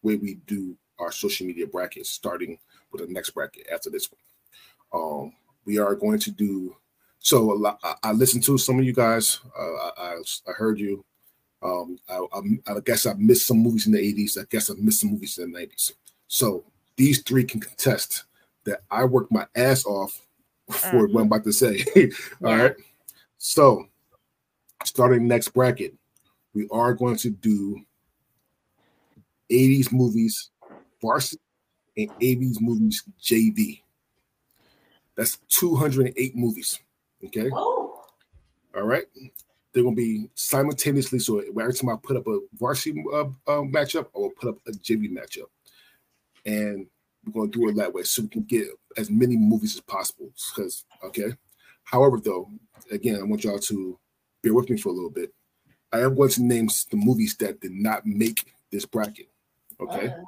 way 0.02 0.16
we 0.16 0.34
do 0.46 0.76
our 0.98 1.12
social 1.12 1.46
media 1.46 1.66
brackets, 1.66 2.10
starting 2.10 2.58
with 2.92 3.06
the 3.06 3.12
next 3.12 3.30
bracket 3.30 3.66
after 3.72 3.90
this 3.90 4.08
one. 4.10 4.20
Um, 4.92 5.32
we 5.64 5.78
are 5.78 5.94
going 5.94 6.18
to 6.20 6.30
do 6.30 6.76
so. 7.18 7.52
A 7.52 7.54
lot, 7.54 7.78
I, 7.82 7.94
I 8.04 8.12
listened 8.12 8.44
to 8.44 8.58
some 8.58 8.78
of 8.78 8.84
you 8.84 8.92
guys. 8.92 9.40
Uh, 9.58 9.62
I, 9.62 9.92
I, 9.98 10.14
I 10.48 10.52
heard 10.52 10.78
you. 10.78 11.04
Um, 11.62 11.98
I, 12.08 12.24
I, 12.32 12.40
I 12.74 12.80
guess 12.84 13.06
I 13.06 13.12
missed 13.14 13.46
some 13.46 13.58
movies 13.58 13.86
in 13.86 13.92
the 13.92 13.98
80s. 13.98 14.38
I 14.38 14.46
guess 14.50 14.70
I 14.70 14.74
missed 14.78 15.00
some 15.00 15.10
movies 15.10 15.38
in 15.38 15.52
the 15.52 15.58
90s. 15.58 15.92
So 16.26 16.64
these 16.96 17.22
three 17.22 17.44
can 17.44 17.60
contest 17.60 18.24
that 18.64 18.82
I 18.90 19.04
worked 19.04 19.32
my 19.32 19.46
ass 19.54 19.84
off 19.84 20.26
for 20.70 21.06
what 21.08 21.20
I'm 21.20 21.26
about 21.26 21.44
to 21.44 21.52
say. 21.52 21.84
All 22.44 22.56
Yeah. 22.56 22.62
right. 22.62 22.76
So 23.38 23.86
starting 24.84 25.26
next 25.26 25.48
bracket, 25.48 25.94
we 26.54 26.66
are 26.70 26.94
going 26.94 27.16
to 27.16 27.30
do 27.30 27.80
80s 29.50 29.92
movies 29.92 30.50
varsity 31.00 31.40
and 31.96 32.10
80s 32.20 32.60
movies 32.60 33.04
JV. 33.22 33.82
That's 35.16 35.38
208 35.48 36.36
movies. 36.36 36.78
Okay. 37.24 37.50
oh, 37.52 38.04
All 38.76 38.82
right. 38.82 39.04
They're 39.72 39.84
gonna 39.84 39.94
be 39.94 40.28
simultaneously. 40.34 41.20
So 41.20 41.38
every 41.38 41.74
time 41.74 41.90
I 41.90 41.96
put 42.02 42.16
up 42.16 42.26
a 42.26 42.40
varsity 42.54 43.04
uh, 43.12 43.26
uh, 43.46 43.62
matchup, 43.62 44.06
I 44.16 44.18
will 44.18 44.30
put 44.30 44.50
up 44.50 44.58
a 44.66 44.72
JV 44.72 45.08
matchup, 45.10 45.46
and 46.44 46.86
we're 47.24 47.32
gonna 47.32 47.52
do 47.52 47.68
it 47.68 47.76
that 47.76 47.92
way 47.92 48.02
so 48.02 48.22
we 48.22 48.28
can 48.28 48.42
get 48.42 48.66
as 48.96 49.10
many 49.10 49.36
movies 49.36 49.76
as 49.76 49.80
possible. 49.82 50.32
Because 50.56 50.84
okay. 51.04 51.34
However, 51.84 52.18
though, 52.18 52.50
again, 52.90 53.20
I 53.20 53.22
want 53.22 53.44
y'all 53.44 53.60
to 53.60 53.98
bear 54.42 54.54
with 54.54 54.70
me 54.70 54.76
for 54.76 54.90
a 54.90 54.92
little 54.92 55.10
bit. 55.10 55.32
I 55.92 56.00
am 56.00 56.14
going 56.14 56.30
to 56.30 56.42
name 56.42 56.68
the 56.90 56.96
movies 56.96 57.36
that 57.36 57.60
did 57.60 57.72
not 57.72 58.06
make 58.06 58.52
this 58.70 58.84
bracket. 58.84 59.28
Okay. 59.80 60.08
Uh-huh. 60.08 60.24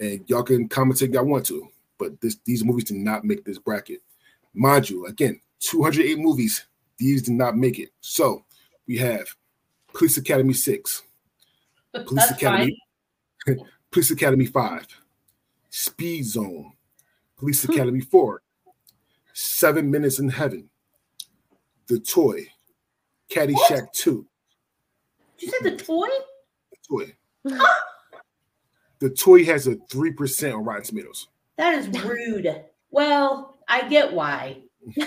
And 0.00 0.24
y'all 0.26 0.42
can 0.42 0.68
comment 0.68 1.00
if 1.02 1.10
y'all 1.10 1.24
want 1.24 1.46
to, 1.46 1.68
but 1.98 2.20
this 2.20 2.36
these 2.44 2.64
movies 2.64 2.84
did 2.84 2.96
not 2.96 3.24
make 3.24 3.44
this 3.44 3.58
bracket. 3.58 4.02
Mind 4.52 4.90
you, 4.90 5.06
again, 5.06 5.40
208 5.60 6.18
movies 6.18 6.66
these 6.98 7.22
did 7.22 7.34
not 7.34 7.56
make 7.56 7.78
it. 7.78 7.90
So 8.00 8.44
we 8.86 8.98
have 8.98 9.26
Police 9.92 10.16
Academy 10.16 10.52
6, 10.52 11.02
Police 12.06 12.30
Academy, 12.30 12.78
Police 13.90 14.10
Academy 14.10 14.46
5, 14.46 14.86
Speed 15.70 16.24
Zone, 16.24 16.72
Police 17.36 17.64
Academy 17.68 18.00
4, 18.00 18.42
Seven 19.32 19.90
Minutes 19.90 20.18
in 20.18 20.28
Heaven, 20.28 20.68
The 21.86 21.98
Toy, 22.00 22.48
Caddyshack 23.34 23.92
2, 23.92 24.26
you 25.40 25.48
said 25.50 25.60
the 25.62 25.76
toy? 25.76 26.06
The 26.70 26.76
Toy. 26.88 27.14
the 29.00 29.10
Toy 29.10 29.44
has 29.44 29.66
a 29.66 29.76
3% 29.76 30.54
on 30.54 30.64
Rotten 30.64 30.84
Tomatoes. 30.84 31.28
That 31.56 31.74
is 31.74 31.88
rude. 32.02 32.64
Well, 32.90 33.58
I 33.68 33.88
get 33.88 34.12
why. 34.12 34.58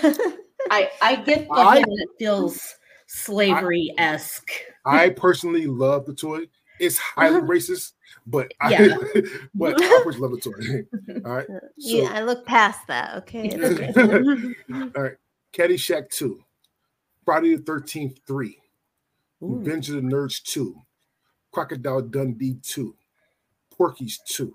I 0.70 0.90
I 1.00 1.16
get 1.16 1.48
the 1.48 1.54
I- 1.54 1.80
whole 1.80 1.98
it 1.98 2.08
feels 2.18 2.76
slavery 3.06 3.94
esque. 3.98 4.50
I 4.84 5.10
personally 5.10 5.66
love 5.66 6.06
The 6.06 6.14
Toy. 6.14 6.40
It's 6.80 6.98
highly 6.98 7.38
uh-huh. 7.38 7.46
racist, 7.46 7.92
but 8.26 8.52
I 8.60 8.70
but 9.54 9.82
I 9.82 10.00
personally 10.04 10.28
love 10.28 10.32
The 10.32 10.50
Toy. 10.50 11.22
All 11.24 11.36
right. 11.36 11.46
So, 11.48 11.62
yeah, 11.78 12.12
I 12.12 12.22
look 12.22 12.46
past 12.46 12.86
that. 12.86 13.16
Okay. 13.16 13.50
Okay. 13.52 14.54
All 14.72 15.02
right. 15.02 15.16
Caddyshack 15.52 16.10
2, 16.10 16.42
Friday 17.28 17.54
the 17.56 17.62
13th 17.62 18.20
3, 18.26 18.58
Ooh. 19.42 19.56
Revenge 19.58 19.90
of 19.90 19.96
the 19.96 20.00
Nerds 20.00 20.42
2, 20.44 20.74
Crocodile 21.52 22.00
Dundee 22.00 22.56
2, 22.62 22.96
Porky's 23.70 24.18
2, 24.28 24.50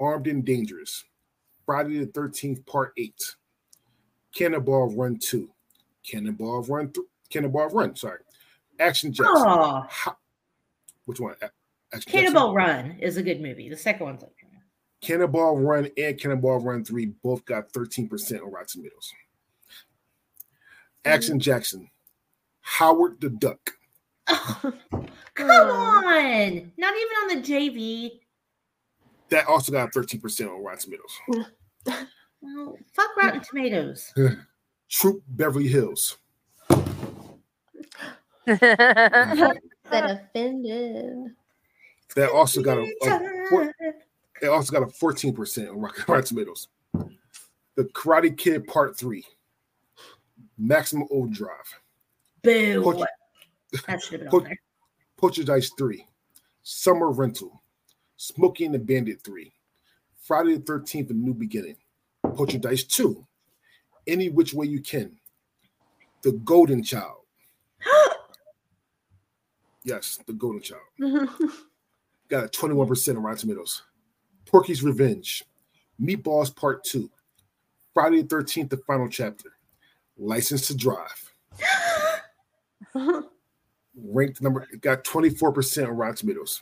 Armed 0.00 0.26
and 0.26 0.44
Dangerous, 0.44 1.04
Friday 1.64 2.00
the 2.00 2.06
13th 2.06 2.66
Part 2.66 2.94
8, 2.98 3.14
Cannonball 4.34 4.92
Run 4.96 5.20
2, 5.20 5.48
Cannonball 6.04 6.64
Run 6.64 6.90
3, 6.90 7.04
Cannonball 7.30 7.68
Run, 7.68 7.94
sorry, 7.94 8.22
Action 8.80 9.12
Jackson. 9.12 9.36
Oh, 9.36 9.84
Ha- 9.88 10.16
Which 11.04 11.20
one? 11.20 11.34
Action 11.40 11.52
Jackson? 11.92 12.10
Cannonball 12.12 12.54
Run 12.56 12.96
is 13.00 13.18
a 13.18 13.22
good 13.22 13.40
movie. 13.40 13.68
The 13.68 13.76
second 13.76 14.04
one's 14.04 14.24
okay. 14.24 14.32
Cannonball 15.00 15.60
Run 15.60 15.88
and 15.96 16.18
Cannonball 16.18 16.58
Run 16.58 16.84
3 16.84 17.06
both 17.22 17.44
got 17.44 17.72
13% 17.72 18.42
on 18.42 18.50
Rotten 18.50 18.66
Tomatoes. 18.66 19.12
Action 21.08 21.40
Jackson, 21.40 21.90
Howard 22.60 23.20
the 23.20 23.30
Duck, 23.30 23.72
Come 24.28 25.50
on. 25.50 26.72
Not 26.76 26.94
even 26.94 27.16
on 27.22 27.28
the 27.28 27.42
JV. 27.42 28.20
That 29.30 29.46
also 29.46 29.72
got 29.72 29.92
13% 29.92 30.50
on 30.54 30.62
Rotten 30.62 30.80
Tomatoes. 30.80 31.46
Well, 32.40 32.78
fuck 32.94 33.16
Rotten 33.16 33.40
Tomatoes. 33.40 34.14
Troop 34.88 35.24
Beverly 35.26 35.66
Hills. 35.66 36.18
That 38.46 39.58
offended. 39.90 41.34
That 42.14 42.30
also 42.30 42.62
got 42.62 42.78
a, 42.78 42.82
a 43.02 43.48
four- 43.50 43.74
it 44.40 44.46
also 44.46 44.70
got 44.70 44.84
a 44.84 44.86
14% 44.86 45.68
on 45.68 45.80
Rotten 45.80 46.04
Rotten 46.06 46.24
Tomatoes. 46.26 46.68
The 47.74 47.84
Karate 47.86 48.38
Kid 48.38 48.68
Part 48.68 48.96
3. 48.96 49.24
Maximum 50.58 51.06
Overdrive. 51.10 51.80
Boo. 52.42 52.82
Poach- 52.82 53.08
That 53.86 54.02
should 54.02 54.12
have 54.12 54.20
been 54.22 54.40
Poach- 54.40 54.50
on. 54.50 54.56
Poltergeist 55.16 55.76
3. 55.78 56.06
Summer 56.62 57.10
Rental. 57.10 57.62
Smokey 58.16 58.64
and 58.64 58.74
the 58.74 58.78
Bandit 58.78 59.20
3. 59.22 59.52
Friday 60.20 60.56
the 60.56 60.60
13th, 60.62 61.10
A 61.10 61.12
New 61.14 61.34
Beginning. 61.34 61.76
Poltergeist 62.22 62.90
2. 62.90 63.26
Any 64.06 64.28
Which 64.28 64.52
Way 64.54 64.66
You 64.66 64.80
Can. 64.80 65.18
The 66.22 66.32
Golden 66.32 66.82
Child. 66.82 67.22
Yes, 69.84 70.18
The 70.26 70.32
Golden 70.32 70.60
Child. 70.60 70.82
Got 72.28 72.44
a 72.44 72.48
21% 72.48 73.16
on 73.16 73.22
Rotten 73.22 73.38
Tomatoes. 73.38 73.82
Porky's 74.44 74.82
Revenge. 74.82 75.44
Meatballs 76.00 76.54
Part 76.54 76.84
2. 76.84 77.08
Friday 77.94 78.22
the 78.22 78.28
13th, 78.36 78.70
The 78.70 78.76
Final 78.78 79.08
Chapter. 79.08 79.50
License 80.18 80.66
to 80.68 80.76
Drive. 80.76 81.32
Ranked 83.96 84.42
number, 84.42 84.66
it 84.72 84.80
got 84.80 85.04
24% 85.04 85.86
on 85.88 85.90
Rotten 85.90 86.16
Tomatoes. 86.16 86.60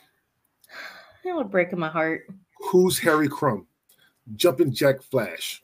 That 1.25 1.35
would 1.35 1.51
break 1.51 1.77
my 1.77 1.89
heart. 1.89 2.29
Who's 2.71 2.99
Harry 2.99 3.29
Crumb? 3.29 3.67
Jumping 4.35 4.73
Jack 4.73 5.03
Flash. 5.03 5.63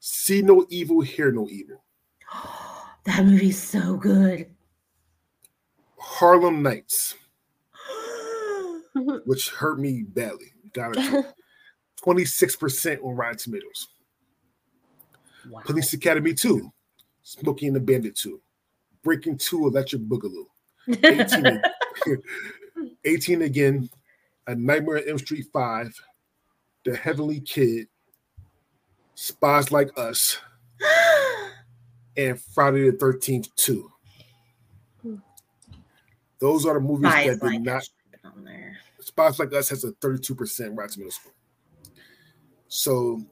See 0.00 0.42
no 0.42 0.66
evil, 0.68 1.00
hear 1.00 1.30
no 1.32 1.48
evil. 1.48 1.82
That 3.04 3.26
movie's 3.26 3.60
so 3.60 3.96
good. 3.96 4.46
Harlem 5.98 6.62
Nights, 6.62 7.16
which 9.24 9.50
hurt 9.50 9.80
me 9.80 10.04
badly. 10.04 10.52
Got 10.72 10.96
it. 10.96 11.26
26% 12.04 13.02
on 13.04 13.16
Rotten 13.16 13.38
Tomatoes. 13.38 13.88
Wow. 15.48 15.60
Police 15.64 15.92
Academy 15.92 16.34
2. 16.34 16.70
Smokey 17.22 17.66
and 17.68 17.76
the 17.76 17.80
Bandit 17.80 18.16
2. 18.16 18.40
Breakin' 19.02 19.36
2 19.38 19.66
Electric 19.66 20.02
Boogaloo. 20.02 20.46
18, 20.88 21.46
ag- 21.46 21.60
18 23.04 23.42
again. 23.42 23.90
A 24.46 24.54
Nightmare 24.54 24.98
on 24.98 25.08
Elm 25.08 25.18
Street 25.18 25.46
5. 25.52 25.94
The 26.84 26.96
Heavenly 26.96 27.40
Kid. 27.40 27.88
Spies 29.14 29.70
Like 29.70 29.90
Us. 29.96 30.38
And 32.16 32.38
Friday 32.38 32.90
the 32.90 32.96
13th 32.96 33.48
2. 33.56 33.90
Those 36.38 36.66
are 36.66 36.74
the 36.74 36.80
movies 36.80 37.08
Spies 37.10 37.26
that 37.26 37.40
did 37.40 37.42
like 37.42 37.60
not 37.62 37.76
Us 37.76 37.84
should 37.84 37.92
have 38.24 38.34
been 38.34 38.40
on 38.40 38.44
there. 38.44 38.76
Spies 39.00 39.38
Like 39.38 39.52
Us 39.54 39.68
has 39.70 39.84
a 39.84 39.92
32% 39.92 40.76
Rotten 40.76 40.92
Tomatoes 40.92 41.14
score. 41.14 41.32
So 42.68 43.24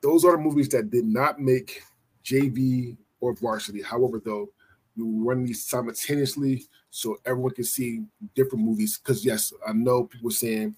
those 0.00 0.24
are 0.24 0.32
the 0.32 0.38
movies 0.38 0.68
that 0.70 0.90
did 0.90 1.04
not 1.04 1.40
make 1.40 1.82
JV 2.24 2.96
or 3.20 3.34
varsity. 3.34 3.82
However, 3.82 4.20
though, 4.24 4.48
we 4.96 5.04
run 5.04 5.44
these 5.44 5.64
simultaneously 5.64 6.64
so 6.90 7.18
everyone 7.24 7.52
can 7.52 7.64
see 7.64 8.04
different 8.34 8.64
movies. 8.64 8.98
Because 8.98 9.24
yes, 9.24 9.52
I 9.66 9.72
know 9.72 10.04
people 10.04 10.30
saying 10.30 10.74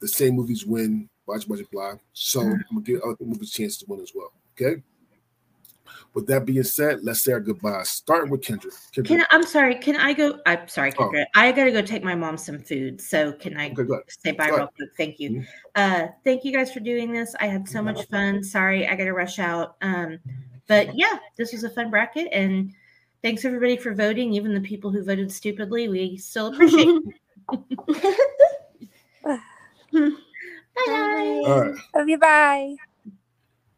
the 0.00 0.08
same 0.08 0.34
movies 0.34 0.64
win, 0.64 1.08
watch, 1.26 1.48
watch, 1.48 1.60
blah. 1.72 1.94
So 2.12 2.40
mm-hmm. 2.40 2.52
I'm 2.52 2.76
gonna 2.76 2.82
give 2.82 3.00
other 3.02 3.24
movies 3.24 3.50
a 3.50 3.52
chance 3.52 3.78
to 3.78 3.86
win 3.88 4.00
as 4.00 4.12
well. 4.14 4.32
Okay. 4.52 4.82
With 6.14 6.26
that 6.28 6.44
being 6.46 6.62
said, 6.64 7.00
let's 7.04 7.20
say 7.22 7.32
our 7.32 7.40
goodbyes. 7.40 7.90
Starting 7.90 8.30
with 8.30 8.40
Kendra. 8.40 8.72
Kendra, 8.92 9.06
Can 9.06 9.20
I, 9.20 9.24
I'm 9.30 9.44
sorry. 9.44 9.74
Can 9.76 9.94
I 9.96 10.12
go? 10.12 10.40
I'm 10.46 10.66
sorry, 10.66 10.92
Oh. 10.98 11.04
Kendra. 11.10 11.24
I 11.34 11.52
got 11.52 11.64
to 11.64 11.70
go 11.70 11.82
take 11.82 12.02
my 12.02 12.14
mom 12.14 12.36
some 12.36 12.58
food. 12.58 13.00
So 13.00 13.32
can 13.32 13.56
I 13.56 13.66
okay, 13.70 13.84
go 13.84 14.00
say 14.08 14.32
bye 14.32 14.48
Go 14.48 14.56
real 14.56 14.70
quick? 14.76 14.90
Thank 14.96 15.20
you. 15.20 15.30
Mhm. 15.30 15.46
Uh, 15.76 16.08
thank 16.24 16.44
you 16.44 16.52
guys 16.52 16.72
for 16.72 16.80
doing 16.80 17.12
this. 17.12 17.34
I 17.40 17.46
had 17.46 17.68
so 17.68 17.82
much 17.82 18.06
fun. 18.08 18.42
Sorry, 18.42 18.86
I 18.88 18.96
got 18.96 19.04
to 19.04 19.12
rush 19.12 19.38
out. 19.38 19.76
Um, 19.82 20.18
but 20.66 20.94
yeah, 20.96 21.18
this 21.36 21.52
was 21.52 21.62
a 21.64 21.70
fun 21.70 21.90
bracket, 21.90 22.28
and 22.32 22.72
thanks 23.22 23.44
everybody 23.44 23.76
for 23.76 23.94
voting. 23.94 24.32
Even 24.32 24.54
the 24.54 24.60
people 24.60 24.90
who 24.90 25.04
voted 25.04 25.30
stupidly, 25.30 25.88
we 25.88 26.16
still 26.16 26.46
appreciate. 26.52 26.88
it. 26.88 28.20
Bye. 30.86 31.42
All 31.46 31.60
right. 31.60 31.74
Love 31.94 32.08
you. 32.08 32.18
Bye. 32.18 32.74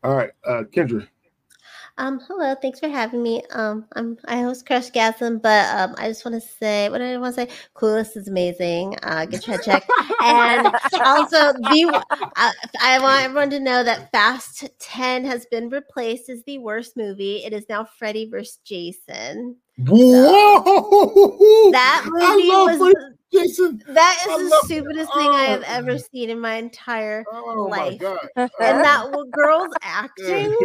All 0.03 0.15
right. 0.15 0.31
Uh 0.45 0.63
Kendra. 0.73 1.07
Um, 2.01 2.19
hello, 2.27 2.55
thanks 2.55 2.81
for 2.81 2.89
having 2.89 3.23
me. 3.23 3.43
Um, 3.51 3.85
I'm 3.93 4.17
I 4.25 4.41
host 4.41 4.65
Crush 4.65 4.91
Gasm, 4.91 5.43
but 5.43 5.67
um, 5.77 5.95
I 5.99 6.09
just 6.09 6.25
want 6.25 6.35
to 6.35 6.49
say 6.49 6.89
what 6.89 7.03
I 7.03 7.19
want 7.19 7.37
to 7.37 7.43
say. 7.43 7.55
Coolest 7.75 8.17
is 8.17 8.27
amazing. 8.27 8.97
Uh, 9.03 9.27
get 9.27 9.47
your 9.47 9.59
checked, 9.59 9.91
and 10.23 10.67
also 11.05 11.53
the 11.53 12.03
uh, 12.37 12.53
I 12.81 12.99
want 13.01 13.25
everyone 13.25 13.51
to 13.51 13.61
know 13.61 13.85
that 13.85 14.11
Fast 14.13 14.67
Ten 14.79 15.27
has 15.27 15.45
been 15.51 15.69
replaced 15.69 16.31
as 16.31 16.43
the 16.45 16.57
worst 16.57 16.97
movie. 16.97 17.45
It 17.45 17.53
is 17.53 17.67
now 17.69 17.85
Freddy 17.85 18.25
vs. 18.25 18.61
Jason. 18.65 19.57
Whoa! 19.89 21.71
That 21.73 22.05
movie 22.07 22.49
was 22.49 22.79
Freddy 22.79 23.17
Jason. 23.33 23.83
that 23.89 24.27
I 24.29 24.33
is 24.35 24.39
the 24.43 24.49
love- 24.49 24.65
stupidest 24.65 25.15
thing 25.15 25.29
I 25.31 25.45
have 25.45 25.63
oh. 25.63 25.67
ever 25.69 25.99
seen 25.99 26.31
in 26.31 26.41
my 26.41 26.55
entire 26.55 27.25
Oh 27.33 27.69
my 27.69 27.89
life. 27.91 27.99
god! 28.01 28.19
and 28.37 28.51
that 28.59 29.05
w- 29.11 29.31
girl's 29.31 29.73
acting 29.83 30.57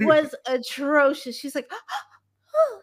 was 0.00 0.34
atrocious. 0.46 1.36
She's 1.38 1.54
like, 1.54 1.70
oh, 2.54 2.80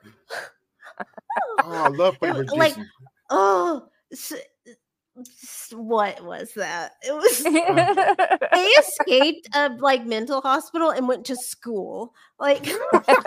I 1.59 1.87
love 1.89 2.17
Freddy 2.19 2.39
It 2.41 2.51
like- 2.53 2.75
Jason. 2.75 2.89
oh, 3.29 3.87
s- 4.11 4.31
s- 4.33 4.41
what 5.73 6.23
was 6.23 6.53
that? 6.55 6.93
It 7.03 7.13
was 7.13 7.43
they 7.43 8.59
escaped 8.79 9.47
a 9.55 9.69
like 9.79 10.05
mental 10.05 10.41
hospital 10.41 10.89
and 10.89 11.07
went 11.07 11.25
to 11.25 11.35
school. 11.35 12.13
Like, 12.39 12.65
who 12.65 12.79
would 12.91 13.03
go 13.05 13.17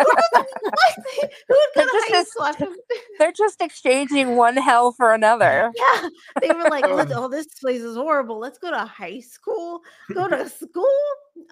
They're 1.75 1.85
to 1.85 2.07
just 2.09 2.33
high 2.39 2.53
school? 2.53 2.75
They're 3.19 3.33
just 3.33 3.63
exchanging 3.63 4.35
one 4.37 4.57
hell 4.57 4.93
for 4.93 5.13
another. 5.13 5.71
Yeah, 5.77 6.09
they 6.41 6.49
were 6.49 6.69
like, 6.69 6.87
"Look, 6.87 7.11
"Oh, 7.13 7.29
this 7.29 7.47
place 7.61 7.83
is 7.83 7.97
horrible. 7.97 8.39
Let's 8.39 8.59
go 8.59 8.71
to 8.71 8.85
high 8.85 9.21
school. 9.21 9.83
Go 10.13 10.29
to 10.29 10.49
school." 10.49 10.85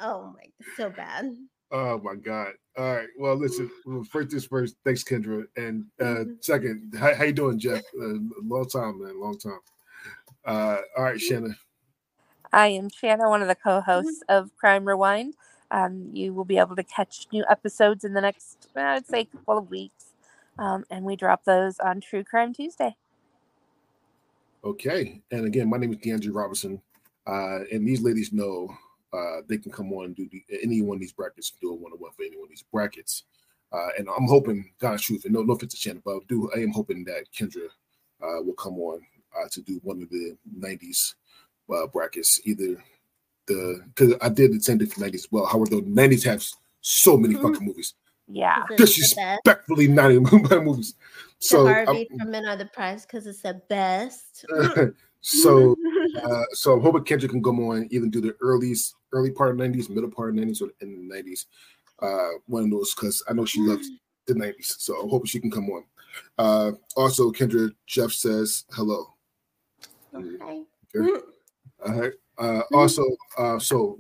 Oh 0.00 0.34
my, 0.34 0.44
so 0.76 0.90
bad. 0.90 1.36
Oh 1.70 2.00
my 2.02 2.16
god! 2.16 2.54
All 2.76 2.92
right. 2.96 3.08
Well, 3.18 3.36
listen. 3.36 3.70
well, 3.86 4.02
First 4.04 4.30
things 4.30 4.46
first. 4.46 4.76
Thanks, 4.84 5.04
Kendra. 5.04 5.44
And 5.56 5.86
uh 6.00 6.24
second, 6.40 6.94
how, 6.98 7.14
how 7.14 7.24
you 7.24 7.32
doing, 7.32 7.58
Jeff? 7.58 7.82
Uh, 8.00 8.18
long 8.42 8.68
time, 8.68 9.00
man. 9.00 9.20
Long 9.20 9.38
time. 9.38 9.60
Uh, 10.44 10.78
all 10.96 11.04
right, 11.04 11.20
Shanna. 11.20 11.56
I 12.52 12.68
am 12.68 12.88
Shanna, 12.88 13.28
one 13.28 13.42
of 13.42 13.48
the 13.48 13.54
co-hosts 13.54 14.22
of 14.28 14.54
Crime 14.56 14.84
Rewind. 14.84 15.34
Um, 15.70 16.10
you 16.12 16.32
will 16.32 16.44
be 16.44 16.58
able 16.58 16.76
to 16.76 16.84
catch 16.84 17.26
new 17.32 17.44
episodes 17.50 18.04
in 18.04 18.14
the 18.14 18.20
next, 18.20 18.68
I 18.76 18.94
would 18.94 19.06
say, 19.06 19.24
couple 19.24 19.58
of 19.58 19.70
weeks, 19.70 20.12
um, 20.58 20.84
and 20.90 21.04
we 21.04 21.16
drop 21.16 21.44
those 21.44 21.78
on 21.80 22.00
True 22.00 22.22
Crime 22.22 22.52
Tuesday. 22.52 22.94
Okay. 24.64 25.20
And 25.30 25.46
again, 25.46 25.68
my 25.68 25.78
name 25.78 25.92
is 25.92 25.98
DeAndre 25.98 26.34
Robinson. 26.34 26.80
Uh, 27.26 27.60
and 27.72 27.86
these 27.86 28.02
ladies 28.02 28.32
know 28.32 28.74
uh, 29.12 29.40
they 29.48 29.58
can 29.58 29.72
come 29.72 29.92
on 29.92 30.06
and 30.06 30.16
do 30.16 30.28
the, 30.30 30.42
any 30.62 30.82
one 30.82 30.96
of 30.96 31.00
these 31.00 31.12
brackets, 31.12 31.52
do 31.60 31.70
a 31.70 31.74
one 31.74 31.92
on 31.92 31.98
one 31.98 32.12
for 32.12 32.22
any 32.22 32.36
one 32.36 32.44
of 32.44 32.50
these 32.50 32.64
brackets. 32.72 33.24
Uh, 33.72 33.88
and 33.98 34.08
I'm 34.08 34.26
hoping, 34.26 34.70
God's 34.78 35.02
truth, 35.02 35.24
and 35.24 35.34
no, 35.34 35.42
no 35.42 35.54
offense 35.54 35.72
to 35.72 35.78
Shannon, 35.78 36.02
but 36.04 36.16
I 36.16 36.18
do 36.28 36.50
I 36.54 36.60
am 36.60 36.70
hoping 36.70 37.04
that 37.04 37.24
Kendra 37.36 37.66
uh, 38.22 38.42
will 38.42 38.54
come 38.54 38.78
on 38.78 39.00
uh, 39.38 39.48
to 39.50 39.60
do 39.62 39.80
one 39.82 40.02
of 40.02 40.10
the 40.10 40.36
90s 40.58 41.14
uh, 41.74 41.86
brackets, 41.88 42.40
either 42.44 42.82
the 43.46 43.80
because 43.94 44.14
I 44.22 44.28
did 44.28 44.50
attend 44.54 44.56
the 44.56 44.60
same 44.60 44.78
thing 44.78 45.04
90s 45.12 45.14
as 45.14 45.28
well. 45.30 45.46
However, 45.46 45.70
the 45.76 45.82
90s 45.82 46.24
have 46.24 46.44
so 46.80 47.16
many 47.16 47.34
fucking 47.34 47.64
movies, 47.66 47.94
Yeah. 48.26 48.62
Is 48.62 48.64
it 48.64 48.68
the 48.78 48.82
best? 48.84 48.94
disrespectfully 49.46 49.88
90 49.88 50.18
movies. 50.64 50.94
So 51.38 51.66
So, 51.66 51.66
Harvey 51.66 52.08
I'm- 52.10 52.18
from 52.18 52.30
Men 52.30 52.46
Are 52.46 52.56
the 52.56 52.66
Prize 52.66 53.04
because 53.06 53.26
it's 53.26 53.42
the 53.42 53.60
best. 53.68 54.44
so 55.20 55.74
uh, 56.22 56.42
so 56.52 56.72
I'm 56.74 56.80
hoping 56.80 57.04
Kendra 57.04 57.28
can 57.28 57.42
come 57.42 57.60
on, 57.60 57.88
even 57.90 58.10
do 58.10 58.20
the 58.20 58.36
earliest, 58.40 58.94
early 59.12 59.30
part 59.30 59.50
of 59.52 59.56
'90s, 59.56 59.88
middle 59.88 60.10
part 60.10 60.30
of 60.30 60.36
'90s, 60.36 60.62
or 60.62 60.68
in 60.80 61.08
the 61.08 61.14
'90s. 61.14 61.46
Uh, 62.00 62.38
one 62.46 62.64
of 62.64 62.70
those 62.70 62.94
because 62.94 63.22
I 63.28 63.32
know 63.32 63.44
she 63.46 63.60
loves 63.60 63.88
the 64.26 64.34
'90s, 64.34 64.80
so 64.80 65.00
I'm 65.00 65.08
hoping 65.08 65.26
she 65.26 65.40
can 65.40 65.50
come 65.50 65.68
on. 65.70 65.84
Uh, 66.38 66.72
also, 66.96 67.30
Kendra 67.30 67.70
Jeff 67.86 68.12
says 68.12 68.64
hello. 68.72 69.13
Okay. 70.14 70.44
okay. 70.44 70.64
Mm-hmm. 70.96 71.16
Uh, 71.86 72.42
mm-hmm. 72.42 72.74
Also, 72.74 73.04
uh, 73.38 73.58
so, 73.58 73.98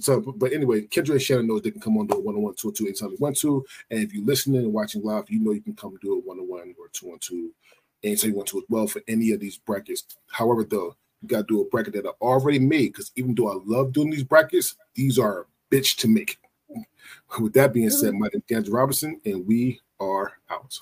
so, 0.00 0.20
but 0.20 0.52
anyway, 0.52 0.82
Kendra 0.82 1.12
and 1.12 1.22
Shannon 1.22 1.46
knows 1.46 1.62
they 1.62 1.70
can 1.70 1.80
come 1.80 1.96
on 1.98 2.06
do 2.06 2.16
a 2.16 2.20
one 2.20 2.34
on 2.34 2.42
one, 2.42 2.54
two, 2.54 2.72
two, 2.72 2.84
anytime 2.84 3.10
they 3.10 3.16
want 3.18 3.38
to. 3.38 3.64
And 3.90 4.00
if 4.00 4.12
you're 4.12 4.24
listening 4.24 4.62
and 4.62 4.72
watching 4.72 5.02
live, 5.02 5.30
you 5.30 5.40
know 5.40 5.52
you 5.52 5.62
can 5.62 5.74
come 5.74 5.96
do 6.02 6.18
it 6.18 6.26
one 6.26 6.38
on 6.38 6.48
one 6.48 6.74
or 6.78 6.88
two 6.92 7.12
on 7.12 7.18
two, 7.20 7.52
anytime 8.02 8.30
you 8.30 8.36
want 8.36 8.48
to 8.48 8.58
as 8.58 8.64
well 8.68 8.86
for 8.86 9.02
any 9.08 9.32
of 9.32 9.40
these 9.40 9.58
brackets. 9.58 10.16
However, 10.28 10.64
though, 10.64 10.96
you 11.22 11.28
got 11.28 11.48
to 11.48 11.54
do 11.54 11.60
a 11.60 11.68
bracket 11.68 11.94
that 11.94 12.06
I 12.06 12.10
already 12.20 12.58
made 12.58 12.92
because 12.92 13.12
even 13.16 13.34
though 13.34 13.50
I 13.50 13.60
love 13.64 13.92
doing 13.92 14.10
these 14.10 14.24
brackets, 14.24 14.76
these 14.94 15.18
are 15.18 15.40
a 15.40 15.74
bitch 15.74 15.96
to 15.98 16.08
make. 16.08 16.38
With 17.40 17.52
that 17.54 17.72
being 17.72 17.90
said, 17.90 18.10
mm-hmm. 18.10 18.20
my 18.20 18.28
name 18.32 18.42
is 18.48 18.68
Kendra 18.68 18.74
Robinson, 18.74 19.20
and 19.24 19.46
we 19.46 19.80
are 20.00 20.32
out. 20.50 20.78